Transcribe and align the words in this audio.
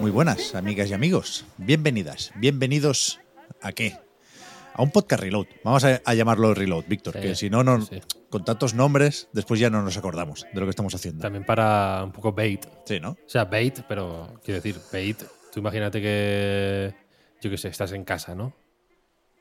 Muy 0.00 0.10
buenas, 0.10 0.56
amigas 0.56 0.90
y 0.90 0.94
amigos. 0.94 1.44
Bienvenidas, 1.58 2.32
bienvenidos 2.34 3.20
a 3.62 3.70
qué? 3.70 3.96
A 4.74 4.82
un 4.82 4.90
podcast 4.90 5.22
Reload. 5.22 5.46
Vamos 5.62 5.84
a, 5.84 6.02
a 6.04 6.14
llamarlo 6.14 6.54
Reload, 6.54 6.86
Víctor, 6.88 7.14
Sí, 7.14 7.20
que 7.20 7.34
si 7.36 7.48
no, 7.48 7.62
no 7.62 7.82
sí. 7.82 8.00
con 8.30 8.44
tantos 8.44 8.74
nombres, 8.74 9.28
después 9.32 9.60
ya 9.60 9.70
no 9.70 9.80
nos 9.82 9.96
acordamos 9.96 10.44
de 10.52 10.58
lo 10.58 10.66
que 10.66 10.70
estamos 10.70 10.92
haciendo. 10.96 11.22
También 11.22 11.44
para 11.44 12.02
un 12.04 12.10
poco 12.10 12.32
bait. 12.32 12.66
Sí, 12.84 12.98
¿no? 12.98 13.10
O 13.10 13.28
sea, 13.28 13.44
bait, 13.44 13.78
pero 13.88 14.40
quiero 14.44 14.60
decir, 14.60 14.80
bait. 14.92 15.22
Tú 15.52 15.60
imagínate 15.60 16.02
que, 16.02 16.94
yo 17.40 17.48
qué 17.48 17.56
sé, 17.58 17.68
estás 17.68 17.92
en 17.92 18.02
casa, 18.04 18.34
¿no? 18.34 18.54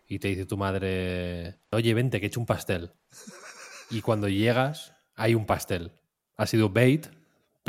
Y 0.08 0.20
te 0.20 0.28
dice 0.28 0.46
tu 0.46 0.58
madre, 0.58 1.58
oye, 1.72 1.94
vente, 1.96 2.20
que 2.20 2.28
he 2.28 2.30
hecho 2.30 2.40
un 2.40 2.46
pastel. 2.46 2.92
Y 3.90 4.02
cuando 4.02 4.28
llegas, 4.30 4.94
hay 5.16 5.34
un 5.34 5.48
pastel. 5.48 5.92
Ha 6.38 6.46
sido 6.46 6.70
bait, 6.70 7.08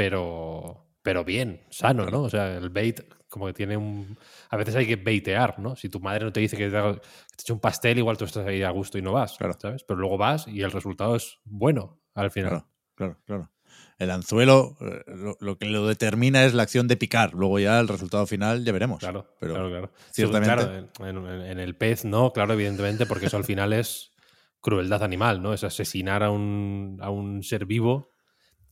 pero, 0.00 0.84
pero 1.02 1.24
bien, 1.24 1.62
sano, 1.70 2.06
¿no? 2.10 2.22
O 2.22 2.30
sea, 2.30 2.56
el 2.58 2.68
bait 2.70 3.00
como 3.28 3.46
que 3.46 3.54
tiene 3.54 3.76
un... 3.76 4.16
A 4.50 4.56
veces 4.56 4.76
hay 4.76 4.86
que 4.86 4.96
baitear, 4.96 5.58
¿no? 5.58 5.74
Si 5.74 5.88
tu 5.88 6.00
madre 6.00 6.24
no 6.26 6.32
te 6.32 6.40
dice 6.40 6.56
que 6.56 6.68
te, 6.68 6.76
ha- 6.76 6.92
que 6.94 7.44
te 7.44 7.52
un 7.52 7.60
pastel, 7.60 7.98
igual 7.98 8.16
tú 8.16 8.24
estás 8.26 8.46
ahí 8.46 8.62
a 8.62 8.70
gusto 8.70 8.98
y 8.98 9.02
no 9.02 9.12
vas, 9.12 9.36
Claro. 9.38 9.54
¿sabes? 9.58 9.82
Pero 9.84 9.98
luego 9.98 10.18
vas 10.18 10.46
y 10.46 10.60
el 10.62 10.70
resultado 10.70 11.16
es 11.16 11.38
bueno 11.44 11.98
al 12.14 12.30
final. 12.30 12.50
Claro, 12.50 12.66
claro, 12.94 13.18
claro. 13.24 13.50
El 13.98 14.10
anzuelo, 14.10 14.76
eh, 14.80 15.02
lo, 15.06 15.36
lo 15.40 15.56
que 15.58 15.66
lo 15.66 15.86
determina 15.86 16.44
es 16.44 16.52
la 16.54 16.62
acción 16.62 16.86
de 16.88 16.96
picar. 16.98 17.32
Luego 17.34 17.58
ya 17.58 17.80
el 17.80 17.88
resultado 17.88 18.26
final 18.26 18.62
ya 18.64 18.72
veremos. 18.72 18.98
Claro, 19.00 19.34
Pero 19.40 19.54
claro, 19.54 19.68
claro. 19.70 19.90
ciertamente- 20.12 20.90
Claro, 20.98 21.18
en- 21.26 21.42
en 21.46 21.58
el 21.58 21.74
pez 21.74 22.04
no, 22.04 22.32
claro, 22.32 22.52
evidentemente, 22.52 23.06
porque 23.06 23.26
eso 23.26 23.38
al 23.38 23.44
final 23.44 23.72
es 23.72 24.12
crueldad 24.60 25.02
animal, 25.02 25.42
¿no? 25.42 25.52
Es 25.54 25.64
asesinar 25.64 26.22
a 26.22 26.30
un, 26.30 26.98
a 27.00 27.08
un 27.10 27.42
ser 27.42 27.64
vivo 27.66 28.12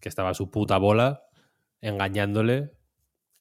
que 0.05 0.11
estaba 0.11 0.29
a 0.31 0.35
su 0.35 0.51
puta 0.53 0.79
bola 0.79 1.25
engañándole 1.81 2.73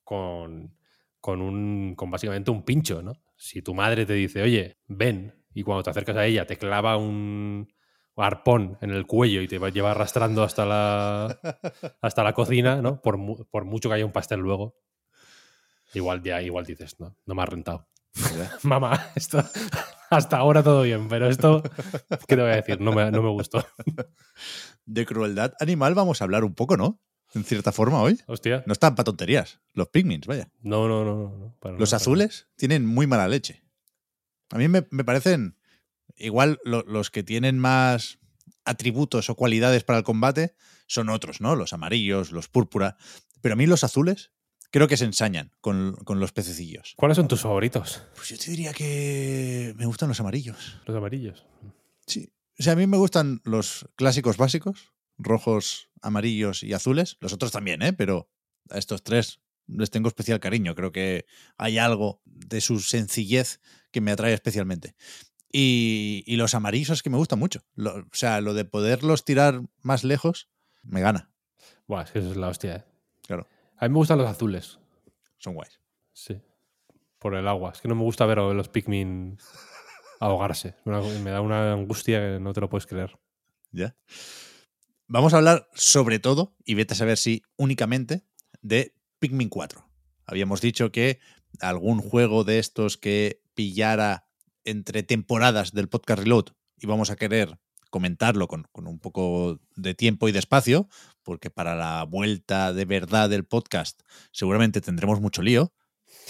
con, 0.04 0.78
con, 1.20 1.42
un, 1.42 1.94
con 1.96 2.10
básicamente 2.10 2.52
un 2.52 2.64
pincho, 2.64 3.04
¿no? 3.04 3.14
Si 3.38 3.62
tu 3.62 3.74
madre 3.74 4.06
te 4.06 4.14
dice, 4.14 4.42
oye, 4.42 4.78
ven, 4.88 5.36
y 5.54 5.64
cuando 5.64 5.84
te 5.84 5.90
acercas 5.92 6.16
a 6.18 6.26
ella 6.26 6.48
te 6.48 6.58
clava 6.58 6.98
un 6.98 7.68
arpón 8.16 8.78
en 8.82 8.92
el 8.92 9.06
cuello 9.08 9.42
y 9.42 9.48
te 9.48 9.58
va- 9.60 9.70
lleva 9.70 9.92
arrastrando 9.92 10.44
hasta 10.44 10.66
la, 10.66 11.40
hasta 12.02 12.24
la 12.24 12.34
cocina, 12.34 12.82
¿no? 12.82 13.02
Por, 13.02 13.18
mu- 13.18 13.46
por 13.52 13.66
mucho 13.66 13.90
que 13.90 13.96
haya 13.96 14.06
un 14.06 14.12
pastel 14.14 14.40
luego. 14.40 14.76
Igual, 15.94 16.24
ya, 16.24 16.42
igual 16.42 16.66
dices, 16.66 17.00
no, 17.00 17.16
no 17.26 17.36
me 17.36 17.42
ha 17.44 17.46
rentado. 17.46 17.88
Mamá, 18.64 19.12
esto 19.16 19.44
hasta 20.16 20.38
ahora 20.38 20.64
todo 20.64 20.84
bien, 20.84 21.08
pero 21.08 21.28
esto, 21.30 21.62
¿qué 22.28 22.36
te 22.36 22.42
voy 22.42 22.52
a 22.52 22.56
decir? 22.56 22.80
No 22.82 22.92
me, 22.94 23.10
no 23.12 23.22
me 23.22 23.30
gustó. 23.30 23.66
De 24.86 25.06
crueldad 25.06 25.54
animal 25.60 25.94
vamos 25.96 26.22
a 26.22 26.26
hablar 26.26 26.44
un 26.44 26.54
poco, 26.56 26.78
¿no? 26.78 27.02
En 27.34 27.44
cierta 27.44 27.72
forma 27.72 28.02
hoy. 28.02 28.20
Hostia. 28.28 28.64
No 28.68 28.74
están 28.74 28.96
para 28.96 29.06
tonterías. 29.06 29.60
Los 29.74 29.90
pigmins, 29.90 30.28
vaya. 30.28 30.50
No, 30.62 30.88
no, 30.88 31.04
no. 31.04 31.56
no, 31.64 31.72
Los 31.78 31.94
azules 31.94 32.48
tienen 32.56 32.86
muy 32.86 33.08
mala 33.08 33.28
leche. 33.28 33.64
A 34.52 34.58
mí 34.58 34.68
me, 34.68 34.86
me 34.92 35.04
parecen 35.04 35.58
igual 36.16 36.60
lo- 36.64 36.84
los 36.84 37.10
que 37.10 37.24
tienen 37.24 37.58
más 37.58 38.20
atributos 38.66 39.30
o 39.30 39.36
cualidades 39.36 39.84
para 39.84 39.98
el 40.00 40.04
combate 40.06 40.56
son 40.86 41.10
otros, 41.10 41.42
¿no? 41.42 41.56
Los 41.56 41.74
amarillos, 41.74 42.32
los 42.32 42.50
púrpura. 42.50 42.98
Pero 43.42 43.54
a 43.54 43.56
mí 43.56 43.66
los 43.66 43.84
azules 43.84 44.32
creo 44.74 44.88
que 44.88 44.98
se 44.98 45.06
ensañan 45.06 45.52
con, 45.62 45.94
con 46.04 46.20
los 46.20 46.32
pececillos. 46.32 46.96
¿Cuáles 46.98 47.16
son 47.16 47.28
tus 47.28 47.42
favoritos? 47.42 48.02
Pues 48.16 48.30
yo 48.30 48.38
te 48.40 48.50
diría 48.50 48.74
que 48.74 49.74
me 49.78 49.86
gustan 49.86 50.10
los 50.10 50.20
amarillos. 50.20 50.82
Los 50.88 50.98
amarillos. 50.98 51.46
Sí. 52.08 52.34
O 52.60 52.64
sea, 52.64 52.74
a 52.74 52.76
mí 52.76 52.88
me 52.88 52.98
gustan 52.98 53.40
los 53.44 53.88
clásicos 53.96 54.38
básicos, 54.38 54.92
rojos, 55.20 55.90
amarillos 56.02 56.64
y 56.64 56.74
azules. 56.74 57.18
Los 57.20 57.34
otros 57.34 57.52
también, 57.52 57.84
¿eh? 57.84 57.94
Pero 57.94 58.32
a 58.72 58.80
estos 58.80 59.04
tres 59.04 59.42
les 59.68 59.92
tengo 59.92 60.08
especial 60.08 60.40
cariño. 60.40 60.74
Creo 60.74 60.92
que 60.92 61.26
hay 61.58 61.78
algo 61.78 62.22
de 62.26 62.60
su 62.60 62.80
sencillez 62.80 63.60
que 63.92 64.02
me 64.02 64.12
atrae 64.12 64.34
especialmente. 64.34 64.96
Y, 65.52 66.24
y 66.26 66.36
los 66.38 66.56
amarillos 66.56 67.04
que 67.04 67.12
me 67.12 67.18
gustan 67.18 67.38
mucho. 67.38 67.64
Lo- 67.76 67.96
o 67.98 68.06
sea, 68.12 68.42
lo 68.42 68.56
de 68.56 68.66
poderlos 68.66 69.24
tirar 69.24 69.62
más 69.84 70.04
lejos 70.04 70.50
me 70.82 71.00
gana. 71.02 71.32
Buah, 71.88 72.04
es 72.06 72.12
que 72.12 72.20
eso 72.20 72.32
es 72.32 72.38
la 72.38 72.48
hostia, 72.48 72.76
¿eh? 72.78 72.84
Claro, 73.28 73.48
A 73.78 73.88
mí 73.88 73.92
me 73.94 73.98
gustan 73.98 74.18
los 74.18 74.28
azules. 74.30 74.80
son 75.38 75.56
guays. 75.56 75.80
Sí. 76.14 76.40
Por 77.20 77.36
el 77.36 77.48
agua. 77.48 77.72
Es 77.74 77.82
que 77.82 77.88
no 77.90 77.96
me 77.96 78.04
gusta 78.04 78.26
ver 78.26 78.40
a 78.40 78.54
los 78.54 78.70
Pikmin 78.70 79.38
ahogarse. 80.20 80.76
Una- 80.86 81.02
me 81.02 81.32
da 81.32 81.42
una 81.42 81.74
angustia 81.74 82.20
que 82.20 82.40
no 82.40 82.54
te 82.54 82.62
lo 82.62 82.70
puedes 82.70 82.86
creer. 82.86 83.18
¿Ya? 83.72 83.96
Vamos 85.08 85.34
a 85.34 85.38
hablar 85.38 85.68
sobre 85.74 86.20
todo, 86.20 86.56
y 86.64 86.76
vete 86.76 86.94
a 86.94 86.98
saber 86.98 87.18
si 87.18 87.44
únicamente, 87.58 88.24
de 88.62 88.96
Pikmin 89.20 89.50
4. 89.50 89.86
Habíamos 90.26 90.62
dicho 90.62 90.92
que 90.92 91.20
algún 91.60 92.00
juego 92.02 92.44
de 92.46 92.60
estos 92.60 92.98
que 92.98 93.42
pillara 93.54 94.30
entre 94.64 95.04
temporadas 95.04 95.74
del 95.74 95.90
podcast 95.90 96.20
Reload 96.22 96.46
íbamos 96.78 97.10
a 97.10 97.16
querer 97.18 97.60
comentarlo 97.94 98.48
con, 98.48 98.66
con 98.72 98.88
un 98.88 98.98
poco 98.98 99.60
de 99.76 99.94
tiempo 99.94 100.28
y 100.28 100.32
de 100.32 100.40
espacio, 100.40 100.90
porque 101.22 101.52
para 101.52 101.76
la 101.76 102.04
vuelta 102.06 102.74
de 102.74 102.86
verdad 102.86 103.30
del 103.30 103.46
podcast 103.46 104.02
seguramente 104.32 104.82
tendremos 104.82 105.22
mucho 105.22 105.44
lío. 105.44 105.72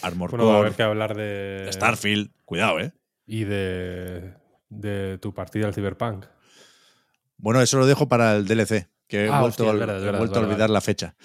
Armor 0.01 0.29
Bueno, 0.31 0.45
va 0.45 0.51
a 0.51 0.55
Core, 0.55 0.67
haber 0.67 0.75
que 0.75 0.83
hablar 0.83 1.15
de. 1.15 1.69
Starfield, 1.71 2.31
cuidado, 2.43 2.81
¿eh? 2.81 2.91
Y 3.25 3.45
de. 3.45 4.33
de 4.67 5.17
tu 5.19 5.33
partida 5.33 5.67
al 5.67 5.73
Cyberpunk. 5.73 6.25
Bueno, 7.37 7.61
eso 7.61 7.77
lo 7.79 7.85
dejo 7.85 8.09
para 8.09 8.35
el 8.35 8.45
DLC, 8.45 8.89
que 9.07 9.25
he 9.25 9.29
Ah, 9.29 9.39
vuelto, 9.39 9.63
hostia, 9.65 9.69
a- 9.69 9.85
verdad, 9.85 10.01
he 10.01 10.05
verdad, 10.05 10.19
vuelto 10.19 10.35
a 10.35 10.41
vale, 10.41 10.51
olvidar 10.53 10.69
la 10.69 10.81
fecha. 10.81 11.15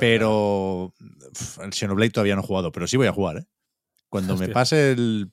Pero 0.00 0.94
uf, 1.32 1.58
el 1.62 1.72
Xenoblade 1.74 2.10
todavía 2.12 2.34
no 2.34 2.40
he 2.42 2.46
jugado, 2.46 2.72
pero 2.72 2.86
sí 2.86 2.96
voy 2.96 3.08
a 3.08 3.12
jugar, 3.12 3.36
¿eh? 3.36 3.44
Cuando 4.08 4.32
me 4.36 4.40
Hostia. 4.46 4.54
pase 4.54 4.92
el 4.92 5.30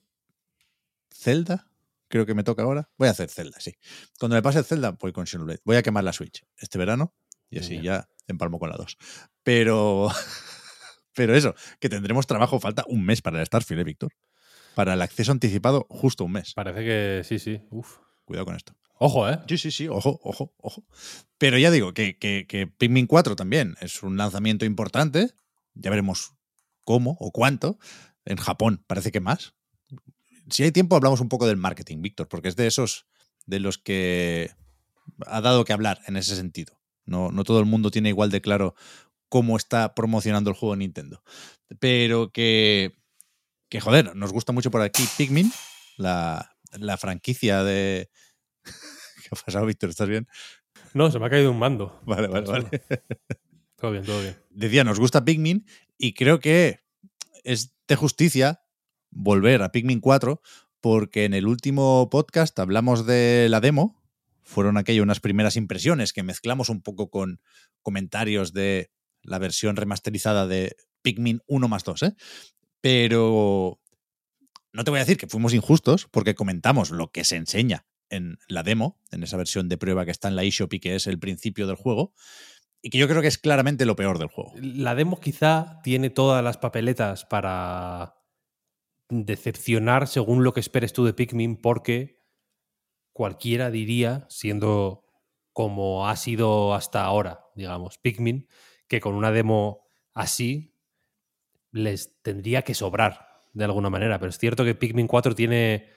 Zelda, 1.10 1.69
creo 2.10 2.26
que 2.26 2.34
me 2.34 2.44
toca 2.44 2.64
ahora. 2.64 2.90
Voy 2.98 3.08
a 3.08 3.12
hacer 3.12 3.30
Zelda, 3.30 3.58
sí. 3.60 3.72
Cuando 4.18 4.36
me 4.36 4.42
pase 4.42 4.58
el 4.58 4.64
Zelda, 4.66 4.90
voy 4.90 5.12
con 5.12 5.26
Xenoblade. 5.26 5.60
Voy 5.64 5.76
a 5.76 5.82
quemar 5.82 6.04
la 6.04 6.12
Switch 6.12 6.44
este 6.58 6.76
verano 6.76 7.14
y 7.48 7.60
así 7.60 7.70
Bien. 7.70 7.84
ya 7.84 8.08
empalmo 8.26 8.58
con 8.58 8.68
la 8.68 8.76
2. 8.76 8.98
Pero, 9.42 10.10
pero 11.14 11.34
eso, 11.34 11.54
que 11.78 11.88
tendremos 11.88 12.26
trabajo, 12.26 12.60
falta 12.60 12.84
un 12.88 13.06
mes 13.06 13.22
para 13.22 13.40
el 13.40 13.46
Starfield, 13.46 13.80
¿eh, 13.80 13.84
Víctor? 13.84 14.12
Para 14.74 14.94
el 14.94 15.02
acceso 15.02 15.32
anticipado, 15.32 15.86
justo 15.88 16.24
un 16.24 16.32
mes. 16.32 16.52
Parece 16.54 16.84
que 16.84 17.22
sí, 17.24 17.38
sí. 17.38 17.62
Uf. 17.70 17.98
Cuidado 18.24 18.44
con 18.44 18.56
esto. 18.56 18.74
Ojo, 18.98 19.28
¿eh? 19.28 19.38
Sí, 19.48 19.56
sí, 19.56 19.70
sí, 19.70 19.88
ojo, 19.88 20.20
ojo, 20.22 20.52
ojo. 20.58 20.84
Pero 21.38 21.56
ya 21.58 21.70
digo 21.70 21.94
que, 21.94 22.18
que, 22.18 22.46
que 22.46 22.66
Pikmin 22.66 23.06
4 23.06 23.34
también 23.34 23.76
es 23.80 24.02
un 24.02 24.16
lanzamiento 24.16 24.66
importante. 24.66 25.30
Ya 25.74 25.90
veremos 25.90 26.34
cómo 26.84 27.16
o 27.18 27.30
cuánto. 27.30 27.78
En 28.24 28.36
Japón 28.36 28.84
parece 28.86 29.10
que 29.10 29.20
más. 29.20 29.54
Si 30.50 30.62
hay 30.62 30.72
tiempo, 30.72 30.96
hablamos 30.96 31.20
un 31.20 31.28
poco 31.28 31.46
del 31.46 31.56
marketing, 31.56 32.02
Víctor, 32.02 32.28
porque 32.28 32.48
es 32.48 32.56
de 32.56 32.66
esos 32.66 33.06
de 33.46 33.60
los 33.60 33.78
que 33.78 34.50
ha 35.26 35.40
dado 35.40 35.64
que 35.64 35.72
hablar 35.72 36.00
en 36.06 36.16
ese 36.16 36.36
sentido. 36.36 36.80
No, 37.04 37.30
no 37.30 37.44
todo 37.44 37.60
el 37.60 37.66
mundo 37.66 37.90
tiene 37.90 38.08
igual 38.08 38.30
de 38.30 38.40
claro 38.40 38.74
cómo 39.28 39.56
está 39.56 39.94
promocionando 39.94 40.50
el 40.50 40.56
juego 40.56 40.76
Nintendo. 40.76 41.22
Pero 41.78 42.30
que, 42.32 42.96
que 43.68 43.80
joder, 43.80 44.14
nos 44.16 44.32
gusta 44.32 44.52
mucho 44.52 44.70
por 44.70 44.82
aquí 44.82 45.04
Pikmin, 45.16 45.52
la, 45.96 46.56
la 46.78 46.96
franquicia 46.96 47.62
de... 47.64 48.10
¿Qué 48.64 49.28
ha 49.30 49.36
pasado, 49.36 49.66
Víctor? 49.66 49.90
¿Estás 49.90 50.08
bien? 50.08 50.26
No, 50.94 51.10
se 51.10 51.18
me 51.18 51.26
ha 51.26 51.30
caído 51.30 51.50
un 51.50 51.58
mando. 51.58 52.00
Vale, 52.06 52.28
vale, 52.28 52.46
vale. 52.46 52.82
Todo 53.76 53.92
bien, 53.92 54.04
todo 54.04 54.20
bien. 54.20 54.36
Decía, 54.50 54.84
nos 54.84 54.98
gusta 54.98 55.24
Pikmin 55.24 55.66
y 55.96 56.12
creo 56.12 56.40
que 56.40 56.80
es 57.44 57.74
de 57.86 57.96
justicia 57.96 58.62
volver 59.10 59.62
a 59.62 59.72
Pikmin 59.72 60.00
4 60.00 60.40
porque 60.80 61.24
en 61.24 61.34
el 61.34 61.46
último 61.46 62.08
podcast 62.10 62.58
hablamos 62.58 63.06
de 63.06 63.48
la 63.50 63.60
demo. 63.60 64.02
Fueron 64.42 64.76
aquello 64.76 65.02
unas 65.02 65.20
primeras 65.20 65.56
impresiones 65.56 66.12
que 66.12 66.22
mezclamos 66.22 66.68
un 66.70 66.82
poco 66.82 67.10
con 67.10 67.40
comentarios 67.82 68.52
de 68.52 68.90
la 69.22 69.38
versión 69.38 69.76
remasterizada 69.76 70.46
de 70.46 70.76
Pikmin 71.02 71.42
1 71.46 71.68
más 71.68 71.84
2, 71.84 72.02
¿eh? 72.02 72.14
Pero 72.80 73.80
no 74.72 74.84
te 74.84 74.90
voy 74.90 74.98
a 74.98 75.02
decir 75.02 75.18
que 75.18 75.26
fuimos 75.26 75.54
injustos 75.54 76.08
porque 76.10 76.34
comentamos 76.34 76.90
lo 76.90 77.10
que 77.10 77.24
se 77.24 77.36
enseña 77.36 77.86
en 78.08 78.38
la 78.48 78.62
demo, 78.62 78.98
en 79.10 79.22
esa 79.22 79.36
versión 79.36 79.68
de 79.68 79.78
prueba 79.78 80.04
que 80.04 80.10
está 80.10 80.28
en 80.28 80.36
la 80.36 80.42
eShop 80.42 80.72
y 80.74 80.80
que 80.80 80.96
es 80.96 81.06
el 81.06 81.18
principio 81.18 81.66
del 81.66 81.76
juego, 81.76 82.12
y 82.82 82.90
que 82.90 82.98
yo 82.98 83.06
creo 83.06 83.22
que 83.22 83.28
es 83.28 83.38
claramente 83.38 83.84
lo 83.84 83.94
peor 83.94 84.18
del 84.18 84.28
juego. 84.28 84.52
La 84.56 84.94
demo 84.94 85.20
quizá 85.20 85.80
tiene 85.84 86.10
todas 86.10 86.42
las 86.42 86.56
papeletas 86.56 87.24
para 87.24 88.19
decepcionar 89.10 90.06
según 90.06 90.44
lo 90.44 90.54
que 90.54 90.60
esperes 90.60 90.92
tú 90.92 91.04
de 91.04 91.12
Pikmin, 91.12 91.56
porque 91.60 92.20
cualquiera 93.12 93.70
diría, 93.70 94.26
siendo 94.28 95.04
como 95.52 96.08
ha 96.08 96.16
sido 96.16 96.74
hasta 96.74 97.04
ahora, 97.04 97.44
digamos, 97.54 97.98
Pikmin, 97.98 98.48
que 98.88 99.00
con 99.00 99.14
una 99.14 99.32
demo 99.32 99.84
así 100.14 100.74
les 101.72 102.20
tendría 102.22 102.62
que 102.62 102.74
sobrar 102.74 103.26
de 103.52 103.64
alguna 103.64 103.90
manera. 103.90 104.18
Pero 104.18 104.30
es 104.30 104.38
cierto 104.38 104.64
que 104.64 104.74
Pikmin 104.74 105.06
4 105.06 105.34
tiene 105.34 105.88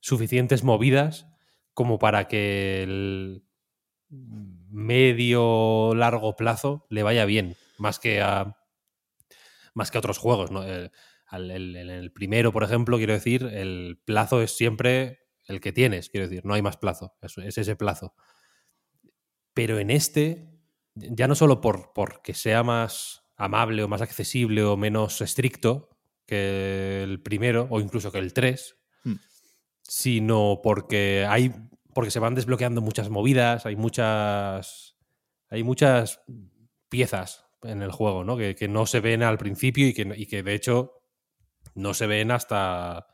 suficientes 0.00 0.62
movidas 0.62 1.26
como 1.74 1.98
para 1.98 2.28
que 2.28 2.82
el 2.82 3.44
medio 4.08 5.94
largo 5.94 6.36
plazo 6.36 6.86
le 6.90 7.02
vaya 7.02 7.24
bien, 7.24 7.56
más 7.78 7.98
que 7.98 8.20
a 8.20 8.56
más 9.74 9.90
que 9.90 9.98
a 9.98 10.00
otros 10.00 10.18
juegos. 10.18 10.50
¿no? 10.50 10.64
El, 10.64 10.90
el 11.32 12.12
primero, 12.14 12.52
por 12.52 12.64
ejemplo, 12.64 12.96
quiero 12.96 13.12
decir, 13.12 13.44
el 13.44 14.00
plazo 14.04 14.42
es 14.42 14.56
siempre 14.56 15.20
el 15.46 15.60
que 15.60 15.72
tienes, 15.72 16.10
quiero 16.10 16.28
decir, 16.28 16.44
no 16.44 16.54
hay 16.54 16.62
más 16.62 16.76
plazo, 16.76 17.14
es, 17.22 17.36
es 17.38 17.58
ese 17.58 17.76
plazo. 17.76 18.14
Pero 19.54 19.78
en 19.78 19.90
este, 19.90 20.50
ya 20.94 21.26
no 21.26 21.34
solo 21.34 21.60
por, 21.60 21.92
porque 21.94 22.34
sea 22.34 22.62
más 22.62 23.24
amable 23.36 23.82
o 23.82 23.88
más 23.88 24.02
accesible 24.02 24.62
o 24.64 24.76
menos 24.76 25.20
estricto 25.20 25.88
que 26.26 27.02
el 27.02 27.22
primero 27.22 27.66
o 27.70 27.80
incluso 27.80 28.12
que 28.12 28.18
el 28.18 28.32
3, 28.32 28.76
hmm. 29.04 29.14
sino 29.82 30.60
porque 30.62 31.26
hay 31.28 31.54
porque 31.94 32.10
se 32.10 32.20
van 32.20 32.34
desbloqueando 32.34 32.80
muchas 32.80 33.08
movidas, 33.08 33.66
hay 33.66 33.74
muchas 33.74 34.96
hay 35.48 35.62
muchas 35.62 36.20
piezas 36.88 37.46
en 37.62 37.82
el 37.82 37.90
juego, 37.90 38.22
¿no? 38.22 38.36
Que, 38.36 38.68
no 38.68 38.86
se 38.86 39.00
ven 39.00 39.22
al 39.22 39.38
principio 39.38 39.88
y 39.88 39.94
que, 39.94 40.12
y 40.16 40.26
que, 40.26 40.42
de 40.42 40.54
hecho 40.54 40.97
no 41.78 41.94
se 41.94 42.06
ven 42.06 42.30
hasta 42.30 43.06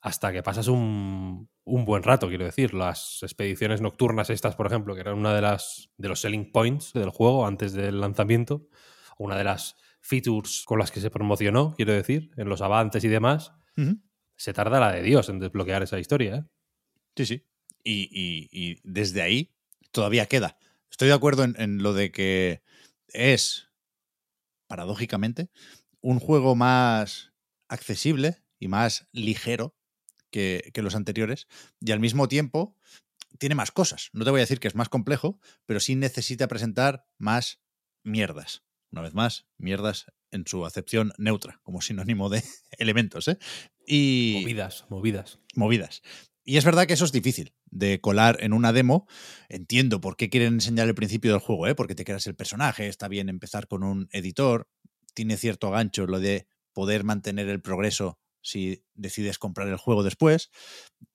hasta 0.00 0.32
que 0.32 0.42
pasas 0.42 0.68
un, 0.68 1.48
un, 1.64 1.84
buen 1.86 2.02
rato, 2.02 2.28
quiero 2.28 2.44
decir. 2.44 2.74
Las 2.74 3.22
expediciones 3.22 3.80
nocturnas 3.80 4.28
estas, 4.28 4.54
por 4.54 4.66
ejemplo, 4.66 4.94
que 4.94 5.00
eran 5.00 5.16
una 5.16 5.34
de 5.34 5.40
las 5.40 5.90
de 5.96 6.08
los 6.08 6.20
selling 6.20 6.52
points 6.52 6.92
del 6.92 7.08
juego 7.08 7.46
antes 7.46 7.72
del 7.72 8.00
lanzamiento, 8.00 8.68
una 9.16 9.38
de 9.38 9.44
las 9.44 9.76
features 10.04 10.64
con 10.66 10.78
las 10.78 10.90
que 10.90 11.00
se 11.00 11.10
promocionó, 11.10 11.74
quiero 11.74 11.92
decir, 11.92 12.30
en 12.36 12.48
los 12.50 12.60
avances 12.60 13.02
y 13.04 13.08
demás, 13.08 13.52
se 14.36 14.52
tarda 14.52 14.78
la 14.78 14.92
de 14.92 15.02
Dios 15.02 15.30
en 15.30 15.38
desbloquear 15.38 15.82
esa 15.82 15.98
historia. 15.98 16.36
¿eh? 16.36 16.44
Sí, 17.16 17.26
sí. 17.26 17.46
Y, 17.82 18.80
desde 18.84 19.22
ahí 19.22 19.54
todavía 19.90 20.26
queda. 20.26 20.58
Estoy 20.90 21.08
de 21.08 21.14
acuerdo 21.14 21.44
en, 21.44 21.82
lo 21.82 21.94
de 21.94 22.12
que 22.12 22.62
es, 23.08 23.70
paradójicamente, 24.66 25.48
un 26.00 26.20
juego 26.20 26.54
más 26.54 27.33
accesible 27.74 28.42
y 28.58 28.68
más 28.68 29.08
ligero 29.12 29.76
que, 30.30 30.70
que, 30.72 30.82
los 30.82 30.94
anteriores, 30.94 31.46
y 31.80 31.92
al 31.92 32.00
mismo 32.00 32.28
tiempo 32.28 32.76
tiene 33.38 33.54
más 33.54 33.70
cosas. 33.70 34.10
No 34.12 34.24
te 34.24 34.30
voy 34.30 34.40
a 34.40 34.42
decir 34.42 34.60
que 34.60 34.68
es 34.68 34.74
más 34.74 34.88
complejo, 34.88 35.38
pero 35.66 35.80
sí 35.80 35.94
necesita 35.94 36.48
presentar 36.48 37.06
más 37.18 37.60
mierdas 38.02 38.64
una 38.94 39.02
vez 39.02 39.14
más, 39.14 39.46
mierdas 39.58 40.06
en 40.30 40.46
su 40.46 40.64
acepción 40.64 41.12
neutra, 41.18 41.60
como 41.64 41.80
sinónimo 41.80 42.28
de 42.28 42.42
elementos. 42.78 43.26
¿eh? 43.26 43.38
Y, 43.86 44.38
movidas, 44.42 44.86
movidas. 44.88 45.40
Movidas. 45.56 46.02
Y 46.44 46.58
es 46.58 46.64
verdad 46.64 46.86
que 46.86 46.94
eso 46.94 47.04
es 47.04 47.10
difícil 47.10 47.54
de 47.66 48.00
colar 48.00 48.36
en 48.40 48.52
una 48.52 48.72
demo. 48.72 49.08
Entiendo 49.48 50.00
por 50.00 50.16
qué 50.16 50.30
quieren 50.30 50.54
enseñar 50.54 50.86
el 50.86 50.94
principio 50.94 51.32
del 51.32 51.40
juego, 51.40 51.66
¿eh? 51.66 51.74
porque 51.74 51.96
te 51.96 52.04
creas 52.04 52.26
el 52.28 52.36
personaje, 52.36 52.86
está 52.86 53.08
bien 53.08 53.28
empezar 53.28 53.66
con 53.66 53.82
un 53.82 54.08
editor, 54.12 54.68
tiene 55.12 55.36
cierto 55.36 55.70
gancho 55.70 56.06
lo 56.06 56.20
de 56.20 56.46
poder 56.74 57.04
mantener 57.04 57.48
el 57.48 57.62
progreso 57.62 58.18
si 58.42 58.84
decides 58.94 59.38
comprar 59.38 59.68
el 59.68 59.78
juego 59.78 60.02
después, 60.02 60.50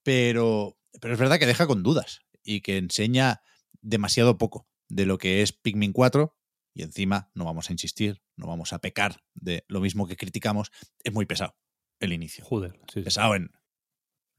pero, 0.04 0.78
pero 1.00 1.14
es 1.14 1.20
verdad 1.20 1.38
que 1.38 1.46
deja 1.46 1.68
con 1.68 1.84
dudas 1.84 2.22
y 2.44 2.62
que 2.62 2.78
enseña 2.78 3.42
demasiado 3.82 4.38
poco 4.38 4.68
de 4.88 5.06
lo 5.06 5.20
que 5.20 5.44
es 5.44 5.54
Pikmin 5.54 5.94
4 5.94 6.36
y 6.74 6.84
encima 6.84 7.30
no 7.34 7.46
vamos 7.46 7.70
a 7.70 7.74
insistir, 7.74 8.22
no 8.36 8.48
vamos 8.48 8.74
a 8.74 8.80
pecar 8.80 9.24
de 9.36 9.66
lo 9.68 9.80
mismo 9.80 10.08
que 10.08 10.16
criticamos, 10.16 10.72
es 11.04 11.14
muy 11.14 11.26
pesado 11.26 11.56
el 12.00 12.14
inicio. 12.14 12.46
Joder, 12.46 12.80
pesado 13.04 13.36
En, 13.36 13.52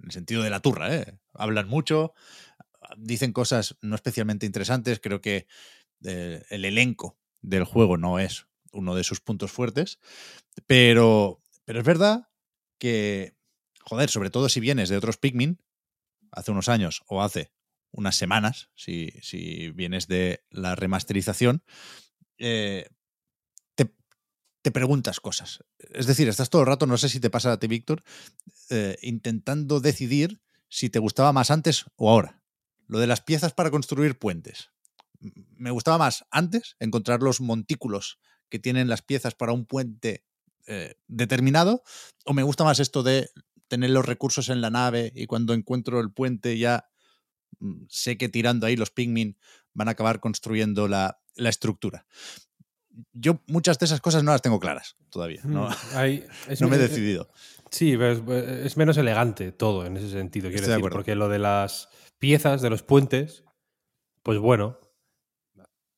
el 0.02 0.12
sentido 0.12 0.43
de 0.43 0.50
la 0.50 0.61
turra, 0.61 0.94
¿eh? 0.94 1.19
Hablan 1.34 1.69
mucho, 1.69 2.14
dicen 2.96 3.32
cosas 3.32 3.76
no 3.82 3.94
especialmente 3.94 4.46
interesantes, 4.46 4.99
creo 4.99 5.20
que 5.20 5.46
eh, 6.05 6.43
el 6.49 6.64
elenco 6.64 7.19
del 7.43 7.64
juego 7.64 7.99
no 7.99 8.19
es 8.19 8.46
uno 8.72 8.94
de 8.94 9.05
sus 9.05 9.20
puntos 9.20 9.52
fuertes, 9.52 9.99
pero, 10.67 11.43
pero 11.64 11.81
es 11.81 11.84
verdad 11.84 12.28
que, 12.78 13.37
joder, 13.81 14.11
sobre 14.11 14.31
todo 14.31 14.49
si 14.49 14.61
vienes 14.61 14.88
de 14.88 14.96
otros 14.96 15.17
Pikmin, 15.17 15.62
hace 16.32 16.50
unos 16.50 16.69
años 16.69 17.02
o 17.06 17.22
hace 17.22 17.52
unas 17.93 18.17
semanas, 18.17 18.70
si, 18.75 19.11
si 19.22 19.70
vienes 19.70 20.06
de 20.06 20.44
la 20.50 20.75
remasterización, 20.75 21.64
eh, 22.38 22.88
te, 24.62 24.70
preguntas 24.70 25.20
cosas. 25.20 25.64
Es 25.78 26.06
decir, 26.06 26.28
estás 26.28 26.50
todo 26.50 26.61
el 26.61 26.69
rato, 26.69 26.87
no 26.87 26.99
sé 26.99 27.08
si 27.08 27.19
te 27.19 27.31
pasa 27.31 27.52
a 27.52 27.58
ti, 27.58 27.66
Víctor, 27.66 28.02
eh, 28.69 28.99
intentando 29.00 29.81
decidir 29.81 30.43
si 30.69 30.90
te 30.90 30.99
gustaba 30.99 31.32
más 31.32 31.50
antes 31.50 31.87
o 31.96 32.11
ahora. 32.11 32.43
Lo 32.87 32.99
de 32.99 33.06
las 33.06 33.23
piezas 33.23 33.55
para 33.55 33.70
construir 33.70 34.19
puentes. 34.19 34.70
Me 35.19 35.70
gustaba 35.70 35.96
más 35.96 36.26
antes 36.31 36.76
encontrar 36.78 37.23
los 37.23 37.40
montículos 37.40 38.19
que 38.50 38.58
tienen 38.58 38.88
las 38.88 39.02
piezas 39.02 39.35
para 39.35 39.52
un 39.52 39.64
puente 39.64 40.25
eh, 40.67 40.94
determinado, 41.08 41.82
o 42.25 42.35
me 42.35 42.43
gusta 42.43 42.64
más 42.64 42.81
esto 42.81 43.02
de 43.02 43.31
tener 43.69 43.91
los 43.91 44.05
recursos 44.05 44.49
en 44.49 44.61
la 44.61 44.70
nave 44.70 45.12
y 45.14 45.26
cuando 45.26 45.55
encuentro 45.55 46.00
el 46.00 46.12
puente 46.12 46.58
ya 46.58 46.91
mm, 47.61 47.85
sé 47.88 48.19
que 48.19 48.29
tirando 48.29 48.67
ahí 48.67 48.76
los 48.76 48.91
pigmin 48.91 49.38
van 49.73 49.88
a 49.88 49.93
acabar 49.93 50.20
construyendo 50.20 50.88
la, 50.88 51.20
la 51.37 51.49
estructura. 51.49 52.06
Yo 53.12 53.41
muchas 53.47 53.79
de 53.79 53.87
esas 53.87 54.00
cosas 54.00 54.25
no 54.25 54.32
las 54.32 54.43
tengo 54.43 54.58
claras 54.58 54.97
todavía. 55.08 55.41
No, 55.44 55.69
mm, 55.69 55.73
no 56.61 56.69
me 56.69 56.76
he 56.76 56.79
decidido. 56.81 57.31
Sí, 57.71 57.97
es, 58.00 58.76
menos 58.76 58.97
elegante 58.97 59.52
todo 59.52 59.87
en 59.87 59.97
ese 59.97 60.11
sentido, 60.11 60.50
quiero 60.50 60.66
decir, 60.66 60.90
porque 60.90 61.14
lo 61.14 61.28
de 61.28 61.38
las 61.38 61.88
piezas, 62.19 62.62
de 62.62 62.71
los 62.71 62.83
puentes, 62.83 63.45
pues 64.25 64.38
bueno, 64.38 64.78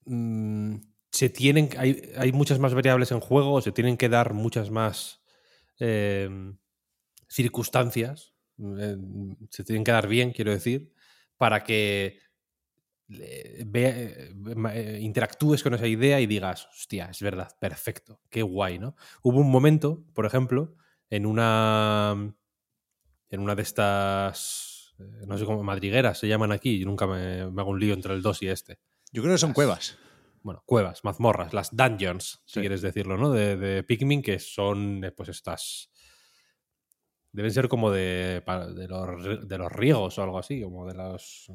mm, 0.04 0.76
se 1.12 1.28
tienen, 1.28 1.68
hay, 1.78 2.10
hay, 2.16 2.32
muchas 2.32 2.58
más 2.58 2.74
variables 2.74 3.12
en 3.12 3.20
juego, 3.20 3.60
se 3.60 3.70
tienen 3.70 3.96
que 3.96 4.08
dar 4.08 4.32
muchas 4.32 4.70
más 4.70 5.22
em, 5.78 6.56
circunstancias, 7.28 8.34
eh, 8.58 8.96
se 9.50 9.62
tienen 9.64 9.84
que 9.84 9.92
dar 9.92 10.08
bien, 10.08 10.32
quiero 10.32 10.50
decir, 10.50 10.92
para 11.36 11.62
que 11.62 12.18
ve, 13.08 14.32
eh, 14.74 14.98
interactúes 15.02 15.62
con 15.62 15.74
esa 15.74 15.86
idea 15.86 16.18
y 16.20 16.26
digas, 16.26 16.66
hostia, 16.72 17.08
es 17.10 17.20
verdad, 17.20 17.54
perfecto, 17.60 18.20
qué 18.30 18.42
guay, 18.42 18.78
¿no? 18.78 18.96
Hubo 19.22 19.38
un 19.38 19.50
momento, 19.50 20.02
por 20.14 20.24
ejemplo, 20.24 20.74
en 21.10 21.26
una 21.26 22.34
en 23.32 23.40
una 23.40 23.54
de 23.54 23.62
estas, 23.62 24.94
eh, 24.98 25.24
no 25.26 25.36
sé 25.38 25.44
cómo, 25.44 25.62
madrigueras 25.62 26.18
se 26.18 26.28
llaman 26.28 26.52
aquí, 26.52 26.78
yo 26.78 26.86
nunca 26.86 27.06
me, 27.06 27.40
hago 27.40 27.70
un 27.70 27.80
lío 27.80 27.94
entre 27.94 28.14
el 28.14 28.22
2 28.22 28.42
y 28.42 28.48
este. 28.48 28.78
Yo 29.10 29.22
creo 29.22 29.34
que 29.34 29.38
son 29.38 29.54
cuevas. 29.54 29.98
Bueno, 30.42 30.62
cuevas, 30.66 31.04
mazmorras, 31.04 31.52
las 31.52 31.74
dungeons, 31.74 32.42
si 32.44 32.60
quieres 32.60 32.82
decirlo, 32.82 33.16
¿no? 33.16 33.30
De, 33.30 33.56
de 33.56 33.82
Pikmin, 33.82 34.22
que 34.22 34.38
son, 34.38 35.04
eh, 35.04 35.12
pues 35.12 35.28
estas... 35.28 35.90
Deben 37.30 37.50
ser 37.50 37.68
como 37.68 37.90
de, 37.90 38.42
de, 38.74 38.88
los, 38.88 39.48
de 39.48 39.58
los 39.58 39.72
riegos 39.72 40.18
o 40.18 40.22
algo 40.22 40.38
así, 40.38 40.60
como 40.60 40.86
de 40.86 40.94
los 40.94 41.50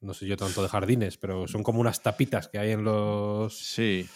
no 0.00 0.14
sé 0.14 0.26
yo 0.26 0.36
tanto 0.36 0.62
de 0.62 0.68
jardines, 0.68 1.18
pero 1.18 1.46
son 1.48 1.62
como 1.62 1.80
unas 1.80 2.02
tapitas 2.02 2.48
que 2.48 2.58
hay 2.58 2.70
en 2.70 2.84
los. 2.84 3.58
Sí. 3.58 4.08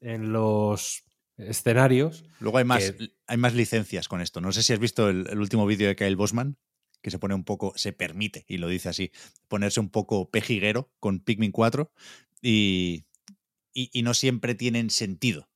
En 0.00 0.32
los 0.32 1.04
escenarios. 1.36 2.24
Luego 2.40 2.58
hay 2.58 2.64
más, 2.64 2.94
hay 3.26 3.36
más 3.36 3.54
licencias 3.54 4.08
con 4.08 4.20
esto. 4.20 4.40
No 4.40 4.52
sé 4.52 4.62
si 4.62 4.72
has 4.72 4.78
visto 4.78 5.08
el, 5.08 5.38
último 5.38 5.66
vídeo 5.66 5.88
de 5.88 5.96
Kyle 5.96 6.16
Bosman, 6.16 6.56
que 7.02 7.10
se 7.10 7.18
pone 7.18 7.34
un 7.34 7.44
poco, 7.44 7.72
se 7.76 7.92
permite, 7.92 8.44
y 8.48 8.58
lo 8.58 8.68
dice 8.68 8.88
así, 8.88 9.12
ponerse 9.48 9.80
un 9.80 9.90
poco 9.90 10.30
pejiguero 10.30 10.90
con 11.00 11.20
Pikmin 11.20 11.52
4 11.52 11.92
y, 12.42 13.04
y, 13.72 14.02
no 14.02 14.14
siempre 14.14 14.54
tienen 14.54 14.90
sentido 14.90 15.48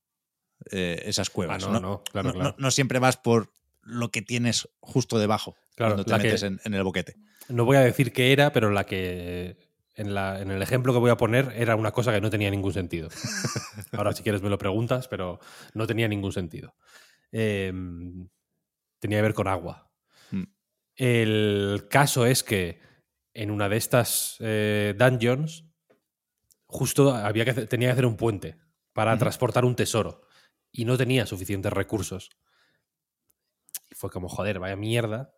eh, 0.71 1.03
esas 1.07 1.31
cuevas. 1.31 1.63
Ah, 1.65 1.71
no, 1.73 1.81
no, 1.81 2.05
claro, 2.05 2.33
no, 2.33 2.55
no, 2.57 2.71
siempre 2.71 2.99
vas 2.99 3.17
por 3.17 3.53
lo 3.83 4.11
que 4.11 4.23
tienes 4.23 4.69
justo 4.81 5.19
debajo 5.19 5.57
claro, 5.75 5.95
cuando 5.95 6.05
te 6.05 6.17
metes 6.17 6.43
en, 6.43 6.61
el 6.65 6.83
boquete. 6.85 7.17
No 7.49 7.65
voy 7.65 7.77
a 7.77 7.81
decir 7.81 8.13
qué 8.13 8.33
era, 8.33 8.53
pero 8.53 8.71
la 8.71 8.85
que 8.85 9.57
en, 9.97 10.15
la- 10.15 10.41
en 10.41 10.51
el 10.51 10.63
ejemplo 10.63 10.93
que 10.93 11.01
voy 11.01 11.11
a 11.11 11.17
poner 11.17 11.53
era 11.57 11.75
una 11.77 11.91
cosa 11.91 12.13
que 12.13 12.21
no 12.21 12.31
tenía 12.31 12.51
ningún 12.51 12.73
sentido. 12.73 13.09
Ahora 13.93 14.13
si 14.13 14.23
quieres 14.23 14.43
me 14.43 14.51
lo 14.51 14.59
preguntas, 14.59 15.09
pero 15.09 15.41
no 15.75 15.87
tenía 15.87 16.07
ningún 16.09 16.33
sentido. 16.33 16.77
Eh, 17.33 17.73
tenía 19.01 19.19
que 19.19 19.23
ver 19.23 19.35
con 19.35 19.49
agua. 19.49 19.91
Mm. 20.31 20.45
El 20.97 21.87
caso 21.91 22.27
es 22.27 22.45
que 22.45 22.81
en 23.35 23.51
una 23.51 23.69
de 23.69 23.77
estas 23.77 24.37
eh, 24.41 24.95
dungeons 24.97 25.65
justo 26.73 27.15
había 27.15 27.45
que 27.45 27.51
hacer- 27.53 27.69
tenía 27.69 27.89
que 27.89 27.93
hacer 27.93 28.07
un 28.07 28.17
puente 28.17 28.57
para 28.93 29.17
transportar 29.19 29.65
un 29.65 29.77
tesoro 29.77 30.23
y 30.73 30.85
no 30.87 30.97
tenía 30.97 31.27
suficientes 31.27 31.73
recursos. 31.73 32.31
Y 33.91 33.95
fue 33.95 34.11
como, 34.11 34.29
joder, 34.29 34.59
vaya 34.59 34.75
mierda 34.77 35.35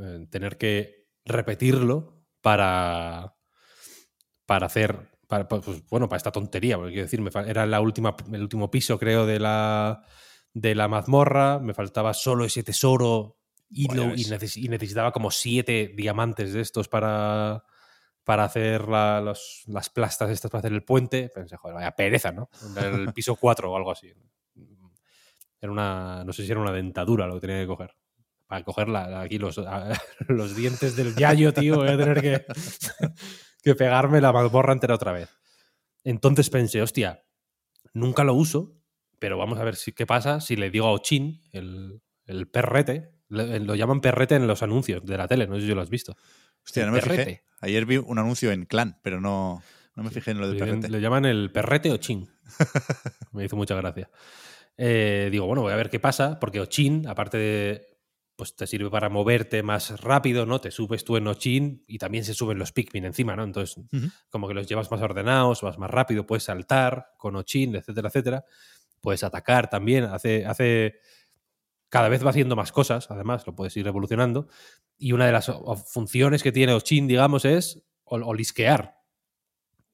eh, 0.00 0.26
tener 0.30 0.58
que 0.58 1.06
repetirlo 1.24 2.24
para, 2.40 3.36
para 4.46 4.66
hacer, 4.66 5.10
para, 5.28 5.46
pues, 5.48 5.86
bueno, 5.88 6.08
para 6.08 6.16
esta 6.16 6.32
tontería, 6.32 6.76
porque 6.76 6.92
quiero 6.92 7.04
decir, 7.06 7.20
me 7.20 7.30
era 7.48 7.64
la 7.66 7.80
última, 7.80 8.16
el 8.32 8.42
último 8.42 8.70
piso, 8.70 8.98
creo, 8.98 9.26
de 9.26 9.38
la, 9.38 10.02
de 10.54 10.74
la 10.74 10.88
mazmorra, 10.88 11.58
me 11.60 11.74
faltaba 11.74 12.14
solo 12.14 12.44
ese 12.44 12.62
tesoro 12.64 13.38
y, 13.70 13.92
lo- 13.94 14.06
y 14.14 14.24
ves. 14.24 14.30
neces- 14.32 14.56
y 14.56 14.68
necesitaba 14.68 15.12
como 15.12 15.30
siete 15.30 15.92
diamantes 15.96 16.52
de 16.52 16.60
estos 16.62 16.88
para, 16.88 17.64
para 18.28 18.44
hacer 18.44 18.88
la- 18.88 19.22
los- 19.22 19.62
las 19.68 19.88
plastas 19.88 20.28
estas 20.28 20.50
para 20.50 20.58
hacer 20.58 20.74
el 20.74 20.84
puente. 20.84 21.30
Pensé, 21.34 21.56
joder, 21.56 21.76
vaya 21.76 21.92
pereza, 21.92 22.30
¿no? 22.30 22.50
El 22.76 23.10
piso 23.14 23.36
4 23.40 23.72
o 23.72 23.74
algo 23.76 23.90
así. 23.90 24.12
Era 25.58 25.72
una, 25.72 26.24
no 26.26 26.32
sé 26.34 26.44
si 26.44 26.50
era 26.52 26.60
una 26.60 26.70
dentadura 26.72 27.26
lo 27.26 27.36
que 27.40 27.46
tenía 27.46 27.62
que 27.62 27.66
coger. 27.66 27.94
Para 28.46 28.62
coger 28.64 28.90
la- 28.90 29.22
aquí 29.22 29.38
los, 29.38 29.56
los 30.28 30.54
dientes 30.54 30.94
del 30.94 31.14
yayo, 31.16 31.54
tío, 31.54 31.76
voy 31.76 31.88
a 31.88 31.96
tener 31.96 32.20
que, 32.20 32.44
que 33.62 33.74
pegarme 33.74 34.20
la 34.20 34.30
mazmorra 34.30 34.74
entera 34.74 34.94
otra 34.94 35.12
vez. 35.12 35.30
Entonces 36.04 36.50
pensé, 36.50 36.82
hostia, 36.82 37.24
nunca 37.94 38.24
lo 38.24 38.34
uso, 38.34 38.74
pero 39.18 39.38
vamos 39.38 39.58
a 39.58 39.64
ver 39.64 39.74
si, 39.76 39.92
qué 39.92 40.04
pasa 40.04 40.42
si 40.42 40.54
le 40.56 40.68
digo 40.70 40.86
a 40.86 40.92
Ochin, 40.92 41.40
el, 41.52 42.02
el 42.26 42.46
perrete, 42.46 43.10
le- 43.30 43.58
lo 43.60 43.74
llaman 43.74 44.02
perrete 44.02 44.34
en 44.34 44.46
los 44.46 44.62
anuncios 44.62 45.02
de 45.06 45.16
la 45.16 45.26
tele, 45.26 45.46
no 45.46 45.54
sé 45.58 45.62
si 45.62 45.74
lo 45.74 45.80
has 45.80 45.88
visto. 45.88 46.14
Hostia, 46.64 46.86
no 46.86 46.92
me 46.92 47.00
fijé. 47.00 47.16
Perrete. 47.16 47.42
Ayer 47.60 47.86
vi 47.86 47.96
un 47.96 48.18
anuncio 48.18 48.52
en 48.52 48.66
Clan, 48.66 48.98
pero 49.02 49.20
no, 49.20 49.62
no 49.94 50.02
me 50.04 50.10
fijé 50.10 50.30
en 50.30 50.38
lo 50.38 50.48
del 50.48 50.58
perrete. 50.58 50.88
le 50.88 51.00
llaman 51.00 51.24
el 51.24 51.50
perrete 51.50 51.90
Ochin. 51.90 52.28
Me 53.32 53.44
hizo 53.44 53.56
mucha 53.56 53.74
gracia. 53.74 54.08
Eh, 54.76 55.28
digo, 55.32 55.46
bueno, 55.46 55.62
voy 55.62 55.72
a 55.72 55.76
ver 55.76 55.90
qué 55.90 55.98
pasa, 55.98 56.38
porque 56.38 56.60
Ochin, 56.60 57.06
aparte 57.08 57.36
de. 57.36 57.86
Pues 58.36 58.54
te 58.54 58.68
sirve 58.68 58.88
para 58.88 59.08
moverte 59.08 59.64
más 59.64 60.00
rápido, 60.00 60.46
¿no? 60.46 60.60
Te 60.60 60.70
subes 60.70 61.04
tú 61.04 61.16
en 61.16 61.26
Ochin 61.26 61.82
y 61.88 61.98
también 61.98 62.24
se 62.24 62.34
suben 62.34 62.56
los 62.56 62.70
Pikmin 62.70 63.04
encima, 63.04 63.34
¿no? 63.34 63.42
Entonces, 63.42 63.84
como 64.30 64.46
que 64.46 64.54
los 64.54 64.68
llevas 64.68 64.88
más 64.92 65.00
ordenados, 65.02 65.62
vas 65.62 65.76
más 65.76 65.90
rápido, 65.90 66.24
puedes 66.24 66.44
saltar 66.44 67.08
con 67.18 67.34
Ochin, 67.34 67.74
etcétera, 67.74 68.06
etcétera. 68.06 68.44
Puedes 69.00 69.24
atacar 69.24 69.68
también, 69.68 70.04
hace, 70.04 70.46
hace. 70.46 71.00
Cada 71.88 72.08
vez 72.08 72.24
va 72.24 72.30
haciendo 72.30 72.56
más 72.56 72.72
cosas, 72.72 73.10
además, 73.10 73.46
lo 73.46 73.54
puedes 73.54 73.76
ir 73.76 73.86
evolucionando. 73.86 74.48
Y 74.98 75.12
una 75.12 75.26
de 75.26 75.32
las 75.32 75.50
funciones 75.86 76.42
que 76.42 76.52
tiene 76.52 76.72
Ochin, 76.74 77.06
digamos, 77.06 77.44
es 77.44 77.82
ol- 78.04 78.22
olisquear. 78.24 78.96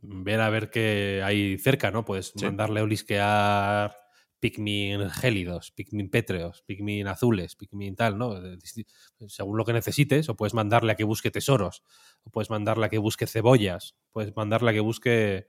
Ver 0.00 0.40
a 0.40 0.50
ver 0.50 0.70
qué 0.70 1.22
hay 1.24 1.56
cerca, 1.58 1.90
¿no? 1.90 2.04
Puedes 2.04 2.32
Sí. 2.36 2.44
mandarle 2.44 2.80
a 2.80 2.82
olisquear 2.84 3.96
Pikmin 4.40 5.08
gélidos, 5.08 5.70
Pikmin 5.70 6.10
pétreos, 6.10 6.62
Pikmin 6.66 7.06
azules, 7.08 7.56
Pikmin 7.56 7.96
tal, 7.96 8.18
¿no? 8.18 8.34
Disti- 8.42 8.86
Según 9.28 9.56
lo 9.56 9.64
que 9.64 9.72
necesites, 9.72 10.28
o 10.28 10.36
puedes 10.36 10.52
mandarle 10.52 10.92
a 10.92 10.96
que 10.96 11.04
busque 11.04 11.30
tesoros, 11.30 11.82
o 12.24 12.30
puedes 12.30 12.50
mandarle 12.50 12.84
a 12.84 12.88
que 12.90 12.98
busque 12.98 13.26
cebollas, 13.26 13.96
puedes 14.12 14.36
mandarle 14.36 14.70
a 14.70 14.74
que 14.74 14.80
busque 14.80 15.48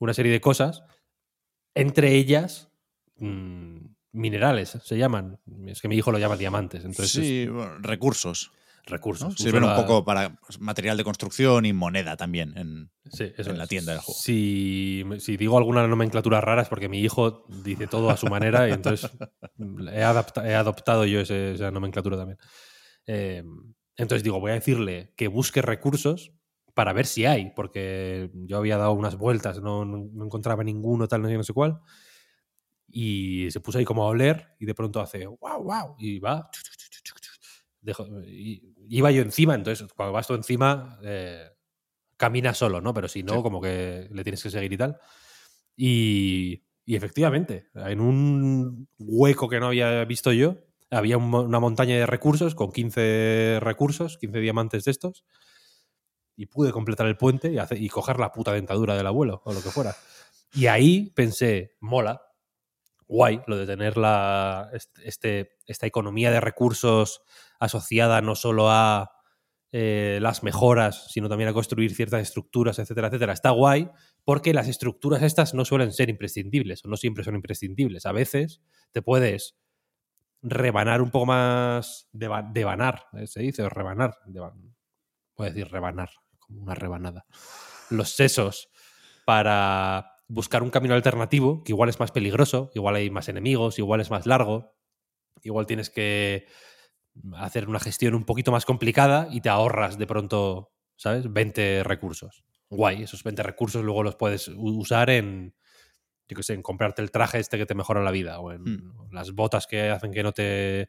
una 0.00 0.14
serie 0.14 0.32
de 0.32 0.40
cosas, 0.40 0.82
entre 1.76 2.14
ellas 2.16 2.72
mm, 3.18 3.93
minerales, 4.14 4.78
se 4.82 4.96
llaman. 4.96 5.38
Es 5.66 5.80
que 5.82 5.88
mi 5.88 5.96
hijo 5.96 6.10
lo 6.12 6.18
llama 6.18 6.36
diamantes, 6.36 6.84
entonces 6.84 7.10
sí, 7.10 7.46
bueno, 7.46 7.78
recursos. 7.80 8.50
recursos. 8.86 9.34
Sirven 9.34 9.64
un 9.64 9.74
poco 9.74 10.04
para 10.04 10.36
pues, 10.46 10.60
material 10.60 10.96
de 10.96 11.04
construcción 11.04 11.64
y 11.66 11.72
moneda 11.72 12.16
también. 12.16 12.56
En, 12.56 12.90
Sí, 13.12 13.32
eso 13.36 13.50
en 13.50 13.58
la 13.58 13.66
tienda 13.66 13.92
del 13.92 14.00
juego. 14.00 14.18
Si, 14.18 15.04
si 15.18 15.36
digo 15.36 15.58
alguna 15.58 15.86
nomenclatura 15.86 16.40
rara 16.40 16.62
es 16.62 16.68
porque 16.68 16.88
mi 16.88 17.00
hijo 17.00 17.44
dice 17.62 17.86
todo 17.86 18.08
a 18.10 18.16
su 18.16 18.26
manera 18.28 18.68
y 18.68 18.72
entonces 18.72 19.10
he, 19.58 20.02
adapta- 20.02 20.46
he 20.48 20.54
adoptado 20.54 21.04
yo 21.04 21.20
ese- 21.20 21.52
esa 21.52 21.70
nomenclatura 21.70 22.16
también. 22.16 22.38
Eh, 23.06 23.42
entonces 23.96 24.22
digo, 24.24 24.40
voy 24.40 24.50
a 24.52 24.54
decirle 24.54 25.12
que 25.16 25.28
busque 25.28 25.60
recursos 25.62 26.32
para 26.74 26.92
ver 26.92 27.06
si 27.06 27.24
hay, 27.24 27.52
porque 27.54 28.30
yo 28.34 28.56
había 28.58 28.78
dado 28.78 28.92
unas 28.92 29.16
vueltas, 29.16 29.60
no, 29.60 29.84
no- 29.84 30.08
no 30.12 30.24
encontraba 30.24 30.64
ninguno, 30.64 31.06
tal, 31.06 31.22
no 31.22 31.28
sé, 31.28 31.36
no 31.36 31.44
sé 31.44 31.52
cuál. 31.52 31.80
Y 32.96 33.50
se 33.50 33.58
puso 33.58 33.78
ahí 33.78 33.84
como 33.84 34.04
a 34.04 34.06
oler 34.08 34.54
y 34.60 34.66
de 34.66 34.74
pronto 34.74 35.00
hace 35.00 35.26
wow, 35.26 35.62
wow, 35.64 35.96
y 35.98 36.20
va. 36.20 36.48
Dejo- 37.82 38.22
y- 38.24 38.72
iba 38.88 39.10
yo 39.10 39.20
encima, 39.22 39.54
entonces 39.56 39.92
cuando 39.94 40.12
vas 40.12 40.26
tú 40.28 40.34
encima, 40.34 40.98
eh, 41.02 41.48
camina 42.16 42.54
solo, 42.54 42.80
¿no? 42.80 42.94
Pero 42.94 43.08
si 43.08 43.22
no, 43.24 43.34
Sí. 43.34 43.42
como 43.42 43.60
que 43.60 44.08
le 44.12 44.22
tienes 44.22 44.42
que 44.42 44.50
seguir 44.50 44.72
y 44.72 44.76
tal. 44.76 44.96
Y, 45.76 46.62
y 46.86 46.94
efectivamente, 46.96 47.66
en 47.74 48.00
un 48.00 48.88
hueco 48.98 49.48
que 49.48 49.58
no 49.58 49.66
había 49.66 50.04
visto 50.04 50.32
yo, 50.32 50.56
había 50.90 51.18
un 51.18 51.34
una 51.34 51.58
montaña 51.58 51.96
de 51.96 52.06
recursos 52.06 52.54
con 52.54 52.70
15 52.70 53.58
recursos, 53.60 54.18
15 54.18 54.38
diamantes 54.38 54.84
de 54.84 54.92
estos. 54.92 55.24
Y 56.36 56.46
pude 56.46 56.72
completar 56.72 57.06
el 57.06 57.16
puente 57.16 57.52
y, 57.52 57.58
hacer- 57.58 57.80
y 57.82 57.88
coger 57.88 58.18
la 58.18 58.32
puta 58.32 58.52
dentadura 58.52 58.94
del 58.96 59.06
abuelo 59.06 59.42
o 59.44 59.52
lo 59.52 59.60
que 59.62 59.70
fuera. 59.70 59.94
Y 60.52 60.66
ahí 60.66 61.10
pensé, 61.14 61.76
mola, 61.80 62.22
guay, 63.06 63.42
lo 63.46 63.56
de 63.56 63.66
tener 63.66 63.96
la, 63.96 64.70
este- 65.04 65.56
esta 65.66 65.86
economía 65.86 66.30
de 66.30 66.40
recursos 66.40 67.22
asociada 67.58 68.20
no 68.20 68.34
solo 68.34 68.70
a 68.70 69.10
eh, 69.72 70.18
las 70.22 70.42
mejoras, 70.44 71.06
sino 71.10 71.28
también 71.28 71.48
a 71.50 71.52
construir 71.52 71.94
ciertas 71.94 72.22
estructuras, 72.22 72.78
etcétera, 72.78 73.08
etcétera. 73.08 73.32
Está 73.32 73.50
guay 73.50 73.90
porque 74.24 74.54
las 74.54 74.68
estructuras 74.68 75.22
estas 75.22 75.52
no 75.54 75.64
suelen 75.64 75.92
ser 75.92 76.08
imprescindibles 76.10 76.84
o 76.84 76.88
no 76.88 76.96
siempre 76.96 77.24
son 77.24 77.34
imprescindibles. 77.34 78.06
A 78.06 78.12
veces 78.12 78.62
te 78.92 79.02
puedes 79.02 79.56
rebanar 80.42 81.02
un 81.02 81.10
poco 81.10 81.26
más, 81.26 82.08
deba- 82.12 82.42
devanar, 82.52 83.06
¿eh? 83.14 83.26
se 83.26 83.40
dice, 83.40 83.62
o 83.62 83.68
rebanar, 83.68 84.14
devan- 84.26 84.74
puedo 85.34 85.50
decir 85.50 85.68
rebanar, 85.72 86.10
como 86.38 86.62
una 86.62 86.74
rebanada, 86.74 87.26
los 87.90 88.10
sesos 88.10 88.68
para 89.26 90.13
buscar 90.28 90.62
un 90.62 90.70
camino 90.70 90.94
alternativo 90.94 91.62
que 91.64 91.72
igual 91.72 91.88
es 91.88 92.00
más 92.00 92.10
peligroso, 92.12 92.70
igual 92.74 92.96
hay 92.96 93.10
más 93.10 93.28
enemigos, 93.28 93.78
igual 93.78 94.00
es 94.00 94.10
más 94.10 94.26
largo, 94.26 94.74
igual 95.42 95.66
tienes 95.66 95.90
que 95.90 96.46
hacer 97.36 97.68
una 97.68 97.80
gestión 97.80 98.14
un 98.14 98.24
poquito 98.24 98.50
más 98.52 98.64
complicada 98.64 99.28
y 99.30 99.40
te 99.40 99.48
ahorras 99.48 99.98
de 99.98 100.06
pronto, 100.06 100.72
¿sabes? 100.96 101.32
20 101.32 101.82
recursos. 101.84 102.44
Guay, 102.70 103.02
esos 103.04 103.22
20 103.22 103.42
recursos 103.42 103.84
luego 103.84 104.02
los 104.02 104.16
puedes 104.16 104.48
usar 104.48 105.10
en, 105.10 105.54
yo 106.28 106.36
qué 106.36 106.42
sé, 106.42 106.54
en 106.54 106.62
comprarte 106.62 107.02
el 107.02 107.10
traje 107.10 107.38
este 107.38 107.58
que 107.58 107.66
te 107.66 107.74
mejora 107.74 108.02
la 108.02 108.10
vida 108.10 108.40
o 108.40 108.50
en 108.52 108.62
Mm. 108.62 109.00
o 109.00 109.08
las 109.12 109.32
botas 109.32 109.66
que 109.66 109.90
hacen 109.90 110.12
que 110.12 110.22
no 110.22 110.32
te 110.32 110.88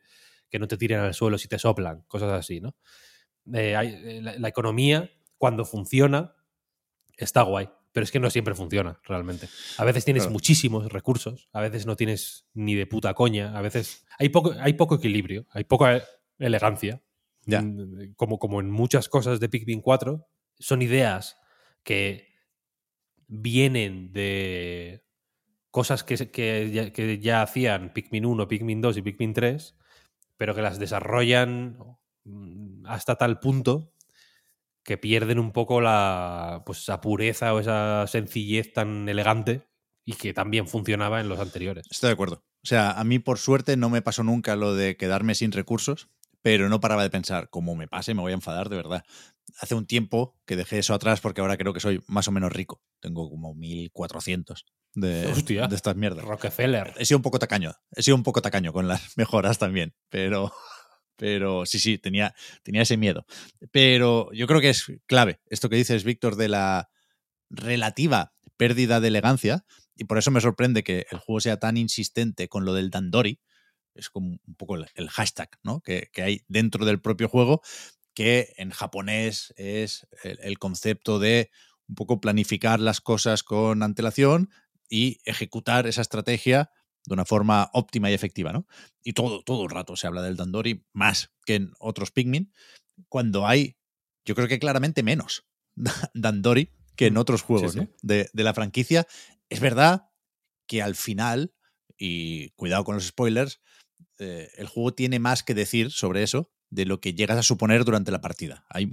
que 0.50 0.60
no 0.60 0.68
te 0.68 0.78
tiren 0.78 1.00
al 1.00 1.14
suelo 1.14 1.38
si 1.38 1.48
te 1.48 1.60
soplan, 1.60 2.04
cosas 2.08 2.32
así, 2.32 2.62
¿no? 2.62 2.76
Eh, 3.54 3.76
hay- 3.76 3.94
eh, 4.04 4.22
la, 4.22 4.38
la 4.38 4.48
economía, 4.48 5.10
cuando 5.38 5.66
funciona, 5.66 6.36
está 7.18 7.42
guay, 7.44 7.70
pero 7.96 8.04
es 8.04 8.12
que 8.12 8.20
no 8.20 8.30
siempre 8.30 8.54
funciona 8.56 9.00
realmente. 9.06 9.48
A 9.78 9.86
veces 9.86 10.04
tienes 10.04 10.24
Claro. 10.24 10.34
muchísimos 10.34 10.92
recursos, 10.92 11.48
a 11.54 11.62
veces 11.62 11.86
no 11.86 11.96
tienes 11.96 12.46
ni 12.54 12.76
de 12.76 12.86
puta 12.88 13.14
coña, 13.14 13.58
a 13.58 13.62
veces 13.62 14.06
hay 14.20 14.28
poco, 14.28 14.54
hay 14.60 14.74
poco 14.74 14.96
equilibrio, 14.96 15.46
hay 15.52 15.64
poca 15.64 16.04
elegancia. 16.38 17.02
Ya. 17.46 17.62
Mm, 17.62 18.16
Como, 18.18 18.38
como 18.38 18.60
en 18.60 18.70
muchas 18.70 19.08
cosas 19.08 19.40
de 19.40 19.48
Pikmin 19.48 19.80
4, 19.80 20.28
son 20.60 20.82
ideas 20.82 21.38
que 21.84 22.28
vienen 23.28 24.12
de 24.12 25.06
cosas 25.72 26.04
que, 26.04 26.18
que, 26.32 26.72
ya, 26.74 26.92
que 26.92 27.20
ya 27.20 27.44
hacían 27.44 27.94
Pikmin 27.94 28.26
1, 28.26 28.48
Pikmin 28.50 28.82
2 28.82 28.98
y 28.98 29.02
Pikmin 29.04 29.34
3, 29.34 29.78
pero 30.36 30.54
que 30.54 30.62
las 30.62 30.80
desarrollan 30.80 31.78
mm, 32.26 32.88
hasta 32.88 33.16
tal 33.16 33.40
punto 33.40 33.94
que 34.86 34.98
pierden 34.98 35.40
un 35.40 35.52
poco 35.52 35.82
la 35.82 36.62
pues 36.66 36.80
esa 36.80 37.02
pureza 37.02 37.54
o 37.54 37.60
esa 37.60 38.06
sencillez 38.08 38.72
tan 38.72 39.10
elegante 39.10 39.68
y 40.06 40.14
que 40.14 40.34
también 40.34 40.68
funcionaba 40.68 41.20
en 41.20 41.28
los 41.28 41.40
anteriores. 41.40 41.88
Estoy 41.90 42.10
de 42.10 42.14
acuerdo. 42.14 42.46
O 42.64 42.68
sea, 42.68 42.92
a 42.92 43.04
mí 43.04 43.18
por 43.20 43.40
suerte 43.40 43.76
no 43.76 43.90
me 43.90 44.04
pasó 44.04 44.24
nunca 44.24 44.56
lo 44.56 44.76
de 44.76 44.96
quedarme 44.96 45.34
sin 45.34 45.52
recursos, 45.52 46.10
pero 46.44 46.70
no 46.70 46.80
paraba 46.80 47.02
de 47.02 47.10
pensar, 47.10 47.50
como 47.50 47.76
me 47.76 47.88
pase, 47.88 48.14
me 48.14 48.22
voy 48.22 48.32
a 48.32 48.36
enfadar 48.36 48.70
de 48.70 48.76
verdad. 48.76 49.04
Hace 49.60 49.74
un 49.74 49.88
tiempo 49.88 50.38
que 50.46 50.56
dejé 50.56 50.78
eso 50.78 50.94
atrás 50.94 51.20
porque 51.20 51.42
ahora 51.42 51.58
creo 51.58 51.74
que 51.74 51.80
soy 51.80 52.04
más 52.08 52.28
o 52.28 52.32
menos 52.32 52.54
rico. 52.54 52.84
Tengo 53.00 53.28
como 53.30 53.56
1400 53.56 54.66
de, 54.94 55.26
Hostia. 55.26 55.68
de 55.68 55.76
estas 55.76 55.96
mierdas. 55.96 56.24
Rockefeller. 56.24 56.94
He 56.98 57.06
sido 57.06 57.18
un 57.18 57.24
poco 57.24 57.40
tacaño. 57.40 57.74
He 57.92 58.04
sido 58.04 58.16
un 58.16 58.24
poco 58.24 58.42
tacaño 58.44 58.72
con 58.72 58.88
las 58.88 59.02
mejoras 59.18 59.58
también, 59.58 59.96
pero 60.10 60.54
Pero 61.18 61.66
sí, 61.66 61.80
sí, 61.80 61.98
tenía, 61.98 62.36
tenía 62.64 62.82
ese 62.82 62.98
miedo. 62.98 63.26
Pero 63.72 64.32
yo 64.34 64.48
creo 64.48 64.62
que 64.62 64.70
es 64.70 64.86
clave 65.06 65.40
esto 65.50 65.70
que 65.70 65.78
dices, 65.78 66.04
Víctor, 66.04 66.36
de 66.36 66.50
la 66.50 66.90
relativa 67.50 68.34
pérdida 68.58 69.00
de 69.00 69.08
elegancia. 69.10 69.66
Y 69.96 70.06
por 70.06 70.18
eso 70.18 70.32
me 70.32 70.42
sorprende 70.42 70.84
que 70.84 71.06
el 71.10 71.20
juego 71.20 71.40
sea 71.40 71.58
tan 71.58 71.78
insistente 71.78 72.50
con 72.50 72.66
lo 72.66 72.74
del 72.74 72.90
Dandori. 72.90 73.40
Es 73.94 74.10
como 74.10 74.38
un 74.46 74.56
poco 74.56 74.76
el, 74.76 75.10
hashtag 75.10 75.50
¿no? 75.64 75.82
que, 75.82 76.10
que 76.12 76.22
hay 76.22 76.42
dentro 76.50 76.86
del 76.86 77.00
propio 77.00 77.30
juego, 77.30 77.62
que 78.14 78.54
en 78.58 78.72
japonés 78.72 79.54
es 79.56 80.08
el 80.24 80.60
concepto 80.60 81.20
de 81.20 81.50
un 81.88 81.96
poco 81.96 82.20
planificar 82.20 82.80
las 82.80 83.00
cosas 83.00 83.44
con 83.44 83.84
antelación 83.84 84.50
y 84.90 85.20
ejecutar 85.26 85.88
esa 85.88 86.02
estrategia 86.02 86.72
de 87.06 87.14
una 87.14 87.26
forma 87.26 87.70
óptima 87.74 88.10
y 88.10 88.14
efectiva, 88.14 88.52
¿no? 88.52 88.68
Y 89.04 89.14
todo, 89.14 89.44
todo 89.44 89.64
el 89.64 89.70
rato 89.70 89.96
se 89.96 90.08
habla 90.08 90.22
del 90.22 90.36
Dandori 90.36 90.86
más 90.94 91.32
que 91.46 91.56
en 91.56 91.74
otros 91.80 92.12
Pikmin, 92.12 92.52
cuando 93.10 93.48
hay, 93.48 93.78
yo 94.26 94.36
creo 94.36 94.48
que 94.48 94.60
claramente 94.60 95.04
menos 95.04 95.46
Dandori 96.14 96.72
que 96.96 97.08
en 97.08 97.18
otros 97.18 97.42
juegos 97.42 97.74
sí. 97.74 97.80
¿no? 97.80 97.90
de, 98.02 98.30
de 98.32 98.44
la 98.44 98.54
franquicia. 98.54 99.06
Es 99.50 99.60
verdad 99.60 100.10
que 100.68 100.82
al 100.82 100.96
final, 100.96 101.54
y 101.98 102.50
cuidado 102.52 102.84
con 102.84 102.96
los 102.96 103.06
spoilers, 103.06 103.60
eh, 104.18 104.50
el 104.58 104.68
juego 104.68 104.94
tiene 104.94 105.20
más 105.20 105.44
que 105.44 105.54
decir 105.54 105.92
sobre 105.92 106.24
eso 106.24 106.52
de 106.70 106.86
lo 106.86 107.02
que 107.02 107.14
llegas 107.14 107.38
a 107.38 107.44
suponer 107.44 107.86
durante 107.86 108.12
la 108.12 108.22
partida. 108.22 108.66
Hay 108.70 108.92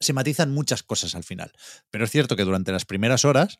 se 0.00 0.12
matizan 0.12 0.52
muchas 0.52 0.82
cosas 0.82 1.14
al 1.16 1.24
final, 1.24 1.52
pero 1.90 2.04
es 2.04 2.10
cierto 2.10 2.36
que 2.36 2.44
durante 2.44 2.70
las 2.70 2.84
primeras 2.84 3.24
horas 3.24 3.58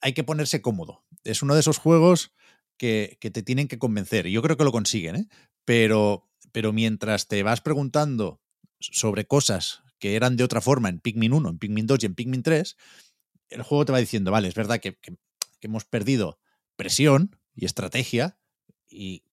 hay 0.00 0.12
que 0.12 0.24
ponerse 0.24 0.62
cómodo. 0.62 1.04
Es 1.26 1.42
uno 1.42 1.54
de 1.54 1.60
esos 1.60 1.78
juegos 1.78 2.32
que, 2.78 3.18
que 3.20 3.30
te 3.30 3.42
tienen 3.42 3.68
que 3.68 3.78
convencer. 3.78 4.26
Y 4.26 4.32
yo 4.32 4.42
creo 4.42 4.56
que 4.56 4.64
lo 4.64 4.72
consiguen, 4.72 5.16
¿eh? 5.16 5.28
Pero, 5.64 6.28
pero 6.52 6.72
mientras 6.72 7.28
te 7.28 7.42
vas 7.42 7.60
preguntando 7.60 8.40
sobre 8.80 9.26
cosas 9.26 9.82
que 9.98 10.16
eran 10.16 10.36
de 10.36 10.44
otra 10.44 10.60
forma 10.60 10.88
en 10.88 11.00
Pikmin 11.00 11.32
1, 11.32 11.48
en 11.50 11.58
Pikmin 11.58 11.86
2 11.86 12.02
y 12.02 12.06
en 12.06 12.14
Pikmin 12.14 12.42
3, 12.42 12.76
el 13.48 13.62
juego 13.62 13.84
te 13.84 13.92
va 13.92 13.98
diciendo, 13.98 14.30
vale, 14.30 14.48
es 14.48 14.54
verdad 14.54 14.80
que, 14.80 14.96
que- 14.96 15.16
que 15.60 15.68
hemos 15.68 15.84
perdido 15.86 16.38
presión 16.76 17.38
y 17.54 17.64
estrategia 17.64 18.38
y 18.88 19.24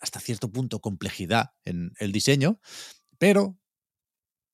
hasta 0.00 0.20
cierto 0.20 0.50
punto 0.52 0.80
complejidad 0.80 1.54
en 1.64 1.92
el 1.98 2.12
diseño, 2.12 2.60
pero 3.18 3.58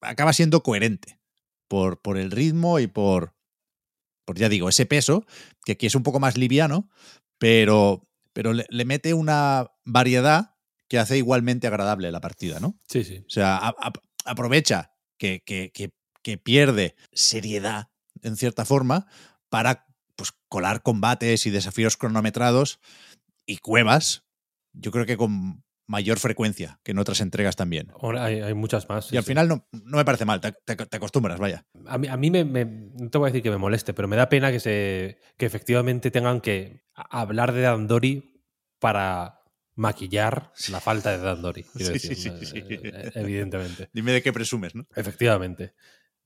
acaba 0.01 0.33
siendo 0.33 0.63
coherente 0.63 1.21
por, 1.69 2.01
por 2.01 2.19
el 2.19 2.31
ritmo 2.31 2.79
y 2.81 2.87
por, 2.87 3.35
por, 4.25 4.39
ya 4.39 4.49
digo, 4.49 4.69
ese 4.69 4.87
peso, 4.87 5.25
que 5.65 5.73
aquí 5.73 5.87
es 5.87 5.95
un 5.95 6.03
poco 6.03 6.21
más 6.21 6.37
liviano, 6.37 6.89
pero, 7.39 8.09
pero 8.33 8.53
le, 8.53 8.67
le 8.69 8.85
mete 8.85 9.15
una 9.15 9.71
variedad 9.85 10.55
que 10.89 10.99
hace 10.99 11.17
igualmente 11.19 11.67
agradable 11.67 12.11
la 12.13 12.21
partida, 12.21 12.61
¿no? 12.61 12.79
Sí, 12.89 13.05
sí. 13.05 13.19
O 13.27 13.31
sea, 13.31 13.57
a- 13.57 13.75
a- 13.79 13.93
aprovecha 14.25 14.93
que, 15.19 15.43
que- 15.45 15.71
que- 15.73 15.93
que 16.23 16.37
pierde 16.39 16.97
seriedad, 17.13 17.89
en 18.23 18.37
cierta 18.37 18.65
forma, 18.65 19.07
para 19.49 19.87
pues, 20.17 20.33
colar 20.49 20.83
combates 20.83 21.47
y 21.47 21.51
desafíos 21.51 21.97
cronometrados 21.97 22.79
y 23.47 23.57
cuevas, 23.59 24.25
yo 24.73 24.91
creo 24.91 25.07
que 25.07 25.17
con 25.17 25.65
mayor 25.91 26.21
frecuencia 26.21 26.79
que 26.85 26.93
en 26.93 26.99
otras 26.99 27.21
entregas 27.21 27.57
también. 27.57 27.89
Hay, 28.19 28.41
hay 28.41 28.55
muchas 28.55 28.89
más. 28.89 29.07
sí, 29.07 29.15
y 29.15 29.19
al 29.19 29.25
sí. 29.25 29.29
final 29.31 29.49
no, 29.49 29.67
no 29.73 29.97
me 29.97 30.05
parece 30.05 30.25
mal, 30.25 30.41
te, 30.41 30.53
te- 30.53 30.77
te 30.87 30.97
acostumbras, 30.97 31.41
vaya. 31.41 31.67
A 31.87 31.99
mí, 31.99 32.07
a 32.07 32.17
mí 32.17 32.31
me, 32.31 32.45
me- 32.45 32.65
no 32.65 33.11
te 33.11 33.19
voy 33.19 33.27
a 33.27 33.31
decir 33.33 33.43
que 33.43 33.51
me 33.51 33.57
moleste, 33.59 33.93
pero 33.93 34.07
me 34.07 34.15
da 34.17 34.29
pena 34.29 34.53
que, 34.53 34.61
se, 34.61 35.19
que 35.37 35.47
efectivamente 35.47 36.11
tengan 36.13 36.41
que 36.41 36.85
hablar 36.95 37.53
de 37.53 37.63
Dandori 37.63 38.45
para 38.79 39.41
maquillar 39.75 40.53
la 40.71 40.81
falta 40.81 41.11
de 41.11 41.19
Dandori. 41.19 41.65
quiero 41.65 41.87
Sí, 41.99 42.09
decir, 42.09 42.15
sí, 42.17 42.31
sí, 42.39 42.47
sí. 42.47 42.59
eh, 42.85 43.11
Evidentemente. 43.15 43.91
Dime 43.93 44.13
de 44.13 44.23
qué 44.23 44.33
presumes, 44.33 44.75
¿no? 44.77 44.87
Efectivamente. 44.95 45.75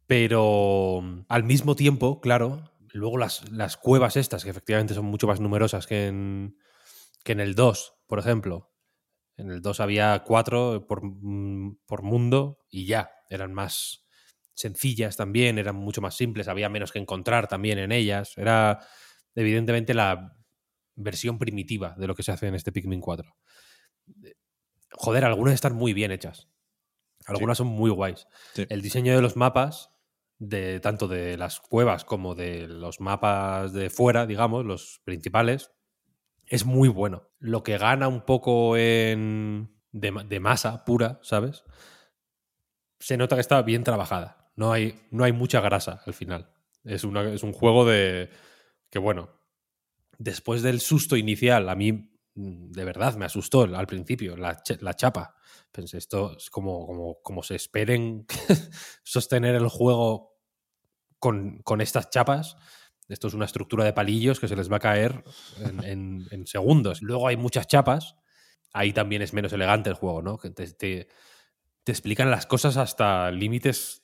Pero 0.07 1.01
mm, 1.03 1.21
al 1.29 1.45
mismo 1.45 1.75
tiempo, 1.75 2.21
claro, 2.21 2.71
luego 2.93 3.17
las, 3.17 3.51
las 3.51 3.77
cuevas 3.79 4.17
estas, 4.17 4.45
que 4.45 4.51
efectivamente 4.51 4.95
son 4.95 5.07
mucho 5.07 5.27
más 5.27 5.41
numerosas 5.41 5.87
que 5.87 6.07
en, 6.09 6.59
que 7.23 7.33
en 7.33 7.41
el 7.41 7.55
2, 7.55 7.95
por 8.07 8.19
ejemplo. 8.19 8.71
En 9.37 9.51
el 9.51 9.63
2 9.63 9.81
había 9.81 10.23
cuatro 10.25 10.87
por, 10.87 11.01
mm, 11.05 11.79
por 11.87 12.03
mundo 12.03 12.61
y 12.71 12.87
ya, 12.87 13.11
eran 13.29 13.53
más 13.53 14.05
sencillas 14.55 15.17
también, 15.17 15.59
eran 15.59 15.77
mucho 15.77 16.01
más 16.01 16.17
simples, 16.17 16.49
había 16.49 16.69
menos 16.69 16.93
que 16.93 17.01
encontrar 17.01 17.49
también 17.49 17.79
en 17.79 17.93
ellas. 17.93 18.39
Era 18.39 18.81
evidentemente 19.35 19.95
la 19.95 20.37
versión 20.95 21.39
primitiva 21.39 21.95
de 21.99 22.07
lo 22.07 22.15
que 22.15 22.23
se 22.23 22.33
hace 22.33 22.47
en 22.47 22.55
este 22.55 22.73
Pikmin 22.73 23.01
4. 23.01 23.37
Joder, 24.93 25.25
algunas 25.25 25.55
están 25.55 25.75
muy 25.75 25.93
bien 25.93 26.13
hechas. 26.13 26.49
Algunas 27.27 27.59
son 27.59 27.67
muy 27.67 27.91
guays. 27.91 28.29
Sí. 28.55 28.67
El 28.69 28.83
diseño 28.83 29.15
de 29.17 29.23
los 29.23 29.37
mapas, 29.37 29.91
de 30.39 30.79
tanto 30.81 31.09
de 31.09 31.37
las 31.37 31.59
cuevas 31.61 32.05
como 32.05 32.35
de 32.35 32.69
los 32.69 33.01
mapas 33.01 33.73
de 33.73 33.91
fuera, 33.91 34.27
digamos, 34.27 34.65
los 34.65 35.01
principales, 35.05 35.73
es 36.47 36.65
muy 36.65 36.89
bueno. 36.89 37.29
Lo 37.39 37.63
que 37.63 37.79
gana 37.79 38.09
un 38.09 38.23
poco 38.23 38.77
en 38.77 39.71
de, 39.93 40.11
ma- 40.13 40.25
de 40.25 40.41
masa 40.41 40.85
pura, 40.85 41.19
¿sabes? 41.23 41.65
Se 43.01 43.17
nota 43.17 43.37
que 43.37 43.41
está 43.41 43.61
bien 43.63 43.85
trabajada. 43.85 44.51
No 44.57 44.73
hay, 44.73 45.01
no 45.11 45.25
hay 45.25 45.33
mucha 45.33 45.61
grasa 45.61 46.01
al 46.07 46.15
final. 46.15 46.51
Es, 46.85 47.05
es 47.05 47.43
un 47.43 47.53
juego 47.53 47.85
de 47.85 48.31
que, 48.91 48.99
bueno, 48.99 49.31
después 50.19 50.63
del 50.63 50.81
susto 50.81 51.17
inicial, 51.17 51.69
a 51.69 51.75
mí 51.75 51.93
mm, 52.35 52.73
de 52.73 52.85
verdad 52.85 53.17
me 53.17 53.27
asustó 53.27 53.63
al 53.63 53.87
principio, 53.87 54.37
la, 54.37 54.63
la 54.81 54.95
chapa. 54.95 55.37
Pensé, 55.73 55.99
esto 55.99 56.37
es 56.37 56.51
como, 56.51 56.87
como, 56.87 57.23
como 57.23 57.43
se 57.43 57.57
esperen 57.57 58.27
sostener 59.05 59.55
el 59.57 59.69
juego 59.69 60.37
con, 61.19 61.59
con 61.63 61.81
estas 61.81 62.11
chapas. 62.11 62.57
Esto 63.09 63.29
es 63.29 63.35
una 63.35 63.45
estructura 63.45 63.85
de 63.85 63.93
palillos 63.93 64.41
que 64.41 64.49
se 64.49 64.57
les 64.57 64.71
va 64.71 64.77
a 64.77 64.81
caer 64.81 65.25
en, 65.83 66.47
segundos. 66.47 67.03
Luego 67.03 67.29
hay 67.29 67.37
muchas 67.37 67.67
chapas. 67.67 68.17
Ahí 68.73 68.93
también 68.93 69.23
es 69.23 69.33
menos 69.33 69.53
elegante 69.53 69.91
el 69.91 69.97
juego, 69.97 70.23
¿no? 70.23 70.39
Te, 70.39 71.09
explican 71.87 72.31
las 72.31 72.47
cosas 72.47 72.77
hasta 72.77 73.31
límites 73.31 74.03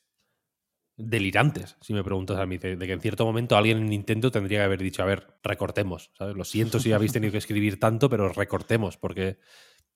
delirantes, 0.96 1.78
si 1.80 1.94
me 1.94 2.04
preguntas 2.04 2.38
a 2.38 2.44
mí, 2.44 2.58
de, 2.58 2.76
que 2.76 2.92
en 2.92 3.00
cierto 3.00 3.24
momento 3.24 3.56
alguien 3.56 3.78
en 3.78 3.86
Nintendo 3.86 4.30
tendría 4.30 4.58
que 4.58 4.64
haber 4.64 4.82
dicho, 4.82 5.02
a 5.02 5.06
ver, 5.06 5.38
recortemos. 5.42 6.12
Lo 6.18 6.44
siento 6.44 6.78
si 6.78 6.92
habéis 6.92 7.12
tenido 7.12 7.32
que 7.32 7.38
escribir 7.38 7.80
tanto, 7.80 8.10
pero 8.10 8.28
recortemos, 8.28 8.98
porque 8.98 9.38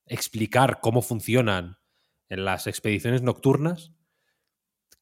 explicar 0.06 0.80
cómo 0.80 1.02
funcionan 1.02 1.78
en 2.28 2.44
las 2.46 2.66
expediciones 2.66 3.20
nocturnas, 3.20 3.92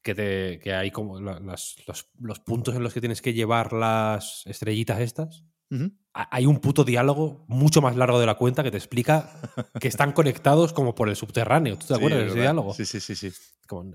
que, 0.03 0.13
te- 0.13 0.59
que 0.59 0.73
hay 0.73 0.91
como 0.91 1.19
la- 1.19 1.39
las- 1.39 1.77
los, 1.87 2.09
los 2.19 2.39
puntos 2.39 2.75
en 2.75 2.83
los 2.83 2.93
que 2.93 2.99
tienes 2.99 3.21
que 3.21 3.33
llevar 3.33 3.73
las 3.73 4.43
estrellitas 4.45 4.99
estas, 4.99 5.43
hay 6.13 6.45
un 6.45 6.59
puto 6.59 6.83
diálogo 6.83 7.45
mucho 7.47 7.81
más 7.81 7.95
largo 7.95 8.19
de 8.19 8.27
la 8.27 8.35
cuenta 8.35 8.61
que 8.61 8.69
te 8.69 8.77
explica 8.77 9.31
que 9.79 9.87
están 9.87 10.11
conectados 10.13 10.71
como 10.71 10.93
por 10.93 11.09
el 11.09 11.15
subterráneo. 11.15 11.77
¿Tú 11.79 11.87
te 11.87 11.95
acuerdas 11.95 12.19
de 12.19 12.25
ese 12.27 12.33
diálogo? 12.41 12.73
Sí, 12.75 12.85
sí, 12.85 12.99
sí, 12.99 13.15
sí. 13.15 13.31
Como, 13.67 13.91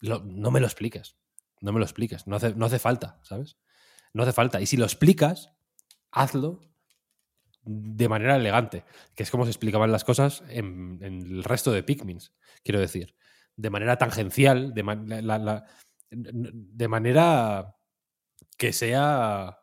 lo- 0.00 0.24
no 0.24 0.50
me 0.50 0.58
lo 0.58 0.66
expliques. 0.66 1.14
No 1.60 1.72
me 1.72 1.78
lo 1.78 1.84
expliques. 1.84 2.26
No 2.26 2.34
hace, 2.34 2.54
no 2.56 2.66
hace 2.66 2.80
falta, 2.80 3.20
¿sabes? 3.22 3.56
No 4.14 4.24
hace 4.24 4.32
falta. 4.32 4.60
Y 4.60 4.66
si 4.66 4.76
lo 4.76 4.84
explicas, 4.84 5.50
hazlo 6.10 6.60
de 7.64 8.08
manera 8.08 8.34
elegante, 8.34 8.84
que 9.14 9.22
es 9.22 9.30
como 9.30 9.44
se 9.44 9.50
explicaban 9.50 9.92
las 9.92 10.02
cosas 10.02 10.42
en, 10.48 10.98
en 11.02 11.20
el 11.20 11.44
resto 11.44 11.70
de 11.70 11.84
Pikmins, 11.84 12.32
quiero 12.64 12.80
decir. 12.80 13.14
De 13.56 13.70
manera 13.70 13.96
tangencial, 13.98 14.72
de, 14.74 14.82
man- 14.82 15.08
la- 15.08 15.20
la- 15.22 15.38
la- 15.38 15.64
de 16.10 16.88
manera 16.88 17.76
que 18.58 18.72
sea 18.72 19.58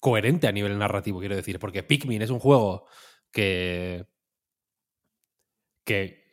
coherente 0.00 0.46
a 0.46 0.52
nivel 0.52 0.78
narrativo, 0.78 1.20
quiero 1.20 1.36
decir. 1.36 1.58
Porque 1.58 1.82
Pikmin 1.82 2.22
es 2.22 2.30
un 2.30 2.38
juego 2.38 2.86
que. 3.30 4.06
que 5.84 6.24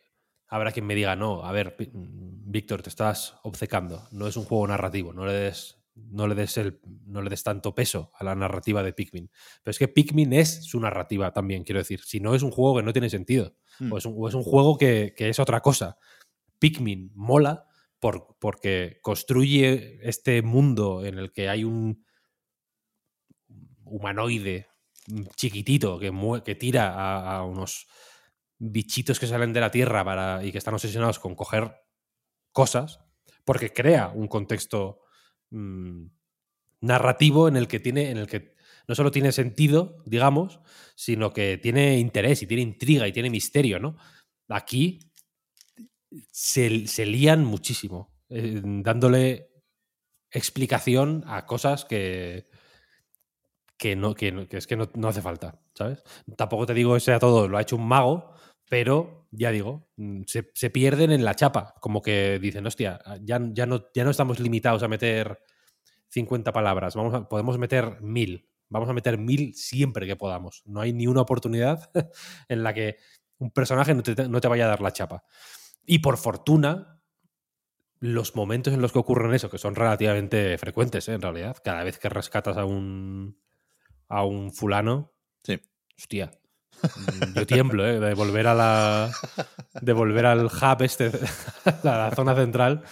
habrá 0.48 0.72
quien 0.72 0.86
me 0.86 0.94
diga, 0.94 1.16
no, 1.16 1.44
a 1.44 1.52
ver, 1.52 1.76
Víctor, 1.92 2.82
te 2.82 2.88
estás 2.88 3.36
obcecando. 3.42 4.06
No 4.12 4.26
es 4.26 4.36
un 4.36 4.44
juego 4.44 4.66
narrativo, 4.66 5.12
no 5.12 5.26
le 5.26 5.32
des. 5.32 5.80
No 5.96 6.26
le, 6.26 6.34
des 6.34 6.56
el, 6.58 6.80
no 7.06 7.22
le 7.22 7.30
des 7.30 7.44
tanto 7.44 7.72
peso 7.72 8.10
a 8.18 8.24
la 8.24 8.34
narrativa 8.34 8.82
de 8.82 8.92
Pikmin. 8.92 9.30
Pero 9.62 9.70
es 9.70 9.78
que 9.78 9.86
Pikmin 9.86 10.32
es 10.32 10.64
su 10.64 10.80
narrativa 10.80 11.32
también, 11.32 11.62
quiero 11.62 11.78
decir. 11.78 12.00
Si 12.02 12.18
no 12.18 12.34
es 12.34 12.42
un 12.42 12.50
juego 12.50 12.76
que 12.76 12.82
no 12.82 12.92
tiene 12.92 13.08
sentido. 13.08 13.54
Mm. 13.78 13.92
O, 13.92 13.98
es 13.98 14.04
un, 14.04 14.14
o 14.16 14.28
es 14.28 14.34
un 14.34 14.42
juego 14.42 14.76
que, 14.76 15.14
que 15.16 15.28
es 15.28 15.38
otra 15.38 15.60
cosa. 15.60 15.96
Pikmin 16.58 17.10
mola 17.14 17.66
por- 18.00 18.36
porque 18.38 18.98
construye 19.02 19.98
este 20.02 20.42
mundo 20.42 21.04
en 21.04 21.18
el 21.18 21.32
que 21.32 21.48
hay 21.48 21.64
un 21.64 22.04
humanoide 23.84 24.66
chiquitito 25.36 25.98
que, 25.98 26.54
tira 26.54 26.94
a, 26.94 27.36
a 27.36 27.42
unos 27.44 27.86
bichitos 28.58 29.18
que 29.20 29.26
salen 29.26 29.52
de 29.52 29.60
la 29.60 29.70
tierra 29.70 30.04
para, 30.04 30.44
y 30.44 30.52
que 30.52 30.58
están 30.58 30.74
obsesionados 30.74 31.18
con 31.18 31.34
coger 31.34 31.74
cosas, 32.52 33.00
porque 33.44 33.72
crea 33.72 34.08
un 34.08 34.28
contexto 34.28 35.00
mm, 35.50 36.06
narrativo 36.80 37.48
en 37.48 37.56
el 37.56 37.68
que 37.68 37.80
tiene, 37.80 38.10
en 38.10 38.18
el 38.18 38.26
que 38.26 38.54
no 38.88 38.94
solo 38.94 39.10
tiene 39.10 39.32
sentido, 39.32 40.02
digamos, 40.06 40.60
sino 40.94 41.32
que 41.32 41.58
tiene 41.58 41.98
interés 41.98 42.42
y 42.42 42.46
tiene 42.46 42.62
intriga 42.62 43.08
y 43.08 43.12
tiene 43.12 43.30
misterio, 43.30 43.78
¿no? 43.80 43.96
Aquí 44.48 45.00
se, 46.30 46.86
se 46.86 47.06
lían 47.06 47.44
muchísimo, 47.44 48.12
eh, 48.28 48.60
dándole 48.64 49.50
explicación 50.30 51.24
a 51.26 51.46
cosas 51.46 51.84
que, 51.84 52.48
que, 53.78 53.96
no, 53.96 54.14
que, 54.14 54.48
que 54.48 54.56
es 54.56 54.66
que 54.66 54.76
no, 54.76 54.90
no 54.94 55.08
hace 55.08 55.22
falta, 55.22 55.60
¿sabes? 55.74 56.02
Tampoco 56.36 56.66
te 56.66 56.74
digo 56.74 56.94
que 56.94 57.00
sea 57.00 57.18
todo, 57.18 57.48
lo 57.48 57.58
ha 57.58 57.62
hecho 57.62 57.76
un 57.76 57.86
mago, 57.86 58.34
pero 58.68 59.28
ya 59.30 59.50
digo, 59.50 59.88
mm, 59.96 60.22
se, 60.26 60.50
se 60.54 60.70
pierden 60.70 61.12
en 61.12 61.24
la 61.24 61.34
chapa, 61.34 61.74
como 61.80 62.02
que 62.02 62.38
dicen, 62.38 62.66
hostia, 62.66 63.00
ya, 63.22 63.40
ya, 63.52 63.66
no, 63.66 63.86
ya 63.94 64.04
no 64.04 64.10
estamos 64.10 64.40
limitados 64.40 64.82
a 64.82 64.88
meter 64.88 65.40
50 66.08 66.52
palabras, 66.52 66.94
vamos 66.94 67.26
podemos 67.28 67.58
meter 67.58 68.00
mil, 68.00 68.48
vamos 68.68 68.88
a 68.88 68.92
meter 68.92 69.18
mil 69.18 69.54
siempre 69.54 70.06
que 70.06 70.16
podamos. 70.16 70.62
No 70.64 70.80
hay 70.80 70.92
ni 70.92 71.06
una 71.06 71.22
oportunidad 71.22 71.90
en 72.48 72.62
la 72.62 72.72
que 72.74 72.96
un 73.38 73.50
personaje 73.50 73.94
no 73.94 74.02
te, 74.02 74.28
no 74.28 74.40
te 74.40 74.48
vaya 74.48 74.64
a 74.66 74.68
dar 74.68 74.80
la 74.80 74.92
chapa. 74.92 75.24
Y 75.86 75.98
por 76.00 76.16
fortuna, 76.16 77.00
los 78.00 78.34
momentos 78.36 78.72
en 78.74 78.82
los 78.82 78.92
que 78.92 78.98
ocurren 78.98 79.34
eso, 79.34 79.50
que 79.50 79.58
son 79.58 79.74
relativamente 79.74 80.56
frecuentes, 80.58 81.08
¿eh? 81.08 81.14
en 81.14 81.22
realidad, 81.22 81.56
cada 81.64 81.84
vez 81.84 81.98
que 81.98 82.08
rescatas 82.08 82.56
a 82.56 82.64
un, 82.64 83.38
a 84.08 84.24
un 84.24 84.52
fulano, 84.52 85.12
Sí. 85.42 85.60
hostia, 85.98 86.30
yo 87.34 87.46
tiemblo, 87.46 87.86
¿eh? 87.86 88.00
de 88.00 88.14
volver 88.14 88.46
a 88.46 88.54
la. 88.54 89.10
de 89.80 89.92
volver 89.92 90.26
al 90.26 90.46
hub 90.46 90.82
este, 90.82 91.10
a 91.64 91.80
la 91.84 92.10
zona 92.14 92.34
central, 92.34 92.82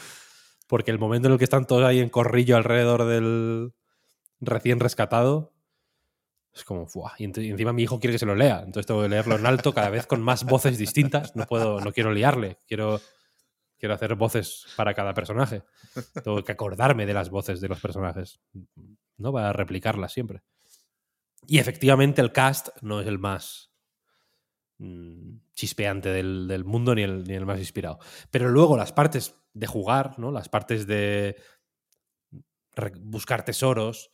porque 0.69 0.91
el 0.91 0.99
momento 0.99 1.29
en 1.29 1.33
el 1.33 1.39
que 1.39 1.45
están 1.45 1.67
todos 1.67 1.85
ahí 1.85 2.01
en 2.01 2.11
corrillo 2.11 2.57
alrededor 2.57 3.05
del 3.05 3.73
recién 4.41 4.81
rescatado. 4.81 5.53
Es 6.55 6.65
como, 6.65 6.87
¡fuah! 6.87 7.13
Y, 7.19 7.25
encima 7.25 7.73
mi 7.73 7.83
hijo 7.83 7.99
quiere 7.99 8.15
que 8.15 8.19
se 8.19 8.27
lo 8.27 8.35
lea. 8.35 8.59
Entonces 8.59 8.87
tengo 8.87 9.03
que 9.03 9.09
leerlo 9.09 9.37
en 9.37 9.47
alto, 9.47 9.73
cada 9.73 9.89
vez 9.89 10.07
con 10.07 10.23
más 10.23 10.45
voces 10.45 10.79
distintas. 10.79 11.35
No 11.35 11.47
puedo, 11.47 11.81
no 11.81 11.93
quiero 11.93 12.13
liarle. 12.13 12.59
Quiero, 12.67 13.01
quiero 13.79 13.95
hacer 13.95 14.15
voces 14.15 14.67
para 14.77 14.95
cada 14.95 15.15
personaje. 15.15 15.63
Tengo 16.23 16.43
que 16.45 16.53
acordarme 16.53 17.07
de 17.07 17.15
las 17.15 17.31
voces 17.31 17.61
de 17.61 17.69
los 17.69 17.81
personajes. 17.81 18.41
¿No? 19.17 19.33
Para 19.33 19.53
replicarlas 19.53 20.13
siempre. 20.13 20.43
Y 21.47 21.59
efectivamente 21.59 22.21
el 22.21 22.33
cast 22.33 22.69
no 22.83 23.01
es 23.01 23.07
el 23.07 23.19
más 23.19 23.73
mm, 24.79 25.39
chispeante 25.55 26.11
del, 26.11 26.47
del 26.49 26.65
mundo 26.65 26.95
ni 26.95 27.03
el, 27.03 27.25
ni 27.25 27.35
el 27.35 27.47
más 27.47 27.59
inspirado. 27.59 27.99
Pero 28.31 28.49
luego 28.49 28.77
las 28.77 28.93
partes 28.93 29.37
de 29.55 29.67
jugar, 29.67 30.19
¿no? 30.19 30.31
Las 30.31 30.49
partes 30.49 30.87
de 30.87 31.37
buscar 33.01 33.45
tesoros, 33.45 34.11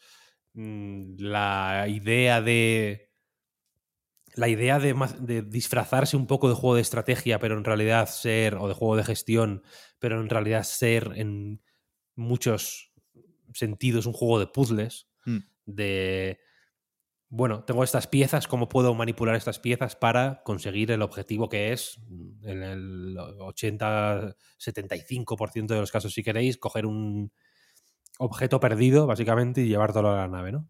la 0.55 1.87
idea 1.89 2.41
de 2.41 3.09
la 4.35 4.49
idea 4.49 4.79
de, 4.79 4.95
de 5.21 5.43
disfrazarse 5.43 6.17
un 6.17 6.27
poco 6.27 6.49
de 6.49 6.55
juego 6.55 6.77
de 6.77 6.83
estrategia, 6.83 7.41
pero 7.41 7.59
en 7.59 7.65
realidad 7.65 8.07
ser, 8.07 8.55
o 8.55 8.69
de 8.69 8.75
juego 8.75 8.97
de 8.97 9.05
gestión, 9.05 9.63
pero 9.99 10.21
en 10.21 10.29
realidad 10.29 10.63
ser 10.63 11.13
en 11.17 11.61
muchos 12.15 12.93
sentidos 13.53 14.07
un 14.07 14.13
juego 14.13 14.39
de 14.39 14.47
puzzles, 14.47 15.07
Mm. 15.27 15.39
de, 15.67 16.39
bueno, 17.29 17.65
tengo 17.65 17.85
estas 17.85 18.07
piezas, 18.07 18.49
¿cómo 18.49 18.71
puedo 18.71 18.95
manipular 18.95 19.35
estas 19.37 19.59
piezas 19.59 19.97
para 19.97 20.43
conseguir 20.45 20.91
el 20.91 21.03
objetivo 21.03 21.51
que 21.51 21.73
es, 21.73 21.99
mm, 22.09 22.49
en 22.49 22.63
el 22.63 23.19
80-75% 23.19 25.75
de 25.75 25.81
los 25.81 25.93
casos, 25.93 26.15
si 26.15 26.23
queréis, 26.23 26.57
coger 26.57 26.87
un 26.87 27.31
objeto 28.19 28.61
perdido, 28.61 29.07
básicamente, 29.07 29.63
y 29.63 29.69
llevártelo 29.69 30.11
a 30.13 30.17
la 30.19 30.29
nave, 30.29 30.53
¿no? 30.53 30.69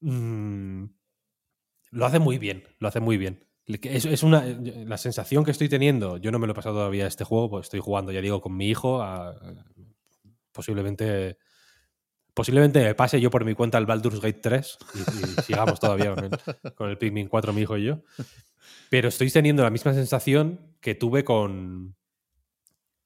Mm, 0.00 0.84
lo 1.90 2.06
hace 2.06 2.18
muy 2.18 2.38
bien, 2.38 2.64
lo 2.78 2.88
hace 2.88 3.00
muy 3.00 3.16
bien. 3.16 3.44
Es, 3.66 4.04
es 4.06 4.22
una, 4.22 4.44
la 4.46 4.96
sensación 4.96 5.44
que 5.44 5.50
estoy 5.50 5.68
teniendo, 5.68 6.16
yo 6.16 6.30
no 6.30 6.38
me 6.38 6.46
lo 6.46 6.52
he 6.52 6.56
pasado 6.56 6.76
todavía 6.76 7.06
este 7.06 7.24
juego, 7.24 7.50
pues 7.50 7.66
estoy 7.66 7.80
jugando, 7.80 8.12
ya 8.12 8.20
digo, 8.20 8.40
con 8.40 8.56
mi 8.56 8.68
hijo, 8.68 9.02
a- 9.02 9.34
posiblemente 10.52 11.38
posiblemente 12.34 12.82
me 12.84 12.94
pase 12.94 13.20
yo 13.20 13.30
por 13.30 13.44
mi 13.44 13.54
cuenta 13.54 13.78
el 13.78 13.86
Baldur's 13.86 14.20
Gate 14.20 14.40
3 14.40 14.78
y, 14.94 14.98
y 14.98 15.42
sigamos 15.42 15.80
todavía 15.80 16.14
con 16.14 16.24
el, 16.24 16.74
con 16.74 16.88
el 16.88 16.96
Pikmin 16.96 17.26
4, 17.28 17.52
mi 17.52 17.62
hijo 17.62 17.76
y 17.76 17.84
yo. 17.84 17.98
Pero 18.90 19.08
estoy 19.08 19.28
teniendo 19.30 19.64
la 19.64 19.70
misma 19.70 19.92
sensación 19.92 20.76
que 20.80 20.94
tuve 20.94 21.24
con, 21.24 21.96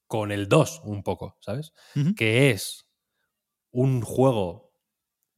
con 0.07 0.33
el 0.33 0.48
2 0.48 0.83
un 0.85 1.03
poco, 1.03 1.38
¿sabes? 1.40 1.72
Que 2.14 2.51
es 2.51 2.87
un 3.72 4.02
juego 4.02 4.72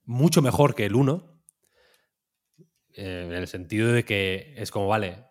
mucho 0.05 0.43
mejor 0.43 0.75
que 0.75 0.85
el 0.85 0.95
1, 0.95 1.41
eh, 2.95 3.25
en 3.27 3.33
el 3.33 3.47
sentido 3.49 3.93
de 3.93 4.05
que 4.05 4.55
es 4.57 4.71
como, 4.71 4.89
vale, 4.89 5.25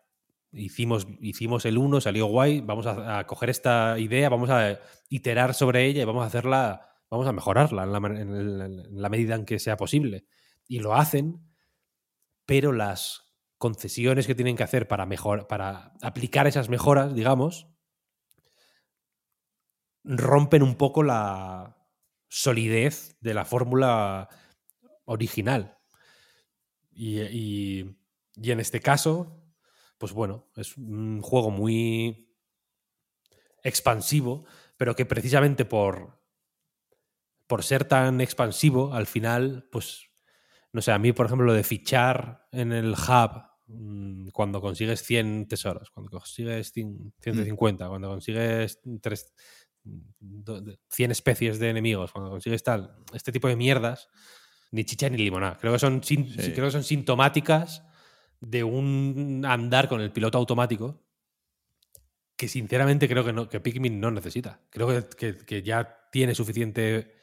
hicimos, 0.51 1.07
hicimos 1.21 1.65
el 1.65 1.77
1, 1.77 2.01
salió 2.01 2.25
guay, 2.25 2.61
vamos 2.61 2.87
a, 2.87 3.25
coger 3.27 3.49
esta 3.49 3.99
idea, 3.99 4.29
vamos 4.29 4.49
a 4.49 4.79
iterar 5.09 5.53
sobre 5.53 5.85
ella 5.85 6.01
y 6.01 6.05
vamos 6.05 6.23
a 6.23 6.27
hacerla, 6.27 6.89
vamos 7.09 7.27
a 7.27 7.33
mejorarla 7.33 7.83
en 7.83 8.57
la, 8.57 8.67
la 8.67 9.09
medida 9.09 9.35
en 9.35 9.45
que 9.45 9.59
sea 9.59 9.77
posible. 9.77 10.25
Y 10.67 10.79
lo 10.79 10.95
hacen, 10.95 11.45
pero 12.45 12.71
las 12.71 13.35
concesiones 13.57 14.27
que 14.27 14.35
tienen 14.35 14.55
que 14.55 14.63
hacer 14.63 14.87
para, 14.87 15.05
mejor, 15.05 15.47
para 15.47 15.93
aplicar 16.01 16.47
esas 16.47 16.69
mejoras, 16.69 17.13
digamos, 17.13 17.69
rompen 20.03 20.63
un 20.63 20.75
poco 20.75 21.03
la 21.03 21.82
solidez 22.35 23.15
de 23.21 23.33
la 23.35 23.45
fórmula 23.45 24.27
original. 25.05 25.77
Y, 26.91 27.21
y- 27.21 27.97
y 28.35 28.51
en 28.51 28.59
este 28.59 28.79
caso, 28.79 29.43
pues 29.99 30.13
bueno, 30.13 30.49
es 30.55 30.75
un 30.77 31.21
juego 31.21 31.51
muy 31.51 32.27
expansivo, 33.63 34.45
pero 34.77 34.95
que 34.95 35.05
precisamente 35.05 35.65
por, 35.65 36.19
por 37.47 37.63
ser 37.63 37.85
tan 37.85 38.21
expansivo, 38.21 38.93
al 38.93 39.05
final, 39.05 39.67
pues, 39.71 40.01
no 40.71 40.81
sé, 40.81 40.91
a 40.91 40.99
mí, 40.99 41.13
por 41.13 41.27
ejemplo, 41.27 41.45
lo 41.45 41.53
de 41.53 41.63
fichar 41.63 42.47
en 42.51 42.71
el 42.71 42.93
hub 42.93 43.43
mm, 43.67 44.29
cuando 44.29 44.59
consigues 44.61 45.03
100 45.03 45.47
tesoros, 45.47 45.91
cuando 45.91 46.09
consigues 46.11 46.73
cin- 46.75 47.13
150, 47.19 47.87
cuando 47.87 48.09
consigues 48.09 48.79
tres- 49.01 49.33
do- 49.35 49.37
de- 49.37 49.62
100 50.89 51.11
especies 51.11 51.59
de 51.59 51.69
enemigos, 51.69 52.11
cuando 52.11 52.31
consigues 52.31 52.63
tal, 52.63 52.95
este 53.13 53.31
tipo 53.31 53.47
de 53.47 53.55
mierdas, 53.55 54.07
ni 54.71 54.83
chicha 54.85 55.09
ni 55.09 55.17
limonada. 55.17 55.57
Creo 55.59 55.73
que 55.73 55.79
son, 55.79 56.01
Sí. 56.03 56.15
creo 56.35 56.65
que 56.67 56.71
son 56.71 56.83
sintomáticas 56.83 57.83
de 58.39 58.63
un 58.63 59.43
andar 59.47 59.87
con 59.87 60.01
el 60.01 60.11
piloto 60.11 60.37
automático 60.37 61.01
que 62.35 62.47
sinceramente 62.47 63.07
creo 63.07 63.23
que, 63.23 63.31
no, 63.33 63.47
que 63.47 63.59
Pikmin 63.59 63.99
no 63.99 64.09
necesita. 64.11 64.59
Creo 64.69 64.87
que, 64.87 65.15
que- 65.15 65.45
que 65.45 65.61
ya 65.61 66.09
tiene 66.11 66.33
suficiente 66.35 67.13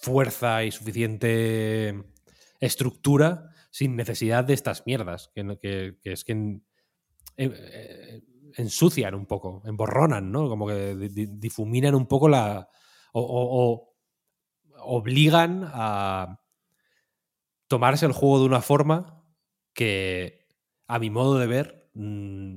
fuerza 0.00 0.64
y 0.64 0.72
suficiente 0.72 2.04
estructura 2.60 3.50
sin 3.70 3.96
necesidad 3.96 4.44
de 4.44 4.54
estas 4.54 4.84
mierdas, 4.86 5.30
que, 5.34 5.58
que- 5.60 5.96
que 6.02 6.12
es 6.12 6.24
que 6.24 6.32
eh, 6.32 6.60
eh, 7.38 8.22
ensucian 8.56 9.14
un 9.14 9.26
poco, 9.26 9.62
emborronan, 9.66 10.30
¿no? 10.32 10.48
Como 10.48 10.66
que 10.66 10.94
di- 10.96 11.08
di- 11.08 11.26
difuminan 11.38 11.94
un 11.94 12.06
poco 12.06 12.28
la... 12.28 12.68
o- 13.12 13.20
o- 13.22 13.72
o 13.72 13.96
obligan 14.98 15.62
a 15.72 16.40
tomarse 17.68 18.06
el 18.06 18.12
juego 18.12 18.40
de 18.40 18.46
una 18.46 18.62
forma 18.62 19.24
que, 19.74 20.46
a 20.86 20.98
mi 20.98 21.10
modo 21.10 21.38
de 21.38 21.46
ver, 21.46 21.90
mm, 21.94 22.56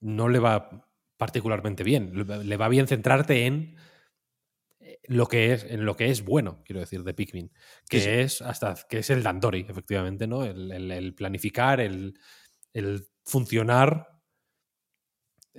no 0.00 0.28
le 0.28 0.38
va 0.38 0.86
particularmente 1.16 1.82
bien. 1.82 2.12
Le- 2.44 2.56
va 2.56 2.68
bien 2.68 2.86
centrarte 2.86 3.46
en 3.46 3.76
eh, 4.80 4.98
lo 5.08 5.26
que 5.26 5.52
es, 5.52 5.64
en 5.64 5.84
lo 5.84 5.96
que 5.96 6.10
es 6.10 6.24
bueno, 6.24 6.62
quiero 6.64 6.80
decir, 6.80 7.02
de 7.02 7.14
Pikmin. 7.14 7.50
Que 7.88 8.00
sí. 8.00 8.08
es 8.08 8.42
hasta 8.42 8.74
que 8.88 8.98
es 8.98 9.10
el 9.10 9.22
Dandori, 9.22 9.66
efectivamente, 9.68 10.26
¿no? 10.26 10.44
El, 10.44 10.70
el- 10.70 10.90
el 10.90 11.14
planificar, 11.14 11.80
el, 11.80 12.14
el 12.72 13.08
funcionar 13.24 14.15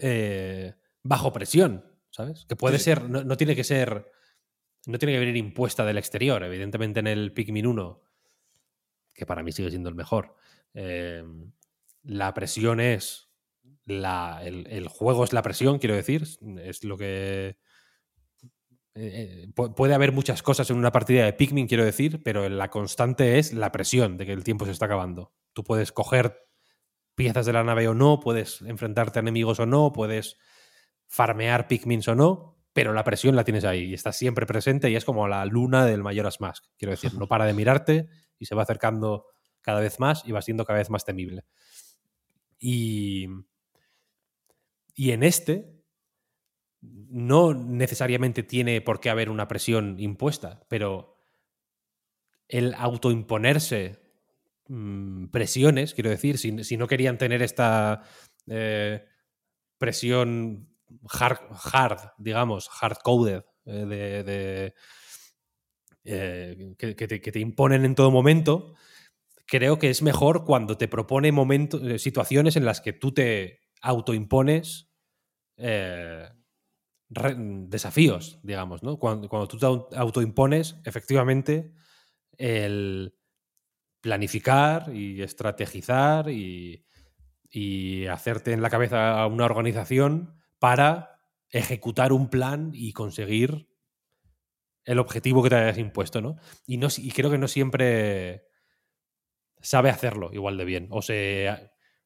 eh, 0.02 0.74
bajo 1.04 1.32
presión, 1.34 1.86
¿sabes? 2.10 2.46
Que 2.48 2.56
puede 2.56 2.78
Sí. 2.78 2.86
ser, 2.86 3.10
no, 3.10 3.24
no 3.24 3.38
tiene 3.38 3.56
que 3.56 3.64
ser. 3.64 4.12
No 4.86 4.98
tiene 4.98 5.14
que 5.14 5.20
venir 5.20 5.36
impuesta 5.38 5.84
del 5.86 5.98
exterior. 5.98 6.42
Evidentemente, 6.44 7.00
en 7.02 7.08
el 7.08 7.34
Pikmin 7.34 7.68
1 7.68 8.02
que 9.14 9.26
para 9.26 9.42
mí 9.44 9.52
sigue 9.52 9.70
siendo 9.72 9.90
el 9.90 9.96
mejor. 9.96 10.36
Eh, 10.76 11.24
la 12.04 12.34
presión 12.34 12.80
es. 12.80 13.30
La, 13.86 14.42
el, 14.44 14.68
el 14.68 14.88
juego 14.88 15.24
es 15.24 15.34
la 15.34 15.42
presión, 15.42 15.80
quiero 15.80 15.96
decir. 15.96 16.24
Es 16.62 16.84
lo 16.84 16.98
que. 16.98 17.58
eh, 18.96 19.46
eh, 19.46 19.48
pu- 19.56 19.74
puede 19.76 19.94
haber 19.94 20.12
muchas 20.12 20.42
cosas 20.44 20.70
en 20.70 20.78
una 20.78 20.92
partida 20.92 21.26
de 21.26 21.34
Pikmin, 21.34 21.68
quiero 21.68 21.84
decir, 21.86 22.22
pero 22.24 22.48
la 22.50 22.70
constante 22.70 23.40
es 23.40 23.54
la 23.54 23.72
presión 23.72 24.18
de 24.18 24.26
que 24.26 24.34
el 24.34 24.44
tiempo 24.44 24.66
se 24.66 24.72
está 24.72 24.86
acabando. 24.86 25.34
Tú 25.54 25.64
puedes 25.64 25.92
coger 25.92 26.47
piezas 27.18 27.48
de 27.48 27.54
la 27.54 27.64
nave 27.64 27.88
o 27.88 27.96
no, 27.96 28.20
puedes 28.20 28.62
enfrentarte 28.62 29.18
a 29.18 29.22
enemigos 29.22 29.60
o 29.60 29.66
no, 29.66 29.92
puedes 29.92 30.38
farmear 31.08 31.68
Pikmins 31.68 32.08
o 32.08 32.14
no, 32.14 32.60
pero 32.74 32.94
la 32.94 33.04
presión 33.04 33.36
la 33.36 33.44
tienes 33.44 33.66
ahí 33.66 33.86
y 33.86 33.94
está 33.96 34.14
siempre 34.14 34.46
presente 34.46 34.92
y 34.92 34.96
es 34.96 35.04
como 35.04 35.28
la 35.28 35.44
luna 35.46 35.84
del 35.88 36.04
Majora's 36.04 36.40
Mask. 36.40 36.64
Quiero 36.78 36.92
decir, 36.92 37.16
no 37.16 37.28
para 37.28 37.46
de 37.46 37.56
mirarte 37.56 38.08
y 38.38 38.46
se 38.46 38.54
va 38.54 38.62
acercando 38.62 39.26
cada 39.62 39.80
vez 39.80 40.00
más 40.00 40.24
y 40.26 40.32
va 40.32 40.44
siendo 40.44 40.64
cada 40.64 40.78
vez 40.78 40.92
más 40.92 41.06
temible. 41.06 41.44
Y, 42.60 43.28
Y 44.94 45.12
en 45.12 45.24
este 45.24 45.74
no 46.82 47.56
necesariamente 47.56 48.44
tiene 48.44 48.82
por 48.82 49.00
qué 49.00 49.10
haber 49.10 49.32
una 49.32 49.48
presión 49.48 50.00
impuesta, 50.00 50.64
pero 50.70 51.18
el 52.48 52.76
autoimponerse 52.76 54.07
mm, 54.68 55.28
presiones, 55.28 55.94
quiero 55.94 56.10
decir, 56.10 56.38
si, 56.38 56.64
si, 56.64 56.78
no 56.78 56.88
querían 56.88 57.18
tener 57.18 57.42
esta 57.42 58.04
eh, 58.48 59.06
presión 59.78 60.70
hard, 61.10 62.12
digamos, 62.18 62.70
hard-coded, 62.82 63.44
eh, 63.66 64.24
de, 64.26 64.74
eh, 66.06 66.76
que, 66.78 66.96
te, 66.96 67.40
imponen 67.40 67.84
en 67.86 67.96
todo 67.96 68.12
momento, 68.12 68.76
creo 69.46 69.78
que 69.80 69.90
es 69.90 70.02
mejor 70.02 70.46
cuando 70.46 70.78
te 70.78 70.88
propone 70.88 71.32
momentos, 71.32 72.02
situaciones 72.02 72.56
en 72.56 72.66
las 72.66 72.82
que 72.82 72.94
tú 72.94 73.14
te 73.14 73.60
autoimpones 73.82 74.90
desafíos, 77.10 78.40
digamos, 78.44 78.84
¿no? 78.84 79.00
Cuando, 79.00 79.28
cuando 79.28 79.48
tú 79.48 79.58
te 79.58 79.66
autoimpones, 79.98 80.80
efectivamente, 80.86 81.74
el 82.38 83.17
planificar 84.02 84.94
y 84.94 85.22
estrategizar 85.22 86.30
y, 86.30 86.86
y 87.50 88.06
hacerte 88.08 88.54
en 88.54 88.62
la 88.62 88.70
cabeza 88.70 89.26
una 89.28 89.46
organización 89.46 90.36
para 90.60 91.20
ejecutar 91.50 92.12
un 92.12 92.30
plan 92.30 92.72
y 92.74 92.94
conseguir 92.94 93.68
el 94.88 95.00
objetivo 95.00 95.44
que 95.44 95.50
te 95.50 95.56
hayas 95.56 95.78
impuesto, 95.78 96.22
¿no? 96.22 96.38
Y, 96.66 96.78
no, 96.78 96.88
y 96.98 97.12
creo 97.12 97.30
que 97.30 97.38
no 97.38 97.48
siempre 97.48 98.48
sabe 99.62 99.90
hacerlo 99.90 100.30
igual 100.34 100.58
de 100.58 100.66
bien. 100.66 100.88
O 100.92 101.02
se. 101.02 101.50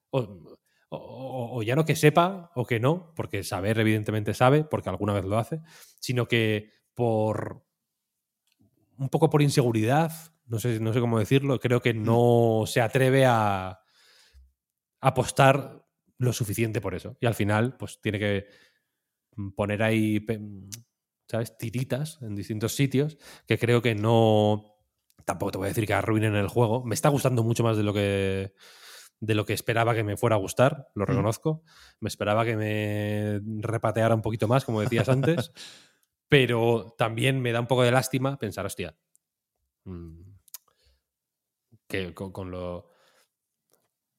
O, 0.09 0.57
o, 0.89 1.57
o, 1.57 1.63
ya 1.63 1.75
no 1.75 1.85
que 1.85 1.95
sepa 1.95 2.51
o 2.55 2.65
que 2.65 2.79
no, 2.79 3.13
porque 3.15 3.43
saber 3.43 3.79
evidentemente 3.79 4.33
sabe, 4.33 4.63
porque 4.63 4.89
alguna 4.89 5.13
vez 5.13 5.25
lo 5.25 5.37
hace, 5.37 5.61
sino 5.99 6.27
que 6.27 6.71
por. 6.95 7.63
un 8.97 9.09
poco 9.09 9.29
por 9.29 9.43
inseguridad, 9.43 10.11
no 10.51 10.59
sé, 10.59 10.81
no 10.81 10.91
sé 10.91 10.99
cómo 10.99 11.17
decirlo, 11.17 11.59
creo 11.61 11.81
que 11.81 11.93
no 11.93 12.63
se 12.65 12.81
atreve 12.81 13.25
a 13.25 13.79
apostar 14.99 15.85
lo 16.17 16.33
suficiente 16.33 16.81
por 16.81 16.93
eso. 16.93 17.15
Y 17.21 17.25
al 17.25 17.35
final, 17.35 17.77
pues 17.77 18.01
tiene 18.01 18.19
que 18.19 18.47
poner 19.55 19.81
ahí, 19.81 20.25
¿sabes? 21.29 21.57
Tiritas 21.57 22.19
en 22.21 22.35
distintos 22.35 22.75
sitios 22.75 23.17
que 23.47 23.57
creo 23.57 23.81
que 23.81 23.95
no. 23.95 24.65
Tampoco 25.23 25.53
te 25.53 25.57
voy 25.59 25.65
a 25.67 25.69
decir 25.69 25.87
que 25.87 25.93
arruinen 25.93 26.35
el 26.35 26.49
juego. 26.49 26.83
Me 26.83 26.95
está 26.95 27.07
gustando 27.07 27.43
mucho 27.43 27.63
más 27.63 27.77
de 27.77 27.83
lo 27.83 27.93
que. 27.93 28.53
De 29.21 29.35
lo 29.35 29.45
que 29.45 29.53
esperaba 29.53 29.95
que 29.95 30.03
me 30.03 30.17
fuera 30.17 30.35
a 30.35 30.39
gustar, 30.39 30.89
lo 30.95 31.05
reconozco. 31.05 31.63
Me 32.01 32.09
esperaba 32.09 32.43
que 32.43 32.57
me 32.57 33.39
repateara 33.61 34.15
un 34.15 34.21
poquito 34.21 34.47
más, 34.49 34.65
como 34.65 34.81
decías 34.81 35.07
antes. 35.07 35.53
pero 36.27 36.93
también 36.97 37.39
me 37.39 37.51
da 37.51 37.59
un 37.59 37.67
poco 37.67 37.83
de 37.83 37.91
lástima 37.91 38.39
pensar, 38.39 38.65
hostia, 38.65 38.97
mmm, 39.85 40.30
que 41.91 42.13
con, 42.13 42.31
con, 42.31 42.51
lo. 42.51 42.89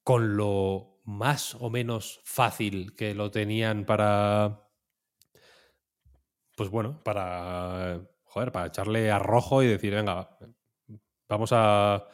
Con 0.05 0.37
lo 0.37 1.01
más 1.05 1.55
o 1.57 1.71
menos 1.71 2.21
fácil 2.25 2.95
que 2.95 3.15
lo 3.15 3.31
tenían 3.31 3.85
para 3.85 4.63
pues 6.57 6.71
bueno, 6.71 7.03
para, 7.03 8.01
joder, 8.25 8.53
para 8.53 8.67
echarle 8.67 9.11
arrojo 9.11 9.63
y 9.63 9.67
decir, 9.67 9.95
venga, 9.95 10.39
vamos 11.29 11.51
a 11.53 12.07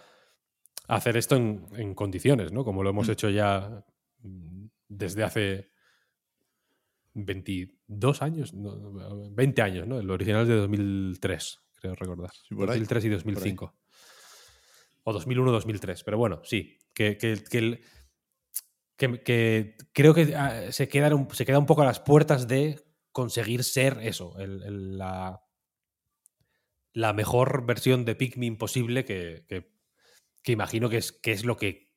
hacer 0.87 1.17
esto 1.17 1.37
en, 1.37 1.67
en 1.77 1.95
condiciones, 1.95 2.53
¿no? 2.53 2.65
Como 2.65 2.83
lo 2.83 2.91
hemos 2.91 3.09
hecho 3.09 3.29
ya 3.31 3.85
desde 4.89 5.25
hace 5.25 5.71
22 7.15 8.23
años, 8.23 8.55
no, 8.55 9.31
20 9.33 9.63
años, 9.63 9.87
¿no? 9.87 9.99
El 9.99 10.11
original 10.11 10.43
es 10.43 10.49
de 10.49 10.57
2003, 10.57 11.61
creo 11.75 11.95
recordar. 11.95 12.31
Sí, 12.49 12.55
2003 12.55 13.05
y 13.05 13.09
2005. 13.09 13.75
O 15.09 15.13
2001-2003, 15.15 16.03
pero 16.05 16.19
bueno, 16.19 16.43
sí, 16.45 16.77
que, 16.93 17.17
que, 17.17 17.43
que, 18.99 19.77
creo 19.95 20.13
que 20.13 20.35
ah, 20.37 20.71
se 20.71 20.87
queda, 20.89 21.15
un, 21.15 21.35
se 21.35 21.47
queda 21.47 21.59
un 21.59 21.65
poco 21.65 21.81
a 21.81 21.87
las 21.87 21.99
puertas 21.99 22.47
de 22.47 22.85
conseguir 23.11 23.65
ser 23.65 24.01
eso, 24.03 24.35
la, 24.39 25.41
la, 26.93 27.13
mejor 27.15 27.65
versión 27.65 28.05
de 28.05 28.17
Pikmin 28.17 28.59
posible 28.59 29.07
que, 29.07 29.47
imagino 30.45 30.91
que 30.91 30.99
es, 30.99 31.19
es, 31.23 31.45
lo 31.47 31.57
que 31.57 31.95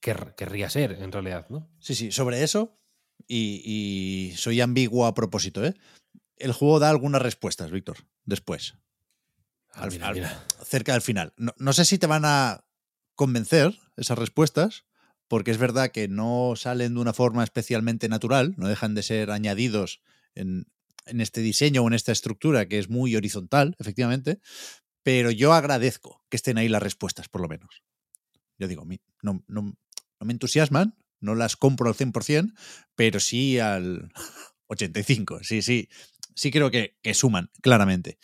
quer, 0.00 0.34
querría 0.36 0.70
ser 0.70 0.92
en 0.92 1.12
realidad, 1.12 1.50
¿no? 1.50 1.70
Sí, 1.80 1.94
sí, 1.94 2.12
sobre 2.12 2.42
eso, 2.42 2.80
y, 3.28 3.60
y 3.62 4.36
soy 4.38 4.62
ambiguo 4.62 5.04
a 5.04 5.12
propósito, 5.12 5.62
¿eh? 5.62 5.74
El 6.36 6.52
juego 6.52 6.78
da 6.78 6.88
algunas 6.88 7.20
respuestas, 7.20 7.70
Víctor, 7.70 7.98
después. 8.24 8.78
Ah, 9.72 9.84
al, 9.84 9.90
mira, 9.90 10.08
al, 10.08 10.14
mira. 10.14 10.46
cerca 10.64 10.92
del 10.92 11.02
final. 11.02 11.32
No, 11.36 11.54
no 11.58 11.72
sé 11.72 11.84
si 11.84 11.98
te 11.98 12.06
van 12.06 12.24
a 12.24 12.64
convencer 13.14 13.78
esas 13.96 14.18
respuestas, 14.18 14.84
porque 15.28 15.50
es 15.50 15.58
verdad 15.58 15.92
que 15.92 16.08
no 16.08 16.54
salen 16.56 16.94
de 16.94 17.00
una 17.00 17.12
forma 17.12 17.44
especialmente 17.44 18.08
natural, 18.08 18.54
no 18.56 18.66
dejan 18.66 18.94
de 18.94 19.02
ser 19.02 19.30
añadidos 19.30 20.02
en, 20.34 20.66
en, 21.06 21.20
este 21.20 21.40
diseño 21.40 21.82
o 21.82 21.86
en 21.86 21.94
esta 21.94 22.12
estructura 22.12 22.66
que 22.66 22.78
es 22.78 22.88
muy 22.88 23.14
horizontal, 23.14 23.76
efectivamente, 23.78 24.40
pero 25.02 25.30
yo 25.30 25.52
agradezco 25.52 26.24
que 26.28 26.36
estén 26.36 26.58
ahí 26.58 26.68
las 26.68 26.82
respuestas, 26.82 27.28
por 27.28 27.40
lo 27.40 27.48
menos. 27.48 27.82
Yo 28.58 28.68
digo, 28.68 28.84
no, 29.22 29.44
no, 29.46 29.62
no 30.18 30.26
me 30.26 30.32
entusiasman, 30.32 30.96
no 31.20 31.34
las 31.34 31.56
compro 31.56 31.88
al 31.88 31.94
100%, 31.94 32.52
pero 32.94 33.20
sí 33.20 33.58
al 33.58 34.10
85%, 34.68 35.42
sí, 35.42 35.62
sí, 35.62 35.88
sí 36.34 36.50
creo 36.50 36.70
que, 36.70 36.98
que 37.02 37.14
suman, 37.14 37.50
claramente. 37.62 38.18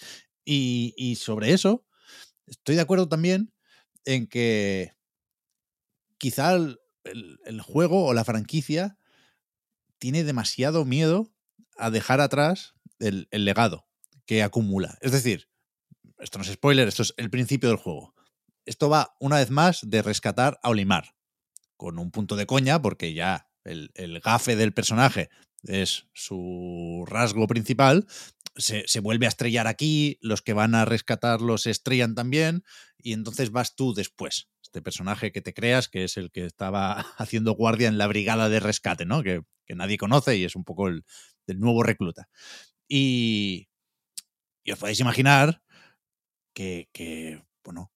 Y, 0.48 1.16
sobre 1.16 1.52
eso, 1.52 1.84
estoy 2.46 2.76
de 2.76 2.80
acuerdo 2.80 3.08
también 3.08 3.52
en 4.04 4.28
que 4.28 4.92
quizá 6.18 6.54
el, 6.54 6.78
el, 7.02 7.40
el, 7.44 7.60
juego 7.60 8.06
o 8.06 8.14
la 8.14 8.24
franquicia 8.24 8.96
tiene 9.98 10.22
demasiado 10.22 10.84
miedo 10.84 11.32
a 11.76 11.90
dejar 11.90 12.20
atrás 12.20 12.74
el, 13.00 13.26
el, 13.32 13.44
legado 13.44 13.88
que 14.24 14.44
acumula. 14.44 14.96
Es 15.00 15.10
decir, 15.10 15.48
esto 16.20 16.38
no 16.38 16.44
es 16.44 16.52
spoiler, 16.52 16.86
esto 16.86 17.02
es 17.02 17.12
el 17.16 17.28
principio 17.28 17.68
del 17.68 17.78
juego. 17.78 18.14
Esto 18.64 18.88
va 18.88 19.16
una 19.18 19.38
vez 19.38 19.50
más 19.50 19.80
de 19.82 20.00
rescatar 20.00 20.60
a 20.62 20.70
Olimar, 20.70 21.16
con 21.76 21.98
un 21.98 22.12
punto 22.12 22.36
de 22.36 22.46
coña, 22.46 22.80
porque 22.80 23.14
ya 23.14 23.50
el, 23.64 23.90
el 23.94 24.20
gafe 24.20 24.54
del 24.54 24.72
personaje 24.72 25.28
es 25.64 26.06
su 26.14 27.04
rasgo 27.08 27.48
principal, 27.48 28.06
se, 28.56 28.86
se, 28.86 29.00
vuelve 29.00 29.26
a 29.26 29.28
estrellar 29.28 29.66
aquí, 29.66 30.18
los 30.20 30.42
que 30.42 30.52
van 30.52 30.74
a 30.74 30.84
rescatarlo 30.84 31.58
se 31.58 31.70
estrellan 31.70 32.14
también, 32.14 32.64
y 32.98 33.12
entonces 33.12 33.50
vas 33.50 33.74
tú 33.74 33.94
después 33.94 34.48
este 34.62 34.82
personaje 34.82 35.32
que 35.32 35.40
te 35.40 35.54
creas, 35.54 35.88
que 35.88 36.04
es 36.04 36.16
el 36.16 36.30
que 36.30 36.44
estaba 36.44 37.00
haciendo 37.18 37.52
guardia 37.52 37.88
en 37.88 37.98
la 37.98 38.06
brigada 38.06 38.48
de 38.48 38.60
rescate, 38.60 39.06
¿no? 39.06 39.22
Que, 39.22 39.42
que 39.64 39.74
nadie 39.74 39.98
conoce 39.98 40.36
y 40.36 40.44
es 40.44 40.56
un 40.56 40.64
poco 40.64 40.88
el, 40.88 41.04
el 41.46 41.58
nuevo 41.58 41.82
recluta. 41.82 42.28
Y, 42.88 43.68
y, 44.64 44.72
os 44.72 44.78
podéis 44.78 45.00
imaginar 45.00 45.62
que, 46.54 46.88
que, 46.92 47.42
bueno, 47.64 47.92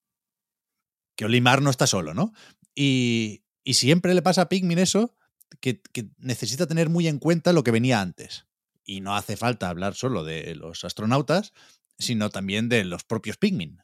que 1.17 1.25
Olimar 1.25 1.63
no 1.63 1.71
está 1.71 1.87
solo, 1.87 2.15
¿no? 2.15 2.33
Y, 2.75 3.45
y 3.65 3.75
siempre 3.75 4.15
le 4.15 4.23
pasa 4.23 4.43
a 4.43 4.49
Pikmin 4.49 4.79
eso, 4.79 5.17
que, 5.61 5.81
que, 5.81 6.09
necesita 6.19 6.67
tener 6.67 6.89
muy 6.89 7.09
en 7.09 7.19
cuenta 7.19 7.53
lo 7.53 7.63
que 7.65 7.71
venía 7.71 8.01
antes. 8.01 8.47
Y 8.85 9.01
no 9.01 9.15
hace 9.15 9.37
falta 9.37 9.69
hablar 9.69 9.95
solo 9.95 10.25
de 10.25 10.55
los 10.55 10.85
astronautas, 10.85 11.53
sino 11.99 12.31
también 12.31 12.69
de 12.69 12.85
los 12.85 13.05
propios 13.05 13.37
Pikmin 13.37 13.83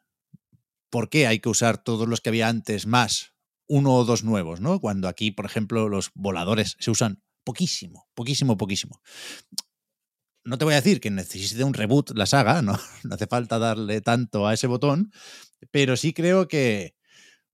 por 0.91 1.11
qué 1.11 1.27
hay 1.27 1.41
que 1.41 1.49
usar 1.49 1.77
todos 1.77 2.09
los 2.09 2.21
que 2.21 2.31
había 2.31 2.49
antes 2.49 2.87
más 2.87 3.35
uno 3.69 3.95
o 3.95 4.05
dos 4.05 4.23
nuevos, 4.23 4.61
¿no? 4.61 4.81
Cuando 4.81 5.09
aquí, 5.09 5.31
por 5.31 5.45
ejemplo, 5.45 5.89
los 5.89 6.11
voladores 6.15 6.77
se 6.79 6.91
usan 6.91 7.23
poquísimo, 7.45 8.09
poquísimo, 8.15 8.57
poquísimo. 8.57 9.03
No 10.45 10.57
te 10.57 10.65
voy 10.65 10.75
a 10.75 10.79
decir 10.79 11.01
que 11.01 11.11
necesite 11.11 11.65
un 11.65 11.75
reboot 11.75 12.17
la 12.17 12.27
saga, 12.27 12.63
no, 12.63 12.79
no 13.05 13.15
hace 13.15 13.27
falta 13.27 13.59
darle 13.59 14.01
tanto 14.01 14.47
a 14.47 14.55
ese 14.55 14.69
botón, 14.69 15.13
pero 15.71 15.97
sí 15.97 16.13
creo 16.13 16.47
que, 16.47 16.95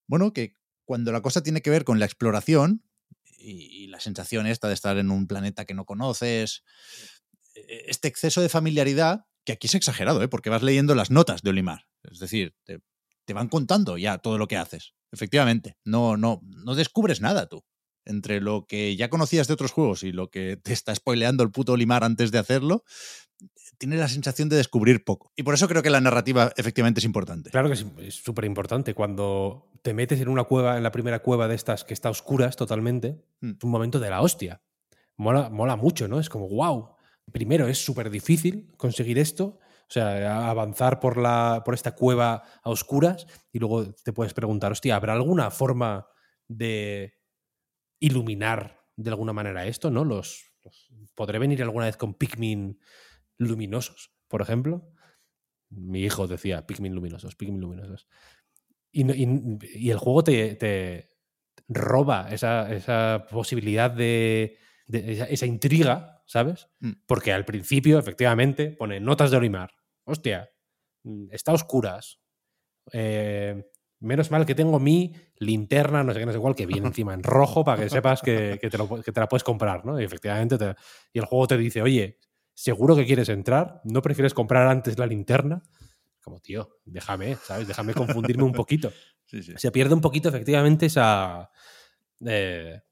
bueno, 0.07 0.33
que 0.33 0.57
cuando 0.85 1.11
la 1.13 1.23
cosa 1.23 1.43
tiene 1.43 1.63
que 1.63 1.71
ver 1.71 1.85
con 1.85 1.99
la 1.99 2.07
exploración 2.07 2.85
y, 3.39 3.87
la 3.89 4.01
sensación 4.01 4.47
esta 4.47 4.69
de 4.69 4.75
estar 4.75 4.97
en 4.99 5.11
un 5.11 5.27
planeta 5.27 5.65
que 5.65 5.75
no 5.75 5.85
conoces, 5.85 6.63
este 7.69 8.09
exceso 8.09 8.41
de 8.41 8.49
familiaridad, 8.49 9.27
que 9.45 9.53
aquí 9.53 9.67
es 9.67 9.75
exagerado, 9.75 10.23
¿eh? 10.23 10.29
porque 10.29 10.51
vas 10.51 10.63
leyendo 10.63 10.95
las 10.95 11.11
notas 11.11 11.43
de 11.43 11.51
Olimar. 11.51 11.87
Es 12.05 12.19
decir, 12.19 12.55
te 12.65 12.81
te 13.25 13.35
van 13.35 13.49
contando 13.49 13.99
ya 13.99 14.19
todo 14.19 14.39
lo 14.39 14.49
que 14.49 14.57
haces. 14.57 14.95
Efectivamente, 15.13 15.77
no, 15.85 16.17
no, 16.17 16.41
no 16.43 16.75
descubres 16.75 17.21
nada 17.21 17.47
tú. 17.47 17.65
Entre 18.05 18.41
lo 18.41 18.67
que 18.67 18.97
ya 18.97 19.09
conocías 19.09 19.47
de 19.47 19.55
otros 19.55 19.71
juegos 19.71 20.03
y 20.03 20.11
lo 20.11 20.29
que 20.29 20.57
te 20.57 20.73
está 20.73 20.93
spoileando 20.95 21.45
el 21.45 21.53
puto 21.53 21.77
Limar 21.77 22.03
antes 22.03 22.33
de 22.33 22.39
hacerlo, 22.39 22.83
tienes 23.79 24.01
la 24.01 24.09
sensación 24.09 24.49
de 24.49 24.57
descubrir 24.57 25.05
poco. 25.05 25.33
Y 25.37 25.45
por 25.45 25.55
eso 25.55 25.69
creo 25.69 25.83
que 25.83 25.91
la 25.91 26.01
narrativa 26.01 26.53
efectivamente 26.57 26.99
es 26.99 27.05
importante. 27.05 27.51
Claro 27.51 27.69
que 27.69 27.75
es 27.75 28.15
súper 28.15 28.45
importante. 28.45 28.95
Cuando 28.95 29.71
te 29.83 29.95
metes 29.95 30.21
en 30.21 30.29
una 30.29 30.45
cueva, 30.45 30.77
en 30.79 30.83
la 30.83 30.91
primera 30.91 31.21
cueva 31.21 31.47
de 31.47 31.55
estas 31.55 31.85
que 31.85 31.95
está 31.95 32.11
oscuras 32.11 32.57
totalmente, 32.57 33.23
mm. 33.41 33.51
es 33.51 33.65
un 33.65 33.71
momento 33.71 34.01
de 34.01 34.11
la 34.11 34.21
hostia. 34.21 34.63
mola, 35.17 35.49
mola 35.49 35.77
mucho, 35.77 36.09
¿no? 36.09 36.19
Es 36.19 36.29
como, 36.29 36.49
wow. 36.49 36.97
Primero, 37.33 37.67
es 37.67 37.85
súper 37.85 38.11
difícil 38.11 38.73
conseguir 38.77 39.19
esto. 39.19 39.59
O 39.89 39.93
sea, 39.93 40.49
avanzar 40.49 41.01
por, 41.01 41.19
la, 41.19 41.63
por 41.65 41.75
esta 41.75 41.95
cueva 41.95 42.43
a 42.63 42.71
oscuras 42.71 43.27
y 43.53 43.59
luego 43.59 43.93
te 43.93 44.13
puedes 44.13 44.33
preguntar, 44.33 44.73
hostia, 44.73 44.97
¿habrá 44.97 45.13
alguna 45.13 45.51
forma 45.51 46.07
de 46.49 47.15
iluminar 48.01 48.81
de 48.97 49.11
alguna 49.11 49.33
manera 49.33 49.67
esto, 49.67 49.91
¿no? 49.91 50.05
Los, 50.05 50.53
¿Podré 51.15 51.39
venir 51.39 51.63
alguna 51.63 51.87
vez 51.87 51.97
con 51.97 52.15
Pikmin 52.15 52.79
luminosos, 53.39 54.13
por 54.29 54.41
ejemplo? 54.43 54.93
Mi 55.71 56.01
hijo 56.01 56.27
decía 56.27 56.67
Pikmin 56.67 56.95
luminosos, 56.95 57.37
Pikmin 57.37 57.61
luminosos. 57.61 58.09
Y, 58.91 59.91
el 59.91 59.99
juego 59.99 60.23
te, 60.25 61.11
roba 61.69 62.29
esa, 62.31 62.73
esa 62.73 63.27
posibilidad 63.31 63.91
de, 63.91 64.59
esa 64.89 65.47
intriga, 65.47 66.12
¿sabes? 66.25 66.69
Mm. 66.81 66.93
Porque 67.07 67.33
al 67.33 67.45
principio, 67.45 67.99
efectivamente, 67.99 68.71
pone 68.79 69.01
notas 69.01 69.31
de 69.31 69.37
Olimar. 69.37 69.71
Hostia, 70.05 70.49
mm, 71.05 71.27
está 71.31 71.53
a 71.53 71.55
oscuras. 71.55 72.21
Eh, 72.93 73.65
menos 74.01 74.31
mal 74.33 74.45
que 74.45 74.55
tengo 74.57 74.81
mi 74.81 75.15
linterna, 75.37 76.03
no 76.03 76.13
sé 76.13 76.19
qué, 76.21 76.27
no 76.27 76.33
sé 76.33 76.39
cuál, 76.39 76.55
que 76.57 76.67
viene 76.67 76.87
encima 76.95 77.15
en 77.15 77.23
rojo 77.23 77.65
para 77.65 77.83
que 77.83 77.89
sepas 77.91 78.21
que, 78.23 78.59
que 78.61 78.71
te, 78.71 78.79
lo 78.79 78.89
pu- 78.89 79.03
que 79.05 79.13
te 79.13 79.21
la 79.21 79.29
puedes 79.29 79.45
comprar, 79.45 79.85
¿no? 79.87 80.01
Y 80.01 80.05
efectivamente, 80.05 80.59
te- 80.59 80.75
y 81.13 81.19
el 81.21 81.25
juego 81.25 81.47
te 81.47 81.57
dice, 81.57 81.83
oye, 81.83 82.19
¿seguro 82.55 82.97
que 82.97 83.07
quieres 83.07 83.29
entrar? 83.29 83.81
¿No 83.85 84.03
prefieres 84.03 84.35
comprar 84.35 84.67
antes 84.67 84.99
la 84.99 85.07
linterna? 85.07 85.63
Como, 86.23 86.41
tío, 86.41 86.79
déjame, 86.85 87.37
¿sabes? 87.37 87.67
Déjame 87.69 87.95
confundirme 87.95 88.45
un 88.45 88.53
poquito. 88.53 88.93
Sí, 89.25 89.43
sí. 89.43 89.55
Se 89.57 89.71
pierde 89.71 89.95
un 89.95 90.03
poquito, 90.03 90.29
efectivamente, 90.29 90.85
esa. 90.87 91.49
eh, 92.27 92.83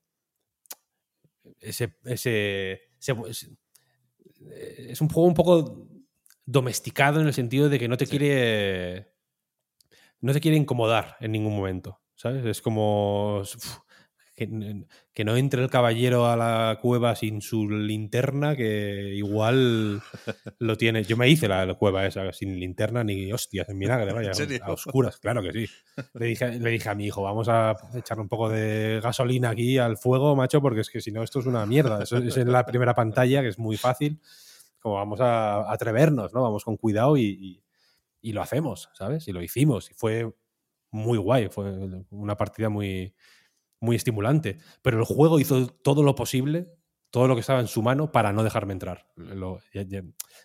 ese, 1.61 1.97
ese, 2.05 2.81
eh, 3.09 4.87
Es 4.91 5.01
un 5.01 5.09
juego 5.09 5.29
un 5.29 5.35
poco 5.35 5.87
domesticado 6.47 7.21
en 7.21 7.27
el 7.27 7.35
sentido 7.35 7.69
de 7.69 7.79
que 7.79 7.89
no 7.89 7.97
te 7.97 8.07
quiere. 8.07 9.13
No 10.21 10.33
te 10.33 10.41
quiere 10.41 10.57
incomodar 10.57 11.17
en 11.21 11.33
ningún 11.33 11.57
momento. 11.57 12.01
¿Sabes? 12.15 12.45
Es 12.45 12.61
como. 12.61 13.41
uf, 13.41 13.79
que, 14.49 14.85
que 15.13 15.25
no 15.25 15.37
entre 15.37 15.63
el 15.63 15.71
caballero 15.71 16.27
a 16.27 16.37
la 16.37 16.79
cueva 16.81 17.15
sin 17.15 17.41
su 17.43 17.69
linterna, 17.69 18.57
que 18.57 19.13
igual 19.15 20.01
lo 20.59 20.77
tiene. 20.77 21.05
Yo 21.05 21.17
me 21.17 21.29
hice 21.29 21.47
la, 21.49 21.67
la 21.67 21.75
cueva 21.75 22.07
esa 22.07 22.33
sin 22.33 22.59
linterna 22.59 23.05
ni 23.05 23.33
hostias 23.33 23.69
en 23.69 23.79
vinagre, 23.79 24.13
vaya, 24.15 24.33
a 24.63 24.73
oscuras, 24.73 25.19
claro 25.19 25.43
que 25.43 25.53
sí. 25.53 25.67
Le 26.15 26.27
dije, 26.27 26.59
le 26.59 26.71
dije 26.71 26.89
a 26.89 26.95
mi 26.95 27.07
hijo, 27.07 27.23
vamos 27.23 27.49
a 27.49 27.77
echarle 27.95 28.23
un 28.23 28.29
poco 28.29 28.49
de 28.49 29.01
gasolina 29.03 29.51
aquí 29.51 29.79
al 29.79 29.97
fuego, 29.97 30.35
macho, 30.35 30.61
porque 30.63 30.81
es 30.81 30.91
que 30.91 31.01
si 31.01 31.13
no, 31.13 31.23
esto 31.23 31.41
es 31.41 31.47
una 31.47 31.67
mierda. 31.67 32.03
Eso 32.03 32.17
es 32.19 32.37
en 32.37 32.51
la 32.53 32.65
primera 32.65 32.95
pantalla, 32.95 33.43
que 33.43 33.49
es 33.49 33.59
muy 33.59 33.77
fácil. 33.77 34.21
Como 34.81 34.95
vamos 34.95 35.21
a 35.21 35.71
atrevernos, 35.71 36.33
¿no? 36.33 36.43
Vamos 36.43 36.65
con 36.65 36.77
cuidado 36.79 37.17
y, 37.19 37.25
y- 37.25 37.63
y 38.23 38.33
lo 38.33 38.43
hacemos, 38.43 38.91
¿sabes? 38.95 39.29
Y 39.29 39.33
lo 39.33 39.43
hicimos. 39.43 39.91
Y 39.91 39.95
fue 39.95 40.31
muy 40.91 41.17
guay. 41.19 41.49
Fue 41.49 41.73
una 42.11 42.37
partida 42.37 42.69
muy, 42.69 43.15
muy 43.81 43.97
estimulante. 43.97 44.59
Pero 44.83 44.99
el 44.99 45.05
juego 45.05 45.41
hizo 45.41 45.67
todo 45.69 46.03
lo 46.03 46.15
posible, 46.15 46.69
todo 47.11 47.27
lo 47.27 47.35
que 47.35 47.41
estaba 47.41 47.61
en 47.61 47.67
su 47.67 47.83
mano 47.83 48.13
para 48.13 48.33
no 48.33 48.45
dejarme 48.45 48.73
entrar. 48.73 49.07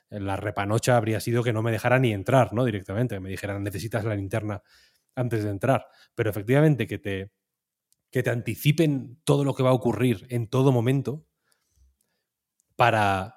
La 0.10 0.36
repanocha 0.36 0.98
habría 0.98 1.20
sido 1.20 1.44
que 1.44 1.54
no 1.54 1.62
me 1.62 1.72
dejara 1.72 2.00
ni 2.00 2.12
entrar, 2.12 2.54
¿no? 2.54 2.66
Directamente, 2.66 3.16
que 3.16 3.20
me 3.20 3.30
dijeran, 3.30 3.64
necesitas 3.64 4.04
la 4.04 4.16
linterna 4.16 4.64
antes 5.16 5.44
de 5.44 5.50
entrar. 5.50 5.88
Pero 6.16 6.30
efectivamente, 6.30 6.88
que 6.88 6.98
te, 6.98 7.32
que 8.12 8.24
te 8.24 8.30
anticipen 8.30 9.22
todo 9.24 9.44
lo 9.44 9.54
que 9.54 9.64
va 9.64 9.70
a 9.70 9.74
ocurrir 9.74 10.26
en 10.30 10.48
todo 10.48 10.72
momento 10.72 11.26
para, 12.76 13.36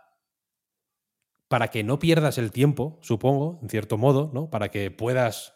para 1.48 1.68
que 1.68 1.84
no 1.84 1.98
pierdas 1.98 2.38
el 2.38 2.50
tiempo, 2.50 2.98
supongo, 3.02 3.58
en 3.62 3.68
cierto 3.68 3.98
modo, 3.98 4.30
¿no? 4.32 4.50
Para 4.50 4.70
que 4.70 4.90
puedas, 4.90 5.54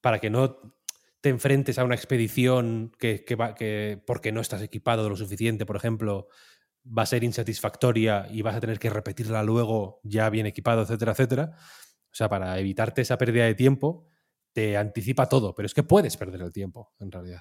para 0.00 0.18
que 0.18 0.30
no 0.30 0.74
te 1.24 1.30
enfrentes 1.30 1.78
a 1.78 1.84
una 1.84 1.94
expedición 1.94 2.92
que, 2.98 3.24
que 3.24 3.34
va, 3.34 3.54
que 3.54 3.98
porque 4.06 4.30
no 4.30 4.42
estás 4.42 4.60
equipado 4.60 5.08
lo 5.08 5.16
suficiente, 5.16 5.64
por 5.64 5.74
ejemplo, 5.74 6.28
va 6.86 7.04
a 7.04 7.06
ser 7.06 7.24
insatisfactoria 7.24 8.28
y 8.30 8.42
vas 8.42 8.54
a 8.56 8.60
tener 8.60 8.78
que 8.78 8.90
repetirla 8.90 9.42
luego 9.42 10.00
ya 10.02 10.28
bien 10.28 10.44
equipado, 10.44 10.82
etcétera, 10.82 11.12
etcétera. 11.12 11.56
O 11.56 12.14
sea, 12.14 12.28
para 12.28 12.58
evitarte 12.60 13.00
esa 13.00 13.16
pérdida 13.16 13.46
de 13.46 13.54
tiempo, 13.54 14.06
te 14.52 14.76
anticipa 14.76 15.26
todo, 15.26 15.54
pero 15.54 15.64
es 15.64 15.72
que 15.72 15.82
puedes 15.82 16.14
perder 16.18 16.42
el 16.42 16.52
tiempo, 16.52 16.92
en 17.00 17.10
realidad. 17.10 17.40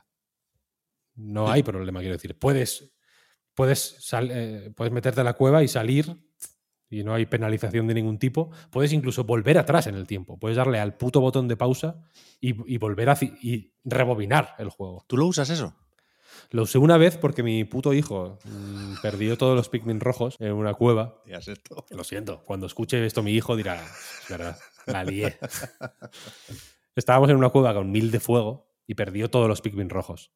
No 1.15 1.52
hay 1.52 1.62
problema, 1.62 2.00
quiero 2.00 2.15
decir. 2.15 2.39
Puedes, 2.39 2.96
puedes, 3.54 3.98
sal- 4.00 4.32
eh, 4.32 4.72
puedes 4.78 4.93
meterte 4.93 5.19
a 5.19 5.26
la 5.26 5.34
cueva 5.34 5.62
y 5.62 5.67
salir 5.67 6.06
y 6.94 7.04
no 7.04 7.14
hay 7.14 7.26
penalización 7.26 7.88
de 7.88 7.96
ningún 7.96 8.20
tipo. 8.20 8.52
Puedes 8.70 8.94
incluso 8.94 9.24
volver 9.24 9.58
atrás 9.58 9.88
en 9.88 9.96
el 9.96 10.08
tiempo. 10.08 10.38
Puedes 10.38 10.58
darle 10.58 10.80
al 10.80 10.96
puto 10.96 11.20
botón 11.20 11.48
de 11.48 11.58
pausa 11.58 12.04
y, 12.40 12.74
y 12.74 12.78
volver 12.78 13.10
a 13.10 13.18
y 13.22 13.74
rebobinar 13.84 14.56
el 14.60 14.70
juego. 14.70 15.04
¿Tú 15.08 15.18
lo 15.18 15.26
usas 15.26 15.50
eso? 15.50 15.76
Lo 16.52 16.64
usé 16.64 16.78
una 16.78 16.98
vez 16.98 17.18
porque 17.18 17.44
mi 17.44 17.64
puto 17.64 17.94
hijo 17.94 18.38
mm, 18.44 19.02
perdió 19.02 19.38
todos 19.38 19.56
los 19.56 19.70
Pikmin 19.70 20.00
rojos 20.00 20.36
en 20.40 20.54
una 20.54 20.74
cueva. 20.74 21.22
Esto. 21.26 21.86
Lo 21.90 22.04
siento, 22.04 22.44
cuando 22.44 22.68
escuche 22.68 23.04
esto 23.06 23.24
mi 23.24 23.32
hijo 23.32 23.56
dirá, 23.56 23.76
es 23.76 24.30
verdad, 24.30 24.58
la 24.86 25.04
lié. 25.04 25.38
Estábamos 26.96 27.30
en 27.30 27.38
una 27.38 27.50
cueva 27.50 27.74
con 27.74 27.92
mil 27.92 28.12
de 28.12 28.20
fuego 28.20 28.68
y 28.86 28.96
perdió 28.96 29.30
todos 29.30 29.48
los 29.48 29.62
Pikmin 29.62 29.90
rojos. 29.90 30.32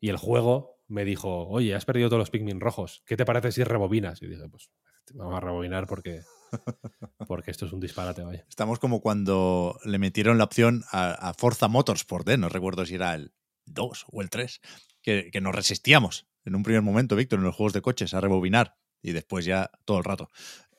Y 0.00 0.08
el 0.08 0.16
juego 0.16 0.82
me 0.86 1.04
dijo, 1.04 1.46
oye, 1.48 1.74
has 1.74 1.84
perdido 1.84 2.08
todos 2.08 2.20
los 2.20 2.30
Pikmin 2.30 2.60
rojos. 2.60 3.02
¿Qué 3.06 3.16
te 3.16 3.24
parece 3.24 3.52
si 3.52 3.64
rebobinas? 3.64 4.22
Y 4.22 4.26
dije, 4.26 4.48
pues 4.48 4.70
vamos 5.12 5.34
a 5.34 5.40
rebobinar 5.40 5.86
porque, 5.86 6.22
porque 7.28 7.50
esto 7.50 7.66
es 7.66 7.72
un 7.72 7.80
disparate, 7.80 8.22
vaya. 8.22 8.44
Estamos 8.48 8.78
como 8.78 9.00
cuando 9.00 9.78
le 9.84 9.98
metieron 9.98 10.38
la 10.38 10.44
opción 10.44 10.84
a, 10.90 11.12
a 11.12 11.34
Forza 11.34 11.68
Motorsport, 11.68 12.28
¿eh? 12.28 12.38
no 12.38 12.48
recuerdo 12.48 12.86
si 12.86 12.94
era 12.94 13.14
el 13.14 13.34
2 13.66 14.06
o 14.10 14.22
el 14.22 14.30
3, 14.30 14.60
que, 15.02 15.30
que 15.32 15.40
nos 15.40 15.54
resistíamos 15.54 16.26
en 16.44 16.54
un 16.54 16.62
primer 16.62 16.82
momento, 16.82 17.16
Víctor, 17.16 17.38
en 17.38 17.44
los 17.44 17.54
juegos 17.54 17.72
de 17.72 17.82
coches 17.82 18.14
a 18.14 18.20
rebobinar 18.20 18.76
y 19.02 19.12
después 19.12 19.44
ya 19.44 19.70
todo 19.84 19.98
el 19.98 20.04
rato. 20.04 20.30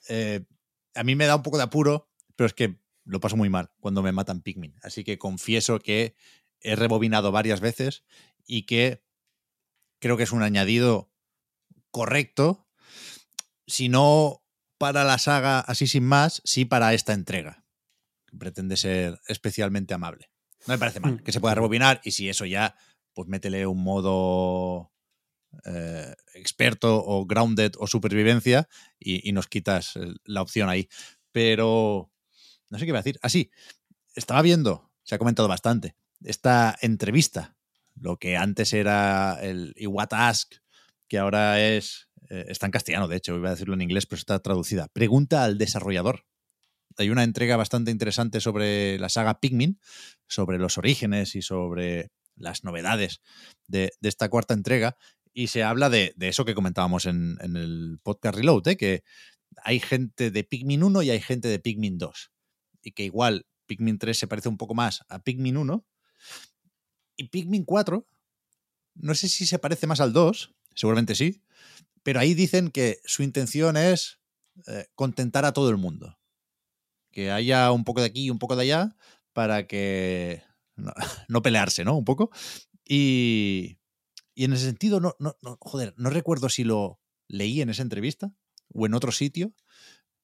Eh, 0.10 0.46
a 0.94 1.04
mí 1.04 1.16
me 1.16 1.26
da 1.26 1.36
un 1.36 1.44
poco 1.44 1.58
de 1.58 1.64
apuro, 1.64 2.10
pero 2.36 2.48
es 2.48 2.54
que 2.54 2.80
lo 3.04 3.20
paso 3.20 3.38
muy 3.38 3.50
mal 3.50 3.72
cuando 3.80 4.02
me 4.02 4.12
matan 4.12 4.42
Pikmin. 4.42 4.76
Así 4.82 5.04
que 5.04 5.18
confieso 5.18 5.80
que 5.80 6.16
he 6.62 6.76
rebobinado 6.76 7.32
varias 7.32 7.62
veces 7.62 8.04
y 8.46 8.64
que 8.64 9.04
creo 10.00 10.18
que 10.18 10.24
es 10.24 10.32
un 10.32 10.44
añadido 10.44 11.12
correcto, 11.92 12.65
si 13.68 13.90
no 13.90 14.42
para 14.78 15.04
la 15.04 15.18
saga 15.18 15.60
así 15.62 15.88
sin 15.88 16.06
más, 16.06 16.42
sí 16.46 16.66
para 16.66 16.94
esta 16.94 17.14
entrega. 17.14 17.66
que 18.28 18.38
Pretende 18.38 18.78
ser 18.78 19.20
especialmente 19.28 19.94
amable. 19.94 20.30
No 20.68 20.74
me 20.74 20.78
parece 20.78 21.00
mal 21.00 21.22
que 21.24 21.32
se 21.32 21.40
pueda 21.40 21.56
rebobinar 21.56 22.02
y 22.04 22.12
si 22.12 22.28
eso 22.30 22.46
ya, 22.46 22.76
pues 23.14 23.28
métele 23.28 23.66
un 23.68 23.84
modo 23.84 24.92
eh, 25.66 26.14
experto 26.34 27.02
o 27.06 27.26
grounded 27.26 27.74
o 27.78 27.88
supervivencia 27.88 28.68
y, 29.00 29.28
y 29.28 29.32
nos 29.32 29.48
quitas 29.48 29.96
el- 29.96 30.20
la 30.26 30.42
opción 30.42 30.68
ahí. 30.70 30.90
Pero 31.32 32.12
no 32.70 32.78
sé 32.80 32.86
qué 32.86 32.90
iba 32.90 33.00
a 33.00 33.02
decir. 33.04 33.20
Así, 33.22 33.52
estaba 34.16 34.42
viendo, 34.42 34.92
se 35.04 35.16
ha 35.16 35.18
comentado 35.18 35.48
bastante, 35.48 35.96
esta 36.24 36.76
entrevista, 36.82 37.56
lo 37.96 38.18
que 38.18 38.36
antes 38.38 38.74
era 38.74 39.38
el 39.42 39.74
Iwat 39.78 40.14
Ask, 40.14 40.56
que 41.08 41.18
ahora 41.20 41.62
es, 41.62 42.05
eh, 42.30 42.46
está 42.48 42.66
en 42.66 42.72
castellano, 42.72 43.08
de 43.08 43.18
hecho, 43.18 43.36
iba 43.36 43.50
a 43.50 43.54
decirlo 43.54 43.74
en 43.74 43.82
inglés, 43.82 44.06
pero 44.06 44.20
está 44.20 44.40
traducida. 44.40 44.88
Pregunta 44.88 45.44
al 45.44 45.58
desarrollador. 45.58 46.26
Hay 46.98 47.10
una 47.10 47.24
entrega 47.24 47.58
bastante 47.58 47.92
interesante 47.92 48.40
sobre 48.40 48.98
la 49.00 49.10
saga 49.10 49.40
Pikmin, 49.40 49.80
sobre 50.28 50.58
los 50.58 50.78
orígenes 50.78 51.36
y 51.36 51.42
sobre 51.42 52.12
las 52.36 52.64
novedades 52.64 53.22
de, 53.68 53.92
de 54.00 54.10
esta 54.10 54.30
cuarta 54.30 54.54
entrega. 54.54 54.96
Y 55.34 55.48
se 55.48 55.64
habla 55.64 55.90
de, 55.90 56.14
de 56.16 56.30
eso 56.30 56.46
que 56.46 56.56
comentábamos 56.56 57.06
en, 57.06 57.38
en 57.42 57.58
el 57.58 58.00
podcast 58.02 58.38
Reload, 58.38 58.68
¿eh? 58.70 58.78
que 58.78 59.04
hay 59.64 59.80
gente 59.80 60.32
de 60.32 60.44
Pikmin 60.44 60.84
1 60.84 61.02
y 61.04 61.10
hay 61.10 61.20
gente 61.20 61.48
de 61.48 61.60
Pikmin 61.60 61.98
2. 61.98 62.32
Y 62.82 62.92
que 62.92 63.04
igual 63.04 63.46
Pikmin 63.66 63.98
3 63.98 64.18
se 64.18 64.28
parece 64.28 64.50
un 64.50 64.58
poco 64.58 64.74
más 64.74 65.04
a 65.10 65.20
Pikmin 65.20 65.58
1. 65.58 65.86
Y 67.18 67.28
Pikmin 67.30 67.66
4, 67.66 68.08
no 68.96 69.16
sé 69.16 69.28
si 69.28 69.46
se 69.46 69.60
parece 69.60 69.88
más 69.88 70.00
al 70.00 70.14
2, 70.14 70.54
seguramente 70.74 71.16
sí, 71.16 71.42
pero 72.06 72.22
ahí 72.22 72.36
dicen 72.36 72.70
que 72.70 73.02
su 73.06 73.24
intención 73.24 73.78
es 73.78 74.22
eh, 74.68 74.86
contentar 74.96 75.44
a 75.44 75.54
todo 75.54 75.72
el 75.72 75.78
mundo. 75.78 76.20
Que 77.12 77.32
haya 77.32 77.72
un 77.72 77.84
poco 77.84 78.02
de 78.02 78.08
aquí 78.08 78.26
y 78.26 78.30
un 78.30 78.40
poco 78.40 78.56
de 78.56 78.62
allá 78.64 78.96
para 79.34 79.68
que 79.68 80.44
no, 80.76 80.94
pelearse, 81.44 81.84
¿no? 81.84 81.98
Un 81.98 82.06
poco. 82.06 82.30
Y, 82.86 83.80
y 84.36 84.46
en 84.46 84.54
ese 84.54 84.66
sentido, 84.68 85.00
no, 85.00 85.16
no, 85.20 85.36
joder, 85.62 85.96
no 85.98 86.12
recuerdo 86.12 86.50
si 86.50 86.64
lo 86.64 87.02
leí 87.28 87.62
en 87.62 87.72
esa 87.72 87.82
entrevista 87.82 88.32
o 88.74 88.86
en 88.86 88.94
otro 88.94 89.12
sitio, 89.12 89.54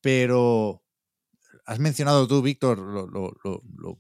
pero 0.02 0.84
has 1.66 1.80
mencionado 1.80 2.28
tú, 2.28 2.42
Víctor, 2.44 2.80
lo, 2.80 3.08
lo- 3.08 3.34
lo- 3.44 3.64
lo 3.78 4.00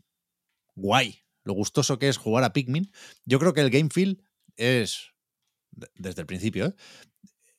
guay, 0.75 1.21
lo 1.43 1.53
gustoso 1.53 1.99
que 1.99 2.09
es 2.09 2.17
jugar 2.17 2.43
a 2.43 2.53
Pikmin. 2.53 2.91
Yo 3.25 3.39
creo 3.39 3.53
que 3.53 3.61
el 3.61 3.71
game 3.71 3.89
feel 3.89 4.23
es, 4.57 5.11
de- 5.71 5.89
desde 5.95 6.21
el 6.21 6.27
principio, 6.27 6.67
¿eh? 6.67 6.75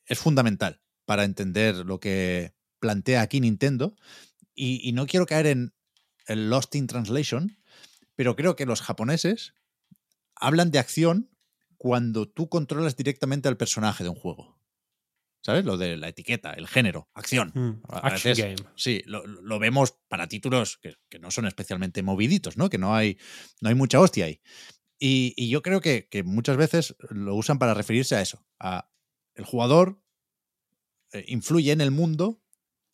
Es 0.06 0.18
fundamental 0.18 0.80
para 1.04 1.24
entender 1.24 1.76
lo 1.76 2.00
que 2.00 2.54
plantea 2.78 3.22
aquí 3.22 3.40
Nintendo. 3.40 3.96
Y, 4.54 4.86
y 4.86 4.92
no 4.92 5.06
quiero 5.06 5.26
caer 5.26 5.46
en 5.46 5.74
el 6.26 6.50
Lost 6.50 6.74
in 6.74 6.86
Translation, 6.86 7.58
pero 8.14 8.36
creo 8.36 8.54
que 8.56 8.66
los 8.66 8.82
japoneses 8.82 9.54
hablan 10.34 10.70
de 10.70 10.78
acción 10.78 11.30
cuando 11.78 12.28
tú 12.28 12.48
controlas 12.48 12.96
directamente 12.96 13.48
al 13.48 13.56
personaje 13.56 14.04
de 14.04 14.10
un 14.10 14.16
juego. 14.16 14.60
¿Sabes? 15.44 15.64
Lo 15.64 15.76
de 15.76 15.96
la 15.96 16.06
etiqueta, 16.06 16.52
el 16.52 16.68
género, 16.68 17.08
acción. 17.14 17.50
Mm, 17.52 17.82
A 17.88 18.06
action 18.06 18.12
veces, 18.32 18.38
game. 18.38 18.70
Sí, 18.76 19.02
lo, 19.06 19.26
lo 19.26 19.58
vemos 19.58 19.96
para 20.06 20.28
títulos 20.28 20.78
que, 20.78 20.94
que 21.08 21.18
no 21.18 21.32
son 21.32 21.46
especialmente 21.46 22.00
moviditos, 22.04 22.56
¿no? 22.56 22.70
Que 22.70 22.78
no 22.78 22.94
hay, 22.94 23.18
no 23.60 23.68
hay 23.68 23.74
mucha 23.74 23.98
hostia 23.98 24.26
ahí. 24.26 24.40
Y, 25.00 25.34
y 25.36 25.48
yo 25.48 25.60
creo 25.60 25.80
que, 25.80 26.06
que 26.08 26.22
muchas 26.22 26.56
veces 26.56 26.94
lo 27.10 27.34
usan 27.34 27.58
para 27.58 27.74
referirse 27.74 28.14
a 28.14 28.20
eso. 28.22 28.46
A 28.60 28.88
el 29.34 29.44
jugador 29.44 30.02
eh, 31.12 31.24
influye 31.28 31.72
en 31.72 31.80
el 31.80 31.90
mundo 31.90 32.42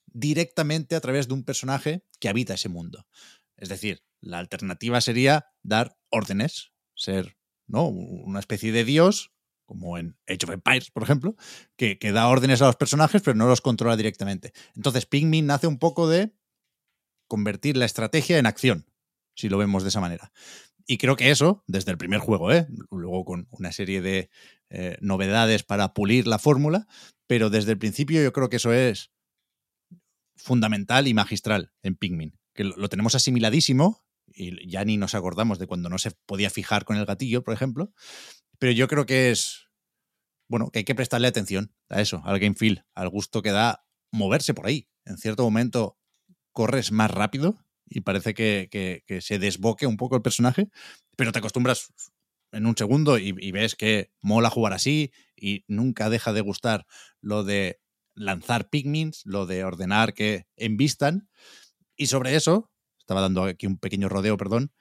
directamente 0.06 0.96
a 0.96 1.00
través 1.00 1.28
de 1.28 1.34
un 1.34 1.44
personaje 1.44 2.04
que 2.20 2.28
habita 2.28 2.54
ese 2.54 2.68
mundo. 2.68 3.06
Es 3.56 3.68
decir, 3.68 4.02
la 4.20 4.38
alternativa 4.38 5.00
sería 5.00 5.46
dar 5.62 5.98
órdenes, 6.10 6.72
ser 6.94 7.36
¿no? 7.66 7.86
una 7.86 8.40
especie 8.40 8.72
de 8.72 8.84
dios, 8.84 9.32
como 9.66 9.98
en 9.98 10.16
Age 10.26 10.44
of 10.44 10.50
Empires, 10.50 10.90
por 10.90 11.02
ejemplo, 11.02 11.36
que, 11.76 11.98
que 11.98 12.12
da 12.12 12.28
órdenes 12.28 12.62
a 12.62 12.66
los 12.66 12.76
personajes, 12.76 13.22
pero 13.22 13.36
no 13.36 13.46
los 13.46 13.60
controla 13.60 13.96
directamente. 13.96 14.52
Entonces, 14.74 15.06
Pikmin 15.06 15.46
nace 15.46 15.66
un 15.66 15.78
poco 15.78 16.08
de 16.08 16.32
convertir 17.26 17.76
la 17.76 17.84
estrategia 17.84 18.38
en 18.38 18.46
acción, 18.46 18.86
si 19.34 19.48
lo 19.48 19.58
vemos 19.58 19.82
de 19.82 19.90
esa 19.90 20.00
manera. 20.00 20.32
Y 20.86 20.96
creo 20.96 21.16
que 21.16 21.30
eso, 21.30 21.62
desde 21.66 21.90
el 21.90 21.98
primer 21.98 22.18
juego, 22.18 22.50
¿eh? 22.50 22.66
luego 22.90 23.26
con 23.26 23.46
una 23.50 23.72
serie 23.72 24.00
de 24.00 24.30
eh, 24.70 24.96
novedades 25.00 25.62
para 25.62 25.94
pulir 25.94 26.26
la 26.26 26.38
fórmula, 26.38 26.86
pero 27.26 27.50
desde 27.50 27.72
el 27.72 27.78
principio 27.78 28.22
yo 28.22 28.32
creo 28.32 28.48
que 28.48 28.56
eso 28.56 28.72
es 28.72 29.10
fundamental 30.36 31.08
y 31.08 31.14
magistral 31.14 31.72
en 31.82 31.96
Pikmin, 31.96 32.38
que 32.54 32.64
lo, 32.64 32.88
tenemos 32.88 33.14
asimiladísimo 33.14 34.04
y 34.26 34.68
ya 34.68 34.84
ni 34.84 34.96
nos 34.96 35.14
acordamos 35.14 35.58
de 35.58 35.66
cuando 35.66 35.88
no 35.88 35.98
se 35.98 36.12
podía 36.26 36.50
fijar 36.50 36.84
con 36.84 36.96
el 36.96 37.06
gatillo, 37.06 37.42
por 37.42 37.54
ejemplo, 37.54 37.92
pero 38.58 38.72
yo 38.72 38.88
creo 38.88 39.06
que 39.06 39.30
es, 39.30 39.68
bueno, 40.48 40.70
que 40.70 40.80
hay 40.80 40.84
que 40.84 40.94
prestarle 40.94 41.28
atención 41.28 41.74
a 41.88 42.00
eso, 42.00 42.22
al 42.24 42.38
game 42.38 42.54
feel, 42.54 42.84
al 42.94 43.08
gusto 43.08 43.42
que 43.42 43.50
da 43.50 43.84
moverse 44.12 44.54
por 44.54 44.66
ahí. 44.66 44.88
En 45.04 45.18
cierto 45.18 45.42
momento 45.44 45.98
corres 46.52 46.92
más 46.92 47.10
rápido 47.10 47.56
y 47.86 48.02
parece 48.02 48.34
que- 48.34 48.68
que 48.70 49.20
se 49.20 49.38
desboque 49.38 49.86
un 49.86 49.96
poco 49.96 50.16
el 50.16 50.22
personaje, 50.22 50.68
pero 51.16 51.32
te 51.32 51.38
acostumbras 51.38 51.88
en 52.52 52.66
un 52.66 52.76
segundo 52.76 53.18
y, 53.18 53.34
y 53.38 53.50
ves 53.52 53.74
que 53.74 54.10
mola 54.20 54.50
jugar 54.50 54.72
así 54.72 55.12
y 55.36 55.64
nunca 55.68 56.10
deja 56.10 56.32
de 56.32 56.40
gustar 56.40 56.86
lo 57.20 57.44
de 57.44 57.80
lanzar 58.14 58.68
pigmins, 58.68 59.22
lo 59.24 59.46
de 59.46 59.64
ordenar 59.64 60.14
que 60.14 60.46
envistan. 60.56 61.28
Y 61.96 62.06
sobre 62.06 62.34
eso, 62.36 62.70
estaba 62.98 63.20
dando 63.20 63.44
aquí 63.44 63.66
un 63.66 63.78
pequeño 63.78 64.08
rodeo, 64.08 64.36
perdón, 64.36 64.72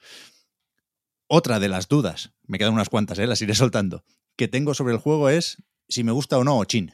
otra 1.28 1.60
de 1.60 1.70
las 1.70 1.88
dudas, 1.88 2.32
me 2.44 2.58
quedan 2.58 2.74
unas 2.74 2.90
cuantas, 2.90 3.20
¿eh? 3.20 3.28
las 3.28 3.42
iré 3.42 3.54
soltando, 3.54 4.04
que 4.36 4.48
tengo 4.48 4.74
sobre 4.74 4.94
el 4.94 5.00
juego 5.00 5.30
es 5.30 5.62
si 5.90 6.04
me 6.04 6.12
gusta 6.12 6.38
o 6.38 6.44
no 6.44 6.58
Ochin. 6.58 6.94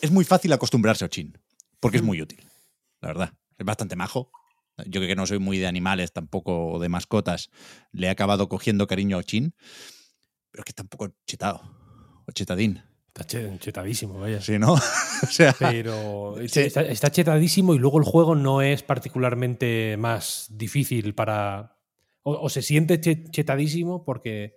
Es 0.00 0.10
muy 0.10 0.24
fácil 0.24 0.52
acostumbrarse 0.52 1.04
a 1.04 1.06
Ochin, 1.06 1.38
porque 1.80 1.96
es 1.96 2.02
muy 2.02 2.20
útil, 2.20 2.48
la 3.00 3.08
verdad. 3.08 3.34
Es 3.58 3.64
bastante 3.64 3.96
majo. 3.96 4.30
Yo 4.86 5.00
que 5.00 5.14
no 5.14 5.26
soy 5.26 5.38
muy 5.38 5.58
de 5.58 5.66
animales, 5.66 6.12
tampoco 6.12 6.66
o 6.72 6.78
de 6.80 6.88
mascotas, 6.88 7.50
le 7.92 8.08
he 8.08 8.10
acabado 8.10 8.48
cogiendo 8.48 8.86
cariño 8.86 9.16
a 9.16 9.20
Ochin, 9.20 9.54
pero 10.50 10.62
es 10.62 10.64
que 10.64 10.70
está 10.70 10.82
un 10.82 10.88
poco 10.88 11.14
chetado, 11.26 11.60
o 12.26 12.32
chetadín. 12.32 12.82
Está 13.08 13.24
che- 13.24 13.56
chetadísimo, 13.60 14.18
vaya. 14.18 14.40
Sí, 14.40 14.58
¿no? 14.58 14.72
o 15.22 15.26
sea, 15.30 15.54
Pero 15.56 16.34
Sí. 16.48 16.60
está, 16.60 16.82
está 16.82 17.10
chetadísimo 17.12 17.72
y 17.74 17.78
luego 17.78 17.98
el 17.98 18.04
juego 18.04 18.34
no 18.34 18.60
es 18.62 18.82
particularmente 18.82 19.96
más 19.96 20.46
difícil 20.50 21.14
para. 21.14 21.78
O, 22.24 22.32
o 22.32 22.48
se 22.48 22.60
siente 22.62 23.00
che- 23.00 23.22
chetadísimo 23.30 24.04
porque 24.04 24.56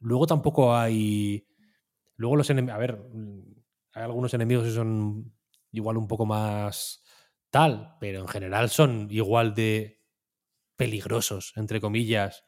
luego 0.00 0.26
tampoco 0.26 0.74
hay. 0.76 1.46
Luego 2.16 2.34
los 2.34 2.50
enemigos. 2.50 2.74
A 2.74 2.78
ver, 2.78 3.00
hay 3.92 4.02
algunos 4.02 4.34
enemigos 4.34 4.64
que 4.64 4.72
son 4.72 5.32
igual 5.70 5.96
un 5.96 6.08
poco 6.08 6.26
más 6.26 7.03
tal, 7.54 7.94
pero 8.00 8.18
en 8.20 8.26
general 8.28 8.68
son 8.68 9.06
igual 9.12 9.54
de 9.54 10.02
peligrosos, 10.76 11.52
entre 11.54 11.80
comillas. 11.80 12.42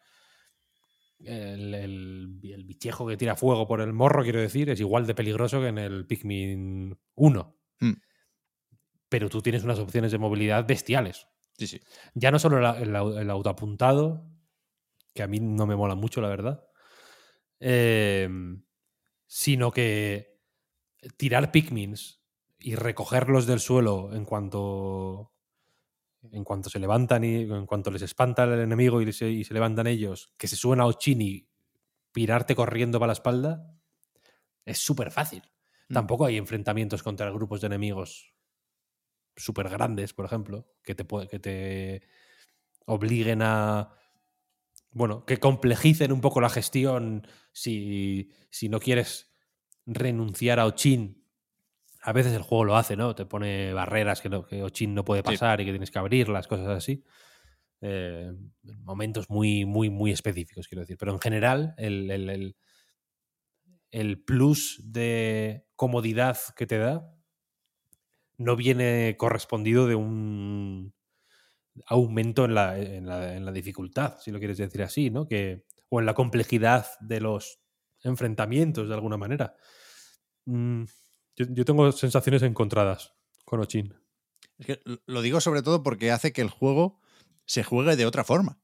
El, 1.21 1.73
el, 1.75 2.41
el 2.43 2.65
bichejo 2.65 3.07
que 3.07 3.17
tira 3.17 3.37
fuego 3.37 3.69
por 3.69 3.81
el 3.81 3.93
morro, 3.93 4.25
quiero 4.25 4.41
decir, 4.41 4.69
es 4.69 4.81
igual 4.81 5.07
de 5.07 5.15
peligroso 5.15 5.61
que 5.61 5.69
en 5.69 5.79
el 5.79 6.07
Pikmin 6.07 6.99
1. 7.15 7.57
Mm. 7.81 7.93
Pero 9.09 9.29
tú 9.29 9.41
tienes 9.41 9.63
unas 9.65 9.79
opciones 9.79 10.11
de 10.13 10.19
movilidad 10.19 10.67
bestiales. 10.67 11.29
sí, 11.57 11.67
sí. 11.69 11.81
Ya 12.15 12.31
no 12.33 12.39
solo 12.39 12.61
la- 12.61 12.79
el, 12.81 12.95
au- 12.95 13.17
el 13.19 13.31
autoapuntado, 13.31 14.29
que 15.15 15.23
a 15.23 15.27
mí 15.29 15.39
no 15.41 15.67
me 15.67 15.77
mola 15.77 15.95
mucho, 15.95 16.21
la 16.21 16.29
verdad, 16.29 16.65
eh, 17.61 18.29
sino 19.27 19.71
que 19.71 20.41
tirar 21.17 21.53
Pikmins 21.53 22.21
y 22.59 22.75
recogerlos 22.75 23.47
del 23.47 23.61
suelo 23.61 24.15
en 24.15 24.25
cuanto 24.25 25.33
en 26.33 26.45
cuanto 26.45 26.71
se 26.71 26.81
levantan 26.81 27.25
y 27.25 27.43
en 27.43 27.67
cuanto 27.67 27.91
les 27.91 28.03
espanta 28.03 28.45
el 28.45 28.59
enemigo 28.59 29.01
y 29.01 29.13
se, 29.13 29.31
y 29.31 29.45
se 29.45 29.55
levantan 29.55 29.87
ellos, 29.87 30.33
que 30.37 30.49
se 30.49 30.57
suben 30.57 30.81
a 30.81 30.87
Ochin 30.87 31.21
y 31.23 31.49
pirarte 32.13 32.57
corriendo 32.57 32.99
para 32.99 33.09
la 33.09 33.13
espalda, 33.13 33.77
es 34.65 34.79
súper 34.79 35.11
fácil. 35.11 35.43
Mm. 35.89 35.95
Tampoco 35.95 36.27
hay 36.27 36.37
enfrentamientos 36.37 37.03
contra 37.03 37.31
grupos 37.31 37.61
de 37.61 37.69
enemigos 37.69 38.35
súper 39.37 39.69
grandes, 39.69 40.15
por 40.15 40.25
ejemplo, 40.25 40.67
que 40.83 40.95
te, 40.95 41.07
que 41.29 41.39
te 41.39 42.03
obliguen 42.87 43.43
a. 43.43 43.91
Bueno, 44.91 45.27
que 45.27 45.39
complejicen 45.39 46.11
un 46.11 46.23
poco 46.23 46.41
la 46.41 46.49
gestión 46.49 47.27
si, 47.53 48.33
si 48.51 48.71
no 48.71 48.81
quieres 48.81 49.31
renunciar 49.85 50.59
a 50.59 50.65
Ochin. 50.65 51.26
A 52.07 52.13
veces 52.13 52.33
el 52.35 52.43
juego 52.43 52.65
lo 52.65 52.77
hace, 52.77 52.97
¿no? 52.97 53.15
Te 53.15 53.27
pone 53.27 53.73
barreras 53.73 54.21
que, 54.21 54.29
no- 54.29 54.47
que 54.47 54.63
Ochin 54.63 54.95
no 54.95 55.05
puede 55.05 55.23
pasar 55.25 55.61
y 55.61 55.65
que 55.65 55.73
tienes 55.73 55.91
que 55.91 55.99
abrirlas, 55.99 56.47
cosas 56.47 56.69
así. 56.69 57.03
Eh, 57.81 58.33
momentos 58.85 59.29
muy, 59.29 59.65
muy, 59.65 59.91
muy 59.91 60.13
específicos, 60.13 60.69
quiero 60.69 60.83
decir. 60.83 60.97
Pero 60.99 61.13
en 61.13 61.21
general, 61.21 61.75
el, 61.79 62.11
el- 62.11 62.31
el- 62.31 62.57
el 63.91 64.23
plus 64.23 64.81
de 64.85 65.67
comodidad 65.77 66.39
que 66.57 66.67
te 66.67 66.79
da 66.79 67.13
no 68.39 68.57
viene 68.57 69.17
correspondido 69.19 69.87
de 69.87 69.95
un 69.95 70.95
aumento 71.87 72.45
en 72.45 72.55
la, 72.55 72.79
en 72.79 73.07
la- 73.07 73.35
en 73.37 73.45
la 73.45 73.53
dificultad, 73.53 74.19
si 74.21 74.31
lo 74.31 74.39
quieres 74.39 74.59
decir 74.59 74.83
así, 74.83 75.11
¿no? 75.11 75.27
Que, 75.29 75.65
o 75.89 76.01
en 76.01 76.07
la 76.07 76.15
complejidad 76.15 76.87
de 77.01 77.21
los 77.21 77.61
enfrentamientos, 78.03 78.89
de 78.89 78.95
alguna 78.95 79.17
manera. 79.17 79.55
Mm, 80.47 80.85
yo, 81.37 81.65
tengo 81.65 81.91
sensaciones 81.93 82.43
encontradas 82.43 83.15
con 83.45 83.61
Ochin. 83.61 83.95
Es 84.59 84.67
que 84.67 84.81
lo 85.07 85.23
digo 85.23 85.41
sobre 85.41 85.63
todo 85.63 85.83
porque 85.83 86.11
hace 86.11 86.33
que 86.33 86.41
el 86.41 86.51
juego 86.51 87.01
se 87.45 87.63
juegue 87.63 87.97
de 87.97 88.07
otra 88.07 88.25
forma. 88.25 88.59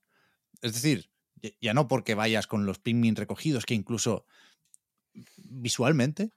Es 0.62 0.73
decir, 0.75 1.11
ya- 1.43 1.51
ya 1.61 1.75
no 1.75 1.89
porque 1.89 2.14
vayas 2.14 2.47
con 2.47 2.66
los 2.66 2.79
Pikmin 2.79 3.16
recogidos, 3.16 3.66
que 3.66 3.75
incluso 3.75 4.27
visualmente 5.37 6.31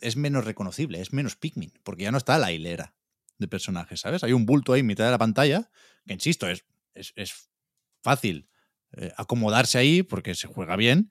es 0.00 0.16
menos 0.16 0.44
reconocible, 0.44 1.00
es 1.00 1.12
menos 1.12 1.36
Pikmin, 1.36 1.72
porque 1.82 2.04
ya 2.04 2.12
no 2.12 2.18
está 2.18 2.38
la 2.38 2.52
hilera 2.52 2.94
de 3.38 3.48
personajes, 3.48 4.00
¿sabes? 4.00 4.24
Hay 4.24 4.32
un 4.32 4.46
bulto 4.46 4.72
ahí 4.72 4.80
en 4.80 4.86
mitad 4.86 5.04
de 5.04 5.10
la 5.10 5.18
pantalla, 5.18 5.70
que 6.06 6.14
insisto, 6.14 6.48
es, 6.48 6.64
es, 6.94 7.12
es 7.16 7.50
fácil 8.02 8.48
eh, 8.92 9.12
acomodarse 9.16 9.78
ahí 9.78 10.02
porque 10.02 10.34
se 10.34 10.48
juega 10.48 10.76
bien, 10.76 11.10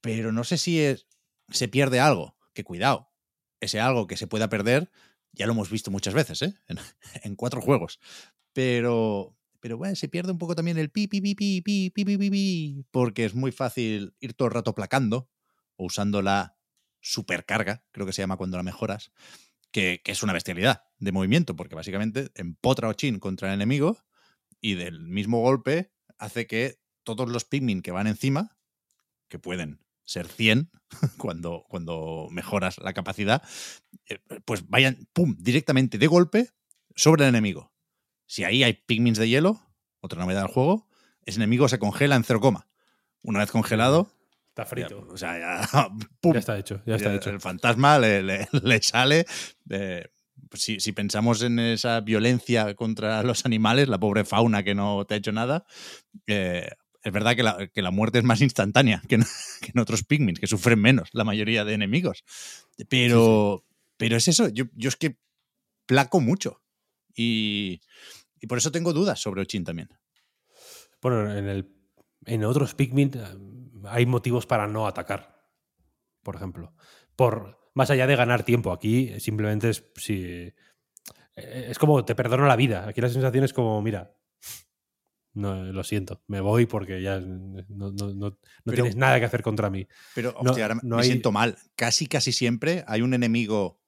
pero 0.00 0.32
no 0.32 0.44
sé 0.44 0.58
si 0.58 0.80
es- 0.80 1.06
se 1.50 1.68
pierde 1.68 2.00
algo, 2.00 2.36
que 2.52 2.64
cuidado, 2.64 3.09
ese 3.60 3.80
algo 3.80 4.06
que 4.06 4.16
se 4.16 4.26
pueda 4.26 4.48
perder 4.48 4.90
ya 5.32 5.46
lo 5.46 5.52
hemos 5.52 5.70
visto 5.70 5.90
muchas 5.90 6.14
veces, 6.14 6.42
¿eh? 6.42 6.54
En, 6.68 6.78
en 7.22 7.36
cuatro 7.36 7.60
juegos. 7.60 8.00
Pero, 8.52 9.36
pero 9.60 9.76
bueno, 9.76 9.94
se 9.94 10.08
pierde 10.08 10.32
un 10.32 10.38
poco 10.38 10.54
también 10.54 10.78
el 10.78 10.90
pi, 10.90 11.06
pi, 11.06 11.20
pi, 11.20 11.34
pi, 11.34 11.60
pi, 11.60 11.90
pi, 11.90 12.04
pi, 12.04 12.18
pi, 12.18 12.30
pi, 12.30 12.86
porque 12.90 13.24
es 13.24 13.34
muy 13.34 13.52
fácil 13.52 14.14
ir 14.20 14.34
todo 14.34 14.48
el 14.48 14.54
rato 14.54 14.74
placando 14.74 15.30
o 15.76 15.84
usando 15.84 16.22
la 16.22 16.56
supercarga, 17.00 17.84
creo 17.92 18.06
que 18.06 18.12
se 18.12 18.22
llama 18.22 18.36
cuando 18.36 18.56
la 18.56 18.62
mejoras, 18.62 19.12
que, 19.70 20.02
que 20.04 20.12
es 20.12 20.22
una 20.22 20.32
bestialidad 20.32 20.82
de 20.98 21.12
movimiento, 21.12 21.56
porque 21.56 21.74
básicamente 21.74 22.30
empotra 22.34 22.88
a 22.88 22.90
Ochin 22.90 23.18
contra 23.18 23.48
el 23.48 23.54
enemigo 23.54 23.98
y 24.60 24.74
del 24.74 25.00
mismo 25.00 25.40
golpe 25.40 25.92
hace 26.18 26.46
que 26.46 26.80
todos 27.02 27.30
los 27.30 27.44
Pikmin 27.46 27.80
que 27.80 27.92
van 27.92 28.06
encima, 28.06 28.58
que 29.28 29.38
pueden 29.38 29.80
ser 30.10 30.26
100 30.26 30.70
cuando, 31.18 31.64
cuando 31.68 32.26
mejoras 32.30 32.78
la 32.78 32.92
capacidad, 32.92 33.42
eh, 34.08 34.18
pues 34.44 34.68
vayan, 34.68 35.06
pum, 35.12 35.36
directamente 35.38 35.98
de 35.98 36.06
golpe 36.08 36.50
sobre 36.96 37.22
el 37.24 37.28
enemigo. 37.28 37.72
Si 38.26 38.44
ahí 38.44 38.62
hay 38.64 38.72
pigmins 38.74 39.18
de 39.18 39.28
hielo, 39.28 39.60
otra 40.00 40.20
novedad 40.20 40.42
del 40.42 40.52
juego, 40.52 40.88
ese 41.24 41.38
enemigo 41.38 41.68
se 41.68 41.78
congela 41.78 42.16
en 42.16 42.24
cero 42.24 42.40
coma. 42.40 42.66
Una 43.22 43.38
vez 43.40 43.50
congelado, 43.50 44.10
Está 44.48 44.66
frito. 44.66 45.06
Ya, 45.06 45.12
o 45.12 45.16
sea, 45.16 45.38
ya, 45.38 45.88
¡pum! 46.20 46.32
Ya 46.32 46.38
está 46.40 46.58
hecho, 46.58 46.82
ya 46.84 46.96
está 46.96 47.14
hecho. 47.14 47.30
El 47.30 47.40
fantasma 47.40 47.98
le, 48.00 48.22
le- 48.22 48.48
le 48.64 48.82
sale. 48.82 49.24
eh, 49.70 50.08
pues 50.48 50.62
si, 50.62 50.80
si 50.80 50.90
pensamos 50.92 51.42
en 51.42 51.60
esa 51.60 52.00
violencia 52.00 52.74
contra 52.74 53.22
los 53.22 53.46
animales, 53.46 53.88
la 53.88 54.00
pobre 54.00 54.24
fauna 54.24 54.64
que 54.64 54.74
no 54.74 55.04
te 55.06 55.14
ha 55.14 55.16
hecho 55.18 55.30
nada, 55.30 55.64
eh, 56.26 56.68
es 57.02 57.12
verdad 57.12 57.34
que 57.36 57.42
la, 57.42 57.68
que 57.68 57.82
la 57.82 57.90
muerte 57.90 58.18
es 58.18 58.24
más 58.24 58.40
instantánea 58.40 59.02
que 59.08 59.16
en, 59.16 59.24
que 59.60 59.70
en 59.74 59.78
otros 59.80 60.04
pigmins, 60.04 60.40
que 60.40 60.46
sufren 60.46 60.80
menos 60.80 61.08
la 61.12 61.24
mayoría 61.24 61.64
de 61.64 61.74
enemigos. 61.74 62.24
Pero, 62.88 63.64
pero 63.96 64.16
es 64.16 64.28
eso, 64.28 64.48
yo, 64.48 64.64
yo 64.74 64.88
es 64.88 64.96
que 64.96 65.16
placo 65.86 66.20
mucho. 66.20 66.62
Y, 67.14 67.80
y 68.40 68.46
por 68.46 68.58
eso 68.58 68.70
tengo 68.72 68.92
dudas 68.92 69.20
sobre 69.20 69.42
Ochin 69.42 69.64
también. 69.64 69.88
Bueno, 71.02 71.34
en, 71.36 71.48
el, 71.48 71.68
en 72.26 72.44
otros 72.44 72.74
Pikmin 72.74 73.10
eh, 73.14 73.86
hay 73.88 74.06
motivos 74.06 74.46
para 74.46 74.66
no 74.66 74.86
atacar, 74.86 75.42
por 76.22 76.36
ejemplo. 76.36 76.74
Por, 77.16 77.58
más 77.74 77.90
allá 77.90 78.06
de 78.06 78.16
ganar 78.16 78.44
tiempo, 78.44 78.72
aquí 78.72 79.18
simplemente 79.20 79.70
es 79.70 79.84
si. 79.96 80.22
eh, 80.22 80.54
Es 81.36 81.78
como 81.78 82.04
te 82.04 82.14
perdono 82.14 82.46
la 82.46 82.56
vida. 82.56 82.86
Aquí 82.88 83.00
la 83.00 83.08
sensación 83.08 83.44
es 83.44 83.52
como, 83.52 83.80
mira, 83.82 84.14
no, 85.32 85.62
lo 85.64 85.84
siento, 85.84 86.22
me 86.26 86.40
voy 86.40 86.66
porque 86.66 87.00
ya 87.02 87.20
no, 87.20 87.62
no- 87.68 87.92
no- 87.92 88.14
no 88.14 88.36
Pero- 88.64 88.74
tienes 88.82 88.96
nada 88.96 89.18
que 89.20 89.26
hacer 89.26 89.42
contra 89.42 89.70
mí. 89.70 89.86
Pero, 90.14 90.32
No- 90.42 90.50
hostia, 90.50 90.64
ahora 90.64 90.80
no 90.82 90.96
me 90.96 91.02
hay- 91.02 91.08
siento 91.08 91.30
mal. 91.32 91.56
Casi, 91.76 92.06
casi 92.06 92.32
siempre 92.32 92.84
hay 92.88 93.02
un 93.02 93.14
enemigo 93.14 93.80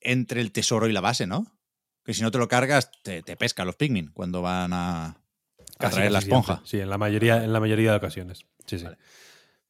entre 0.00 0.40
el 0.40 0.50
tesoro 0.52 0.88
y 0.88 0.92
la 0.92 1.00
base, 1.00 1.26
¿no? 1.26 1.46
Que 2.04 2.14
si 2.14 2.22
no 2.22 2.30
te 2.32 2.38
lo 2.38 2.48
cargas, 2.48 2.90
te, 3.04 3.22
te 3.22 3.36
pesca 3.36 3.64
los 3.64 3.76
pigmin 3.76 4.08
cuando 4.12 4.42
van 4.42 4.72
a, 4.72 5.22
a 5.78 5.90
traer 5.90 6.10
la 6.10 6.18
esponja. 6.18 6.54
siempre. 6.54 6.68
Sí, 6.70 6.80
en 6.80 6.90
la 6.90 6.98
mayoría, 6.98 7.44
en 7.44 7.52
la 7.52 7.60
mayoría 7.60 7.92
de 7.92 7.96
ocasiones. 7.98 8.46
Sí, 8.66 8.78
sí. 8.78 8.84
Vale. 8.84 8.98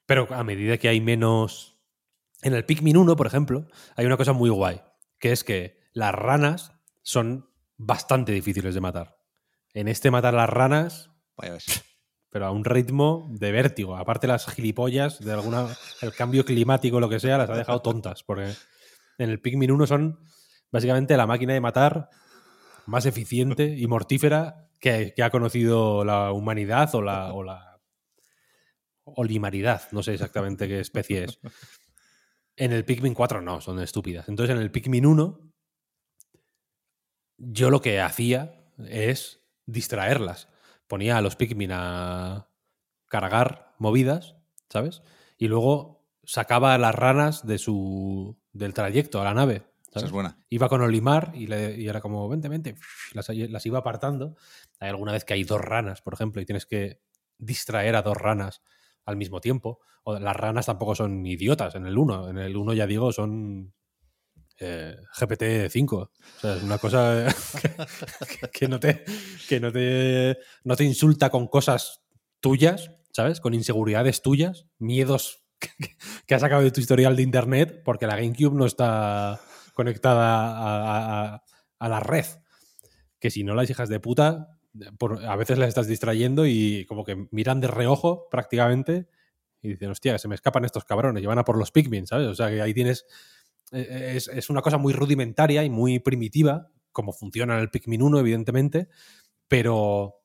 Pero 0.07 0.27
a 0.33 0.43
medida 0.45 0.79
que 0.79 0.89
hay 0.89 1.01
menos. 1.01 1.79
En 2.41 2.55
el 2.55 2.65
Pikmin 2.65 2.97
1, 2.97 3.15
por 3.17 3.27
ejemplo, 3.27 3.69
hay 3.97 4.05
una 4.07 4.17
cosa 4.17 4.33
muy 4.33 4.51
guay, 4.51 4.81
que 5.21 5.31
es 5.31 5.45
que 5.45 5.79
las 5.93 6.13
ranas 6.13 6.73
son 7.03 7.49
bastante 7.77 8.33
difíciles 8.33 8.75
de 8.75 8.81
matar. 8.81 9.17
En 9.75 9.89
este 9.89 10.11
matar 10.11 10.35
las 10.35 10.49
ranas, 10.49 11.11
Vaya 11.37 11.59
pero 12.33 12.47
a 12.47 12.51
un 12.51 12.65
ritmo 12.65 13.29
de 13.31 13.53
vértigo. 13.53 13.97
Aparte 13.97 14.27
las 14.27 14.47
gilipollas 14.47 15.21
de 15.21 15.33
alguna 15.33 15.69
el 16.01 16.15
cambio 16.15 16.47
climático 16.47 16.99
lo 16.99 17.11
que 17.11 17.21
sea 17.21 17.37
las 17.37 17.51
ha 17.51 17.57
dejado 17.57 17.83
tontas 17.83 18.23
porque 18.23 18.55
en 19.19 19.31
el 19.31 19.39
Pikmin 19.39 19.71
1 19.71 19.87
son 19.87 20.19
básicamente 20.71 21.17
la 21.19 21.27
máquina 21.27 21.53
de 21.53 21.61
matar 21.61 22.09
más 22.87 23.05
eficiente 23.05 23.77
y 23.77 23.87
mortífera 23.87 24.71
que, 24.81 25.13
que 25.15 25.23
ha 25.23 25.31
conocido 25.31 26.07
la 26.07 26.33
humanidad 26.33 26.95
o 26.95 27.03
la 27.03 27.35
o 27.35 27.43
la 27.43 27.81
olimaridad, 29.05 29.83
no 29.93 30.03
sé 30.03 30.15
exactamente 30.15 30.69
qué 30.69 30.81
especie 30.81 31.25
es. 31.25 31.39
En 32.57 32.73
el 32.73 32.85
Pikmin 32.85 33.15
4 33.15 33.43
no, 33.43 33.61
son 33.61 33.81
estúpidas. 33.81 34.29
Entonces 34.29 34.57
en 34.57 34.63
el 34.63 34.71
Pikmin 34.71 35.05
1 35.05 35.39
yo 37.37 37.71
lo 37.71 37.83
que 37.83 38.01
hacía 38.01 38.73
es 38.79 39.42
distraerlas. 39.67 40.49
Ponía 40.87 41.17
a 41.17 41.23
los 41.23 41.37
Pikmin 41.37 41.71
a 41.73 42.49
cargar 43.09 43.75
movidas, 43.79 44.37
¿sabes? 44.69 45.03
Y 45.39 45.49
luego 45.49 46.05
sacaba 46.25 46.75
a 46.75 46.79
las 46.79 46.95
ranas 46.95 47.47
de 47.47 47.59
su 47.59 48.39
del 48.53 48.75
trayecto 48.75 49.21
a 49.21 49.25
la 49.25 49.35
nave. 49.35 49.67
Esa 49.83 50.01
¿sabes? 50.01 50.07
es 50.07 50.13
buena. 50.13 50.39
Iba 50.49 50.69
con 50.69 50.81
Olimar 50.81 51.33
y, 51.35 51.47
le- 51.47 51.79
y 51.79 51.89
era 51.89 52.01
como, 52.01 52.29
vente, 52.29 52.49
vente. 52.49 52.77
Las, 53.13 53.29
las 53.29 53.67
iba 53.67 53.79
apartando. 53.79 54.37
Hay 54.81 54.89
alguna 54.89 55.13
vez 55.13 55.25
que 55.25 55.35
hay 55.35 55.45
dos 55.45 55.61
ranas, 55.61 56.01
por 56.03 56.15
ejemplo, 56.15 56.41
y 56.41 56.47
tienes 56.47 56.67
que 56.67 57.01
distraer 57.39 57.97
a 57.97 58.03
dos 58.03 58.17
ranas 58.17 58.63
al 59.05 59.17
mismo 59.17 59.41
tiempo. 59.41 59.81
O 60.05 60.19
las 60.19 60.37
ranas 60.37 60.67
tampoco 60.67 60.95
son 60.95 61.27
idiotas 61.27 61.75
en 61.75 61.87
el 61.87 61.99
1. 61.99 62.29
En 62.31 62.39
el 62.39 62.57
1, 62.57 62.73
ya 62.75 62.87
digo, 62.87 63.13
son 63.13 63.75
eh, 64.65 64.97
GPT-5. 65.19 65.93
O 65.93 66.11
sea, 66.41 66.57
es 66.57 66.63
una 66.63 66.79
cosa 66.79 67.27
que, 68.53 68.69
no, 68.69 68.79
te, 68.79 69.05
que 69.49 69.59
no, 69.59 69.73
te, 69.73 70.39
no 70.65 70.77
te 70.77 70.85
insulta 70.85 71.31
con 71.31 71.49
cosas 71.49 72.03
tuyas, 72.41 72.93
¿sabes? 73.11 73.41
Con 73.41 73.55
inseguridades 73.55 74.23
tuyas, 74.23 74.67
miedos 74.79 75.43
que, 76.27 76.35
has 76.35 76.41
sacado 76.41 76.63
de 76.63 76.71
tu 76.71 76.81
historial 76.81 77.17
de 77.17 77.23
internet 77.23 77.83
porque 77.85 78.07
la 78.07 78.17
GameCube 78.17 78.55
no 78.55 78.67
está 78.67 79.41
conectada 79.75 81.43
a, 81.79 81.89
la 81.89 82.01
red. 82.01 82.27
Que 83.19 83.31
si 83.31 83.43
no 83.43 83.55
las 83.55 83.69
hijas 83.71 83.89
de 83.89 84.01
puta, 84.01 84.59
por- 84.99 85.25
a 85.25 85.37
veces 85.37 85.59
las 85.59 85.69
estás 85.69 85.89
distrayendo 85.89 86.47
y 86.47 86.87
como 86.87 87.05
que 87.05 87.29
miran 87.31 87.61
de 87.61 87.69
reojo 87.69 88.29
prácticamente 88.31 89.09
y 89.61 89.71
dicen, 89.71 89.91
hostia, 89.91 90.19
se 90.19 90.29
me 90.29 90.35
escapan 90.35 90.65
estos 90.65 90.85
cabrones 90.85 91.23
y 91.23 91.27
van 91.27 91.39
a 91.39 91.45
por 91.45 91.57
los 91.57 91.71
Pikmin, 91.71 92.07
¿sabes? 92.07 92.29
O 92.29 92.35
sea 92.35 92.49
que 92.49 92.63
ahí 92.63 92.75
tienes... 92.75 93.07
eh, 93.73 94.13
Es, 94.17 94.29
es 94.29 94.51
una 94.51 94.63
cosa 94.63 94.79
muy 94.79 94.93
rudimentaria 94.93 95.65
y 95.65 95.71
muy 95.71 95.99
primitiva, 95.99 96.71
como 96.93 97.13
funciona 97.13 97.55
en 97.55 97.61
el 97.61 97.71
Pikmin 97.71 98.03
1, 98.03 98.19
evidentemente, 98.19 98.89
pero... 99.49 100.19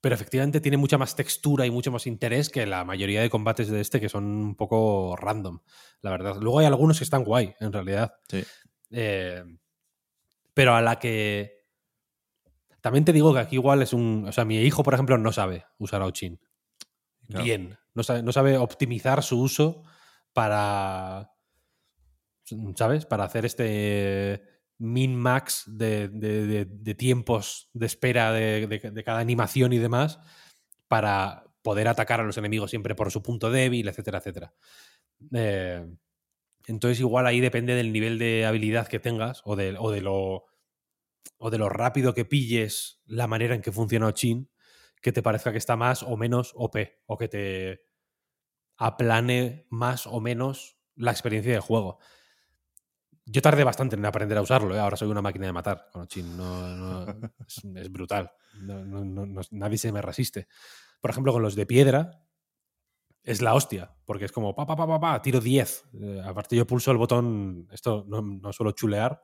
Pero 0.00 0.16
efectivamente 0.16 0.60
tiene 0.60 0.78
mucha 0.78 0.98
más 0.98 1.14
textura 1.14 1.64
y 1.64 1.70
mucho 1.70 1.92
más 1.92 2.08
interés 2.08 2.48
que 2.48 2.66
la 2.66 2.84
mayoría 2.84 3.22
de 3.22 3.30
combates 3.30 3.68
de 3.68 3.80
este 3.80 4.00
que 4.00 4.08
son 4.08 4.24
un 4.24 4.56
poco 4.56 5.14
random, 5.14 5.60
la 6.00 6.10
verdad. 6.10 6.38
Luego 6.40 6.58
hay 6.58 6.66
algunos 6.66 6.98
que 6.98 7.04
están 7.04 7.22
guay, 7.22 7.54
en 7.60 7.72
realidad. 7.72 8.12
Sí. 8.28 8.42
Eh, 8.90 9.44
pero 10.54 10.74
a 10.74 10.82
la 10.82 10.98
que. 10.98 11.62
También 12.80 13.04
te 13.04 13.12
digo 13.12 13.32
que 13.32 13.40
aquí 13.40 13.56
igual 13.56 13.82
es 13.82 13.92
un. 13.92 14.26
O 14.28 14.32
sea, 14.32 14.44
mi 14.44 14.58
hijo, 14.58 14.82
por 14.82 14.94
ejemplo, 14.94 15.16
no 15.18 15.32
sabe 15.32 15.64
usar 15.78 16.02
Auchin. 16.02 16.40
Claro. 17.28 17.44
Bien. 17.44 17.78
No 17.94 18.02
sabe, 18.02 18.22
no 18.22 18.32
sabe 18.32 18.58
optimizar 18.58 19.22
su 19.22 19.40
uso 19.40 19.82
para. 20.32 21.30
¿Sabes? 22.76 23.06
Para 23.06 23.24
hacer 23.24 23.44
este 23.44 24.42
min-max 24.78 25.64
de, 25.66 26.94
tiempos 26.96 27.70
de 27.72 27.86
espera 27.86 28.32
de 28.32 29.02
cada 29.04 29.20
animación 29.20 29.72
y 29.72 29.78
demás 29.78 30.18
para 30.88 31.44
poder 31.62 31.88
atacar 31.88 32.20
a 32.20 32.24
los 32.24 32.36
enemigos 32.36 32.70
siempre 32.70 32.94
por 32.94 33.10
su 33.10 33.22
punto 33.22 33.50
débil, 33.50 33.88
etcétera, 33.88 34.18
etcétera. 34.18 34.54
Eh, 35.32 35.86
entonces, 36.66 37.00
igual 37.00 37.26
ahí 37.26 37.40
depende 37.40 37.74
del 37.74 37.92
nivel 37.92 38.18
de 38.18 38.44
habilidad 38.44 38.88
que 38.88 38.98
tengas 38.98 39.42
o 39.44 39.56
de, 39.56 39.76
o 39.78 39.90
de 39.90 40.00
lo 40.02 40.44
o 41.38 41.50
de 41.50 41.58
lo 41.58 41.68
rápido 41.68 42.14
que 42.14 42.24
pilles 42.24 43.00
la 43.04 43.26
manera 43.26 43.54
en 43.54 43.62
que 43.62 43.72
funciona 43.72 44.06
Ochin, 44.06 44.48
que 45.00 45.12
te 45.12 45.22
parezca 45.22 45.50
que 45.50 45.58
está 45.58 45.76
más 45.76 46.02
o 46.02 46.16
menos 46.16 46.52
OP, 46.54 46.76
o 47.06 47.18
que 47.18 47.28
te 47.28 47.86
aplane 48.76 49.66
más 49.68 50.06
o 50.06 50.20
menos 50.20 50.76
la 50.94 51.10
experiencia 51.10 51.52
de 51.52 51.60
juego. 51.60 51.98
Yo 53.24 53.40
tardé 53.40 53.62
bastante 53.64 53.96
en 53.96 54.04
aprender 54.04 54.36
a 54.36 54.42
usarlo, 54.42 54.74
¿eh? 54.74 54.80
ahora 54.80 54.96
soy 54.96 55.08
una 55.08 55.22
máquina 55.22 55.46
de 55.46 55.52
matar 55.52 55.88
con 55.92 56.02
Ochin, 56.02 56.36
no, 56.36 56.76
no- 56.76 57.30
es, 57.46 57.62
es 57.76 57.92
brutal, 57.92 58.32
No- 58.60 59.26
nadie 59.52 59.78
se 59.78 59.92
me 59.92 60.02
resiste. 60.02 60.48
Por 61.00 61.10
ejemplo, 61.10 61.32
con 61.32 61.42
los 61.42 61.54
de 61.54 61.66
piedra, 61.66 62.22
es 63.22 63.40
la 63.40 63.54
hostia, 63.54 63.94
porque 64.04 64.24
es 64.24 64.32
como 64.32 64.54
pa, 64.54 64.66
pa, 64.66 64.74
pa, 64.76 64.86
pa, 64.86 65.00
pa, 65.00 65.22
tiro 65.22 65.40
10. 65.40 65.84
Eh, 66.00 66.20
aparte, 66.24 66.56
yo 66.56 66.66
pulso 66.66 66.90
el 66.90 66.96
botón, 66.96 67.68
esto 67.70 68.04
no, 68.08 68.20
no 68.22 68.52
suelo 68.52 68.72
chulear, 68.72 69.22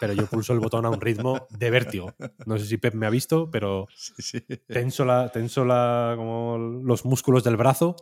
pero 0.00 0.14
yo 0.14 0.26
pulso 0.26 0.54
el 0.54 0.60
botón 0.60 0.86
a 0.86 0.90
un 0.90 1.00
ritmo 1.00 1.46
de 1.50 1.70
vértigo. 1.70 2.14
No 2.46 2.58
sé 2.58 2.64
si 2.66 2.78
Pep 2.78 2.94
me 2.94 3.06
ha 3.06 3.10
visto, 3.10 3.50
pero 3.50 3.86
Sí, 3.94 4.14
sí. 4.22 4.40
tenso, 4.66 5.04
la, 5.04 5.28
tenso 5.28 5.64
la, 5.66 6.14
como 6.16 6.56
los 6.58 7.04
músculos 7.04 7.44
del 7.44 7.56
brazo. 7.58 7.94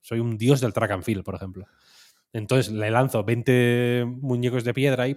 Soy 0.00 0.18
un 0.18 0.36
dios 0.36 0.60
del 0.60 0.72
track 0.72 0.90
and 0.90 1.04
field, 1.04 1.22
por 1.24 1.36
ejemplo. 1.36 1.66
Entonces 2.32 2.72
le 2.72 2.90
lanzo 2.90 3.24
20 3.24 4.04
muñecos 4.06 4.64
de 4.64 4.74
piedra 4.74 5.08
y, 5.08 5.16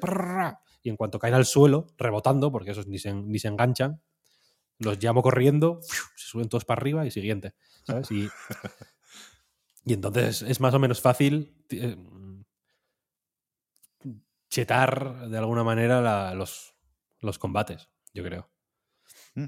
y 0.84 0.90
en 0.90 0.98
cuanto 0.98 1.20
caen 1.20 1.34
al 1.34 1.46
suelo, 1.46 1.88
rebotando, 1.98 2.52
porque 2.52 2.72
esos 2.72 2.88
ni 2.88 3.00
se, 3.00 3.14
ni 3.14 3.40
se 3.40 3.48
enganchan, 3.48 4.02
los 4.80 5.02
llamo 5.04 5.22
corriendo, 5.22 5.80
se 5.82 6.28
suben 6.28 6.50
todos 6.50 6.66
para 6.66 6.80
arriba 6.82 7.06
y 7.06 7.12
siguiente. 7.12 7.54
¿Sabes? 7.86 8.12
Y, 8.12 8.28
y 9.86 9.94
entonces 9.94 10.42
es 10.42 10.60
más 10.60 10.74
o 10.74 10.80
menos 10.80 11.02
fácil 11.02 11.54
eh, 11.70 11.96
chetar 14.50 15.30
de 15.30 15.38
alguna 15.38 15.64
manera 15.64 16.02
la- 16.02 16.34
los, 16.34 16.76
los 17.20 17.40
combates, 17.40 17.90
yo 18.14 18.24
creo. 18.24 18.50
Mm. 19.36 19.48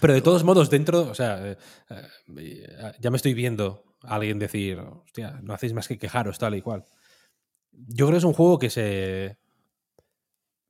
Pero 0.00 0.14
de 0.14 0.22
todos 0.22 0.44
modos, 0.44 0.70
dentro, 0.70 1.02
o 1.02 1.14
sea, 1.14 1.52
eh, 1.52 1.58
eh, 2.38 2.92
ya 3.00 3.10
me 3.10 3.16
estoy 3.16 3.34
viendo 3.34 3.96
a 4.02 4.16
alguien 4.16 4.38
decir, 4.38 4.78
hostia, 4.80 5.40
no 5.42 5.54
hacéis 5.54 5.72
más 5.74 5.88
que 5.88 5.98
quejaros, 5.98 6.38
tal 6.38 6.54
y 6.54 6.62
cual. 6.62 6.84
Yo 7.88 8.06
creo 8.06 8.12
que 8.12 8.18
es 8.18 8.24
un 8.24 8.32
juego 8.32 8.58
que 8.58 8.70
se, 8.70 9.38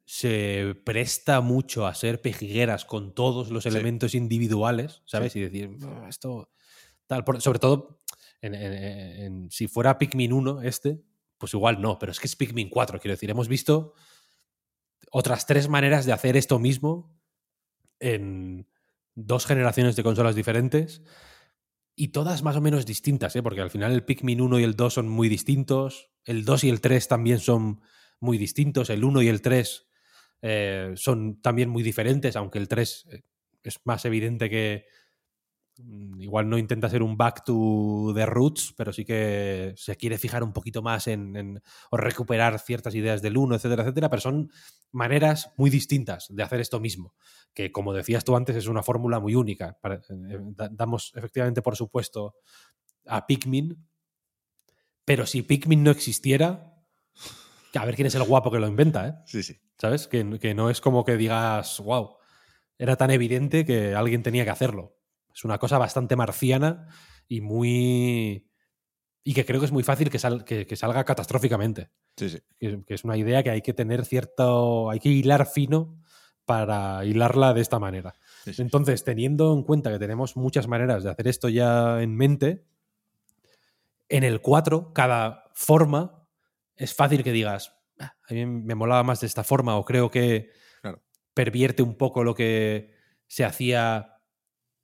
se 0.04 0.74
presta 0.84 1.40
mucho 1.40 1.86
a 1.86 1.94
ser 1.94 2.20
pejigueras 2.20 2.84
con 2.84 3.14
todos 3.14 3.50
los 3.50 3.64
Sí. 3.64 3.68
elementos 3.68 4.14
individuales, 4.14 5.02
¿sabes? 5.04 5.34
Y 5.36 5.40
decir, 5.40 5.76
"Oh, 5.84 6.06
esto, 6.08 6.50
tal, 7.06 7.24
por- 7.24 7.40
sobre 7.40 7.58
todo, 7.58 8.00
en- 8.40 8.54
en- 8.54 8.72
en- 8.72 9.50
si 9.50 9.66
fuera 9.68 9.98
Pikmin 9.98 10.32
1 10.32 10.62
este, 10.62 11.00
pues 11.38 11.54
igual 11.54 11.80
no, 11.80 11.98
pero 11.98 12.12
es 12.12 12.20
que 12.20 12.26
es 12.26 12.36
Pikmin 12.36 12.68
4, 12.68 13.00
quiero 13.00 13.14
decir, 13.14 13.30
hemos 13.30 13.48
visto 13.48 13.94
otras 15.10 15.46
tres 15.46 15.68
maneras 15.68 16.06
de 16.06 16.12
hacer 16.12 16.36
esto 16.36 16.58
mismo 16.58 17.16
en 18.00 18.68
dos 19.14 19.46
generaciones 19.46 19.96
de 19.96 20.02
consolas 20.02 20.34
diferentes 20.34 21.02
y 21.94 22.08
todas 22.08 22.42
más 22.42 22.56
o 22.56 22.60
menos 22.60 22.84
distintas, 22.86 23.34
¿eh? 23.36 23.42
porque 23.42 23.60
al 23.60 23.70
final 23.70 23.92
el 23.92 24.04
Pikmin 24.04 24.40
1 24.40 24.58
y 24.58 24.64
el 24.64 24.76
2 24.76 24.94
son 24.94 25.08
muy 25.08 25.28
distintos, 25.28 26.10
el 26.26 26.44
2 26.44 26.64
y 26.64 26.70
el 26.70 26.80
3 26.82 27.08
también 27.08 27.40
son 27.40 27.80
muy 28.20 28.38
distintos, 28.38 28.90
el 28.90 29.04
1 29.04 29.22
y 29.22 29.28
el 29.28 29.42
3 29.42 29.88
eh, 30.42 30.92
son 30.96 31.40
también 31.42 31.70
muy 31.70 31.82
diferentes, 31.82 32.36
aunque 32.36 32.58
el 32.58 32.68
3 32.68 33.06
eh, 33.10 33.22
es 33.62 33.80
más 33.84 34.04
evidente 34.04 34.50
que 34.50 34.86
mm, 35.78 36.20
igual 36.20 36.48
no 36.48 36.58
intenta 36.58 36.88
ser 36.88 37.02
un 37.02 37.16
back 37.16 37.44
to 37.44 38.12
the 38.14 38.26
roots, 38.26 38.74
pero 38.76 38.92
sí 38.92 39.04
que 39.04 39.74
se 39.76 39.96
quiere 39.96 40.18
fijar 40.18 40.42
un 40.42 40.52
poquito 40.52 40.82
más 40.82 41.06
en, 41.06 41.36
en- 41.36 41.62
o 41.90 41.96
recuperar 41.96 42.58
ciertas 42.58 42.94
ideas 42.94 43.22
del 43.22 43.36
1, 43.36 43.56
etcétera, 43.56 43.82
etcétera, 43.82 44.08
pero 44.10 44.20
son 44.22 44.50
maneras 44.92 45.52
muy 45.56 45.70
distintas 45.70 46.26
de 46.30 46.42
hacer 46.42 46.60
esto 46.60 46.80
mismo, 46.80 47.14
que 47.54 47.72
como 47.72 47.92
decías 47.92 48.24
tú 48.24 48.36
antes 48.36 48.56
es 48.56 48.66
una 48.68 48.82
fórmula 48.82 49.20
muy 49.20 49.34
única. 49.34 49.78
Eh, 49.84 50.38
da- 50.56 50.70
damos 50.72 51.12
efectivamente 51.16 51.62
por 51.62 51.76
supuesto 51.76 52.36
a 53.06 53.26
Pikmin, 53.26 53.86
pero 55.06 55.24
si 55.24 55.40
Pikmin 55.40 55.82
no 55.82 55.90
existiera, 55.90 56.74
a 57.74 57.84
ver 57.86 57.94
quién 57.94 58.06
es 58.06 58.14
el 58.14 58.24
guapo 58.24 58.50
que 58.50 58.58
lo 58.58 58.66
inventa, 58.68 59.08
¿eh? 59.08 59.14
Sí, 59.24 59.42
sí. 59.42 59.56
¿Sabes? 59.78 60.06
Que, 60.08 60.38
que 60.38 60.54
no 60.54 60.68
es 60.68 60.80
como 60.82 61.04
que 61.04 61.16
digas, 61.16 61.80
wow, 61.80 62.16
era 62.78 62.96
tan 62.96 63.10
evidente 63.10 63.64
que 63.64 63.94
alguien 63.94 64.22
tenía 64.22 64.44
que 64.44 64.50
hacerlo. 64.50 64.96
Es 65.34 65.44
una 65.44 65.58
cosa 65.58 65.78
bastante 65.78 66.16
marciana 66.16 66.88
y 67.28 67.40
muy. 67.40 68.50
Y 69.22 69.34
que 69.34 69.44
creo 69.44 69.60
que 69.60 69.66
es 69.66 69.72
muy 69.72 69.82
fácil 69.82 70.08
que, 70.08 70.18
sal- 70.18 70.44
que- 70.44 70.66
que 70.66 70.76
salga 70.76 71.04
catastróficamente. 71.04 71.90
Sí, 72.16 72.30
sí. 72.30 72.38
Que, 72.58 72.82
que 72.86 72.94
es 72.94 73.04
una 73.04 73.16
idea 73.16 73.42
que 73.42 73.50
hay 73.50 73.60
que 73.62 73.74
tener 73.74 74.04
cierto. 74.06 74.88
Hay 74.90 75.00
que 75.00 75.08
hilar 75.10 75.46
fino 75.46 76.00
para 76.46 77.04
hilarla 77.04 77.52
de 77.52 77.60
esta 77.60 77.78
manera. 77.78 78.14
sí, 78.44 78.54
sí. 78.54 78.62
Entonces, 78.62 79.04
teniendo 79.04 79.52
en 79.52 79.62
cuenta 79.64 79.90
que 79.92 79.98
tenemos 79.98 80.36
muchas 80.36 80.68
maneras 80.68 81.02
de 81.04 81.10
hacer 81.10 81.26
esto 81.28 81.48
ya 81.48 82.00
en 82.02 82.14
mente, 82.16 82.64
en 84.08 84.24
el 84.24 84.40
4, 84.40 84.92
cada 84.94 85.44
forma 85.54 86.28
es 86.76 86.94
fácil 86.94 87.24
que 87.24 87.32
digas, 87.32 87.74
"Ah, 87.98 88.14
a 88.28 88.34
mí 88.34 88.46
me 88.46 88.74
molaba 88.74 89.02
más 89.04 89.20
de 89.20 89.26
esta 89.26 89.44
forma 89.44 89.76
o 89.76 89.84
creo 89.84 90.10
que 90.10 90.50
Claro. 90.82 91.02
pervierte 91.34 91.82
un 91.82 91.96
poco 91.96 92.24
lo 92.24 92.34
que 92.34 92.92
se 93.28 93.44
hacía 93.44 94.14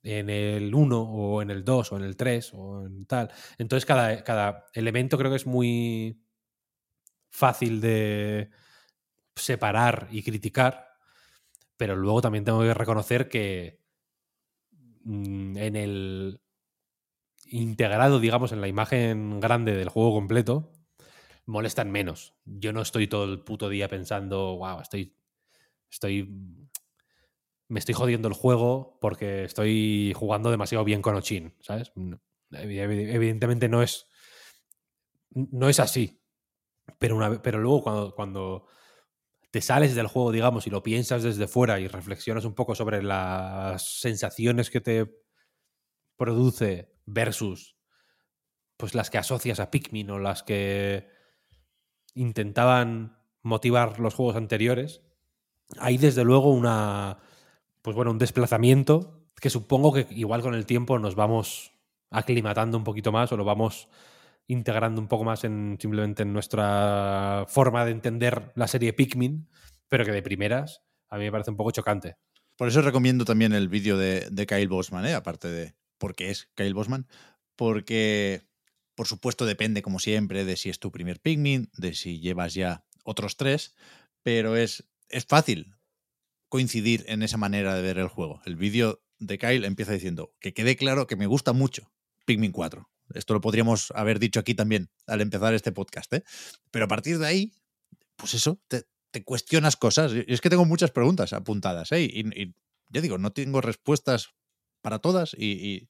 en 0.03 0.29
el 0.29 0.75
1 0.75 1.01
o 1.03 1.41
en 1.41 1.51
el 1.51 1.65
2 1.65 1.91
o 1.93 1.97
en 1.97 2.03
el 2.03 2.17
3 2.17 2.51
o 2.53 2.85
en 2.85 3.05
tal. 3.07 3.31
Entonces 3.59 3.85
cada, 3.85 4.23
cada 4.23 4.65
elemento 4.73 5.17
creo 5.17 5.31
que 5.31 5.37
es 5.37 5.47
muy 5.47 6.21
fácil 7.31 7.81
de 7.81 8.49
separar 9.35 10.09
y 10.11 10.23
criticar, 10.23 10.87
pero 11.77 11.95
luego 11.95 12.21
también 12.21 12.45
tengo 12.45 12.61
que 12.61 12.73
reconocer 12.73 13.29
que 13.29 13.81
mm, 15.05 15.57
en 15.57 15.75
el 15.75 16.41
integrado, 17.53 18.19
digamos, 18.19 18.51
en 18.51 18.61
la 18.61 18.67
imagen 18.67 19.39
grande 19.39 19.75
del 19.75 19.89
juego 19.89 20.13
completo, 20.13 20.73
molestan 21.45 21.91
menos. 21.91 22.35
Yo 22.45 22.73
no 22.73 22.81
estoy 22.81 23.07
todo 23.07 23.25
el 23.25 23.43
puto 23.43 23.69
día 23.69 23.87
pensando, 23.87 24.57
wow, 24.57 24.81
estoy. 24.81 25.15
Estoy. 25.89 26.29
Me 27.67 27.79
estoy 27.79 27.93
jodiendo 27.93 28.27
el 28.27 28.33
juego 28.33 28.97
porque 28.99 29.43
estoy 29.43 30.13
jugando 30.15 30.51
demasiado 30.51 30.83
bien 30.83 31.01
con 31.01 31.15
Ochin, 31.15 31.55
¿sabes? 31.59 31.91
Evidentemente 32.51 33.69
no 33.69 33.83
es. 33.83 34.07
No 35.29 35.69
es 35.69 35.79
así. 35.79 36.19
Pero, 36.99 37.15
una, 37.15 37.41
pero 37.41 37.59
luego 37.59 37.83
cuando, 37.83 38.15
cuando 38.15 38.67
te 39.51 39.61
sales 39.61 39.95
del 39.95 40.07
juego, 40.07 40.31
digamos, 40.31 40.65
y 40.67 40.71
lo 40.71 40.83
piensas 40.83 41.23
desde 41.23 41.47
fuera 41.47 41.79
y 41.79 41.87
reflexionas 41.87 42.45
un 42.45 42.55
poco 42.55 42.73
sobre 42.75 43.03
las 43.03 43.99
sensaciones 43.99 44.69
que 44.69 44.81
te 44.81 45.23
produce 46.17 46.92
versus 47.05 47.75
pues 48.77 48.95
las 48.95 49.09
que 49.09 49.17
asocias 49.17 49.59
a 49.59 49.71
Pikmin 49.71 50.09
o 50.09 50.19
las 50.19 50.43
que 50.43 51.07
intentaban 52.15 53.17
motivar 53.41 53.99
los 53.99 54.13
juegos 54.13 54.35
anteriores, 54.35 55.01
hay 55.77 55.97
desde 55.97 56.23
luego 56.23 56.51
una 56.51 57.19
pues 57.81 57.95
bueno, 57.95 58.11
un 58.11 58.17
desplazamiento 58.17 59.27
que 59.39 59.49
supongo 59.49 59.93
que 59.93 60.07
igual 60.11 60.41
con 60.41 60.55
el 60.55 60.65
tiempo 60.65 60.97
nos 60.99 61.15
vamos 61.15 61.73
aclimatando 62.09 62.77
un 62.77 62.83
poquito 62.83 63.11
más 63.11 63.31
o 63.31 63.37
lo 63.37 63.43
vamos 63.43 63.89
integrando 64.47 65.01
un 65.01 65.07
poco 65.07 65.23
más 65.23 65.43
en 65.43 65.77
simplemente 65.79 66.23
en 66.23 66.33
nuestra 66.33 67.45
forma 67.47 67.85
de 67.85 67.91
entender 67.91 68.51
la 68.55 68.67
serie 68.67 68.93
Pikmin, 68.93 69.49
pero 69.89 70.05
que 70.05 70.11
de 70.11 70.21
primeras 70.21 70.81
a 71.09 71.17
mí 71.17 71.25
me 71.25 71.31
parece 71.31 71.51
un 71.51 71.57
poco 71.57 71.71
chocante. 71.71 72.15
Por 72.55 72.67
eso 72.67 72.81
recomiendo 72.81 73.25
también 73.25 73.53
el 73.53 73.67
vídeo 73.67 73.97
de, 73.97 74.27
de 74.31 74.45
Kyle 74.45 74.67
Bosman, 74.67 75.05
¿eh? 75.05 75.13
aparte 75.13 75.49
de 75.49 75.75
por 76.03 76.15
qué 76.15 76.31
es 76.31 76.49
Kyle 76.55 76.73
Bosman, 76.73 77.07
porque 77.55 78.45
por 78.93 79.07
supuesto 79.07 79.45
depende, 79.45 79.81
como 79.81 79.99
siempre, 79.99 80.43
de 80.43 80.57
si 80.57 80.69
es 80.69 80.77
tu 80.77 80.91
primer 80.91 81.21
Pikmin, 81.21 81.69
de 81.77 81.93
si 81.93 82.19
llevas 82.19 82.53
ya 82.55 82.85
otros 83.05 83.37
tres, 83.37 83.73
pero 84.21 84.57
es, 84.57 84.83
es 85.07 85.25
fácil 85.25 85.77
coincidir 86.49 87.05
en 87.07 87.23
esa 87.23 87.37
manera 87.37 87.73
de 87.73 87.81
ver 87.83 87.99
el 87.99 88.09
juego. 88.09 88.41
El 88.43 88.57
vídeo 88.57 89.01
de 89.17 89.37
Kyle 89.37 89.63
empieza 89.63 89.93
diciendo 89.93 90.35
que 90.41 90.53
quede 90.53 90.75
claro 90.75 91.07
que 91.07 91.15
me 91.15 91.25
gusta 91.25 91.53
mucho 91.53 91.93
Pikmin 92.25 92.51
4. 92.51 92.85
Esto 93.13 93.33
lo 93.33 93.39
podríamos 93.39 93.93
haber 93.95 94.19
dicho 94.19 94.41
aquí 94.41 94.55
también 94.55 94.89
al 95.07 95.21
empezar 95.21 95.53
este 95.53 95.71
podcast, 95.71 96.11
¿eh? 96.11 96.25
Pero 96.69 96.83
a 96.83 96.89
partir 96.89 97.17
de 97.17 97.27
ahí, 97.27 97.53
pues 98.17 98.33
eso, 98.33 98.61
te, 98.67 98.83
te 99.11 99.23
cuestionas 99.23 99.77
cosas. 99.77 100.11
Y 100.11 100.25
es 100.27 100.41
que 100.41 100.49
tengo 100.49 100.65
muchas 100.65 100.91
preguntas 100.91 101.31
apuntadas, 101.31 101.93
¿eh? 101.93 102.01
Y, 102.01 102.27
y 102.37 102.53
ya 102.89 102.99
digo, 102.99 103.17
no 103.17 103.31
tengo 103.31 103.61
respuestas 103.61 104.33
para 104.83 104.99
todas 104.99 105.33
y, 105.35 105.51
y, 105.53 105.89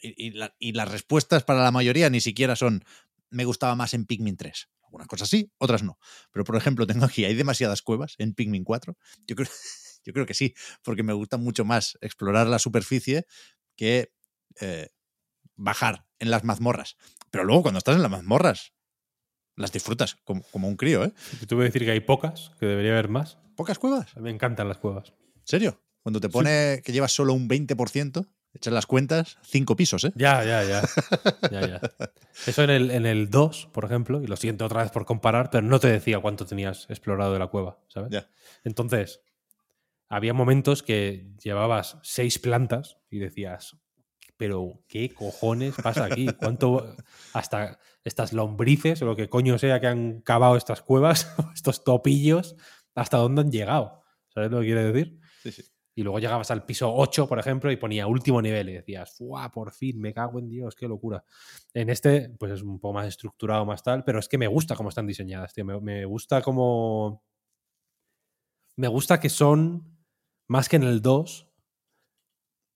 y, 0.00 0.26
y 0.26 0.30
la- 0.32 0.54
y 0.58 0.72
las 0.72 0.90
respuestas 0.90 1.44
para 1.44 1.62
la 1.62 1.70
mayoría 1.72 2.10
ni 2.10 2.20
siquiera 2.20 2.56
son 2.56 2.84
me 3.30 3.46
gustaba 3.46 3.74
más 3.74 3.94
en 3.94 4.04
Pikmin 4.04 4.36
3. 4.36 4.68
Algunas 4.84 5.08
cosas 5.08 5.28
sí, 5.30 5.50
otras 5.58 5.82
no. 5.82 5.98
Pero 6.30 6.44
por 6.44 6.56
ejemplo, 6.56 6.86
tengo 6.86 7.06
aquí, 7.06 7.24
hay 7.24 7.34
demasiadas 7.34 7.80
cuevas 7.82 8.14
en 8.18 8.34
Pikmin 8.34 8.62
4. 8.64 8.96
Yo 9.26 9.34
creo, 9.34 9.48
yo 10.04 10.12
creo 10.12 10.26
que 10.26 10.34
sí, 10.34 10.54
porque 10.82 11.02
me 11.02 11.12
gusta 11.14 11.38
mucho 11.38 11.64
más 11.64 11.96
explorar 12.02 12.46
la 12.46 12.58
superficie 12.58 13.26
que 13.76 14.12
eh, 14.60 14.90
bajar 15.56 16.06
en 16.18 16.30
las 16.30 16.44
mazmorras. 16.44 16.96
Pero 17.30 17.44
luego 17.44 17.62
cuando 17.62 17.78
estás 17.78 17.96
en 17.96 18.02
las 18.02 18.10
mazmorras, 18.10 18.72
las 19.56 19.72
disfrutas 19.72 20.16
como, 20.24 20.42
como 20.52 20.68
un 20.68 20.76
crío, 20.76 21.02
¿eh? 21.04 21.12
Te 21.40 21.46
tuve 21.46 21.62
que 21.64 21.68
decir 21.72 21.84
que 21.84 21.90
hay 21.92 22.00
pocas, 22.00 22.52
que 22.60 22.66
debería 22.66 22.92
haber 22.92 23.08
más. 23.08 23.38
Pocas 23.56 23.78
cuevas. 23.78 24.14
Me 24.18 24.30
encantan 24.30 24.68
las 24.68 24.78
cuevas. 24.78 25.14
¿Serio? 25.44 25.82
Cuando 26.06 26.20
te 26.20 26.28
pone 26.28 26.82
que 26.84 26.92
llevas 26.92 27.10
solo 27.10 27.32
un 27.32 27.48
20%, 27.48 28.28
echas 28.54 28.72
las 28.72 28.86
cuentas, 28.86 29.38
cinco 29.42 29.74
pisos, 29.74 30.04
¿eh? 30.04 30.12
Ya, 30.14 30.44
ya, 30.44 30.62
ya. 30.62 30.82
Ya, 31.50 31.66
ya. 31.66 31.80
Eso 32.46 32.62
en 32.62 32.70
el, 32.70 32.92
en 32.92 33.06
el 33.06 33.28
2, 33.28 33.70
por 33.72 33.84
ejemplo, 33.86 34.22
y 34.22 34.28
lo 34.28 34.36
siento 34.36 34.66
otra 34.66 34.84
vez 34.84 34.92
por 34.92 35.04
comparar, 35.04 35.50
pero 35.50 35.66
no 35.66 35.80
te 35.80 35.88
decía 35.88 36.20
cuánto 36.20 36.46
tenías 36.46 36.88
explorado 36.88 37.32
de 37.32 37.40
la 37.40 37.48
cueva, 37.48 37.80
¿sabes? 37.88 38.10
Ya. 38.12 38.30
Entonces, 38.62 39.20
había 40.08 40.32
momentos 40.32 40.84
que 40.84 41.32
llevabas 41.42 41.98
seis 42.04 42.38
plantas 42.38 42.98
y 43.10 43.18
decías, 43.18 43.76
pero 44.36 44.84
¿qué 44.86 45.12
cojones 45.12 45.74
pasa 45.82 46.04
aquí? 46.04 46.28
¿Cuánto 46.38 46.94
hasta 47.32 47.80
estas 48.04 48.32
lombrices 48.32 49.02
o 49.02 49.06
lo 49.06 49.16
que 49.16 49.28
coño 49.28 49.58
sea 49.58 49.80
que 49.80 49.88
han 49.88 50.20
cavado 50.20 50.56
estas 50.56 50.82
cuevas, 50.82 51.34
estos 51.52 51.82
topillos, 51.82 52.54
hasta 52.94 53.16
dónde 53.16 53.40
han 53.40 53.50
llegado? 53.50 54.04
¿Sabes 54.28 54.52
lo 54.52 54.60
que 54.60 54.66
quiere 54.66 54.92
decir? 54.92 55.18
Sí, 55.42 55.50
sí. 55.50 55.64
Y 55.96 56.02
luego 56.04 56.20
llegabas 56.20 56.50
al 56.52 56.64
piso 56.66 56.92
8, 56.94 57.26
por 57.26 57.38
ejemplo, 57.40 57.72
y 57.72 57.76
ponía 57.76 58.06
último 58.06 58.42
nivel 58.42 58.68
y 58.68 58.74
decías, 58.74 59.16
¡fuah! 59.16 59.50
Por 59.50 59.72
fin, 59.72 60.00
me 60.00 60.12
cago 60.14 60.38
en 60.38 60.48
Dios, 60.50 60.76
qué 60.76 60.86
locura. 60.86 61.24
En 61.74 61.90
este, 61.90 62.30
pues 62.38 62.52
es 62.52 62.62
un 62.62 62.78
poco 62.78 62.94
más 62.94 63.08
estructurado, 63.08 63.64
más 63.66 63.82
tal, 63.82 64.04
pero 64.04 64.18
es 64.20 64.28
que 64.28 64.38
me 64.38 64.46
gusta 64.46 64.76
cómo 64.76 64.90
están 64.90 65.06
diseñadas, 65.08 65.54
tío. 65.54 65.64
Me, 65.64 65.80
me 65.80 66.04
gusta 66.04 66.42
cómo. 66.42 67.22
Me 68.76 68.88
gusta 68.88 69.20
que 69.20 69.28
son, 69.28 69.98
más 70.48 70.68
que 70.70 70.76
en 70.76 70.84
el 70.84 71.02
2, 71.02 71.46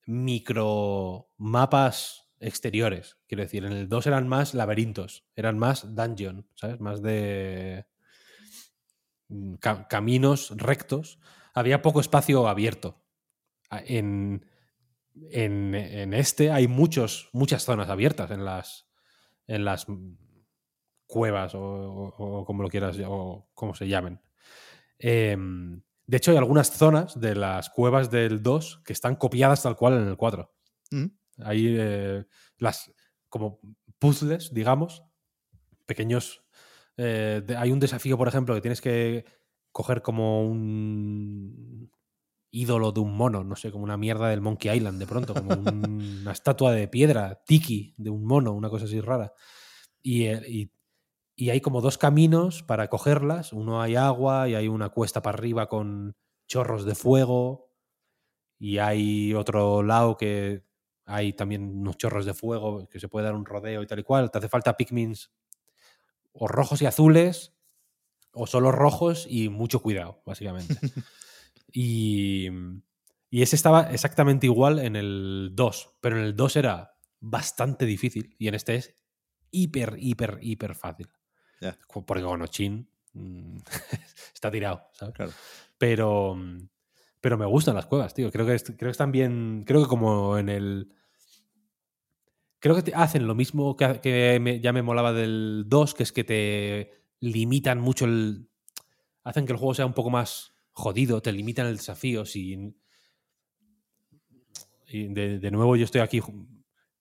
micro 0.07 1.29
mapas 1.37 2.29
exteriores. 2.41 3.19
Quiero 3.27 3.43
decir, 3.43 3.65
en 3.65 3.73
el 3.73 3.89
2 3.89 4.07
eran 4.07 4.29
más 4.29 4.55
laberintos, 4.55 5.27
eran 5.37 5.59
más 5.59 5.95
dungeon, 5.95 6.49
¿sabes? 6.55 6.81
Más 6.81 7.03
de 7.03 7.87
mm, 9.29 9.55
ca- 9.57 9.87
caminos 9.89 10.51
rectos. 10.57 11.19
Había 11.55 11.83
poco 11.83 12.01
espacio 12.01 12.49
abierto. 12.49 13.00
En, 13.71 14.45
en, 15.31 15.75
en 15.75 16.15
este 16.15 16.51
hay 16.51 16.67
muchos, 16.69 17.29
muchas 17.33 17.65
zonas 17.65 17.89
abiertas 17.89 18.31
en 18.31 18.45
las, 18.45 18.89
en 19.47 19.65
las 19.65 19.87
cuevas 21.07 21.55
o, 21.55 21.61
o- 21.61 22.41
o 22.41 22.45
como 22.45 22.63
lo 22.63 22.69
quieras 22.69 22.97
o 23.07 23.49
como 23.55 23.75
se 23.75 23.89
llamen. 23.89 24.21
Em, 24.99 25.83
de 26.07 26.17
hecho, 26.17 26.31
hay 26.33 26.37
algunas 26.37 26.71
zonas 26.71 27.19
de 27.21 27.35
las 27.37 27.71
cuevas 27.71 28.11
del 28.11 28.43
2 28.43 28.83
que 28.85 28.93
están 28.93 29.17
copiadas 29.17 29.63
tal 29.63 29.77
cual 29.77 29.95
en 29.95 30.09
el 30.09 30.17
4. 30.17 30.53
Mm. 30.91 31.07
Hay 31.45 31.77
eh, 31.79 32.25
las 32.59 32.93
como 33.29 33.61
puzzles, 33.99 34.53
digamos, 34.53 35.05
pequeños. 35.87 36.45
eh, 36.97 37.43
de- 37.47 37.57
hay 37.57 37.73
un 37.73 37.81
desafío, 37.81 38.19
por 38.19 38.29
ejemplo, 38.29 38.55
que 38.55 38.61
tienes 38.61 38.81
que 38.81 39.25
coger 39.73 40.03
como 40.03 40.45
un 40.47 41.91
ídolo 42.51 42.93
de 42.93 43.01
un 43.01 43.17
mono, 43.17 43.45
no 43.45 43.55
sé, 43.57 43.71
como 43.71 43.85
una 43.85 43.97
mierda 43.97 44.29
del 44.29 44.41
Monkey 44.41 44.77
Island 44.77 44.99
de 44.99 45.07
pronto, 45.07 45.35
como 45.35 45.53
un- 45.55 45.61
una 46.23 46.33
estatua 46.33 46.73
de 46.73 46.89
piedra, 46.89 47.43
tiki, 47.47 47.95
de 47.97 48.11
un 48.11 48.25
mono, 48.25 48.53
una 48.53 48.69
cosa 48.71 48.87
así 48.87 49.01
rara. 49.01 49.33
Y, 50.03 50.25
eh, 50.27 50.43
y- 50.49 50.71
y 51.37 51.51
hay 51.51 51.61
como 51.61 51.81
dos 51.81 51.97
caminos 51.99 52.63
para 52.63 52.89
cogerlas. 52.89 53.53
Uno 53.53 53.81
hay 53.81 53.97
agua 53.97 54.49
y 54.49 54.55
hay 54.55 54.69
una 54.69 54.91
cuesta 54.91 55.23
para 55.23 55.39
arriba 55.39 55.69
con 55.69 56.17
chorros 56.47 56.85
de 56.85 56.95
fuego. 56.95 57.71
Y 58.59 58.77
hay 58.79 59.33
otro 59.33 59.83
lado 59.83 60.17
que 60.19 60.65
hay 61.07 61.33
también 61.33 61.63
unos 61.81 61.97
chorros 61.97 62.27
de 62.27 62.35
fuego 62.35 62.87
que 62.89 63.01
se 63.01 63.09
puede 63.09 63.25
dar 63.27 63.35
un 63.35 63.47
rodeo 63.47 63.83
y 63.83 63.87
tal 63.87 64.01
y 64.01 64.03
cual. 64.03 64.31
Te 64.31 64.39
hace 64.39 64.49
falta 64.49 64.77
Pikmins 64.77 65.31
o 66.33 66.47
rojos 66.47 66.83
y 66.83 66.87
azules 66.87 67.55
o 68.33 68.47
solo 68.47 68.71
rojos 68.71 69.27
y 69.29 69.49
mucho 69.49 69.81
cuidado, 69.81 70.23
básicamente. 70.27 70.75
y, 71.73 72.49
y 73.31 73.43
ese 73.43 73.57
estaba 73.57 73.91
exactamente 73.93 74.47
igual 74.47 74.79
en 74.79 74.97
el 74.97 75.51
2, 75.55 75.97
pero 76.01 76.19
en 76.19 76.25
el 76.25 76.37
2 76.37 76.57
era 76.57 76.93
bastante 77.21 77.87
difícil 77.87 78.35
y 78.39 78.49
en 78.49 78.55
este 78.55 78.77
es 78.77 78.95
hiper, 79.51 79.97
hiper, 79.99 80.39
hiper 80.41 80.75
fácil. 80.75 81.09
Co- 81.87 82.05
Porque 82.07 82.23
con 82.23 82.41
Ochin 82.43 82.89
mm, 83.13 83.57
está 84.35 84.51
tirado, 84.51 84.89
¿sabes? 84.93 85.15
Claro. 85.15 85.33
Pero, 85.79 86.37
pero 87.21 87.37
me 87.39 87.47
gustan 87.47 87.75
las 87.75 87.87
cuevas, 87.87 88.15
tío. 88.15 88.31
Creo 88.31 88.47
que, 88.47 88.57
creo 88.59 88.77
que 88.77 88.91
están 88.91 89.13
bien. 89.13 89.65
Creo 89.67 89.83
que 89.83 89.89
como 89.89 90.39
en 90.39 90.49
el. 90.49 90.93
Creo 92.59 92.75
que 92.77 92.83
te 92.83 92.95
hacen 92.95 93.27
lo 93.27 93.35
mismo 93.35 93.77
que, 93.77 94.01
que 94.03 94.39
me- 94.41 94.61
ya 94.61 94.73
me 94.73 94.83
molaba 94.83 95.13
del 95.13 95.65
2, 95.67 95.95
que 95.95 96.03
es 96.03 96.13
que 96.13 96.25
te 96.25 96.91
limitan 97.21 97.81
mucho 97.81 98.05
el. 98.05 98.49
Hacen 99.25 99.47
que 99.47 99.53
el 99.53 99.59
juego 99.59 99.75
sea 99.75 99.87
un 99.87 99.95
poco 99.95 100.11
más 100.11 100.55
jodido, 100.81 101.23
te 101.23 101.31
limitan 101.33 101.67
el 101.67 101.77
desafío. 101.77 102.25
Y 104.89 105.07
de, 105.09 105.39
de 105.39 105.51
nuevo, 105.51 105.77
yo 105.77 105.85
estoy 105.85 106.01
aquí 106.01 106.21
ju- 106.21 106.47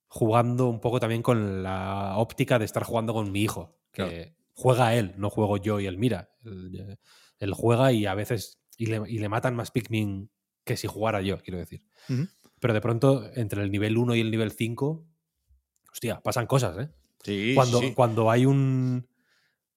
jugando 0.08 0.68
un 0.70 0.80
poco 0.80 1.00
también 1.00 1.22
con 1.24 1.64
la 1.64 2.18
óptica 2.18 2.60
de 2.60 2.66
estar 2.66 2.84
jugando 2.84 3.14
con 3.14 3.32
mi 3.32 3.42
hijo. 3.42 3.76
Que 3.92 4.04
Claro. 4.04 4.32
juega 4.54 4.96
él, 4.96 5.14
no 5.18 5.30
juego 5.30 5.58
yo 5.58 5.80
y 5.80 5.88
él 5.88 5.98
mira. 5.98 6.30
Él, 6.46 6.98
él 7.40 7.54
juega 7.54 7.92
y 7.92 8.06
a 8.06 8.14
veces. 8.14 8.60
Y 8.78 8.86
le, 8.86 9.02
y 9.10 9.18
le 9.20 9.28
matan 9.30 9.56
más 9.56 9.72
Pikmin 9.72 10.30
que 10.64 10.78
si 10.78 10.88
jugara 10.88 11.22
yo, 11.22 11.40
quiero 11.40 11.58
decir. 11.58 11.84
Pero 12.60 12.74
de 12.74 12.82
pronto, 12.82 13.30
entre 13.36 13.64
el 13.64 13.72
nivel 13.72 13.98
1 13.98 14.16
y 14.16 14.22
el 14.22 14.32
nivel 14.32 14.52
5, 14.52 15.06
hostia, 15.92 16.22
pasan 16.22 16.46
cosas, 16.46 16.78
¿eh? 16.78 16.90
Sí, 17.24 17.52
cuando, 17.56 17.80
sí. 17.80 17.94
cuando 17.94 18.30
hay 18.32 18.46
un. 18.46 19.08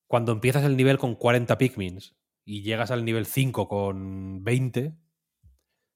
Cuando 0.07 0.33
empiezas 0.33 0.65
el 0.65 0.77
nivel 0.77 0.99
con 0.99 1.15
40 1.17 1.57
Pikmins 1.59 2.15
y 2.45 2.62
llegas 2.62 2.90
al 2.90 3.05
nivel 3.05 3.26
5 3.26 3.68
con 3.68 4.43
20, 4.45 4.97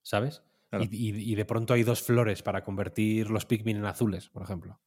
¿sabes? 0.03 0.42
Claro. 0.70 0.84
Y, 0.90 1.11
y- 1.11 1.32
y 1.32 1.34
de 1.34 1.44
pronto 1.44 1.74
hay 1.74 1.82
dos 1.82 2.03
flores 2.03 2.42
para 2.42 2.62
convertir 2.62 3.30
los 3.30 3.47
Pikmin 3.47 3.76
en 3.78 3.86
azules, 3.86 4.28
por 4.28 4.42
ejemplo. 4.42 4.80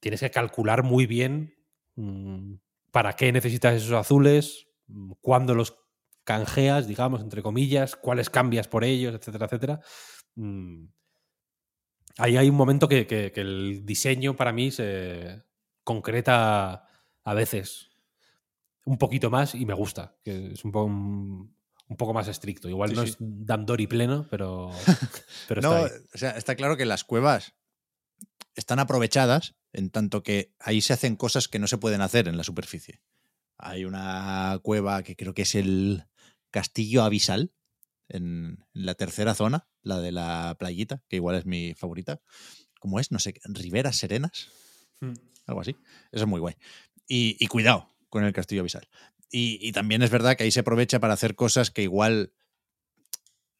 Tienes 0.00 0.20
que 0.20 0.30
calcular 0.30 0.82
muy 0.84 1.06
bien 1.06 1.54
mm, 1.96 2.54
para 2.92 3.14
qué 3.14 3.32
necesitas 3.32 3.74
esos 3.76 3.92
azules, 3.92 4.68
mm, 4.88 5.12
cuándo 5.20 5.54
los 5.54 5.76
canjeas, 6.24 6.86
digamos, 6.88 7.22
entre 7.22 7.42
comillas, 7.42 7.96
cuáles 7.96 8.30
cambias 8.30 8.68
por 8.68 8.84
ellos, 8.84 9.14
etcétera, 9.14 9.46
etcétera. 9.46 9.80
Mm, 10.36 10.86
Ahí 12.18 12.36
hay 12.36 12.48
un 12.50 12.56
momento 12.56 12.88
que, 12.88 13.06
que- 13.06 13.32
que 13.32 13.40
el 13.40 13.84
diseño 13.86 14.36
para 14.36 14.52
mí 14.52 14.70
se 14.70 15.42
concreta 15.84 16.86
a 17.24 17.34
veces 17.34 17.90
un 18.84 18.98
poquito 18.98 19.30
más 19.30 19.54
y 19.54 19.64
me 19.66 19.74
gusta, 19.74 20.16
que 20.24 20.52
es 20.52 20.64
un 20.64 20.72
poco, 20.72 20.86
un, 20.86 21.56
un 21.88 21.96
poco 21.96 22.12
más 22.14 22.28
estricto. 22.28 22.68
Igual 22.68 22.90
Sí, 22.90 22.96
no 22.96 23.02
sí. 23.02 23.08
es 23.10 23.16
Dandori 23.20 23.86
pleno, 23.86 24.26
pero, 24.30 24.70
pero 25.48 25.60
No, 25.62 25.76
está 25.86 25.94
ahí. 25.96 26.02
o 26.14 26.18
sea, 26.18 26.30
está 26.32 26.54
claro 26.56 26.76
que 26.76 26.84
las 26.86 27.04
cuevas 27.04 27.54
están 28.54 28.78
aprovechadas 28.78 29.54
en 29.72 29.90
tanto 29.90 30.22
que 30.22 30.52
ahí 30.58 30.80
se 30.82 30.92
hacen 30.92 31.16
cosas 31.16 31.48
que 31.48 31.58
no 31.58 31.66
se 31.66 31.78
pueden 31.78 32.00
hacer 32.02 32.28
en 32.28 32.36
la 32.36 32.44
superficie. 32.44 33.00
Hay 33.56 33.84
una 33.84 34.58
cueva 34.62 35.02
que 35.02 35.16
creo 35.16 35.32
que 35.34 35.42
es 35.42 35.54
el 35.54 36.04
Castillo 36.50 37.02
Abisal, 37.04 37.52
en, 38.08 38.58
en 38.74 38.86
la 38.86 38.94
tercera 38.94 39.34
zona, 39.34 39.68
la 39.82 40.00
de 40.00 40.12
la 40.12 40.56
playita, 40.58 41.02
que 41.08 41.16
igual 41.16 41.36
es 41.36 41.46
mi 41.46 41.72
favorita. 41.74 42.20
¿Cómo 42.80 42.98
es? 43.00 43.10
No 43.12 43.18
sé, 43.18 43.34
Riberas 43.44 43.96
Serenas, 43.96 44.48
Mm. 45.00 45.14
algo 45.46 45.60
así. 45.62 45.70
Eso 46.12 46.24
es 46.24 46.26
muy 46.26 46.38
guay. 46.40 46.54
Y, 47.08 47.36
y 47.40 47.46
cuidado 47.48 47.88
con 48.12 48.24
el 48.24 48.34
Castillo 48.34 48.60
Abisal. 48.60 48.86
Y, 49.30 49.58
y 49.66 49.72
también 49.72 50.02
es 50.02 50.10
verdad 50.10 50.36
que 50.36 50.44
ahí 50.44 50.50
se 50.50 50.60
aprovecha 50.60 51.00
para 51.00 51.14
hacer 51.14 51.34
cosas 51.34 51.70
que 51.70 51.82
igual 51.82 52.34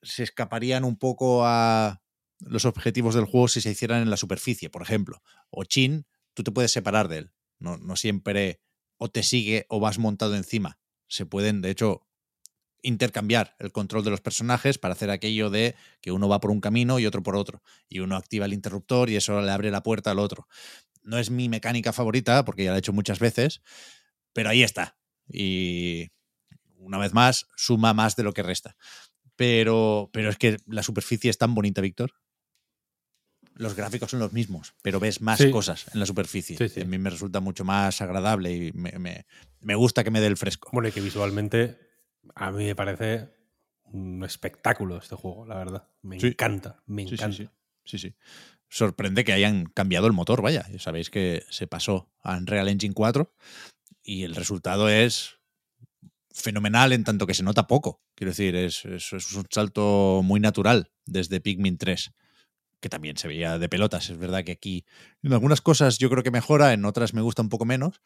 se 0.03 0.25
escaparían 0.25 0.85
un 0.85 0.99
poco 0.99 1.47
a 1.47 2.03
los 2.41 2.67
objetivos 2.67 3.15
del 3.15 3.25
juego 3.25 3.49
si 3.49 3.63
se 3.63 3.71
hicieran 3.71 4.03
en 4.03 4.11
la 4.11 4.19
superficie. 4.19 4.69
Por 4.69 4.83
ejemplo, 4.83 5.23
Ochin, 5.49 6.07
tú 6.35 6.43
te 6.43 6.51
puedes 6.51 6.71
separar 6.71 7.09
de 7.09 7.19
él. 7.19 7.33
No, 7.61 7.79
no 7.79 7.97
siempre 7.97 8.61
o 8.99 9.09
te 9.09 9.23
sigue 9.23 9.65
o 9.71 9.81
vas 9.81 9.99
montado 9.99 10.37
encima. 10.37 10.79
Se 11.09 11.25
pueden, 11.25 11.63
de 11.63 11.71
hecho, 11.71 12.07
intercambiar 12.83 13.57
el 13.59 13.73
control 13.73 14.05
de 14.05 14.11
los 14.11 14.21
personajes 14.21 14.77
para 14.77 14.93
hacer 14.93 15.09
aquello 15.09 15.49
de 15.49 15.77
que 16.03 16.13
uno 16.13 16.29
va 16.29 16.41
por 16.41 16.51
un 16.51 16.61
camino 16.61 16.99
y 16.99 17.07
otro 17.07 17.23
por 17.23 17.37
otro. 17.37 17.63
Y 17.89 18.01
uno 18.01 18.17
activa 18.17 18.45
el 18.45 18.53
interruptor 18.53 19.09
y 19.09 19.17
eso 19.17 19.41
le 19.41 19.51
abre 19.51 19.71
la 19.71 19.83
puerta 19.83 20.11
al 20.11 20.19
otro. 20.19 20.47
No 21.03 21.17
es 21.17 21.31
mi 21.31 21.49
mecánica 21.49 21.95
favorita, 21.95 22.45
porque 22.45 22.65
ya 22.65 22.71
la 22.73 22.77
he 22.77 22.81
hecho 22.81 22.93
muchas 22.93 23.19
veces, 23.19 23.63
pero 24.33 24.49
ahí 24.51 24.63
está. 24.63 24.97
Y 25.29 26.09
una 26.79 26.99
vez 26.99 27.13
más, 27.15 27.47
suma 27.57 27.95
más 27.95 28.17
de 28.17 28.23
lo 28.25 28.33
que 28.33 28.43
resta. 28.43 28.77
Pero, 29.37 30.11
pero 30.13 30.29
es 30.31 30.37
que 30.37 30.57
la 30.67 30.83
superficie 30.83 31.31
es 31.31 31.39
tan 31.39 31.55
bonita, 31.55 31.81
Víctor. 31.81 32.13
Los 33.55 33.75
gráficos 33.75 34.11
son 34.11 34.21
los 34.21 34.33
mismos, 34.33 34.75
pero 34.83 34.99
ves 34.99 35.21
más 35.21 35.39
Sí. 35.39 35.51
cosas 35.51 35.87
en 35.93 36.01
la 36.01 36.07
superficie. 36.07 36.57
Sí, 36.57 36.69
sí. 36.69 36.81
A 36.81 36.85
mí 36.85 36.97
me 36.99 37.11
resulta 37.11 37.41
mucho 37.41 37.65
más 37.65 38.01
agradable 38.01 38.55
y 38.55 38.73
me, 38.73 38.93
me- 38.99 39.27
me 39.61 39.75
gusta 39.75 40.03
que 40.05 40.11
me 40.11 40.21
dé 40.21 40.27
el 40.27 40.37
fresco. 40.37 40.71
Bueno, 40.73 40.89
y 40.89 40.93
que 40.93 41.01
visualmente 41.01 41.79
a 42.35 42.51
mí 42.51 42.65
me 42.65 42.75
parece 42.75 43.29
un 43.85 44.25
espectáculo 44.25 44.97
este 44.97 45.17
juego, 45.17 45.45
la 45.47 45.57
verdad. 45.57 45.89
Me 46.03 46.17
encanta, 46.17 46.83
me 46.87 47.03
encanta. 47.03 47.33
sí. 47.85 47.99
Sí. 47.99 48.15
Sorprende 48.71 49.23
que 49.23 49.35
hayan 49.35 49.67
cambiado 49.67 50.07
el 50.07 50.15
motor, 50.15 50.41
vaya. 50.41 50.67
Ya 50.71 50.79
Sabéis 50.79 51.11
que 51.11 51.45
se 51.51 51.67
pasó 51.67 52.11
a 52.23 52.37
Unreal 52.39 52.69
Engine 52.69 52.95
4 52.95 53.35
y 54.03 54.25
el 54.25 54.35
resultado 54.35 54.89
es 54.89 55.39
fenomenal 56.31 56.93
en 56.93 57.05
tanto 57.05 57.27
que 57.27 57.35
se 57.35 57.43
nota 57.43 57.67
poco. 57.67 58.03
Quiero 58.15 58.31
decir, 58.31 58.57
es, 58.57 58.85
es- 58.85 59.13
es 59.13 59.33
un 59.33 59.47
salto 59.51 60.21
muy 60.25 60.41
natural 60.41 60.91
desde 61.05 61.41
Pikmin 61.41 61.79
3, 61.79 62.13
que 62.81 62.89
también 62.89 63.17
se 63.17 63.29
veía 63.29 63.59
de 63.59 63.69
pelotas. 63.69 64.09
Es 64.11 64.19
verdad 64.19 64.45
que 64.45 64.53
aquí 64.53 64.85
en 65.23 65.33
algunas 65.33 65.61
cosas 65.61 65.99
yo 65.99 66.09
creo 66.11 66.23
que 66.23 66.31
mejora, 66.31 66.73
en 66.73 66.85
otras 66.85 67.13
me 67.15 67.21
gusta 67.21 67.43
un 67.43 67.49
poco 67.49 67.65
menos, 67.65 68.01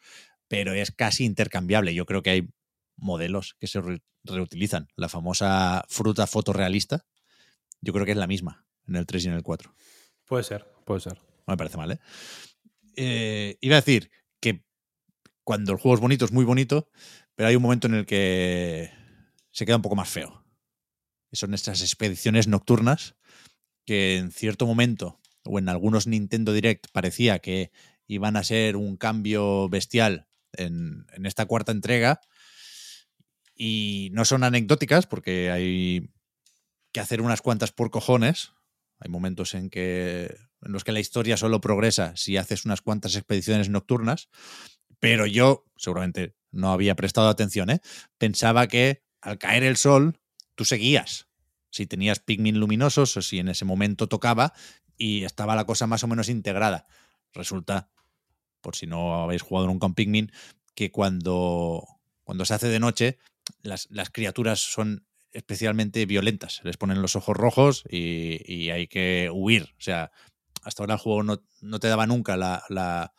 pero 0.47 0.73
es 0.73 0.91
casi 0.91 1.23
intercambiable. 1.25 1.93
Yo 1.95 2.05
creo 2.05 2.21
que 2.21 2.29
hay 2.31 2.49
modelos 2.97 3.55
que 3.59 3.67
se 3.67 3.79
re- 3.81 4.01
reutilizan. 4.23 4.87
La 4.95 5.07
famosa 5.09 5.85
fruta 5.87 6.27
fotorrealista, 6.27 7.05
yo 7.81 7.93
creo 7.93 8.05
que 8.05 8.11
es 8.11 8.17
la 8.17 8.27
misma 8.27 8.65
en 8.87 8.95
el 8.97 9.05
3 9.05 9.25
y 9.25 9.27
en 9.29 9.33
el 9.35 9.43
4. 9.43 9.73
Puede 10.25 10.43
ser, 10.43 10.65
puede 10.85 10.99
ser. 10.99 11.17
No 11.47 11.53
me 11.53 11.57
parece 11.57 11.77
mal, 11.77 11.91
¿eh? 11.91 11.99
Eh, 12.97 13.57
Iba 13.61 13.75
a 13.77 13.81
decir 13.81 14.11
que 14.41 14.65
cuando 15.47 15.71
el 15.71 15.77
juego 15.77 15.95
es 15.95 16.01
bonito, 16.01 16.25
es 16.25 16.33
muy 16.33 16.43
bonito, 16.43 16.89
pero 17.33 17.47
hay 17.47 17.55
un 17.55 17.61
momento 17.61 17.87
en 17.87 17.93
el 17.93 18.05
que 18.05 18.91
se 19.49 19.65
queda 19.65 19.77
un 19.77 19.81
poco 19.81 19.95
más 19.95 20.09
feo. 20.09 20.43
Son 21.31 21.53
estas 21.53 21.79
expediciones 21.81 22.49
nocturnas 22.49 23.15
que 23.85 24.17
en 24.17 24.33
cierto 24.33 24.65
momento, 24.65 25.21
o 25.45 25.57
en 25.57 25.69
algunos 25.69 26.05
Nintendo 26.05 26.51
Direct, 26.51 26.87
parecía 26.91 27.39
que 27.39 27.71
iban 28.07 28.35
a 28.35 28.43
ser 28.43 28.75
un 28.75 28.97
cambio 28.97 29.69
bestial 29.69 30.27
en, 30.51 31.05
en 31.13 31.25
esta 31.25 31.45
cuarta 31.45 31.71
entrega. 31.71 32.19
Y 33.55 34.09
no 34.11 34.25
son 34.25 34.43
anecdóticas 34.43 35.07
porque 35.07 35.49
hay 35.49 36.09
que 36.91 36.99
hacer 36.99 37.21
unas 37.21 37.41
cuantas 37.41 37.71
por 37.71 37.89
cojones. 37.89 38.51
Hay 38.99 39.09
momentos 39.09 39.53
en 39.53 39.69
que 39.69 40.25
en 40.61 40.73
los 40.73 40.83
que 40.83 40.91
la 40.91 40.99
historia 40.99 41.37
solo 41.37 41.61
progresa 41.61 42.17
si 42.17 42.35
haces 42.35 42.65
unas 42.65 42.81
cuantas 42.81 43.15
expediciones 43.15 43.69
nocturnas, 43.69 44.27
pero 44.99 45.25
yo 45.25 45.65
seguramente 45.77 46.35
no 46.51 46.71
había 46.71 46.95
prestado 46.95 47.29
atención, 47.29 47.69
¿eh? 47.69 47.81
Pensaba 48.17 48.67
que 48.67 49.03
al 49.21 49.37
caer 49.37 49.63
el 49.63 49.77
sol 49.77 50.19
tú 50.55 50.65
seguías. 50.65 51.27
Si 51.69 51.85
tenías 51.85 52.19
Pikmin 52.19 52.59
luminosos 52.59 53.17
o 53.17 53.21
si 53.21 53.39
en 53.39 53.49
ese 53.49 53.65
momento 53.65 54.07
tocaba 54.07 54.53
y 54.97 55.23
estaba 55.23 55.55
la 55.55 55.65
cosa 55.65 55.85
más 55.85 56.03
o 56.03 56.07
menos 56.07 56.29
integrada. 56.29 56.85
Resulta, 57.33 57.89
por 58.61 58.75
si 58.75 58.87
no 58.87 59.21
habéis 59.21 59.41
jugado 59.41 59.67
nunca 59.67 59.85
un 59.85 59.93
Pikmin, 59.93 60.31
que 60.73 60.91
cuando, 60.91 61.85
cuando 62.23 62.45
se 62.45 62.53
hace 62.53 62.67
de 62.67 62.79
noche 62.79 63.19
las, 63.61 63.87
las 63.91 64.09
criaturas 64.09 64.59
son 64.59 65.05
especialmente 65.31 66.05
violentas. 66.05 66.61
Les 66.63 66.77
ponen 66.77 67.01
los 67.01 67.15
ojos 67.15 67.37
rojos 67.37 67.83
y, 67.89 68.41
y 68.51 68.71
hay 68.71 68.87
que 68.87 69.29
huir. 69.31 69.73
O 69.77 69.81
sea, 69.81 70.11
hasta 70.63 70.83
ahora 70.83 70.95
el 70.95 70.99
juego 70.99 71.23
no, 71.23 71.43
no 71.61 71.79
te 71.79 71.87
daba 71.87 72.07
nunca 72.07 72.37
la, 72.37 72.63
la, 72.69 73.13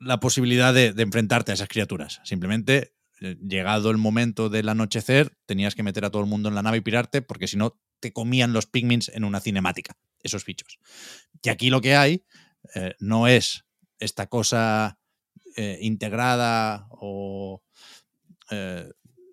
la 0.00 0.20
posibilidad 0.20 0.72
de, 0.72 0.94
enfrentarte 0.96 1.52
a 1.52 1.54
esas 1.54 1.68
criaturas. 1.68 2.20
Simplemente 2.24 2.94
eh, 3.20 3.36
llegado 3.46 3.90
el 3.90 3.96
momento 3.96 4.48
del 4.48 4.68
anochecer, 4.68 5.36
tenías 5.46 5.74
que 5.74 5.82
meter 5.82 6.04
a 6.04 6.10
todo 6.10 6.22
el 6.22 6.28
mundo 6.28 6.48
en 6.48 6.54
la 6.54 6.62
nave 6.62 6.78
y 6.78 6.82
pirarte, 6.82 7.22
porque 7.22 7.48
si 7.48 7.56
no, 7.56 7.80
te 8.00 8.12
comían 8.12 8.52
los 8.52 8.66
pigmins 8.66 9.08
en 9.08 9.24
una 9.24 9.40
cinemática, 9.40 9.96
esos 10.22 10.44
bichos. 10.44 10.78
Y 11.42 11.48
aquí 11.48 11.70
lo 11.70 11.80
que 11.80 11.96
hay 11.96 12.24
eh, 12.74 12.94
no 13.00 13.26
es 13.26 13.64
esta 13.98 14.28
cosa 14.28 14.98
eh, 15.56 15.78
integrada 15.80 16.86
o, 16.90 17.62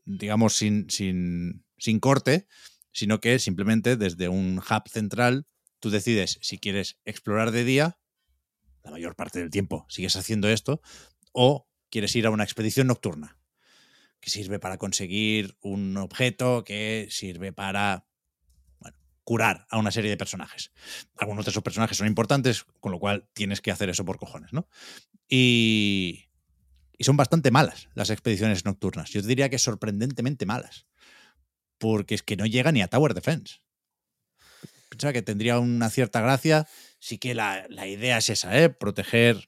digamos, 0.05 0.53
sin, 0.53 0.89
sin, 0.89 1.63
sin 1.77 1.99
corte, 1.99 2.47
sino 2.91 3.19
que 3.19 3.39
simplemente 3.39 3.97
desde 3.97 4.29
un 4.29 4.57
hub 4.57 4.89
central 4.89 5.45
tú 5.79 5.89
decides 5.89 6.39
si 6.41 6.57
quieres 6.57 6.97
explorar 7.05 7.51
de 7.51 7.63
día, 7.63 7.99
la 8.85 8.91
mayor 8.91 9.15
parte 9.15 9.39
del 9.39 9.49
tiempo 9.49 9.85
sigues 9.89 10.15
haciendo 10.15 10.47
esto, 10.47 10.81
o 11.33 11.67
quieres 11.89 12.15
ir 12.15 12.25
a 12.27 12.29
una 12.29 12.43
expedición 12.43 12.87
nocturna, 12.87 13.37
que 14.21 14.29
sirve 14.29 14.59
para 14.59 14.77
conseguir 14.77 15.57
un 15.61 15.97
objeto, 15.97 16.63
que 16.63 17.07
sirve 17.09 17.51
para 17.51 18.07
curar 19.23 19.65
a 19.71 19.79
una 19.79 19.91
serie 19.91 20.11
de 20.11 20.17
personajes. 20.17 20.71
Algunos 21.17 21.45
de 21.45 21.51
esos 21.51 21.63
personajes 21.63 21.97
son 21.97 22.05
importantes, 22.05 22.63
con 22.79 22.91
lo 22.91 22.99
cual 22.99 23.27
tienes 23.33 23.59
que 23.59 23.71
hacer 23.71 23.89
eso 23.89 24.05
por 24.05 24.19
cojones, 24.19 24.53
¿no? 24.53 24.69
Y, 25.27 26.25
y 26.95 27.03
son 27.03 27.17
bastante 27.17 27.49
malas 27.49 27.89
las 27.95 28.11
expediciones 28.11 28.65
nocturnas. 28.65 29.09
Yo 29.09 29.23
diría 29.23 29.49
que 29.49 29.57
sorprendentemente 29.57 30.45
malas. 30.45 30.85
Porque 31.79 32.13
es 32.13 32.21
que 32.21 32.37
no 32.37 32.45
llega 32.45 32.71
ni 32.71 32.83
a 32.83 32.87
Tower 32.87 33.15
Defense. 33.15 33.61
Pensaba 34.89 35.11
que 35.11 35.23
tendría 35.23 35.59
una 35.59 35.89
cierta 35.89 36.21
gracia. 36.21 36.67
Sí 37.05 37.19
que 37.19 37.35
la, 37.35 37.67
la 37.69 37.85
idea 37.85 38.17
es 38.17 38.31
esa, 38.31 38.59
¿eh? 38.59 38.71
Proteger 38.71 39.47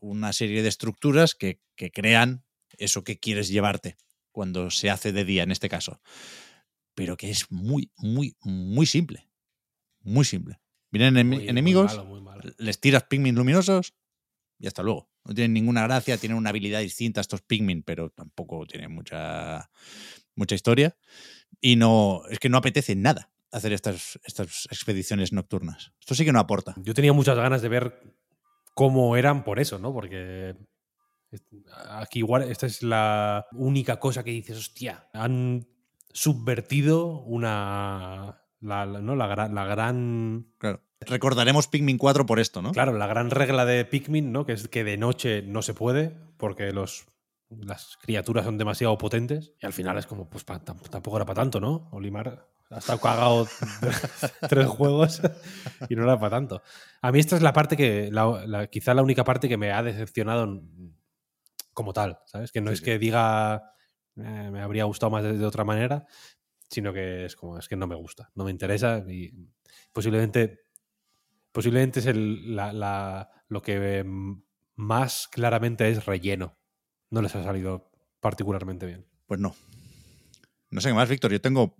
una 0.00 0.32
serie 0.32 0.64
de 0.64 0.68
estructuras 0.68 1.36
que, 1.36 1.60
que 1.76 1.92
crean 1.92 2.44
eso 2.78 3.04
que 3.04 3.20
quieres 3.20 3.48
llevarte 3.48 3.96
cuando 4.32 4.72
se 4.72 4.90
hace 4.90 5.12
de 5.12 5.24
día 5.24 5.44
en 5.44 5.52
este 5.52 5.68
caso. 5.68 6.00
Pero 6.96 7.16
que 7.16 7.30
es 7.30 7.48
muy, 7.52 7.92
muy, 7.96 8.36
muy 8.40 8.86
simple. 8.86 9.28
Muy 10.00 10.24
simple. 10.24 10.58
Vienen 10.90 11.14
enem- 11.14 11.26
Muy- 11.28 11.36
muy 11.36 11.48
enemigos, 11.48 11.92
malo, 11.92 12.04
muy 12.06 12.20
malo. 12.20 12.42
les 12.58 12.80
tiras 12.80 13.04
pigmin 13.04 13.36
luminosos 13.36 13.94
y 14.58 14.66
hasta 14.66 14.82
luego. 14.82 15.08
No 15.24 15.32
tienen 15.32 15.52
ninguna 15.52 15.84
gracia, 15.84 16.18
tienen 16.18 16.38
una 16.38 16.50
habilidad 16.50 16.80
distinta 16.80 17.20
estos 17.20 17.40
pigmin, 17.40 17.84
pero 17.84 18.10
tampoco 18.10 18.66
tienen 18.66 18.90
mucha, 18.92 19.70
mucha 20.34 20.56
historia. 20.56 20.96
Y 21.60 21.76
no, 21.76 22.22
es 22.30 22.40
que 22.40 22.48
no 22.48 22.58
apetece 22.58 22.96
nada 22.96 23.30
hacer 23.52 23.72
estas, 23.72 24.18
estas 24.24 24.66
expediciones 24.70 25.32
nocturnas. 25.32 25.92
Esto 26.00 26.14
sí 26.14 26.24
que 26.24 26.32
no 26.32 26.40
aporta. 26.40 26.74
Yo 26.82 26.94
tenía 26.94 27.12
muchas 27.12 27.36
ganas 27.36 27.62
de 27.62 27.68
ver 27.68 28.00
cómo 28.74 29.16
eran 29.16 29.44
por 29.44 29.58
eso, 29.60 29.78
¿no? 29.78 29.92
Porque 29.92 30.56
aquí 31.90 32.20
igual 32.20 32.42
esta 32.50 32.66
es 32.66 32.82
la 32.82 33.46
única 33.52 33.98
cosa 33.98 34.22
que 34.24 34.30
dices, 34.30 34.56
hostia, 34.58 35.08
han 35.12 35.66
subvertido 36.12 37.20
una... 37.22 38.42
La, 38.60 38.86
la- 38.86 39.00
¿no? 39.02 39.14
la, 39.16 39.26
gran, 39.26 39.54
la 39.54 39.64
gran... 39.66 40.46
Claro. 40.58 40.82
Recordaremos 41.00 41.68
Pikmin 41.68 41.98
4 41.98 42.24
por 42.24 42.40
esto, 42.40 42.62
¿no? 42.62 42.72
Claro, 42.72 42.92
la 42.96 43.06
gran 43.06 43.30
regla 43.30 43.66
de 43.66 43.84
Pikmin, 43.84 44.32
¿no? 44.32 44.46
Que 44.46 44.52
es 44.54 44.66
que 44.68 44.82
de 44.82 44.96
noche 44.96 45.42
no 45.42 45.60
se 45.60 45.74
puede 45.74 46.16
porque 46.38 46.72
los, 46.72 47.06
las 47.50 47.98
criaturas 48.00 48.46
son 48.46 48.56
demasiado 48.56 48.96
potentes. 48.96 49.52
Y 49.60 49.66
al 49.66 49.74
final 49.74 49.98
es 49.98 50.06
como, 50.06 50.28
pues 50.30 50.44
pa- 50.44 50.64
tam- 50.64 50.80
tampoco 50.88 51.18
era 51.18 51.26
para 51.26 51.42
tanto, 51.42 51.60
¿no? 51.60 51.88
Olimar 51.92 52.48
ha 52.70 52.78
estado 52.78 52.98
cagado 53.00 53.48
tres 54.48 54.66
juegos 54.66 55.20
y 55.88 55.94
no 55.96 56.02
era 56.04 56.18
para 56.18 56.30
tanto. 56.36 56.62
A 57.02 57.12
mí 57.12 57.18
esta 57.20 57.36
es 57.36 57.42
la 57.42 57.52
parte 57.52 57.76
que, 57.76 58.10
la- 58.10 58.44
la- 58.46 58.66
quizá 58.66 58.94
la 58.94 59.02
única 59.02 59.24
parte 59.24 59.48
que 59.48 59.56
me 59.56 59.72
ha 59.72 59.82
decepcionado 59.82 60.62
como 61.72 61.92
tal, 61.92 62.18
¿sabes? 62.26 62.50
Que 62.52 62.60
no 62.60 62.70
Sí, 62.70 62.74
es 62.74 62.78
sí. 62.80 62.84
que 62.86 62.98
diga 62.98 63.72
"Eh, 64.16 64.50
me 64.50 64.60
habría 64.62 64.84
gustado 64.84 65.10
más 65.10 65.22
de, 65.22 65.36
de 65.36 65.44
otra 65.46 65.64
manera, 65.64 66.06
sino 66.70 66.92
que 66.92 67.26
es 67.26 67.36
como, 67.36 67.58
es 67.58 67.68
que 67.68 67.76
no 67.76 67.86
me 67.86 67.94
gusta, 67.94 68.30
no 68.34 68.44
me 68.44 68.50
interesa 68.50 69.04
y 69.08 69.30
posiblemente, 69.92 70.60
posiblemente 71.52 72.00
es 72.00 72.06
el- 72.06 72.56
la- 72.56 73.28
lo 73.48 73.62
que 73.62 74.04
más 74.74 75.28
claramente 75.28 75.88
es 75.88 76.04
relleno. 76.06 76.58
No 77.10 77.22
les 77.22 77.34
ha 77.36 77.44
salido 77.44 77.90
particularmente 78.20 78.86
bien. 78.86 79.06
Pues 79.26 79.38
no. 79.38 79.54
No 80.70 80.80
sé 80.80 80.88
qué 80.88 80.94
más, 80.94 81.08
Víctor. 81.08 81.30
Yo 81.30 81.40
tengo 81.40 81.76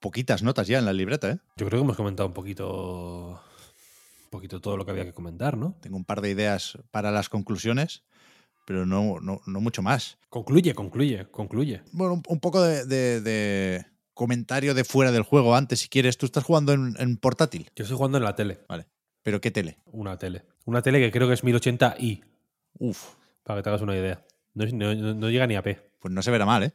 poquitas 0.00 0.42
notas 0.42 0.66
ya 0.66 0.78
en 0.78 0.84
la 0.84 0.92
libreta, 0.92 1.30
¿eh? 1.30 1.38
Yo 1.56 1.66
creo 1.66 1.80
que 1.80 1.84
hemos 1.84 1.96
comentado 1.96 2.28
un 2.28 2.34
poquito, 2.34 3.30
un 4.24 4.30
poquito 4.30 4.60
todo 4.60 4.76
lo 4.76 4.84
que 4.84 4.90
había 4.92 5.04
que 5.04 5.12
comentar, 5.12 5.56
¿no? 5.56 5.76
Tengo 5.80 5.96
un 5.96 6.04
par 6.04 6.20
de 6.20 6.30
ideas 6.30 6.78
para 6.90 7.10
las 7.10 7.28
conclusiones, 7.28 8.04
pero 8.66 8.84
no, 8.86 9.18
no, 9.20 9.40
no 9.46 9.60
mucho 9.60 9.82
más. 9.82 10.18
Concluye, 10.28 10.74
concluye, 10.74 11.26
concluye. 11.30 11.82
Bueno, 11.92 12.14
un, 12.14 12.22
un 12.28 12.40
poco 12.40 12.62
de, 12.62 12.84
de- 12.86 13.20
de 13.20 13.86
comentario 14.14 14.72
de 14.74 14.84
fuera 14.84 15.12
del 15.12 15.22
juego 15.22 15.54
antes, 15.56 15.80
si 15.80 15.88
quieres. 15.88 16.16
Tú 16.18 16.24
estás 16.26 16.42
jugando 16.44 16.72
en, 16.72 16.94
en 16.98 17.16
portátil. 17.18 17.70
Yo 17.76 17.84
estoy 17.84 17.96
jugando 17.96 18.18
en 18.18 18.24
la 18.24 18.34
tele, 18.34 18.60
Vale. 18.68 18.86
¿Pero 19.22 19.40
qué 19.40 19.50
tele? 19.50 19.78
una 19.86 20.16
tele. 20.18 20.44
Una 20.64 20.82
tele 20.82 21.00
que 21.00 21.10
creo 21.12 21.26
que 21.28 21.34
es 21.34 21.44
1080i, 21.44 22.22
Uf. 22.78 23.14
para 23.42 23.58
que 23.58 23.62
te 23.64 23.68
hagas 23.70 23.82
una 23.82 23.96
idea. 23.96 24.24
No, 24.54 25.28
llega 25.30 25.46
ni 25.46 25.54
a 25.56 25.62
P. 25.62 25.90
Pues 26.00 26.14
no 26.14 26.22
se 26.22 26.30
verá 26.30 26.46
mal, 26.46 26.62
¿eh? 26.62 26.72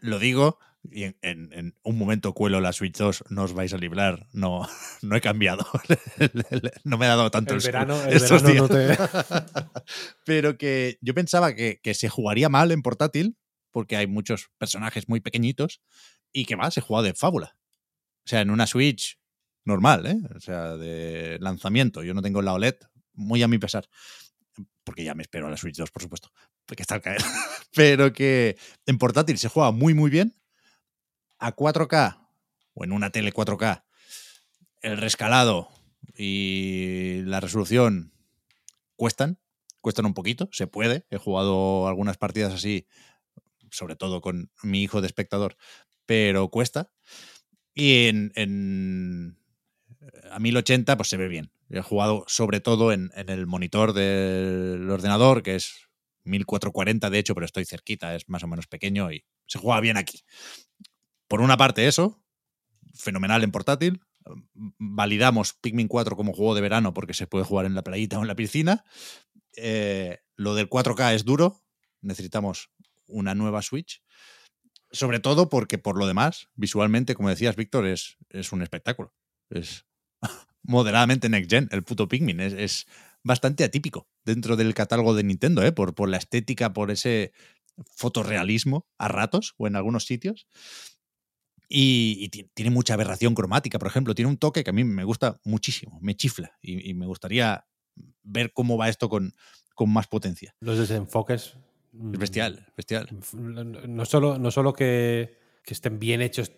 Lo 0.00 0.18
digo 0.18 0.58
y 0.92 1.04
en, 1.04 1.16
en- 1.22 1.52
en 1.52 1.74
un 1.82 1.98
momento 1.98 2.32
cuelo 2.34 2.60
la 2.60 2.72
Switch 2.72 2.96
2, 2.96 3.24
no 3.30 3.44
os 3.44 3.52
vais 3.52 3.72
a 3.72 3.78
librar. 3.78 4.26
No, 4.32 4.66
no 5.02 5.16
he 5.16 5.20
cambiado. 5.20 5.66
no 6.84 6.98
me 6.98 7.06
ha 7.06 7.10
dado 7.16 7.30
tanto 7.30 7.54
El 7.54 7.60
el, 7.60 7.64
verano, 7.66 8.02
el 8.04 8.12
estos 8.16 8.42
verano 8.42 8.68
no 8.68 8.76
días. 8.76 8.98
te... 8.98 9.64
Pero 10.24 10.58
que 10.58 10.98
yo 11.00 11.14
pensaba 11.14 11.54
que, 11.54 11.80
que 11.82 11.94
se 11.94 12.08
jugaría 12.08 12.48
mal 12.48 12.72
en 12.72 12.82
portátil 12.82 13.36
porque 13.70 13.96
hay 13.96 14.06
muchos 14.06 14.50
personajes 14.58 15.08
muy 15.08 15.20
pequeñitos 15.20 15.80
y 16.32 16.44
que 16.46 16.56
más, 16.56 16.76
he 16.76 16.80
jugado 16.80 17.04
de 17.04 17.14
fábula. 17.14 17.56
O 18.24 18.28
sea, 18.28 18.40
en 18.40 18.50
una 18.50 18.66
Switch 18.66 19.18
normal, 19.64 20.06
¿eh? 20.06 20.16
O 20.34 20.40
sea, 20.40 20.76
de 20.76 21.38
lanzamiento. 21.40 22.02
Yo 22.02 22.14
no 22.14 22.22
tengo 22.22 22.42
la 22.42 22.54
OLED, 22.54 22.74
muy 23.14 23.42
a 23.42 23.48
mi 23.48 23.58
pesar. 23.58 23.88
Porque 24.84 25.04
ya 25.04 25.14
me 25.14 25.22
espero 25.22 25.46
a 25.46 25.50
la 25.50 25.56
Switch 25.56 25.76
2, 25.76 25.90
por 25.90 26.02
supuesto. 26.02 26.30
Porque 26.64 26.82
está 26.82 26.94
al 26.96 27.02
caer. 27.02 27.20
Pero 27.74 28.12
que 28.12 28.56
en 28.86 28.98
portátil 28.98 29.38
se 29.38 29.48
juega 29.48 29.70
muy, 29.72 29.94
muy 29.94 30.10
bien. 30.10 30.34
A 31.38 31.52
4K 31.52 32.28
o 32.74 32.84
en 32.84 32.92
una 32.92 33.10
tele 33.10 33.32
4K, 33.32 33.84
el 34.82 34.98
rescalado 34.98 35.68
y 36.16 37.22
la 37.24 37.40
resolución 37.40 38.12
cuestan, 38.96 39.38
cuestan 39.80 40.06
un 40.06 40.14
poquito, 40.14 40.48
se 40.52 40.66
puede. 40.66 41.06
He 41.10 41.18
jugado 41.18 41.88
algunas 41.88 42.18
partidas 42.18 42.54
así, 42.54 42.86
sobre 43.70 43.96
todo 43.96 44.20
con 44.20 44.50
mi 44.62 44.82
hijo 44.82 45.00
de 45.00 45.08
espectador, 45.08 45.56
pero 46.06 46.48
cuesta. 46.50 46.92
Y 47.74 48.06
en, 48.08 48.32
en- 48.36 49.38
a 50.30 50.38
1080 50.38 50.96
pues 50.96 51.08
se 51.08 51.16
ve 51.16 51.28
bien. 51.28 51.50
He 51.70 51.82
jugado 51.82 52.24
sobre 52.28 52.60
todo 52.60 52.92
en, 52.92 53.10
en 53.16 53.28
el 53.30 53.46
monitor 53.46 53.92
del 53.92 54.88
ordenador, 54.90 55.42
que 55.42 55.56
es 55.56 55.88
1440 56.24 57.10
de 57.10 57.18
hecho, 57.18 57.34
pero 57.34 57.46
estoy 57.46 57.64
cerquita, 57.64 58.14
es 58.14 58.28
más 58.28 58.42
o 58.44 58.48
menos 58.48 58.66
pequeño 58.66 59.12
y 59.12 59.24
se 59.46 59.58
juega 59.58 59.80
bien 59.80 59.96
aquí. 59.96 60.22
Por 61.28 61.40
una 61.40 61.56
parte 61.56 61.86
eso, 61.86 62.22
fenomenal 62.94 63.44
en 63.44 63.52
portátil. 63.52 64.00
Validamos 64.54 65.54
Pikmin 65.54 65.88
4 65.88 66.16
como 66.16 66.32
juego 66.32 66.54
de 66.54 66.60
verano 66.60 66.94
porque 66.94 67.14
se 67.14 67.26
puede 67.26 67.44
jugar 67.44 67.66
en 67.66 67.74
la 67.74 67.82
playita 67.82 68.18
o 68.18 68.22
en 68.22 68.28
la 68.28 68.34
piscina. 68.34 68.84
Eh, 69.56 70.18
lo 70.36 70.54
del 70.54 70.68
4K 70.68 71.14
es 71.14 71.24
duro, 71.24 71.62
necesitamos 72.00 72.70
una 73.06 73.34
nueva 73.34 73.62
Switch. 73.62 74.02
Sobre 74.90 75.20
todo 75.20 75.48
porque 75.48 75.78
por 75.78 75.98
lo 75.98 76.06
demás, 76.06 76.48
visualmente, 76.54 77.14
como 77.14 77.28
decías, 77.28 77.56
Víctor, 77.56 77.86
es, 77.86 78.16
es 78.30 78.52
un 78.52 78.62
espectáculo. 78.62 79.14
Es 79.50 79.86
moderadamente 80.62 81.28
next 81.28 81.50
gen, 81.50 81.68
el 81.72 81.82
puto 81.82 82.08
Pikmin. 82.08 82.40
Es, 82.40 82.52
es 82.52 82.86
bastante 83.22 83.64
atípico 83.64 84.08
dentro 84.24 84.56
del 84.56 84.74
catálogo 84.74 85.14
de 85.14 85.24
Nintendo, 85.24 85.62
¿eh? 85.62 85.72
por, 85.72 85.94
por 85.94 86.08
la 86.08 86.16
estética, 86.16 86.72
por 86.72 86.90
ese 86.90 87.32
fotorrealismo 87.94 88.86
a 88.98 89.08
ratos 89.08 89.54
o 89.58 89.66
en 89.66 89.76
algunos 89.76 90.06
sitios. 90.06 90.46
Y, 91.68 92.16
y 92.20 92.28
ti- 92.28 92.50
tiene 92.54 92.70
mucha 92.70 92.94
aberración 92.94 93.34
cromática, 93.34 93.78
por 93.78 93.88
ejemplo. 93.88 94.14
Tiene 94.14 94.30
un 94.30 94.36
toque 94.36 94.62
que 94.64 94.70
a 94.70 94.72
mí 94.72 94.84
me 94.84 95.04
gusta 95.04 95.40
muchísimo, 95.44 95.98
me 96.00 96.14
chifla. 96.14 96.52
Y, 96.62 96.90
y 96.90 96.94
me 96.94 97.06
gustaría 97.06 97.66
ver 98.22 98.52
cómo 98.52 98.76
va 98.76 98.88
esto 98.88 99.08
con, 99.08 99.32
con 99.74 99.90
más 99.92 100.06
potencia. 100.06 100.54
Los 100.60 100.78
desenfoques. 100.78 101.42
Es 101.46 101.56
mm, 101.92 102.12
bestial, 102.12 102.66
bestial. 102.76 103.08
No 103.32 104.04
solo, 104.04 104.38
no 104.38 104.50
solo 104.50 104.72
que, 104.72 105.38
que 105.64 105.74
estén 105.74 105.98
bien 105.98 106.20
hechos 106.22 106.52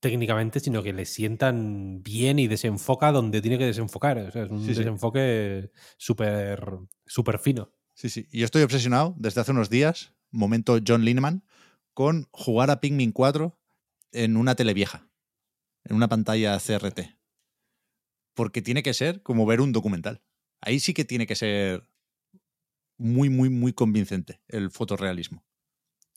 técnicamente, 0.00 0.60
sino 0.60 0.82
que 0.82 0.92
le 0.92 1.04
sientan 1.04 2.02
bien 2.02 2.38
y 2.38 2.46
desenfoca 2.46 3.10
donde 3.12 3.40
tiene 3.42 3.58
que 3.58 3.64
desenfocar. 3.66 4.18
O 4.18 4.30
sea, 4.30 4.44
es 4.44 4.50
un 4.50 4.60
Sí, 4.64 4.72
sí. 4.74 4.78
desenfoque 4.80 5.70
súper 5.96 6.62
súper 7.06 7.38
fino. 7.38 7.72
Sí, 7.94 8.08
sí. 8.08 8.26
Y 8.30 8.38
yo 8.40 8.44
estoy 8.44 8.62
obsesionado 8.62 9.14
desde 9.18 9.40
hace 9.40 9.50
unos 9.50 9.70
días, 9.70 10.14
momento 10.30 10.78
John 10.86 11.04
Lineman, 11.04 11.44
con 11.94 12.28
jugar 12.30 12.70
a 12.70 12.80
Pikmin 12.80 13.10
4 13.10 13.57
en 14.12 14.36
una 14.36 14.54
tele 14.54 14.74
vieja, 14.74 15.08
en 15.84 15.96
una 15.96 16.08
pantalla 16.08 16.58
CRT. 16.58 17.00
Porque 18.34 18.62
tiene 18.62 18.82
que 18.82 18.94
ser 18.94 19.22
como 19.22 19.46
ver 19.46 19.60
un 19.60 19.72
documental. 19.72 20.22
Ahí 20.60 20.80
sí 20.80 20.94
que 20.94 21.04
tiene 21.04 21.26
que 21.26 21.36
ser 21.36 21.88
muy, 22.96 23.30
muy, 23.30 23.48
muy 23.48 23.72
convincente 23.72 24.40
el 24.48 24.70
fotorrealismo. 24.70 25.44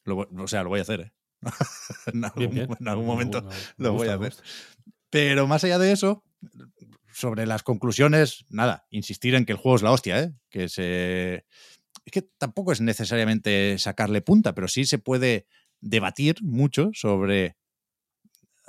Lo 0.04 0.18
o 0.18 0.48
sea, 0.48 0.64
lo 0.64 0.70
voy 0.70 0.80
a 0.80 0.84
hacer, 0.84 1.02
¿eh? 1.02 1.12
en, 2.14 2.24
algún, 2.24 2.40
Bien, 2.40 2.52
bien. 2.52 2.78
en 2.80 2.88
algún 2.88 3.06
Me 3.06 3.12
momento 3.12 3.48
lo 3.78 3.94
voy 3.94 4.08
gusta, 4.08 4.14
a 4.14 4.16
gusta. 4.18 4.44
Pero 5.10 5.48
más 5.48 5.64
allá 5.64 5.80
de 5.80 5.92
eso, 5.92 6.24
sobre 7.14 7.46
las 7.46 7.64
conclusiones, 7.64 8.46
nada, 8.50 8.88
insistir 8.90 9.36
en 9.36 9.46
que 9.46 9.52
el 9.52 9.58
juego 9.58 9.76
es 9.76 9.82
la 9.82 9.92
hostia, 9.92 10.22
¿eh? 10.22 10.34
Que 10.50 10.70
se. 10.70 11.46
Es 12.06 12.12
que 12.12 12.22
tampoco 12.22 12.72
es 12.72 12.82
necesariamente 12.82 13.78
sacarle 13.78 14.22
punta, 14.22 14.56
pero 14.56 14.68
sí 14.68 14.86
se 14.86 14.98
puede 14.98 15.46
debatir 15.82 16.42
mucho 16.42 16.90
sobre 16.94 17.58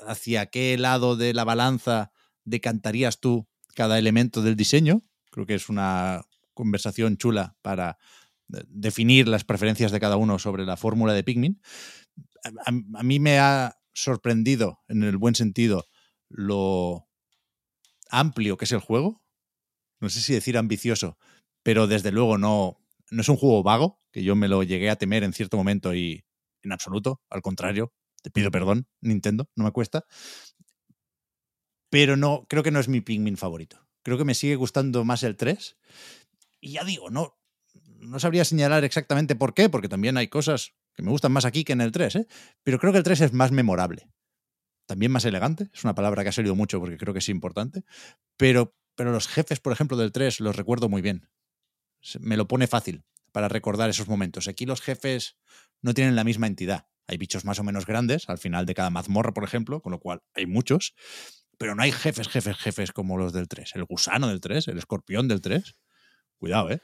hacia 0.07 0.47
qué 0.47 0.77
lado 0.79 1.17
de 1.17 1.35
la 1.35 1.45
balanza 1.45 2.13
decantarías 2.45 3.21
tú 3.21 3.49
cada 3.75 3.99
elemento 3.99 4.43
del 4.43 4.57
diseño. 4.57 5.03
Creo 5.31 5.47
que 5.47 5.55
es 5.55 5.69
una 5.69 6.23
conversación 6.55 7.17
chula 7.17 7.57
para 7.63 7.99
eh, 8.55 8.63
definir 8.69 9.29
las 9.29 9.45
preferencias 9.45 9.93
de 9.93 10.01
cada 10.01 10.17
uno 10.17 10.39
sobre 10.39 10.65
la 10.65 10.77
fórmula 10.77 11.13
de 11.13 11.25
Pikmin. 11.25 11.61
A, 12.65 13.03
mí 13.03 13.21
me 13.21 13.39
ha 13.39 13.77
sorprendido, 13.93 14.81
en 14.89 15.05
el 15.05 15.17
buen 15.17 15.35
sentido, 15.35 15.87
lo 16.29 17.09
amplio 18.11 18.57
que 18.57 18.65
es 18.65 18.73
el 18.73 18.81
juego. 18.81 19.23
No 20.01 20.09
sé 20.09 20.21
si 20.21 20.33
decir 20.33 20.59
ambicioso, 20.59 21.19
pero 21.63 21.87
desde 21.87 22.11
luego 22.11 22.37
no, 22.39 22.79
no 23.11 23.21
es 23.21 23.29
un 23.29 23.37
juego 23.37 23.63
vago, 23.63 24.01
que 24.11 24.25
yo 24.25 24.35
me 24.35 24.49
lo 24.49 24.63
llegué 24.65 24.91
a 24.91 24.97
temer 24.97 25.23
en 25.23 25.33
cierto 25.33 25.57
momento 25.57 25.95
y 25.95 26.25
en 26.63 26.73
absoluto, 26.73 27.23
al 27.31 27.43
contrario, 27.43 27.93
te 28.23 28.31
pido 28.31 28.51
perdón, 28.51 28.89
Nintendo, 29.01 29.51
no 29.57 29.65
me 29.65 29.73
cuesta. 29.73 30.07
Pero 31.91 32.17
no, 32.17 32.47
creo 32.49 32.63
que 32.63 32.71
no 32.71 32.81
es 32.81 32.89
mi 32.89 33.01
Pikmin 33.01 33.37
favorito. 33.37 33.87
Creo 34.03 34.17
que 34.17 34.25
me 34.25 34.35
sigue 34.35 34.57
gustando 34.57 35.05
más 35.05 35.23
el 35.23 35.37
3. 35.37 35.77
Y 36.61 36.73
ya 36.73 36.85
digo, 36.85 37.11
no, 37.11 37.37
no 37.99 38.19
sabría 38.19 38.45
señalar 38.45 38.85
exactamente 38.85 39.37
por 39.37 39.55
qué, 39.55 39.69
porque 39.69 39.89
también 39.89 40.17
hay 40.17 40.29
cosas 40.29 40.75
que 40.95 41.03
me 41.03 41.11
gustan 41.11 41.33
más 41.33 41.45
aquí 41.45 41.65
que 41.65 41.73
en 41.73 41.81
el 41.81 41.93
3, 41.93 42.17
¿eh? 42.17 42.27
pero 42.63 42.79
creo 42.79 42.93
que 42.93 42.99
el 42.99 43.05
3 43.05 43.21
es 43.23 43.33
más 43.33 43.53
memorable. 43.53 44.09
También 44.87 45.13
más 45.13 45.25
elegante, 45.25 45.71
es 45.73 45.85
una 45.85 45.95
palabra 45.95 46.23
que 46.23 46.29
ha 46.29 46.33
salido 46.33 46.55
mucho 46.55 46.81
porque 46.81 46.99
creo 46.99 47.15
que 47.15 47.21
es 47.21 47.29
importante, 47.29 47.85
pero, 48.37 48.77
pero 48.95 49.13
los 49.13 49.29
jefes, 49.29 49.61
por 49.61 49.73
ejemplo, 49.73 49.97
del 49.97 50.13
3 50.13 50.41
los 50.41 50.57
recuerdo 50.57 50.89
muy 50.89 51.03
bien. 51.03 51.29
Me 52.21 52.37
lo 52.37 52.49
pone 52.49 52.67
fácil 52.67 53.05
para 53.31 53.49
recordar 53.49 53.89
esos 53.89 54.09
momentos. 54.09 54.49
Aquí 54.49 54.67
los 54.67 54.83
jefes 54.83 55.37
no 55.81 55.95
tienen 55.95 56.17
la 56.17 56.25
misma 56.25 56.47
entidad. 56.47 56.89
Hay 57.13 57.19
bichos 57.19 57.45
más 57.45 57.59
o 57.59 57.63
menos 57.63 57.85
grandes 57.85 58.31
al 58.31 58.39
final 58.39 58.65
de 58.65 58.75
cada 58.75 58.89
mazmorra, 58.89 59.35
por 59.35 59.45
ejemplo, 59.45 59.83
con 59.83 59.93
lo 59.93 60.01
cual 60.01 60.23
hay 60.35 60.47
muchos, 60.47 60.95
pero 61.59 61.75
no 61.75 61.83
hay 61.83 61.93
jefes, 61.93 62.27
jefes, 62.27 62.57
jefes 62.57 62.91
como 62.91 63.19
los 63.19 63.35
del 63.35 63.49
3. 63.49 63.73
El 63.75 63.85
gusano 63.85 64.29
del 64.29 64.41
3, 64.41 64.69
el 64.69 64.79
escorpión 64.79 65.29
del 65.29 65.43
3. 65.43 65.77
Cuidado, 66.39 66.71
¿eh? 66.71 66.81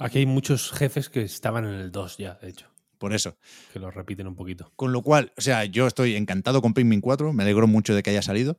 Aquí 0.00 0.18
hay 0.18 0.26
muchos 0.26 0.72
jefes 0.72 1.08
que 1.08 1.22
estaban 1.22 1.64
en 1.64 1.74
el 1.74 1.92
2 1.92 2.16
ya, 2.18 2.34
de 2.42 2.48
hecho, 2.48 2.74
Por 2.98 3.14
eso. 3.14 3.38
que 3.72 3.78
lo 3.78 3.92
repiten 3.92 4.26
un 4.26 4.34
poquito. 4.34 4.72
Con 4.74 4.90
lo 4.90 5.02
cual, 5.02 5.32
o 5.36 5.40
sea, 5.40 5.64
yo 5.64 5.86
estoy 5.86 6.16
encantado 6.16 6.60
con 6.60 6.74
Pikmin 6.74 7.00
4, 7.00 7.32
me 7.32 7.44
alegro 7.44 7.68
mucho 7.68 7.94
de 7.94 8.02
que 8.02 8.10
haya 8.10 8.22
salido. 8.22 8.58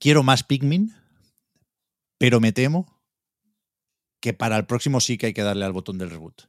Quiero 0.00 0.24
más 0.24 0.42
Pikmin, 0.42 0.92
pero 2.18 2.40
me 2.40 2.50
temo 2.50 3.00
que 4.18 4.32
para 4.32 4.56
el 4.56 4.66
próximo 4.66 4.98
sí 4.98 5.18
que 5.18 5.26
hay 5.26 5.34
que 5.34 5.42
darle 5.42 5.64
al 5.64 5.72
botón 5.72 5.98
del 5.98 6.10
reboot. 6.10 6.48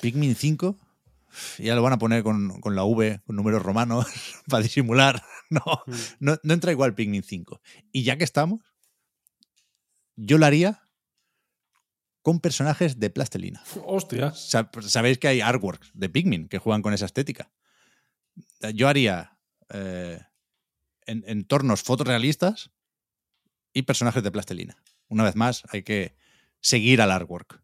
Pikmin 0.00 0.34
5, 0.34 0.78
ya 1.58 1.74
lo 1.74 1.82
van 1.82 1.92
a 1.94 1.98
poner 1.98 2.22
con, 2.22 2.60
con 2.60 2.74
la 2.76 2.84
V, 2.84 3.20
con 3.24 3.36
números 3.36 3.62
romanos, 3.62 4.06
para 4.48 4.62
disimular. 4.62 5.22
No, 5.52 5.60
no, 6.18 6.38
no 6.42 6.54
entra 6.54 6.72
igual 6.72 6.94
Pikmin 6.94 7.22
5. 7.22 7.60
Y 7.92 8.04
ya 8.04 8.16
que 8.16 8.24
estamos, 8.24 8.62
yo 10.16 10.38
lo 10.38 10.46
haría 10.46 10.88
con 12.22 12.40
personajes 12.40 12.98
de 12.98 13.10
plastelina. 13.10 13.62
¡Hostia! 13.84 14.32
Sa- 14.32 14.70
Sabéis 14.80 15.18
que 15.18 15.28
hay 15.28 15.42
artworks 15.42 15.90
de 15.92 16.08
Pikmin 16.08 16.48
que 16.48 16.56
juegan 16.56 16.80
con 16.80 16.94
esa 16.94 17.04
estética. 17.04 17.52
Yo 18.74 18.88
haría 18.88 19.38
eh, 19.70 20.20
en- 21.04 21.24
entornos 21.26 21.82
fotorrealistas 21.82 22.70
y 23.74 23.82
personajes 23.82 24.22
de 24.22 24.30
plastelina. 24.30 24.76
Una 25.08 25.24
vez 25.24 25.36
más, 25.36 25.64
hay 25.68 25.82
que 25.82 26.16
seguir 26.60 27.02
al 27.02 27.10
artwork 27.10 27.61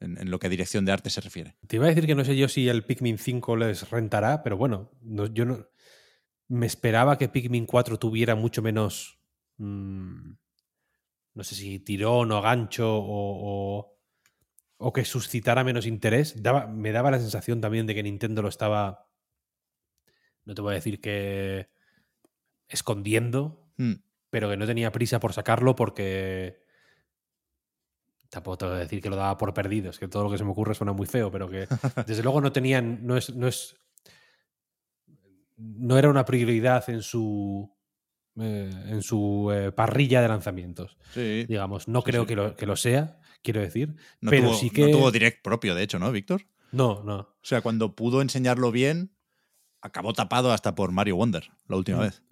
en, 0.00 0.18
en 0.18 0.30
lo 0.30 0.38
que 0.38 0.46
a 0.46 0.50
dirección 0.50 0.84
de 0.84 0.92
arte 0.92 1.10
se 1.10 1.20
refiere. 1.20 1.56
Te 1.66 1.76
iba 1.76 1.84
a 1.86 1.88
decir 1.88 2.06
que 2.06 2.14
no 2.14 2.24
sé 2.24 2.36
yo 2.36 2.48
si 2.48 2.68
el 2.68 2.84
Pikmin 2.84 3.18
5 3.18 3.56
les 3.56 3.88
rentará, 3.90 4.42
pero 4.42 4.56
bueno, 4.56 4.90
no- 5.02 5.26
yo 5.26 5.44
no. 5.44 5.66
Me 6.48 6.66
esperaba 6.66 7.16
que 7.18 7.28
Pikmin 7.28 7.66
4 7.66 7.98
tuviera 7.98 8.34
mucho 8.34 8.60
menos. 8.62 9.20
mm, 9.58 10.32
no 11.34 11.44
sé 11.44 11.54
si 11.54 11.78
tirón 11.78 12.32
o 12.32 12.42
gancho 12.42 12.92
o, 12.98 13.78
o, 13.78 13.98
o 14.78 14.92
que 14.92 15.04
suscitara 15.04 15.62
menos 15.64 15.86
interés. 15.86 16.42
Daba- 16.42 16.66
me 16.66 16.90
daba 16.92 17.10
la 17.12 17.18
sensación 17.20 17.60
también 17.60 17.86
de 17.86 17.94
que 17.94 18.02
Nintendo 18.02 18.42
lo 18.42 18.48
estaba. 18.48 19.06
No 20.44 20.54
te 20.54 20.62
voy 20.62 20.72
a 20.72 20.74
decir 20.76 21.00
que. 21.00 21.68
escondiendo, 22.68 23.68
Hmm. 23.76 23.94
pero 24.30 24.48
que 24.50 24.56
no 24.56 24.66
tenía 24.66 24.90
prisa 24.92 25.20
por 25.20 25.32
sacarlo 25.32 25.76
porque. 25.76 26.59
Tampoco 28.30 28.58
te 28.58 28.64
voy 28.66 28.74
a 28.76 28.78
decir 28.78 29.02
que 29.02 29.10
lo 29.10 29.16
daba 29.16 29.36
por 29.36 29.52
perdido, 29.52 29.90
es 29.90 29.98
que 29.98 30.06
todo 30.08 30.22
lo 30.24 30.30
que 30.30 30.38
se 30.38 30.44
me 30.44 30.50
ocurre 30.52 30.74
suena 30.74 30.92
muy 30.92 31.06
feo, 31.06 31.30
pero 31.30 31.48
que 31.50 31.66
desde 32.06 32.22
luego 32.22 32.40
no 32.40 32.52
tenían. 32.52 33.04
No 33.06 33.16
es. 33.16 33.34
No, 33.34 33.46
es, 33.48 33.76
no 35.56 35.98
era 35.98 36.08
una 36.08 36.24
prioridad 36.24 36.88
en 36.88 37.02
su. 37.02 37.70
eh, 38.40 38.70
en 38.86 39.02
su 39.02 39.50
eh, 39.52 39.72
parrilla 39.72 40.22
de 40.22 40.28
lanzamientos. 40.28 40.96
Sí. 41.12 41.44
Digamos, 41.46 41.88
no 41.88 42.00
Sí, 42.00 42.04
creo 42.06 42.22
sí. 42.22 42.28
Que, 42.28 42.36
lo, 42.36 42.56
que 42.56 42.66
lo 42.66 42.76
sea, 42.76 43.20
quiero 43.42 43.60
decir. 43.60 43.96
No, 44.20 44.30
pero 44.30 44.48
tuvo, 44.48 44.54
sí 44.54 44.66
no 44.68 44.72
que. 44.72 44.92
tuvo 44.92 45.10
direct 45.10 45.42
propio, 45.42 45.74
de 45.74 45.82
hecho, 45.82 45.98
¿no, 45.98 46.10
Víctor? 46.12 46.42
no, 46.72 47.02
no. 47.02 47.16
O 47.18 47.36
sea, 47.42 47.60
cuando 47.62 47.96
pudo 47.96 48.22
enseñarlo 48.22 48.70
bien, 48.70 49.12
acabó 49.80 50.12
tapado 50.12 50.52
hasta 50.52 50.74
por 50.76 50.92
Mario 50.92 51.16
Wonder 51.16 51.50
la 51.66 51.76
última 51.76 51.98
Mm. 51.98 52.02
vez. 52.02 52.22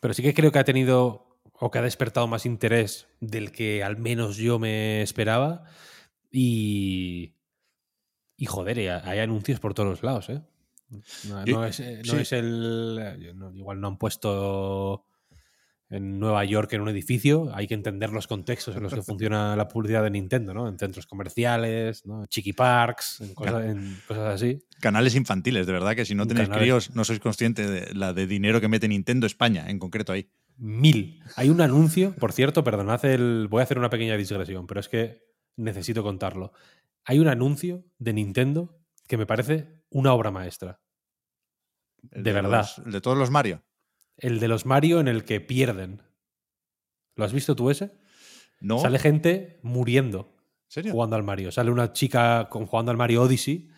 Pero 0.00 0.12
sí 0.14 0.22
que 0.22 0.34
creo 0.34 0.50
que 0.52 0.58
ha 0.58 0.64
tenido 0.64 1.23
o 1.64 1.70
que 1.70 1.78
ha 1.78 1.82
despertado 1.82 2.26
más 2.26 2.44
interés 2.44 3.08
del 3.20 3.50
que 3.50 3.82
al 3.82 3.96
menos 3.96 4.36
yo 4.36 4.58
me 4.58 5.00
esperaba. 5.00 5.64
Y. 6.30 7.32
Y 8.36 8.44
joder, 8.44 8.78
hay 9.02 9.18
anuncios 9.20 9.60
por 9.60 9.72
todos 9.72 9.88
los 9.88 10.02
lados, 10.02 10.28
¿eh? 10.28 10.42
No, 11.46 11.64
es, 11.64 11.80
eh, 11.80 12.02
no 12.04 12.16
sí. 12.16 12.18
es 12.18 12.32
el. 12.32 13.32
igual 13.54 13.80
no 13.80 13.88
han 13.88 13.96
puesto 13.96 15.06
en 15.88 16.18
Nueva 16.18 16.44
York 16.44 16.70
en 16.74 16.82
un 16.82 16.90
edificio. 16.90 17.50
Hay 17.54 17.66
que 17.66 17.72
entender 17.72 18.10
los 18.10 18.26
contextos 18.26 18.76
en 18.76 18.82
los 18.82 18.92
que 18.92 19.02
funciona 19.02 19.56
la 19.56 19.66
publicidad 19.66 20.02
de 20.02 20.10
Nintendo, 20.10 20.52
¿no? 20.52 20.68
En 20.68 20.78
centros 20.78 21.06
comerciales, 21.06 22.04
¿no? 22.04 22.26
Chiqui 22.26 22.52
Parks, 22.52 23.22
en 23.22 23.34
cosas, 23.34 23.64
en 23.64 23.96
cosas 24.06 24.34
así. 24.34 24.62
Canales 24.80 25.14
infantiles, 25.14 25.66
de 25.66 25.72
verdad 25.72 25.96
que 25.96 26.04
si 26.04 26.14
no 26.14 26.26
tenéis 26.26 26.48
Canales. 26.48 26.62
críos 26.62 26.94
no 26.94 27.04
sois 27.04 27.20
conscientes 27.20 27.70
de 27.70 27.94
la 27.94 28.12
de 28.12 28.26
dinero 28.26 28.60
que 28.60 28.68
mete 28.68 28.86
Nintendo 28.86 29.26
España, 29.26 29.64
en 29.70 29.78
concreto 29.78 30.12
ahí. 30.12 30.28
Mil. 30.56 31.20
Hay 31.36 31.48
un 31.50 31.60
anuncio, 31.60 32.14
por 32.16 32.32
cierto, 32.32 32.62
perdonad 32.64 33.04
el. 33.04 33.48
Voy 33.48 33.60
a 33.60 33.64
hacer 33.64 33.78
una 33.78 33.90
pequeña 33.90 34.16
digresión, 34.16 34.66
pero 34.66 34.80
es 34.80 34.88
que 34.88 35.22
necesito 35.56 36.02
contarlo. 36.02 36.52
Hay 37.04 37.18
un 37.18 37.28
anuncio 37.28 37.84
de 37.98 38.12
Nintendo 38.12 38.78
que 39.08 39.16
me 39.16 39.26
parece 39.26 39.82
una 39.90 40.12
obra 40.12 40.30
maestra. 40.30 40.80
De 42.02 42.32
verdad. 42.32 42.58
los- 42.58 42.78
el 42.86 42.92
de 42.92 43.00
todos 43.00 43.16
los 43.18 43.30
Mario. 43.30 43.64
El 44.16 44.38
de 44.40 44.48
los 44.48 44.64
Mario 44.66 45.00
en 45.00 45.08
el 45.08 45.24
que 45.24 45.40
pierden. 45.40 46.02
¿Lo 47.16 47.24
has 47.24 47.32
visto 47.32 47.56
tú 47.56 47.70
ese? 47.70 47.98
No. 48.60 48.78
Sale 48.78 48.98
gente 48.98 49.58
muriendo 49.62 50.34
¿En 50.66 50.70
serio? 50.70 50.92
jugando 50.92 51.16
al 51.16 51.22
Mario. 51.24 51.50
Sale 51.52 51.70
una 51.70 51.92
chica 51.92 52.48
con, 52.48 52.66
jugando 52.66 52.90
al 52.90 52.96
Mario 52.96 53.22
Odyssey, 53.22 53.68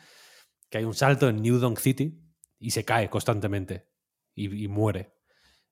que 0.68 0.78
hay 0.78 0.84
un 0.84 0.94
salto 0.94 1.28
en 1.28 1.40
New 1.42 1.58
Donk 1.58 1.78
City 1.78 2.22
y 2.58 2.70
se 2.70 2.84
cae 2.84 3.08
constantemente 3.10 3.88
y, 4.34 4.64
y 4.64 4.68
muere. 4.68 5.15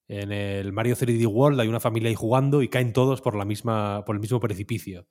En 0.07 0.31
el 0.31 0.71
Mario 0.71 0.95
3D 0.95 1.25
World 1.27 1.59
hay 1.59 1.67
una 1.67 1.79
familia 1.79 2.09
ahí 2.09 2.15
jugando 2.15 2.61
y 2.61 2.69
caen 2.69 2.93
todos 2.93 3.21
por, 3.21 3.35
la 3.35 3.45
misma, 3.45 4.03
por 4.05 4.15
el 4.15 4.21
mismo 4.21 4.39
precipicio. 4.39 5.07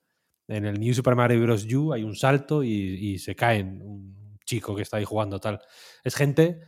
En 0.47 0.65
el 0.65 0.79
New 0.79 0.93
Super 0.93 1.15
Mario 1.15 1.41
Bros. 1.41 1.65
U 1.73 1.91
hay 1.91 2.03
un 2.03 2.15
salto 2.15 2.63
y, 2.63 2.69
y 2.69 3.19
se 3.19 3.35
caen 3.35 3.81
un 3.81 4.39
chico 4.45 4.75
que 4.75 4.83
está 4.83 4.97
ahí 4.97 5.05
jugando 5.05 5.39
tal. 5.39 5.59
Es 6.03 6.15
gente 6.15 6.61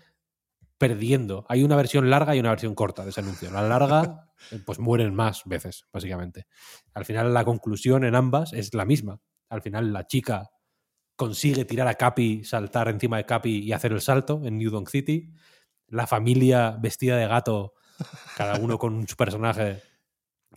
perdiendo. 0.77 1.45
Hay 1.49 1.63
una 1.63 1.75
versión 1.75 2.09
larga 2.09 2.35
y 2.35 2.39
una 2.39 2.49
versión 2.49 2.75
corta 2.75 3.03
de 3.03 3.09
ese 3.09 3.21
anuncio. 3.21 3.49
La 3.51 3.61
larga, 3.61 4.29
pues 4.65 4.79
mueren 4.79 5.13
más 5.13 5.43
veces, 5.45 5.85
básicamente. 5.91 6.47
Al 6.93 7.05
final 7.05 7.33
la 7.33 7.45
conclusión 7.45 8.03
en 8.03 8.15
ambas 8.15 8.53
es 8.53 8.73
la 8.73 8.85
misma. 8.85 9.21
Al 9.49 9.61
final 9.61 9.93
la 9.93 10.05
chica 10.05 10.49
consigue 11.15 11.65
tirar 11.65 11.87
a 11.87 11.95
Capi, 11.95 12.43
saltar 12.43 12.89
encima 12.89 13.17
de 13.17 13.25
Capi 13.25 13.59
y 13.59 13.71
hacer 13.71 13.91
el 13.91 14.01
salto 14.01 14.41
en 14.43 14.57
New 14.57 14.69
Donk 14.69 14.89
City. 14.89 15.33
La 15.87 16.05
familia 16.05 16.77
vestida 16.79 17.17
de 17.17 17.27
gato, 17.27 17.73
cada 18.35 18.59
uno 18.59 18.77
con 18.77 19.07
su 19.07 19.15
personaje, 19.15 19.81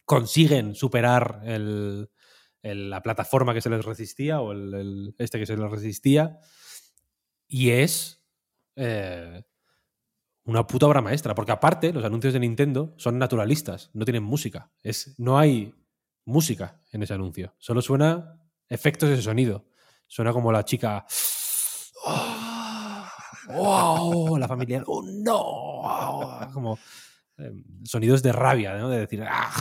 consiguen 0.04 0.74
superar 0.74 1.40
el- 1.44 2.08
la 2.62 3.02
plataforma 3.02 3.54
que 3.54 3.62
se 3.62 3.70
les 3.70 3.84
resistía 3.84 4.40
o 4.40 4.52
el, 4.52 5.14
este 5.18 5.38
que 5.38 5.46
se 5.46 5.56
les 5.56 5.70
resistía. 5.70 6.38
Y 7.48 7.70
es 7.70 8.22
eh, 8.76 9.42
una 10.44 10.66
puta 10.66 10.86
obra 10.86 11.00
maestra. 11.00 11.34
Porque 11.34 11.52
aparte, 11.52 11.92
los 11.92 12.04
anuncios 12.04 12.32
de 12.34 12.40
Nintendo 12.40 12.94
son 12.98 13.18
naturalistas, 13.18 13.90
no 13.94 14.04
tienen 14.04 14.22
música. 14.22 14.70
Es, 14.82 15.18
no 15.18 15.38
hay 15.38 15.74
música 16.26 16.80
en 16.92 17.02
ese 17.02 17.14
anuncio. 17.14 17.54
Solo 17.58 17.80
suena 17.82 18.38
efectos 18.68 19.08
de 19.08 19.22
sonido. 19.22 19.64
Suena 20.06 20.32
como 20.32 20.52
la 20.52 20.64
chica 20.64 21.06
¡Oh! 23.52 24.36
La 24.38 24.46
familia, 24.48 24.82
¡oh, 24.86 25.02
no! 25.02 26.50
Como 26.52 26.78
eh, 27.40 27.52
sonidos 27.84 28.22
de 28.22 28.32
rabia, 28.32 28.76
¿no? 28.76 28.88
De 28.88 29.00
decir, 29.00 29.22
¡ah! 29.28 29.52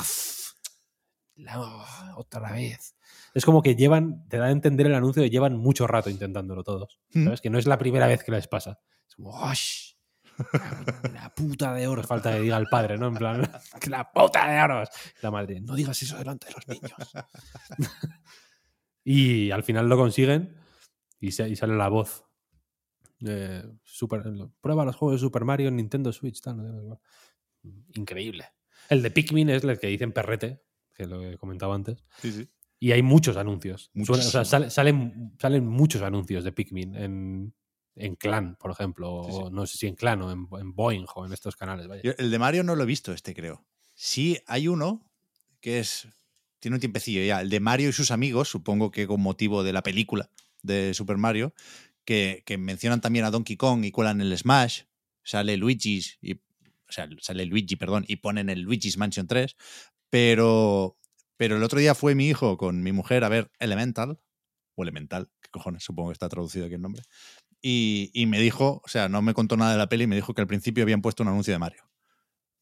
otra 2.17 2.51
vez. 2.51 2.95
Es 3.34 3.45
como 3.45 3.61
que 3.61 3.75
llevan, 3.75 4.27
te 4.27 4.38
da 4.38 4.45
a 4.45 4.51
entender 4.51 4.88
el 4.88 4.95
anuncio 4.95 5.21
de 5.21 5.30
llevan 5.30 5.57
mucho 5.57 5.88
rato 5.88 6.09
intentándolo 6.09 6.63
todos. 6.63 6.99
Mm. 7.13 7.23
¿Sabes? 7.25 7.41
Que 7.41 7.49
no 7.49 7.57
es 7.57 7.65
la 7.65 7.77
primera 7.77 8.07
vez 8.07 8.23
que 8.23 8.32
les 8.32 8.47
pasa. 8.47 8.80
Es 9.07 9.15
como, 9.15 9.30
¡osh! 9.32 9.93
La 11.13 11.34
puta 11.36 11.73
de 11.73 11.88
oros, 11.88 12.07
falta 12.07 12.32
que 12.34 12.39
diga 12.41 12.57
el 12.57 12.67
padre, 12.67 12.97
¿no? 12.97 13.07
En 13.07 13.15
plan, 13.15 13.49
"Que 13.80 13.89
la 13.89 14.09
puta 14.11 14.49
de 14.49 14.61
oros. 14.61 14.89
La 15.21 15.32
madre, 15.32 15.59
no 15.61 15.75
digas 15.75 16.01
eso 16.01 16.17
delante 16.17 16.47
de 16.47 16.53
los 16.53 16.67
niños. 16.67 16.93
y 19.03 19.51
al 19.51 19.63
final 19.63 19.88
lo 19.89 19.97
consiguen 19.97 20.55
y, 21.19 21.32
se- 21.32 21.49
y 21.49 21.55
sale 21.55 21.75
la 21.75 21.89
voz. 21.89 22.25
Eh, 23.25 23.63
super, 23.84 24.23
prueba 24.61 24.86
los 24.86 24.95
juegos 24.95 25.15
de 25.19 25.25
Super 25.25 25.43
Mario 25.43 25.67
en 25.67 25.75
Nintendo 25.75 26.11
Switch. 26.13 26.41
Tal, 26.41 26.57
no. 26.57 27.01
Increíble. 27.95 28.45
El 28.89 29.01
de 29.01 29.12
Pikmin 29.12 29.49
es 29.49 29.64
el 29.64 29.80
que 29.80 29.88
dicen 29.88 30.12
perrete, 30.12 30.62
que 30.95 31.05
lo 31.05 31.24
he 31.24 31.38
comentado 31.38 31.74
antes. 31.74 32.03
Sí, 32.22 32.32
sí. 32.32 32.49
Y 32.80 32.91
hay 32.93 33.01
muchos 33.03 33.36
anuncios. 33.38 33.91
Suena- 33.93 34.01
o 34.03 34.05
sea, 34.05 34.39
Muchísimo. 34.41 34.45
sale- 34.45 34.70
salen, 34.70 35.34
salen 35.39 35.68
muchos 35.68 36.01
anuncios 36.01 36.43
de 36.43 36.51
Pikmin 36.51 36.95
en, 36.95 37.53
en 37.95 38.16
Clan, 38.16 38.55
por 38.55 38.72
ejemplo. 38.72 39.24
Sí, 39.26 39.32
sí. 39.32 39.38
O 39.43 39.49
no 39.49 39.66
sé 39.68 39.78
si 39.78 39.88
en 39.88 39.95
Clan 39.95 40.22
o 40.22 40.32
en, 40.32 40.47
en 40.60 40.74
Boeing 40.74 41.05
o 41.16 41.26
en 41.26 41.34
estos 41.34 41.55
canales. 41.55 41.88
Vaya. 41.88 42.01
Yo 42.03 42.14
el 42.18 42.32
de 42.32 42.39
Mario 42.39 42.64
no 42.64 42.76
lo 42.76 42.84
he 42.84 42.88
visto, 42.88 43.12
este 43.14 43.34
creo. 43.34 43.66
Sí, 43.93 44.39
hay 44.47 44.68
uno 44.70 45.05
que 45.60 45.80
es. 45.80 46.07
Tiene 46.60 46.76
un 46.76 46.80
tiempecillo 46.82 47.24
ya. 47.24 47.41
El 47.41 47.49
de 47.49 47.60
Mario 47.60 47.89
y 47.89 47.93
sus 47.93 48.12
amigos, 48.12 48.47
supongo 48.49 48.91
que 48.91 49.07
con 49.07 49.22
motivo 49.22 49.64
de 49.64 49.74
la 49.74 49.84
película 49.84 50.30
de 50.62 50.93
Super 50.93 51.18
Mario, 51.18 51.53
que, 52.05 52.43
que 52.45 52.57
mencionan 52.57 52.99
también 53.01 53.24
a 53.26 53.32
Donkey 53.32 53.55
Kong 53.57 53.84
y 53.86 53.91
cuelan 53.91 54.20
el 54.22 54.38
Smash. 54.38 54.84
Sale 55.24 55.57
Luigi's 55.57 56.18
y. 56.22 56.39
O 56.90 56.92
sea, 56.92 57.08
sale 57.22 57.46
Luigi, 57.46 57.76
perdón, 57.76 58.06
y 58.08 58.18
ponen 58.18 58.50
el 58.50 58.62
Luigi's 58.62 58.98
Mansion 58.98 59.28
3. 59.28 59.56
Pero. 60.10 60.98
Pero 61.38 61.56
el 61.56 61.64
otro 61.64 61.80
día 61.80 61.96
fue 61.96 62.16
mi 62.16 62.28
hijo 62.28 62.58
con 62.58 62.84
mi 62.84 62.92
mujer 62.92 63.24
a 63.24 63.30
ver 63.30 63.50
Elemental. 63.60 64.20
O 64.76 64.84
Elemental, 64.84 65.30
qué 65.42 65.50
cojones, 65.50 65.84
supongo 65.84 66.10
que 66.10 66.14
está 66.14 66.28
traducido 66.28 66.66
aquí 66.66 66.76
el 66.76 66.82
nombre. 66.82 67.04
Y, 67.62 68.12
y 68.14 68.26
me 68.26 68.40
dijo, 68.40 68.82
o 68.84 68.88
sea, 68.88 69.08
no 69.10 69.22
me 69.22 69.34
contó 69.34 69.56
nada 69.56 69.72
de 69.72 69.78
la 69.78 69.88
peli, 69.88 70.08
me 70.08 70.16
dijo 70.16 70.34
que 70.34 70.42
al 70.42 70.48
principio 70.48 70.84
habían 70.84 71.02
puesto 71.02 71.24
un 71.24 71.30
anuncio 71.30 71.54
de 71.54 71.60
Mario. 71.60 71.90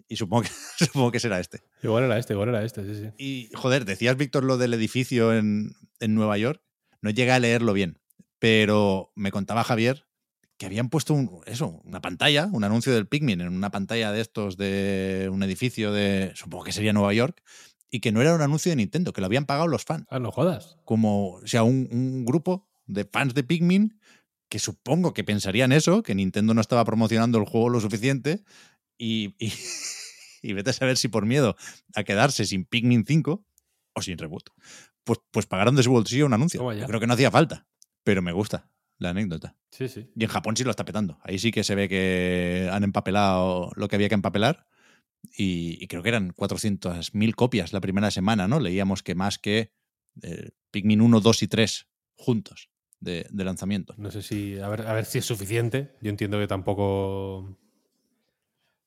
Y 0.07 0.15
supongo 0.15 0.43
que, 0.43 0.49
supongo 0.85 1.11
que 1.11 1.19
será 1.19 1.39
este. 1.39 1.61
Igual 1.83 2.05
era 2.05 2.17
este, 2.17 2.33
igual 2.33 2.49
era 2.49 2.63
este, 2.63 2.83
sí, 2.83 3.01
sí. 3.01 3.09
Y, 3.17 3.49
joder, 3.55 3.85
decías, 3.85 4.17
Víctor, 4.17 4.43
lo 4.43 4.57
del 4.57 4.73
edificio 4.73 5.33
en, 5.33 5.75
en 5.99 6.15
Nueva 6.15 6.37
York. 6.37 6.61
No 7.01 7.11
llegué 7.11 7.31
a 7.31 7.39
leerlo 7.39 7.73
bien, 7.73 7.99
pero 8.39 9.11
me 9.15 9.31
contaba 9.31 9.63
Javier 9.63 10.06
que 10.57 10.65
habían 10.65 10.89
puesto 10.89 11.13
un, 11.13 11.41
eso, 11.45 11.81
una 11.85 12.01
pantalla, 12.01 12.49
un 12.51 12.63
anuncio 12.63 12.93
del 12.93 13.07
Pikmin 13.07 13.41
en 13.41 13.53
una 13.53 13.69
pantalla 13.69 14.11
de 14.11 14.21
estos 14.21 14.57
de 14.57 15.29
un 15.31 15.43
edificio 15.43 15.91
de, 15.91 16.31
supongo 16.35 16.63
que 16.63 16.71
sería 16.71 16.93
Nueva 16.93 17.13
York, 17.13 17.43
y 17.89 17.99
que 17.99 18.11
no 18.11 18.21
era 18.21 18.35
un 18.35 18.41
anuncio 18.41 18.71
de 18.71 18.75
Nintendo, 18.75 19.13
que 19.13 19.21
lo 19.21 19.27
habían 19.27 19.45
pagado 19.45 19.67
los 19.67 19.85
fans. 19.85 20.05
Ah, 20.09 20.19
no 20.19 20.31
jodas. 20.31 20.77
Como, 20.83 21.35
o 21.35 21.47
sea, 21.47 21.63
un, 21.63 21.87
un 21.91 22.25
grupo 22.25 22.67
de 22.85 23.05
fans 23.05 23.33
de 23.33 23.43
Pikmin 23.43 23.99
que 24.49 24.59
supongo 24.59 25.13
que 25.13 25.23
pensarían 25.23 25.71
eso, 25.71 26.03
que 26.03 26.15
Nintendo 26.15 26.53
no 26.53 26.61
estaba 26.61 26.83
promocionando 26.85 27.37
el 27.37 27.45
juego 27.45 27.69
lo 27.69 27.79
suficiente 27.79 28.43
y, 28.97 29.35
y, 29.37 29.53
y 30.41 30.53
vete 30.53 30.71
a 30.71 30.73
saber 30.73 30.97
si 30.97 31.07
por 31.07 31.25
miedo 31.25 31.55
a 31.95 32.03
quedarse 32.03 32.45
sin 32.45 32.65
Pikmin 32.65 33.05
5 33.05 33.45
o 33.93 34.01
sin 34.01 34.17
reboot, 34.17 34.49
pues, 35.03 35.19
pues 35.31 35.45
pagaron 35.45 35.75
de 35.75 35.83
su 35.83 35.91
bolsillo 35.91 36.25
un 36.25 36.33
anuncio. 36.33 36.71
Yo 36.73 36.87
creo 36.87 36.99
que 36.99 37.07
no 37.07 37.13
hacía 37.13 37.31
falta, 37.31 37.67
pero 38.03 38.21
me 38.21 38.31
gusta 38.31 38.69
la 38.97 39.09
anécdota. 39.09 39.55
Sí, 39.71 39.87
sí. 39.87 40.09
Y 40.15 40.23
en 40.23 40.29
Japón 40.29 40.55
sí 40.57 40.63
lo 40.63 40.71
está 40.71 40.85
petando. 40.85 41.19
Ahí 41.23 41.39
sí 41.39 41.51
que 41.51 41.63
se 41.63 41.75
ve 41.75 41.87
que 41.87 42.69
han 42.71 42.83
empapelado 42.83 43.71
lo 43.75 43.87
que 43.87 43.95
había 43.95 44.09
que 44.09 44.15
empapelar. 44.15 44.67
Y, 45.35 45.77
y 45.83 45.87
creo 45.87 46.03
que 46.03 46.09
eran 46.09 46.33
400.000 46.33 47.35
copias 47.35 47.73
la 47.73 47.81
primera 47.81 48.11
semana, 48.11 48.47
¿no? 48.47 48.59
Leíamos 48.59 49.03
que 49.03 49.15
más 49.15 49.37
que 49.37 49.71
eh, 50.21 50.51
Pikmin 50.71 51.01
1, 51.01 51.19
2 51.19 51.43
y 51.43 51.47
3 51.47 51.87
juntos 52.15 52.69
de, 52.99 53.27
de 53.29 53.43
lanzamiento. 53.43 53.93
No 53.97 54.11
sé 54.11 54.21
si. 54.21 54.59
A 54.59 54.69
ver, 54.69 54.81
a 54.87 54.93
ver 54.93 55.05
si 55.05 55.19
es 55.19 55.25
suficiente. 55.25 55.95
Yo 56.01 56.09
entiendo 56.09 56.39
que 56.39 56.47
tampoco. 56.47 57.57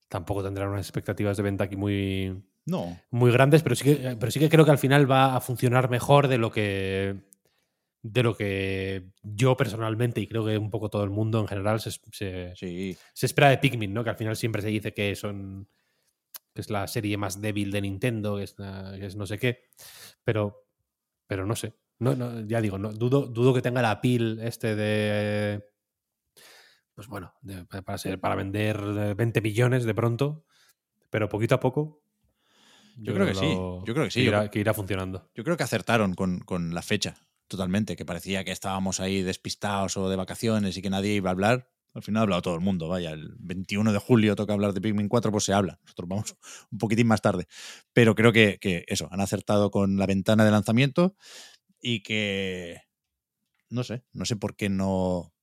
Tampoco 0.08 0.42
tendrán 0.42 0.70
unas 0.70 0.86
expectativas 0.86 1.36
de 1.36 1.42
venta 1.44 1.64
aquí 1.64 1.76
muy, 1.76 2.42
No, 2.66 2.98
muy 3.10 3.30
grandes, 3.30 3.62
pero 3.62 3.76
sí 3.76 3.84
que, 3.84 4.16
pero 4.18 4.32
sí 4.32 4.40
que 4.40 4.48
creo 4.48 4.64
que 4.64 4.72
al 4.72 4.78
final 4.78 5.08
va 5.08 5.36
a 5.36 5.40
funcionar 5.40 5.88
mejor 5.88 6.26
de 6.26 6.38
lo 6.38 6.50
que. 6.50 7.16
De 8.02 8.22
lo 8.22 8.34
que 8.34 9.10
yo 9.22 9.56
personalmente, 9.56 10.20
y 10.22 10.26
creo 10.26 10.44
que 10.46 10.56
un 10.56 10.70
poco 10.70 10.88
todo 10.88 11.04
el 11.04 11.10
mundo 11.10 11.38
en 11.40 11.46
general, 11.48 11.80
se, 11.80 11.90
se- 12.12 12.52
sí. 12.56 12.96
se 13.12 13.26
espera 13.26 13.50
de 13.50 13.58
Pikmin, 13.58 13.92
¿no? 13.92 14.02
Que 14.02 14.10
al 14.10 14.16
final 14.16 14.36
siempre 14.36 14.62
se 14.62 14.68
dice 14.68 14.94
que 14.94 15.14
son. 15.16 15.68
que 16.54 16.62
es 16.62 16.70
la 16.70 16.86
serie 16.88 17.16
más 17.18 17.40
débil 17.40 17.70
de 17.70 17.82
Nintendo, 17.82 18.36
que 18.36 18.44
es, 18.44 18.54
que 18.54 19.08
no 19.16 19.26
sé 19.26 19.38
qué. 19.38 19.64
Pero. 20.24 20.66
Pero 21.26 21.44
no 21.46 21.54
sé. 21.54 21.74
No, 21.98 22.14
no, 22.16 22.40
ya 22.46 22.62
digo, 22.62 22.78
no, 22.78 22.90
dudo, 22.92 23.26
dudo 23.26 23.52
que 23.52 23.60
tenga 23.60 23.82
la 23.82 24.00
pil 24.00 24.40
este 24.42 24.74
de. 24.74 25.62
Pues 26.94 27.06
bueno, 27.08 27.34
de- 27.42 27.64
para, 27.66 27.98
ser, 27.98 28.18
para 28.20 28.34
vender 28.34 28.80
eh, 28.98 29.14
20 29.14 29.40
millones 29.40 29.84
de 29.84 29.94
pronto. 29.94 30.44
Pero 31.10 31.28
poquito 31.28 31.54
a 31.56 31.60
poco. 31.60 32.02
Yo 32.96 33.14
creo 33.14 33.26
que 33.26 33.34
sí, 33.34 33.46
yo 33.86 33.94
creo 33.94 34.04
que 34.04 34.10
sí, 34.10 34.22
yo 34.24 34.28
irá, 34.30 34.50
que 34.50 34.58
irá 34.60 34.74
funcionando. 34.74 35.30
Yo 35.34 35.42
creo 35.44 35.56
que 35.56 35.62
acertaron 35.62 36.14
con, 36.14 36.40
con 36.40 36.74
la 36.74 36.82
fecha, 36.82 37.14
totalmente, 37.50 37.96
que 37.96 38.06
parecía 38.06 38.44
que 38.44 38.52
estábamos 38.52 39.00
ahí 39.00 39.22
despistados 39.22 39.96
o 39.96 40.08
de 40.08 40.16
vacaciones 40.16 40.76
y 40.76 40.82
que 40.82 40.88
nadie 40.88 41.14
iba 41.14 41.28
a 41.28 41.32
hablar. 41.32 41.68
Al 41.92 42.02
final 42.02 42.20
ha 42.20 42.22
hablado 42.22 42.42
todo 42.42 42.54
el 42.54 42.60
mundo, 42.60 42.88
vaya, 42.88 43.10
el 43.10 43.34
21 43.40 43.92
de 43.92 43.98
julio 43.98 44.36
toca 44.36 44.52
hablar 44.52 44.72
de 44.72 44.80
Pikmin 44.80 45.08
4, 45.08 45.32
pues 45.32 45.44
se 45.44 45.52
habla. 45.52 45.80
Nosotros 45.82 46.08
vamos 46.08 46.36
un 46.70 46.78
poquitín 46.78 47.08
más 47.08 47.20
tarde. 47.20 47.48
Pero 47.92 48.14
creo 48.14 48.32
que, 48.32 48.58
que 48.60 48.84
eso, 48.86 49.08
han 49.10 49.20
acertado 49.20 49.72
con 49.72 49.98
la 49.98 50.06
ventana 50.06 50.44
de 50.44 50.52
lanzamiento 50.52 51.16
y 51.82 52.02
que, 52.04 52.82
no 53.68 53.82
sé, 53.82 54.04
no 54.12 54.24
sé 54.24 54.36
por 54.36 54.54
qué 54.54 54.68
no 54.68 55.34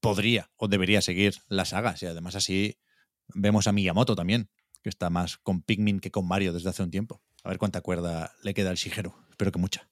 podría 0.00 0.50
o 0.56 0.68
debería 0.68 1.00
seguir 1.00 1.36
la 1.48 1.64
saga. 1.64 1.94
Y 1.98 2.04
además 2.04 2.36
así 2.36 2.78
vemos 3.28 3.66
a 3.66 3.72
Miyamoto 3.72 4.14
también, 4.14 4.50
que 4.82 4.90
está 4.90 5.08
más 5.08 5.38
con 5.38 5.62
Pikmin 5.62 6.00
que 6.00 6.10
con 6.10 6.28
Mario 6.28 6.52
desde 6.52 6.68
hace 6.68 6.82
un 6.82 6.90
tiempo. 6.90 7.22
A 7.42 7.48
ver 7.48 7.58
cuánta 7.58 7.80
cuerda 7.80 8.34
le 8.42 8.52
queda 8.52 8.68
al 8.68 8.76
Shigeru. 8.76 9.14
Espero 9.30 9.50
que 9.50 9.58
mucha. 9.58 9.91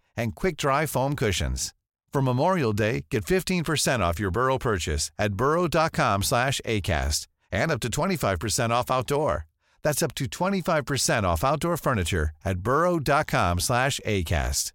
and 0.15 0.35
quick-dry 0.35 0.85
foam 0.85 1.15
cushions. 1.15 1.73
For 2.11 2.21
Memorial 2.21 2.73
Day, 2.73 3.05
get 3.09 3.25
15% 3.25 4.01
off 4.01 4.19
your 4.19 4.31
Burrow 4.31 4.57
purchase 4.57 5.11
at 5.17 5.33
burrow.com 5.33 6.23
slash 6.23 6.59
ACAST 6.65 7.27
and 7.51 7.71
up 7.71 7.79
to 7.79 7.89
25% 7.89 8.69
off 8.69 8.91
outdoor. 8.91 9.45
That's 9.81 10.03
up 10.03 10.13
to 10.15 10.25
25% 10.25 11.23
off 11.23 11.43
outdoor 11.43 11.77
furniture 11.77 12.31
at 12.45 12.59
burrow.com 12.59 13.59
slash 13.59 13.99
ACAST. 14.05 14.73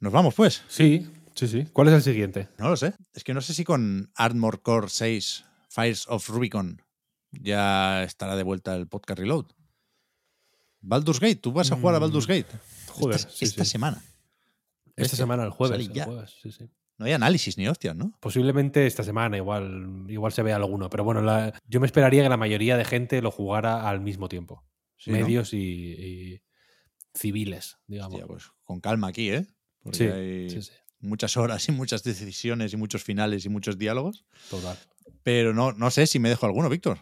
Nos 0.00 0.12
vamos, 0.12 0.34
pues. 0.34 0.62
Sí, 0.68 1.06
sí, 1.36 1.46
sí. 1.46 1.66
¿Cuál 1.72 1.86
es 1.88 1.94
el 1.94 2.02
siguiente? 2.02 2.48
No 2.58 2.70
lo 2.70 2.76
sé. 2.76 2.92
Es 3.14 3.22
que 3.22 3.34
no 3.34 3.40
sé 3.40 3.54
si 3.54 3.62
con 3.62 4.10
Armor 4.16 4.60
Core 4.60 4.88
6 4.88 5.44
Fires 5.68 6.06
of 6.08 6.28
Rubicon 6.28 6.82
ya 7.30 8.02
estará 8.02 8.34
de 8.34 8.42
vuelta 8.42 8.74
el 8.74 8.88
podcast 8.88 9.20
Reload. 9.20 9.46
Baldur's 10.82 11.20
Gate, 11.20 11.36
tú 11.36 11.52
vas 11.52 11.70
a 11.72 11.76
jugar 11.76 11.94
a 11.94 11.98
Baldur's 11.98 12.26
Gate. 12.26 12.46
Joder, 12.88 13.16
esta, 13.16 13.30
sí, 13.30 13.44
esta 13.44 13.64
sí. 13.64 13.70
semana. 13.70 14.02
Esta 14.84 15.02
Bestia. 15.02 15.16
semana, 15.16 15.44
el 15.44 15.50
jueves. 15.50 15.76
Sale 15.78 15.88
el 15.88 15.92
ya. 15.96 16.04
jueves, 16.04 16.34
sí, 16.42 16.52
sí. 16.52 16.68
No 16.98 17.06
hay 17.06 17.12
análisis 17.12 17.56
ni 17.56 17.66
hostias, 17.66 17.96
¿no? 17.96 18.12
Posiblemente 18.20 18.86
esta 18.86 19.02
semana 19.02 19.36
igual, 19.36 20.04
igual 20.08 20.32
se 20.32 20.42
vea 20.42 20.56
alguno, 20.56 20.90
pero 20.90 21.02
bueno, 21.04 21.22
la- 21.22 21.58
yo 21.66 21.80
me 21.80 21.86
esperaría 21.86 22.22
que 22.22 22.28
la 22.28 22.36
mayoría 22.36 22.76
de 22.76 22.84
gente 22.84 23.22
lo 23.22 23.30
jugara 23.30 23.88
al 23.88 24.00
mismo 24.00 24.28
tiempo. 24.28 24.64
Sí, 24.98 25.10
¿no? 25.10 25.18
Medios 25.18 25.54
y, 25.54 25.58
y 25.58 26.42
civiles, 27.14 27.78
digamos. 27.86 28.14
Hostia, 28.14 28.26
pues 28.26 28.44
con 28.64 28.80
calma 28.80 29.08
aquí, 29.08 29.30
¿eh? 29.30 29.46
Porque 29.82 29.98
Sí, 29.98 30.04
hay, 30.04 30.62
sí. 30.62 30.70
muchas 31.00 31.36
horas 31.36 31.66
y 31.68 31.72
muchas 31.72 32.02
decisiones 32.04 32.72
y 32.72 32.76
muchos 32.76 33.02
finales 33.02 33.44
y 33.44 33.48
muchos 33.48 33.78
diálogos. 33.78 34.24
Total. 34.50 34.78
Pero 35.22 35.52
no, 35.54 35.72
no 35.72 35.90
sé 35.90 36.06
si 36.06 36.18
me 36.18 36.28
dejo 36.28 36.46
alguno, 36.46 36.68
Víctor. 36.68 36.98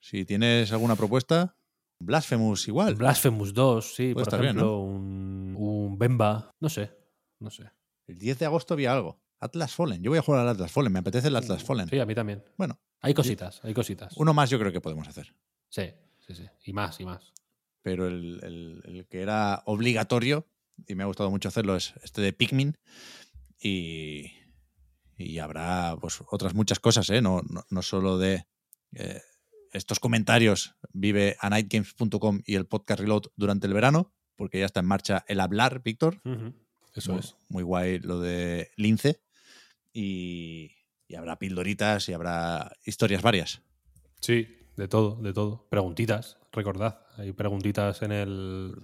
Si 0.00 0.24
tienes 0.24 0.72
alguna 0.72 0.96
propuesta, 0.96 1.56
Blasphemous 1.98 2.68
igual. 2.68 2.94
Blasphemous 2.96 3.54
2, 3.54 3.94
sí, 3.94 4.02
Puede 4.12 4.14
por 4.14 4.22
estar 4.24 4.40
bien, 4.40 4.50
ejemplo, 4.56 4.78
un, 4.80 5.54
un 5.58 5.98
Bemba, 5.98 6.50
no 6.60 6.68
sé, 6.68 6.90
no 7.40 7.50
sé. 7.50 7.70
El 8.06 8.18
10 8.18 8.38
de 8.38 8.46
agosto 8.46 8.74
había 8.74 8.92
algo. 8.92 9.20
Atlas 9.40 9.74
Fallen. 9.74 10.02
Yo 10.02 10.10
voy 10.10 10.18
a 10.18 10.22
jugar 10.22 10.40
al 10.42 10.48
Atlas 10.48 10.70
Fallen. 10.72 10.92
Me 10.92 10.98
apetece 11.00 11.28
el 11.28 11.36
Atlas 11.36 11.62
Fallen. 11.64 11.88
Sí, 11.88 11.98
a 11.98 12.06
mí 12.06 12.14
también. 12.14 12.42
Bueno, 12.56 12.78
Hay 13.00 13.12
cositas, 13.14 13.60
hay 13.64 13.74
cositas. 13.74 14.14
uno 14.16 14.32
más 14.34 14.48
yo 14.50 14.58
creo 14.58 14.72
que 14.72 14.80
podemos 14.80 15.06
hacer. 15.08 15.34
Sí, 15.68 15.90
sí, 16.20 16.34
sí. 16.34 16.44
Y 16.64 16.72
más, 16.72 16.98
y 17.00 17.04
más. 17.04 17.32
Pero 17.82 18.06
el, 18.06 18.40
el- 18.42 18.82
el 18.84 19.06
que 19.08 19.20
era 19.22 19.62
obligatorio, 19.66 20.46
y 20.86 20.94
me 20.94 21.02
ha 21.02 21.06
gustado 21.06 21.30
mucho 21.30 21.48
hacerlo, 21.48 21.76
es 21.76 21.94
este 22.02 22.20
de 22.22 22.32
Pikmin. 22.32 22.76
Y, 23.60 24.32
y 25.16 25.38
habrá 25.38 25.96
pues 26.00 26.22
otras 26.30 26.54
muchas 26.54 26.80
cosas, 26.80 27.08
¿eh? 27.10 27.20
No, 27.22 27.42
no, 27.48 27.64
no 27.70 27.82
solo 27.82 28.18
de 28.18 28.46
eh, 28.94 29.20
estos 29.74 30.00
comentarios. 30.00 30.76
Vive 30.92 31.36
a 31.40 31.50
nightgames.com 31.50 32.40
y 32.46 32.54
el 32.54 32.66
podcast 32.66 33.00
Reload 33.00 33.24
durante 33.36 33.66
el 33.66 33.74
verano, 33.74 34.14
porque 34.36 34.60
ya 34.60 34.66
está 34.66 34.80
en 34.80 34.86
marcha 34.86 35.24
el 35.28 35.40
hablar, 35.40 35.82
Víctor. 35.82 36.22
Eso 36.94 37.12
muy, 37.12 37.20
es. 37.20 37.36
Muy 37.48 37.62
guay 37.62 37.98
lo 37.98 38.20
de 38.20 38.70
Lince. 38.76 39.20
Y, 39.92 40.72
y 41.06 41.14
habrá 41.16 41.38
pildoritas 41.38 42.08
y 42.08 42.12
habrá 42.14 42.72
historias 42.84 43.22
varias. 43.22 43.62
Sí, 44.20 44.48
de 44.76 44.88
todo, 44.88 45.16
de 45.16 45.32
todo. 45.32 45.68
Preguntitas, 45.68 46.38
recordad. 46.52 47.00
Hay 47.16 47.32
preguntitas 47.32 48.02
en 48.02 48.12
el, 48.12 48.74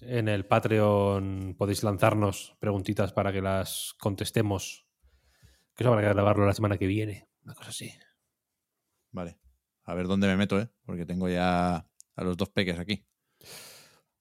en 0.00 0.28
el 0.28 0.46
Patreon. 0.46 1.54
Podéis 1.58 1.82
lanzarnos 1.82 2.56
preguntitas 2.58 3.12
para 3.12 3.32
que 3.32 3.42
las 3.42 3.94
contestemos. 3.98 4.86
Que 5.74 5.84
eso 5.84 5.92
habrá 5.92 6.08
que 6.08 6.14
grabarlo 6.14 6.46
la 6.46 6.54
semana 6.54 6.78
que 6.78 6.86
viene. 6.86 7.28
Una 7.44 7.54
cosa 7.54 7.70
así. 7.70 7.92
Vale. 9.12 9.39
A 9.90 9.94
ver 9.94 10.06
dónde 10.06 10.28
me 10.28 10.36
meto, 10.36 10.60
¿eh? 10.60 10.68
Porque 10.86 11.04
tengo 11.04 11.28
ya 11.28 11.84
a 12.14 12.24
los 12.24 12.36
dos 12.36 12.48
peques 12.50 12.78
aquí. 12.78 13.04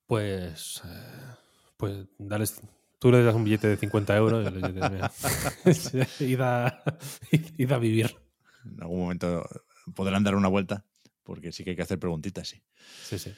Pues. 0.07 0.81
eh, 0.83 1.35
pues 1.77 2.07
dales. 2.17 2.59
Tú 2.97 3.11
le 3.11 3.23
das 3.23 3.35
un 3.35 3.43
billete 3.43 3.67
de 3.67 3.77
50 3.77 4.17
euros 4.17 4.47
y 4.47 4.51
le 4.51 4.67
dices, 4.67 4.91
mira, 4.91 5.11
id, 6.19 6.41
a, 6.41 6.83
id 7.31 7.71
a 7.71 7.77
vivir. 7.77 8.17
En 8.65 8.81
algún 8.81 8.99
momento 9.01 9.47
podrán 9.93 10.23
dar 10.23 10.33
una 10.33 10.47
vuelta, 10.47 10.85
porque 11.23 11.51
sí 11.51 11.63
que 11.63 11.69
hay 11.69 11.75
que 11.75 11.83
hacer 11.83 11.99
preguntitas, 11.99 12.47
sí. 12.47 12.63
Sí, 13.03 13.19
sí. 13.19 13.31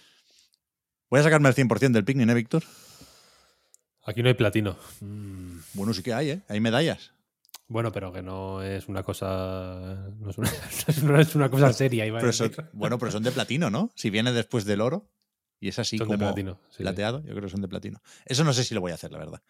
Voy 1.10 1.20
a 1.20 1.24
sacarme 1.24 1.50
el 1.50 1.56
100% 1.56 1.92
del 1.92 2.06
picnic, 2.06 2.30
¿eh, 2.30 2.34
Víctor? 2.34 2.64
Aquí 4.06 4.24
no 4.24 4.30
hay 4.30 4.36
platino. 4.36 4.78
Mm, 5.02 5.58
Bueno, 5.74 5.94
sí 5.94 6.02
que 6.02 6.14
hay, 6.14 6.30
¿eh? 6.30 6.42
Hay 6.48 6.62
medallas. 6.62 7.12
Bueno, 7.72 7.92
pero 7.94 8.12
que 8.12 8.22
no 8.22 8.62
es 8.62 8.90
una 8.90 9.02
cosa. 9.02 10.10
No 10.20 10.30
es 10.30 10.38
una, 10.38 10.52
no 11.04 11.20
es 11.20 11.36
una 11.36 11.50
cosa 11.50 11.72
seria. 11.72 12.06
iba 12.06 12.18
a 12.18 12.22
Pero 12.22 12.34
son- 12.34 12.50
decir. 12.50 12.66
bueno, 12.74 12.98
pero 13.00 13.12
son 13.14 13.24
de 13.24 13.32
platino, 13.32 13.70
¿no? 13.70 13.90
Si 13.96 14.10
viene 14.10 14.34
después 14.34 14.66
del 14.66 14.82
oro 14.82 15.10
y 15.60 15.70
es 15.70 15.80
así 15.80 15.98
Son 15.98 16.10
de 16.10 16.16
como 16.18 16.28
platino, 16.28 16.60
sí, 16.70 16.78
sí. 16.78 16.84
plateado, 16.84 17.20
yo 17.24 17.30
creo 17.32 17.44
que 17.44 17.50
son 17.50 17.62
de 17.62 17.70
platino. 17.70 18.02
Eso 18.26 18.44
no 18.44 18.52
sé 18.52 18.66
si 18.66 18.76
lo 18.76 18.82
voy 18.82 18.92
a 18.92 18.96
hacer, 18.96 19.12
la 19.14 19.20
verdad. 19.20 19.42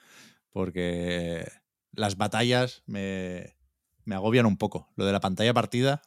Porque 0.51 1.49
las 1.93 2.15
batallas 2.15 2.83
me, 2.85 3.55
me 4.05 4.13
agobian 4.13 4.45
un 4.45 4.57
poco. 4.57 4.91
Lo 4.97 5.05
de 5.05 5.13
la 5.13 5.19
pantalla 5.19 5.53
partida 5.55 6.03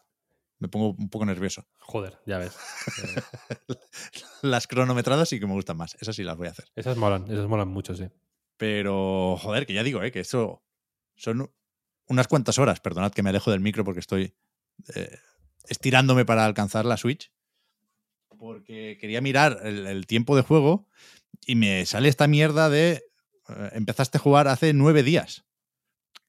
me 0.60 0.68
pongo 0.68 0.90
un 0.96 1.10
poco 1.10 1.26
nervioso. 1.26 1.66
Joder, 1.80 2.20
ya 2.26 2.38
ves. 2.38 2.56
Las 4.42 4.66
cronometradas 4.68 5.28
sí 5.28 5.40
que 5.40 5.46
me 5.46 5.52
gustan 5.54 5.76
más. 5.76 5.96
Esas 6.00 6.14
sí 6.16 6.22
las 6.22 6.36
voy 6.36 6.46
a 6.48 6.50
hacer. 6.52 6.66
esas 6.76 6.96
molan, 6.96 7.24
esas 7.28 7.48
molan 7.48 7.68
mucho, 7.68 7.94
sí. 7.96 8.08
Pero, 8.56 9.36
joder, 9.40 9.66
que 9.66 9.74
ya 9.74 9.82
digo, 9.82 10.02
¿eh? 10.02 10.12
que 10.12 10.20
eso 10.20 10.62
son 11.16 11.50
unas 12.06 12.28
cuantas 12.28 12.58
horas. 12.58 12.80
Perdonad 12.80 13.12
que 13.12 13.22
me 13.22 13.30
alejo 13.30 13.50
del 13.50 13.60
micro 13.60 13.84
porque 13.84 14.00
estoy 14.00 14.34
eh, 14.94 15.18
estirándome 15.68 16.24
para 16.24 16.44
alcanzar 16.44 16.84
la 16.84 16.96
Switch. 16.96 17.32
Porque 18.38 18.98
quería 19.00 19.20
mirar 19.20 19.60
el, 19.64 20.06
tiempo 20.06 20.36
de 20.36 20.42
juego 20.42 20.88
y 21.46 21.54
me 21.54 21.86
sale 21.86 22.08
esta 22.08 22.26
mierda 22.26 22.68
de 22.68 23.04
eh, 23.48 23.70
empezaste 23.72 24.18
a 24.18 24.20
jugar 24.20 24.48
hace 24.48 24.72
nueve 24.72 25.02
días. 25.02 25.44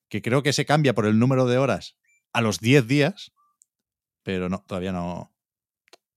Que 0.07 0.22
creo 0.22 0.43
que 0.43 0.53
se 0.53 0.65
cambia 0.65 0.93
por 0.93 1.06
el 1.06 1.19
número 1.19 1.45
de 1.45 1.57
horas 1.57 1.97
a 2.31 2.41
los 2.41 2.60
diez 2.60 2.88
días. 2.88 3.34
Pero 4.23 4.49
no, 4.49 4.64
todavía 4.65 4.91
no. 4.91 5.34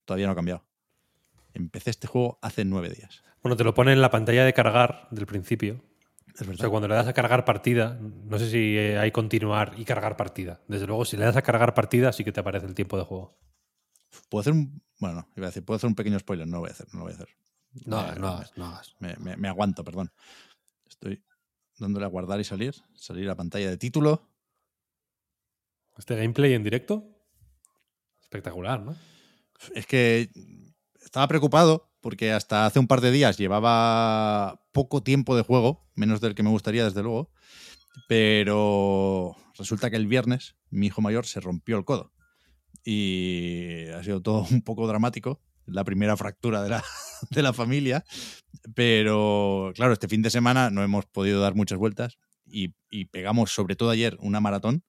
Todavía 0.05 0.27
no 0.27 0.33
ha 0.33 0.37
cambiado. 0.37 0.67
Empecé 1.53 1.91
este 1.91 2.07
juego 2.07 2.39
hace 2.43 2.65
nueve 2.65 2.91
días. 2.91 3.23
Bueno, 3.43 3.57
te 3.57 3.65
lo 3.65 3.75
pone 3.75 3.93
en 3.93 4.01
la 4.01 4.11
pantalla 4.11 4.45
de 4.45 4.53
cargar 4.53 5.09
del 5.11 5.27
principio. 5.27 5.83
Es 6.41 6.49
O 6.49 6.55
sea, 6.55 6.69
cuando 6.69 6.87
le 6.89 6.95
das 6.95 7.09
a 7.09 7.13
cargar 7.13 7.45
partida, 7.45 7.99
no 8.01 8.39
sé 8.39 8.49
si 8.51 8.77
eh, 8.77 8.99
hay 8.99 9.11
continuar 9.11 9.75
y 9.77 9.85
cargar 9.85 10.17
partida. 10.17 10.61
Desde 10.69 10.87
luego, 10.87 11.05
si 11.05 11.17
le 11.17 11.25
das 11.25 11.37
a 11.37 11.43
cargar 11.43 11.75
partida, 11.75 12.13
sí 12.13 12.23
que 12.23 12.31
te 12.33 12.41
aparece 12.41 12.67
el 12.67 12.75
tiempo 12.75 12.97
de 12.97 13.05
juego. 13.05 13.37
Puedo 14.29 14.41
hacer 14.41 14.53
un. 14.53 14.81
Bueno, 15.01 15.17
no, 15.17 15.29
iba 15.37 15.47
a 15.47 15.51
decir, 15.51 15.65
puedo 15.65 15.77
hacer 15.77 15.89
un 15.89 15.95
pequeño 15.97 16.19
spoiler. 16.19 16.47
No 16.47 16.57
lo 16.57 16.61
voy 16.61 16.71
a 16.71 16.73
hacer, 16.73 16.87
no 16.93 16.99
lo 17.01 17.05
voy 17.07 17.13
a 17.13 17.17
hacer. 17.17 17.29
No, 17.87 18.03
Me- 18.07 18.15
no 18.21 18.29
hagas, 18.29 18.53
no 18.57 18.67
hagas. 18.67 18.95
Me, 19.01 19.17
me- 19.17 19.37
me 19.37 19.49
aguanto, 19.49 19.83
perdón. 19.85 20.13
Estoy 20.89 21.25
dándole 21.79 22.07
a 22.07 22.09
guardar 22.09 22.39
y 22.41 22.45
salir. 22.45 22.75
Salir 22.95 23.29
a 23.31 23.35
pantalla 23.37 23.69
de 23.71 23.77
título. 23.77 24.29
Este 25.97 26.15
gameplay 26.17 26.55
en 26.55 26.63
directo, 26.63 27.05
espectacular, 28.23 28.81
¿no? 28.81 28.95
Es 29.75 29.87
que 29.87 30.31
estaba 31.03 31.27
preocupado 31.27 31.88
porque 32.01 32.33
hasta 32.33 32.67
hace 32.67 32.79
un 32.79 32.87
par 32.87 33.01
de 33.01 33.11
días 33.11 33.39
llevaba 33.39 34.61
poco 34.73 35.03
tiempo 35.03 35.37
de 35.37 35.43
juego, 35.43 35.87
menos 35.95 36.21
del 36.21 36.35
que 36.35 36.43
me 36.43 36.51
gustaría, 36.51 36.85
desde 36.85 37.03
luego. 37.03 37.31
Pero 38.09 39.37
resulta 39.57 39.91
que 39.91 39.97
el 39.97 40.07
viernes 40.07 40.57
mi 40.71 40.87
hijo 40.87 41.01
mayor 41.01 41.27
se 41.27 41.41
rompió 41.41 41.77
el 41.77 41.85
codo. 41.85 42.13
Y 42.85 43.87
ha 43.95 44.03
sido 44.03 44.23
todo 44.23 44.47
un 44.51 44.63
poco 44.63 44.87
dramático. 44.87 45.41
La 45.67 45.85
primera 45.85 46.17
fractura 46.17 46.63
de 46.63 46.71
la, 46.71 46.85
de 47.31 47.43
la 47.43 47.53
familia. 47.53 48.05
Pero 48.75 49.73
claro, 49.75 49.93
este 49.93 50.09
fin 50.09 50.23
de 50.23 50.31
semana 50.31 50.71
no 50.71 50.83
hemos 50.83 51.05
podido 51.07 51.41
dar 51.41 51.55
muchas 51.55 51.79
vueltas. 51.79 52.19
Y, 52.51 52.75
y 52.91 53.07
pegamos, 53.07 53.51
sobre 53.53 53.77
todo 53.77 53.91
ayer, 53.91 54.17
una 54.21 54.41
maratón 54.41 54.83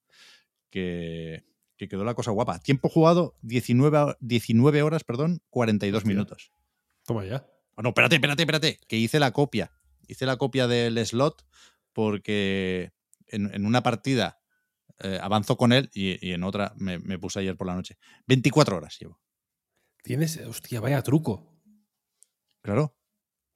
que, 0.70 1.44
que 1.76 1.88
quedó 1.88 2.04
la 2.04 2.14
cosa 2.14 2.30
guapa. 2.30 2.58
Tiempo 2.60 2.88
jugado, 2.88 3.36
19, 3.42 3.98
ho- 3.98 4.16
19 4.20 4.82
horas, 4.82 5.04
perdón, 5.04 5.42
42 5.50 5.98
Hostia. 5.98 6.08
minutos. 6.08 6.52
Toma 7.10 7.24
ya. 7.24 7.44
Oh, 7.74 7.82
no, 7.82 7.88
espérate, 7.88 8.14
espérate, 8.14 8.42
espérate. 8.42 8.78
Que 8.86 8.96
hice 8.96 9.18
la 9.18 9.32
copia. 9.32 9.72
Hice 10.06 10.26
la 10.26 10.36
copia 10.36 10.68
del 10.68 11.04
slot 11.04 11.44
porque 11.92 12.92
en, 13.26 13.52
en 13.52 13.66
una 13.66 13.82
partida 13.82 14.40
eh, 15.00 15.18
avanzo 15.20 15.56
con 15.56 15.72
él 15.72 15.90
y, 15.92 16.24
y 16.24 16.34
en 16.34 16.44
otra 16.44 16.72
me, 16.76 17.00
me 17.00 17.18
puse 17.18 17.40
ayer 17.40 17.56
por 17.56 17.66
la 17.66 17.74
noche. 17.74 17.98
24 18.28 18.76
horas 18.76 18.96
llevo. 19.00 19.20
Tienes, 20.04 20.36
hostia, 20.46 20.78
vaya 20.80 21.02
truco. 21.02 21.52
Claro. 22.62 22.96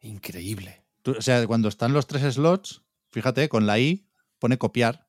Increíble. 0.01 0.85
Tú- 1.03 1.15
o 1.17 1.23
sea, 1.23 1.47
cuando 1.47 1.69
están 1.69 1.93
los 1.93 2.09
tres 2.09 2.35
slots, 2.35 2.83
fíjate, 3.13 3.49
con 3.49 3.67
la 3.67 3.79
I 3.79 4.09
pone 4.41 4.59
copiar. 4.59 5.09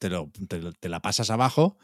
Te, 0.00 0.10
lo- 0.10 0.32
te 0.48 0.58
lo- 0.58 0.72
te 0.72 0.88
la 0.88 1.00
pasas 1.00 1.30
abajo 1.30 1.78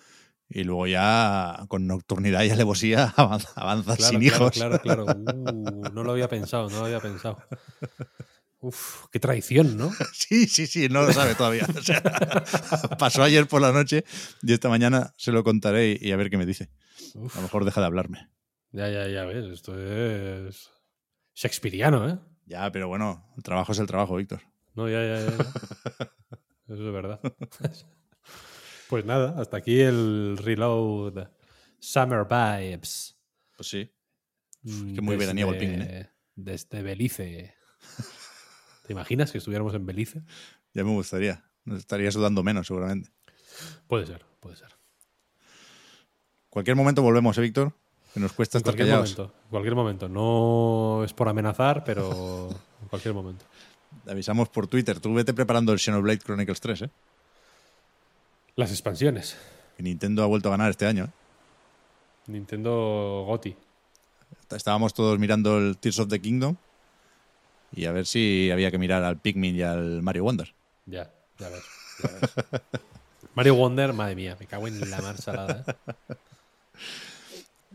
y 0.51 0.65
luego 0.65 0.87
ya 0.89 1.65
con 1.69 1.87
nocturnidad 1.87 2.43
y 2.43 2.51
alevosía 2.51 3.05
avanzas, 3.17 3.53
avanzas 3.57 3.97
Claro, 3.97 4.11
sin 4.11 4.21
claro, 4.21 4.37
hijos. 4.37 4.53
claro, 4.53 4.79
claro. 4.81 5.07
Uh, 5.51 5.91
no 5.93 6.03
lo 6.05 6.13
había 6.13 6.29
pensado, 6.29 6.69
no 6.69 6.81
lo 6.81 6.85
había 6.87 7.01
pensado. 7.01 7.39
Uf, 8.61 9.07
qué 9.11 9.19
traición, 9.21 9.77
¿no? 9.79 9.91
Sí, 10.13 10.47
sí, 10.47 10.67
sí, 10.67 10.89
no 10.89 11.03
lo 11.03 11.13
sabe 11.13 11.35
todavía. 11.35 11.67
O 11.77 11.83
sea, 11.83 12.03
pasó 12.99 13.23
ayer 13.23 13.47
por 13.49 13.63
la 13.63 13.73
noche 13.73 14.05
y 14.43 14.53
esta 14.53 14.69
mañana 14.69 15.15
se 15.17 15.33
lo 15.33 15.43
contaré 15.45 15.99
y, 16.01 16.09
y 16.09 16.13
a 16.13 16.17
ver 16.17 16.29
qué 16.31 16.37
me 16.37 16.47
dice. 16.47 16.69
Uf, 17.15 17.35
A 17.35 17.39
lo 17.39 17.43
mejor 17.45 17.65
deja 17.65 17.81
de 17.81 17.87
hablarme. 17.87 18.29
ya, 18.73 18.89
ya, 18.91 19.09
ya 19.09 19.25
ves, 19.25 19.47
esto 19.47 19.73
es 19.79 20.71
shakespeariano, 21.35 22.09
¿eh? 22.09 22.19
Ya, 22.47 22.71
pero 22.73 22.89
bueno, 22.89 23.25
el 23.37 23.43
trabajo 23.43 23.73
es 23.73 23.79
el 23.79 23.87
trabajo, 23.87 24.17
Víctor. 24.17 24.41
No, 24.75 24.89
ya, 24.89 25.03
ya, 25.05 25.21
ya. 25.21 25.37
Eso 26.69 26.87
es 26.87 26.93
verdad. 26.93 27.21
Pues 28.91 29.05
nada, 29.05 29.41
hasta 29.41 29.57
aquí 29.57 29.81
el 29.81 30.37
reload 30.37 31.29
Summer 31.79 32.27
Vibes. 32.29 33.17
Pues 33.57 33.69
sí. 33.69 33.89
Mm, 34.63 34.95
que 34.95 35.01
muy 35.01 35.15
veraniego 35.15 35.53
el 35.53 35.59
ping, 35.59 35.81
¿eh? 35.81 36.11
Desde 36.35 36.83
Belice. 36.83 37.55
¿Te 38.89 38.93
imaginas 38.93 39.31
que 39.31 39.39
estuviéramos 39.39 39.75
en 39.75 39.87
Belice? 39.87 40.23
Ya 40.75 40.83
me 40.83 40.91
gustaría. 40.91 41.45
Nos 41.65 41.79
estaría 41.79 42.11
sudando 42.11 42.43
menos, 42.43 42.67
seguramente. 42.67 43.11
Puede 43.87 44.07
ser, 44.07 44.25
puede 44.41 44.57
ser. 44.57 44.71
Cualquier 46.49 46.75
momento 46.75 47.01
volvemos, 47.01 47.39
¿eh, 47.39 47.43
Víctor? 47.43 47.73
Que 48.13 48.19
nos 48.19 48.33
cuesta 48.33 48.59
En 48.59 48.63
estar 48.63 48.75
cualquier 48.75 48.89
callados. 48.89 49.17
momento, 49.17 49.35
en 49.45 49.51
cualquier 49.51 49.75
momento. 49.77 50.09
No 50.09 51.05
es 51.05 51.13
por 51.13 51.29
amenazar, 51.29 51.85
pero 51.85 52.49
en 52.83 52.89
cualquier 52.89 53.15
momento. 53.15 53.45
Te 54.05 54.11
avisamos 54.11 54.49
por 54.49 54.67
Twitter. 54.67 54.99
Tú 54.99 55.15
vete 55.15 55.33
preparando 55.33 55.73
el 55.73 55.79
Xenoblade 55.79 56.19
Chronicles 56.19 56.61
3, 56.61 56.83
¿eh? 56.83 56.91
Las 58.61 58.73
expansiones. 58.73 59.39
Que 59.75 59.83
Nintendo 59.83 60.23
ha 60.23 60.27
vuelto 60.27 60.49
a 60.49 60.51
ganar 60.51 60.69
este 60.69 60.85
año, 60.85 61.05
¿eh? 61.05 61.11
Nintendo 62.27 63.25
Goti. 63.27 63.57
Estábamos 64.51 64.93
todos 64.93 65.19
mirando 65.19 65.57
el 65.57 65.79
Tears 65.79 65.99
of 65.99 66.11
the 66.11 66.21
Kingdom 66.21 66.57
y 67.73 67.87
a 67.87 67.93
ver 67.93 68.05
si 68.05 68.51
había 68.51 68.71
que 68.71 68.77
mirar 68.77 69.03
al 69.03 69.17
Pikmin 69.17 69.57
y 69.57 69.63
al 69.63 70.03
Mario 70.03 70.25
Wonder. 70.25 70.53
Ya, 70.85 71.11
ya 71.39 71.49
ves. 71.49 71.63
Mario 73.35 73.55
Wonder, 73.55 73.95
madre 73.95 74.15
mía, 74.15 74.37
me 74.39 74.45
cago 74.45 74.69
en 74.69 74.91
la 74.91 75.01
mar 75.01 75.17
salada. 75.17 75.65
¿eh? 75.67 76.15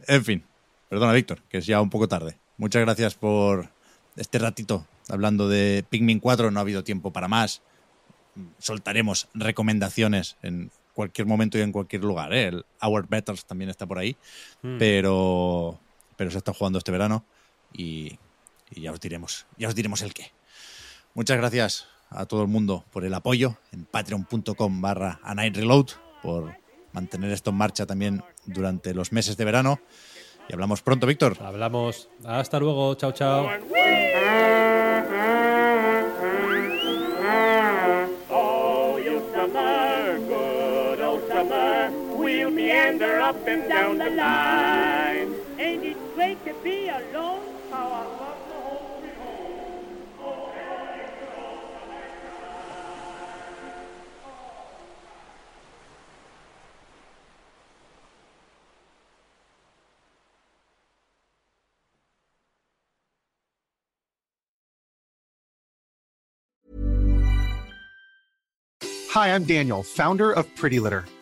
En 0.08 0.24
fin, 0.24 0.44
perdona 0.88 1.14
Víctor, 1.14 1.42
que 1.50 1.58
es 1.58 1.66
ya 1.66 1.82
un 1.82 1.90
poco 1.90 2.08
tarde. 2.08 2.38
Muchas 2.58 2.84
gracias 2.84 3.16
por 3.16 3.70
este 4.18 4.38
ratito 4.38 4.86
hablando 5.10 5.50
de 5.50 5.84
Pikmin 5.90 6.20
4. 6.20 6.52
No 6.52 6.60
ha 6.60 6.62
habido 6.62 6.84
tiempo 6.84 7.12
para 7.12 7.28
más. 7.28 7.64
Soltaremos 8.60 9.28
recomendaciones 9.34 10.38
en 10.42 10.72
cualquier 10.94 11.28
momento 11.28 11.58
y 11.58 11.62
en 11.62 11.72
cualquier 11.72 12.04
lugar. 12.04 12.34
¿eh? 12.34 12.48
El 12.48 12.66
Hour 12.82 13.08
Battles 13.10 13.46
también 13.46 13.70
está 13.70 13.86
por 13.86 13.98
ahí, 14.00 14.16
Hmm. 14.62 14.78
pero, 14.78 15.80
pero 16.18 16.32
se 16.32 16.38
está 16.38 16.54
jugando 16.54 16.78
este 16.80 16.92
verano 16.92 17.26
y, 17.74 18.18
y 18.72 18.82
ya 18.82 18.92
os 18.92 19.00
diremos, 19.00 19.46
ya 19.58 19.68
os 19.68 19.76
diremos 19.76 20.02
el 20.02 20.14
qué. 20.14 20.32
Muchas 21.14 21.38
gracias 21.38 21.88
a 22.10 22.26
todo 22.26 22.42
el 22.42 22.48
mundo 22.48 22.86
por 22.92 23.04
el 23.06 23.14
apoyo 23.14 23.58
en 23.72 23.86
patreon.com 23.86 24.82
barra 24.82 25.20
a 25.24 25.34
Night 25.36 25.56
Reload, 25.56 25.88
por 26.22 26.56
mantener 26.94 27.32
esto 27.32 27.50
en 27.50 27.58
marcha 27.58 27.86
también 27.86 28.24
durante 28.46 28.94
los 28.94 29.12
meses 29.12 29.36
de 29.38 29.46
verano. 29.46 29.80
Y 30.48 30.54
hablamos 30.54 30.82
pronto, 30.82 31.08
Víctor. 31.08 31.38
Hablamos. 31.42 32.08
Hasta 32.24 32.60
luego. 32.60 32.94
Chao, 32.96 33.12
chao. 33.12 33.50
Meander 43.06 43.22
up 43.22 43.48
and 43.48 43.68
down 43.70 43.98
the 43.98 44.10
line. 44.10 45.36
Ain't 45.60 45.84
it 45.84 46.16
great 46.16 46.44
to 46.46 46.54
be 46.64 46.90
alone? 46.90 47.42
How 47.72 47.88
I 47.88 48.06
love 48.06 48.38
the 48.50 48.56
home 48.56 49.00
sweet 49.00 49.16
home. 49.16 49.52
Hi, 69.12 69.34
I'm 69.34 69.46
Daniel, 69.46 69.84
founder 69.84 70.32
of 70.32 70.54
Pretty 70.56 70.80
Litter. 70.80 71.06